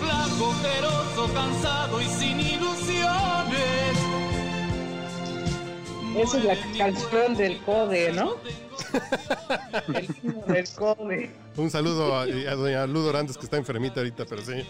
Flaco, 0.00 0.48
ojeroso, 0.50 1.32
cansado 1.34 2.00
y 2.00 2.04
sin 2.06 2.40
ilusiones. 2.40 3.96
Esa 6.16 6.38
es 6.38 6.44
la 6.44 6.56
canción 6.78 7.34
del 7.36 7.58
code, 7.62 8.12
¿no? 8.12 8.34
El 9.88 10.06
del 10.46 10.68
code. 10.74 11.30
Un 11.56 11.70
saludo 11.70 12.14
a, 12.16 12.22
a 12.22 12.54
doña 12.54 12.86
Lu 12.86 13.00
Dorantes 13.00 13.36
que 13.36 13.44
está 13.44 13.56
enfermita 13.58 14.00
ahorita, 14.00 14.24
pero 14.26 14.42
sí. 14.42 14.52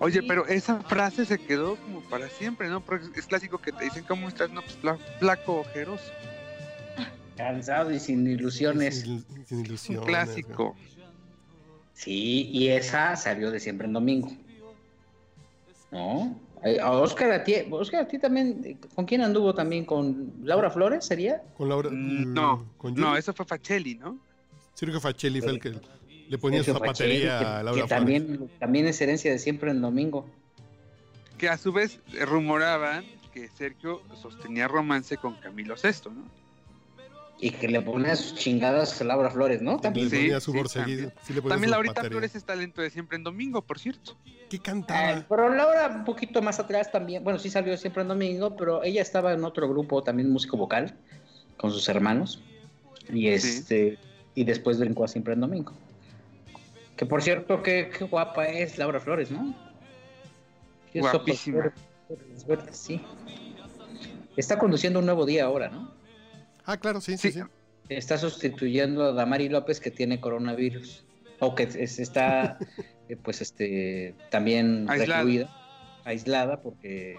Oye, 0.00 0.22
pero 0.22 0.46
esa 0.46 0.80
frase 0.80 1.24
se 1.24 1.38
quedó 1.38 1.76
como 1.76 2.00
para 2.02 2.28
siempre, 2.28 2.68
¿no? 2.68 2.80
Porque 2.80 3.06
es 3.18 3.26
clásico 3.26 3.58
que 3.58 3.72
te 3.72 3.84
dicen, 3.84 4.04
¿cómo 4.06 4.28
estás? 4.28 4.50
No, 4.50 4.60
pues 4.62 4.76
fla- 4.82 4.98
flaco, 5.18 5.60
ojeroso. 5.60 6.04
Cansado 7.40 7.90
y 7.92 7.98
sin 7.98 8.26
ilusiones. 8.26 9.00
Sin, 9.00 9.24
sin 9.46 9.58
Un 9.58 9.64
ilusiones. 9.66 10.04
clásico. 10.06 10.76
Sí, 11.94 12.48
y 12.52 12.68
esa 12.68 13.16
salió 13.16 13.50
de 13.50 13.60
siempre 13.60 13.86
en 13.86 13.92
domingo. 13.92 14.30
¿No? 15.90 16.36
Eh, 16.64 16.78
A 16.80 16.92
Oscar 16.92 17.30
a 17.32 17.42
ti, 17.44 17.54
Oscar 17.70 18.02
a 18.02 18.08
ti 18.08 18.18
también, 18.18 18.78
¿con 18.94 19.06
quién 19.06 19.22
anduvo 19.22 19.54
también? 19.54 19.84
¿Con 19.84 20.32
Laura 20.44 20.70
Flores 20.70 21.04
sería? 21.04 21.42
Con 21.56 21.68
Laura. 21.68 21.88
Mm, 21.90 22.32
No, 22.34 22.66
con 22.76 22.94
no, 22.94 23.16
eso 23.16 23.32
fue 23.32 23.46
Facelli, 23.46 23.94
¿no? 23.94 24.18
Sergio 24.74 25.00
Facelli 25.00 25.40
fue 25.40 25.52
el 25.52 25.60
que 25.60 25.72
le 26.28 26.38
ponía 26.38 26.62
su 26.62 26.72
zapatería 26.72 27.38
que- 27.38 27.44
a 27.44 27.58
que, 27.58 27.64
Laura 27.64 27.72
Flores. 27.72 27.88
también, 27.88 28.50
también 28.58 28.86
es 28.86 29.00
herencia 29.00 29.30
de 29.32 29.38
siempre 29.38 29.70
en 29.70 29.80
domingo. 29.80 30.26
Que 31.38 31.48
a 31.48 31.56
su 31.56 31.72
vez 31.72 31.98
rumoraban 32.26 33.04
que 33.32 33.48
Sergio 33.48 34.02
sostenía 34.20 34.68
romance 34.68 35.16
con 35.16 35.34
Camilo 35.36 35.74
VI, 35.82 36.10
¿no? 36.10 36.39
Y 37.42 37.50
que 37.52 37.68
le 37.68 37.80
ponía 37.80 38.14
sus 38.16 38.34
chingadas 38.34 39.00
a 39.00 39.04
Laura 39.04 39.30
Flores, 39.30 39.62
¿no? 39.62 39.80
También. 39.80 40.10
ponía 40.10 40.40
su 40.40 40.52
sí, 40.52 40.62
también. 40.74 41.12
Sí 41.22 41.32
le 41.32 41.40
ponía 41.40 41.54
También 41.54 41.68
su 41.68 41.72
Laurita 41.72 41.94
batería. 41.94 42.10
Flores 42.10 42.34
es 42.34 42.44
talento 42.44 42.82
de 42.82 42.90
siempre 42.90 43.16
en 43.16 43.24
domingo, 43.24 43.62
por 43.62 43.78
cierto. 43.78 44.16
¿Qué 44.50 44.58
cantaba? 44.58 45.24
pero 45.28 45.48
Laura 45.48 45.88
un 45.96 46.04
poquito 46.04 46.42
más 46.42 46.58
atrás 46.58 46.90
también, 46.90 47.24
bueno, 47.24 47.38
sí 47.38 47.48
salió 47.48 47.76
siempre 47.76 48.02
en 48.02 48.08
domingo, 48.08 48.56
pero 48.56 48.82
ella 48.82 49.00
estaba 49.00 49.32
en 49.32 49.44
otro 49.44 49.68
grupo 49.68 50.02
también 50.02 50.30
músico 50.30 50.56
vocal 50.56 50.94
con 51.56 51.70
sus 51.70 51.88
hermanos 51.88 52.42
y 53.12 53.28
este 53.28 53.98
y 54.34 54.44
después 54.44 54.78
brincó 54.78 55.04
a 55.04 55.08
siempre 55.08 55.34
en 55.34 55.40
domingo. 55.40 55.72
Que 56.96 57.06
por 57.06 57.22
cierto, 57.22 57.62
qué, 57.62 57.90
qué 57.96 58.04
guapa 58.04 58.44
es 58.46 58.76
Laura 58.76 59.00
Flores, 59.00 59.30
¿no? 59.30 59.54
Qué 60.92 61.00
Guapísima. 61.00 61.72
sí. 62.72 63.00
Está 64.36 64.58
conduciendo 64.58 64.98
un 64.98 65.06
nuevo 65.06 65.24
día 65.26 65.44
ahora, 65.44 65.68
¿no? 65.68 65.99
Ah, 66.64 66.76
claro, 66.76 67.00
sí, 67.00 67.16
sí, 67.16 67.32
Sí. 67.32 67.40
sí. 67.40 67.46
Está 67.88 68.18
sustituyendo 68.18 69.04
a 69.04 69.12
Damari 69.12 69.48
López 69.48 69.80
que 69.80 69.90
tiene 69.90 70.20
coronavirus. 70.20 71.04
O 71.40 71.54
que 71.54 71.64
es- 71.64 71.98
está, 71.98 72.58
eh, 73.08 73.16
pues, 73.16 73.40
este, 73.40 74.14
también 74.30 74.86
Aislada. 74.88 75.20
recluida, 75.22 75.56
aislada, 76.04 76.60
porque 76.62 77.18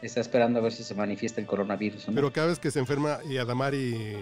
está 0.00 0.20
esperando 0.20 0.58
a 0.58 0.62
ver 0.62 0.72
si 0.72 0.82
se 0.84 0.94
manifiesta 0.94 1.40
el 1.40 1.46
coronavirus. 1.46 2.08
¿no? 2.08 2.14
Pero 2.14 2.32
cada 2.32 2.48
vez 2.48 2.58
que 2.58 2.70
se 2.70 2.78
enferma 2.80 3.18
y 3.28 3.36
Adamari 3.36 4.16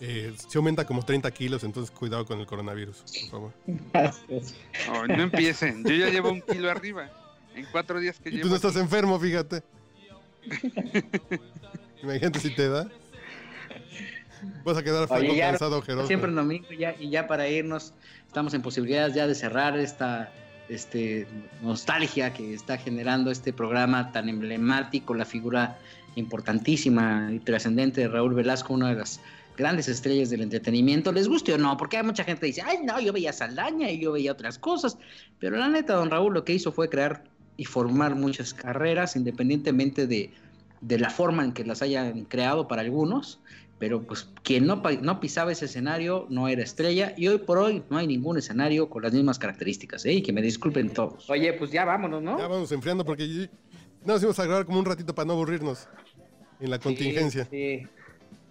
eh, 0.00 0.34
se 0.48 0.58
aumenta 0.58 0.84
como 0.84 1.04
30 1.04 1.30
kilos, 1.30 1.62
entonces 1.64 1.94
cuidado 1.94 2.26
con 2.26 2.40
el 2.40 2.46
coronavirus, 2.46 3.04
por 3.30 3.30
favor. 3.30 3.52
Oh, 4.90 5.06
no 5.06 5.22
empiecen. 5.22 5.84
Yo 5.84 5.94
ya 5.94 6.08
llevo 6.10 6.30
un 6.30 6.40
kilo 6.42 6.70
arriba. 6.70 7.08
En 7.54 7.64
cuatro 7.72 8.00
días 8.00 8.18
que 8.18 8.28
Y 8.30 8.32
llevo. 8.32 8.42
tú 8.44 8.48
no 8.50 8.56
estás 8.56 8.72
aquí. 8.72 8.80
enfermo, 8.80 9.18
fíjate. 9.20 9.62
Imagínate 12.02 12.40
si 12.40 12.54
te 12.54 12.68
da. 12.68 12.88
Vas 14.64 14.76
a 14.76 14.82
quedar 14.82 15.08
flaco, 15.08 15.36
cansado, 15.38 15.78
ojeroso. 15.78 16.06
siempre 16.06 16.30
en 16.30 16.36
domingo 16.36 16.68
ya, 16.78 16.94
y 16.98 17.10
ya 17.10 17.26
para 17.26 17.48
irnos, 17.48 17.92
estamos 18.26 18.54
en 18.54 18.62
posibilidades 18.62 19.14
ya 19.14 19.26
de 19.26 19.34
cerrar 19.34 19.78
esta 19.78 20.32
este, 20.68 21.26
nostalgia 21.62 22.32
que 22.32 22.54
está 22.54 22.76
generando 22.76 23.30
este 23.30 23.52
programa 23.52 24.12
tan 24.12 24.28
emblemático, 24.28 25.14
la 25.14 25.24
figura 25.24 25.78
importantísima 26.16 27.30
y 27.32 27.38
trascendente 27.38 28.02
de 28.02 28.08
Raúl 28.08 28.34
Velasco, 28.34 28.74
una 28.74 28.88
de 28.88 28.96
las 28.96 29.20
grandes 29.56 29.88
estrellas 29.88 30.30
del 30.30 30.42
entretenimiento, 30.42 31.12
les 31.12 31.28
guste 31.28 31.54
o 31.54 31.58
no, 31.58 31.76
porque 31.76 31.96
hay 31.96 32.02
mucha 32.02 32.24
gente 32.24 32.42
que 32.42 32.46
dice, 32.48 32.62
ay 32.62 32.78
no, 32.84 33.00
yo 33.00 33.12
veía 33.12 33.32
Saldaña 33.32 33.90
y 33.90 34.00
yo 34.00 34.12
veía 34.12 34.32
otras 34.32 34.58
cosas, 34.58 34.98
pero 35.38 35.56
la 35.56 35.68
neta, 35.68 35.94
don 35.94 36.10
Raúl 36.10 36.34
lo 36.34 36.44
que 36.44 36.52
hizo 36.52 36.72
fue 36.72 36.88
crear 36.88 37.24
y 37.56 37.64
formar 37.64 38.14
muchas 38.14 38.52
carreras, 38.52 39.16
independientemente 39.16 40.06
de, 40.06 40.30
de 40.80 40.98
la 40.98 41.10
forma 41.10 41.44
en 41.44 41.52
que 41.52 41.64
las 41.64 41.80
hayan 41.80 42.24
creado 42.24 42.68
para 42.68 42.82
algunos, 42.82 43.40
pero 43.78 44.02
pues 44.02 44.28
quien 44.42 44.66
no, 44.66 44.82
pa- 44.82 44.92
no 44.92 45.20
pisaba 45.20 45.52
ese 45.52 45.66
escenario 45.66 46.26
no 46.30 46.48
era 46.48 46.62
estrella 46.62 47.12
y 47.16 47.28
hoy 47.28 47.38
por 47.38 47.58
hoy 47.58 47.82
no 47.90 47.98
hay 47.98 48.06
ningún 48.06 48.38
escenario 48.38 48.88
con 48.88 49.02
las 49.02 49.12
mismas 49.12 49.38
características, 49.38 50.04
¿eh? 50.06 50.12
Y 50.14 50.22
que 50.22 50.32
me 50.32 50.40
disculpen 50.42 50.90
todos. 50.90 51.28
Oye, 51.28 51.52
pues 51.52 51.70
ya 51.70 51.84
vámonos, 51.84 52.22
¿no? 52.22 52.38
Ya 52.38 52.46
vamos 52.48 52.72
enfriando 52.72 53.04
porque 53.04 53.28
ya- 53.28 53.50
nos 54.04 54.20
íbamos 54.22 54.38
a 54.38 54.44
grabar 54.46 54.64
como 54.66 54.78
un 54.78 54.84
ratito 54.86 55.14
para 55.14 55.26
no 55.26 55.32
aburrirnos 55.34 55.88
en 56.60 56.70
la 56.70 56.78
contingencia. 56.78 57.44
Sí, 57.50 57.80
sí. 57.82 57.86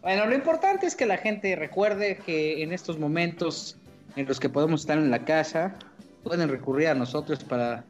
Bueno, 0.01 0.27
lo 0.27 0.35
importante 0.35 0.85
es 0.85 0.95
que 0.95 1.07
la 1.07 1.17
gente 1.17 1.55
recuerde 1.55 2.19
que 2.23 2.61
en 2.61 2.71
estos 2.73 2.99
momentos 2.99 3.77
en 4.15 4.27
los 4.27 4.39
que 4.39 4.49
podemos 4.49 4.81
estar 4.81 4.97
en 4.99 5.09
la 5.09 5.25
casa, 5.25 5.75
pueden 6.23 6.47
recurrir 6.49 6.89
a 6.89 6.93
nosotros 6.93 7.43
para 7.43 7.83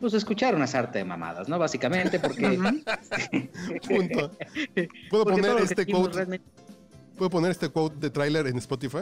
pues 0.00 0.14
escuchar 0.14 0.54
una 0.54 0.66
sarta 0.66 0.98
de 0.98 1.04
mamadas, 1.04 1.48
¿no? 1.48 1.58
Básicamente 1.58 2.18
porque... 2.20 2.42
Punto. 3.88 4.30
¿Puedo 5.10 5.24
Porque 5.24 5.40
poner 5.42 5.62
este 5.62 5.86
quote? 5.86 6.14
realmente- 6.14 6.44
¿Puedo 7.18 7.30
poner 7.30 7.50
este 7.50 7.68
quote 7.68 7.96
de 7.98 8.10
tráiler 8.10 8.46
en 8.46 8.56
Spotify? 8.58 9.00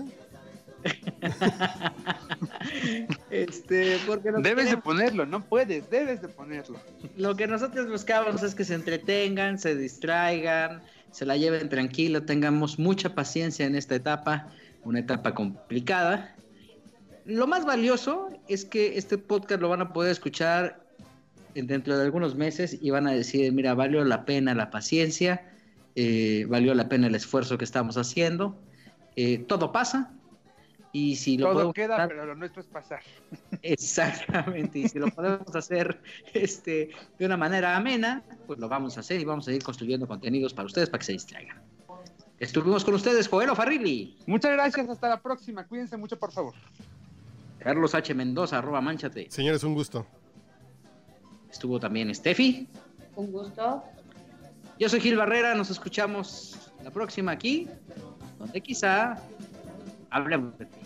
Este, 3.30 3.98
porque 4.06 4.30
lo 4.30 4.38
que 4.42 4.48
Debes 4.48 4.70
de 4.70 4.76
ponerlo, 4.78 5.26
no 5.26 5.44
puedes, 5.44 5.88
debes 5.90 6.22
de 6.22 6.28
ponerlo. 6.28 6.78
Lo 7.16 7.36
que 7.36 7.46
nosotros 7.46 7.88
buscamos 7.88 8.42
es 8.42 8.54
que 8.54 8.64
se 8.64 8.74
entretengan, 8.74 9.58
se 9.58 9.76
distraigan, 9.76 10.82
se 11.10 11.26
la 11.26 11.36
lleven 11.36 11.68
tranquilo, 11.68 12.22
tengamos 12.24 12.78
mucha 12.78 13.14
paciencia 13.14 13.66
en 13.66 13.74
esta 13.74 13.94
etapa, 13.94 14.48
una 14.84 15.00
etapa 15.00 15.34
complicada. 15.34 16.34
Lo 17.24 17.46
más 17.46 17.64
valioso 17.64 18.28
es 18.48 18.64
que 18.64 18.96
este 18.98 19.18
podcast 19.18 19.60
lo 19.60 19.68
van 19.68 19.80
a 19.82 19.92
poder 19.92 20.12
escuchar 20.12 20.80
en- 21.54 21.66
dentro 21.66 21.96
de 21.96 22.04
algunos 22.04 22.34
meses 22.36 22.78
y 22.80 22.90
van 22.90 23.06
a 23.06 23.12
decir, 23.12 23.52
mira, 23.52 23.74
valió 23.74 24.04
la 24.04 24.24
pena 24.24 24.54
la 24.54 24.70
paciencia, 24.70 25.42
eh, 25.96 26.46
valió 26.48 26.72
la 26.74 26.88
pena 26.88 27.08
el 27.08 27.14
esfuerzo 27.16 27.58
que 27.58 27.64
estamos 27.64 27.96
haciendo, 27.96 28.56
eh, 29.16 29.38
todo 29.38 29.72
pasa. 29.72 30.12
Y 30.92 31.16
si 31.16 31.36
lo 31.36 31.46
Todo 31.46 31.52
podemos 31.54 31.74
queda, 31.74 31.96
hacer- 31.96 32.08
pero 32.08 32.24
lo 32.26 32.34
nuestro 32.36 32.62
es 32.62 32.68
pasar. 32.68 33.00
Exactamente, 33.62 34.78
y 34.78 34.88
si 34.88 34.98
lo 34.98 35.08
podemos 35.08 35.54
hacer 35.54 36.00
este, 36.32 36.90
de 37.18 37.26
una 37.26 37.36
manera 37.36 37.76
amena, 37.76 38.22
pues 38.46 38.58
lo 38.58 38.68
vamos 38.68 38.96
a 38.96 39.00
hacer 39.00 39.20
y 39.20 39.24
vamos 39.24 39.46
a 39.48 39.52
ir 39.52 39.62
construyendo 39.62 40.06
contenidos 40.06 40.54
para 40.54 40.66
ustedes 40.66 40.88
para 40.88 41.00
que 41.00 41.04
se 41.06 41.12
distraigan. 41.12 41.60
Estuvimos 42.38 42.84
con 42.84 42.94
ustedes, 42.94 43.28
Joel 43.28 43.50
Farrilli, 43.56 44.16
Muchas 44.26 44.52
gracias, 44.52 44.88
hasta 44.88 45.08
la 45.08 45.20
próxima. 45.20 45.66
Cuídense 45.66 45.96
mucho, 45.98 46.18
por 46.18 46.32
favor. 46.32 46.54
Carlos 47.58 47.94
H. 47.94 48.14
Mendoza, 48.14 48.58
arroba 48.58 48.80
manchate. 48.80 49.30
Señores, 49.30 49.64
un 49.64 49.74
gusto. 49.74 50.06
Estuvo 51.50 51.80
también 51.80 52.14
Steffi. 52.14 52.68
Un 53.16 53.32
gusto. 53.32 53.82
Yo 54.78 54.90
soy 54.90 55.00
Gil 55.00 55.16
Barrera, 55.16 55.54
nos 55.54 55.70
escuchamos 55.70 56.70
la 56.84 56.90
próxima 56.90 57.32
aquí, 57.32 57.66
donde 58.38 58.60
quizá 58.60 59.16
hablemos 60.10 60.58
de 60.58 60.66
ti. 60.66 60.78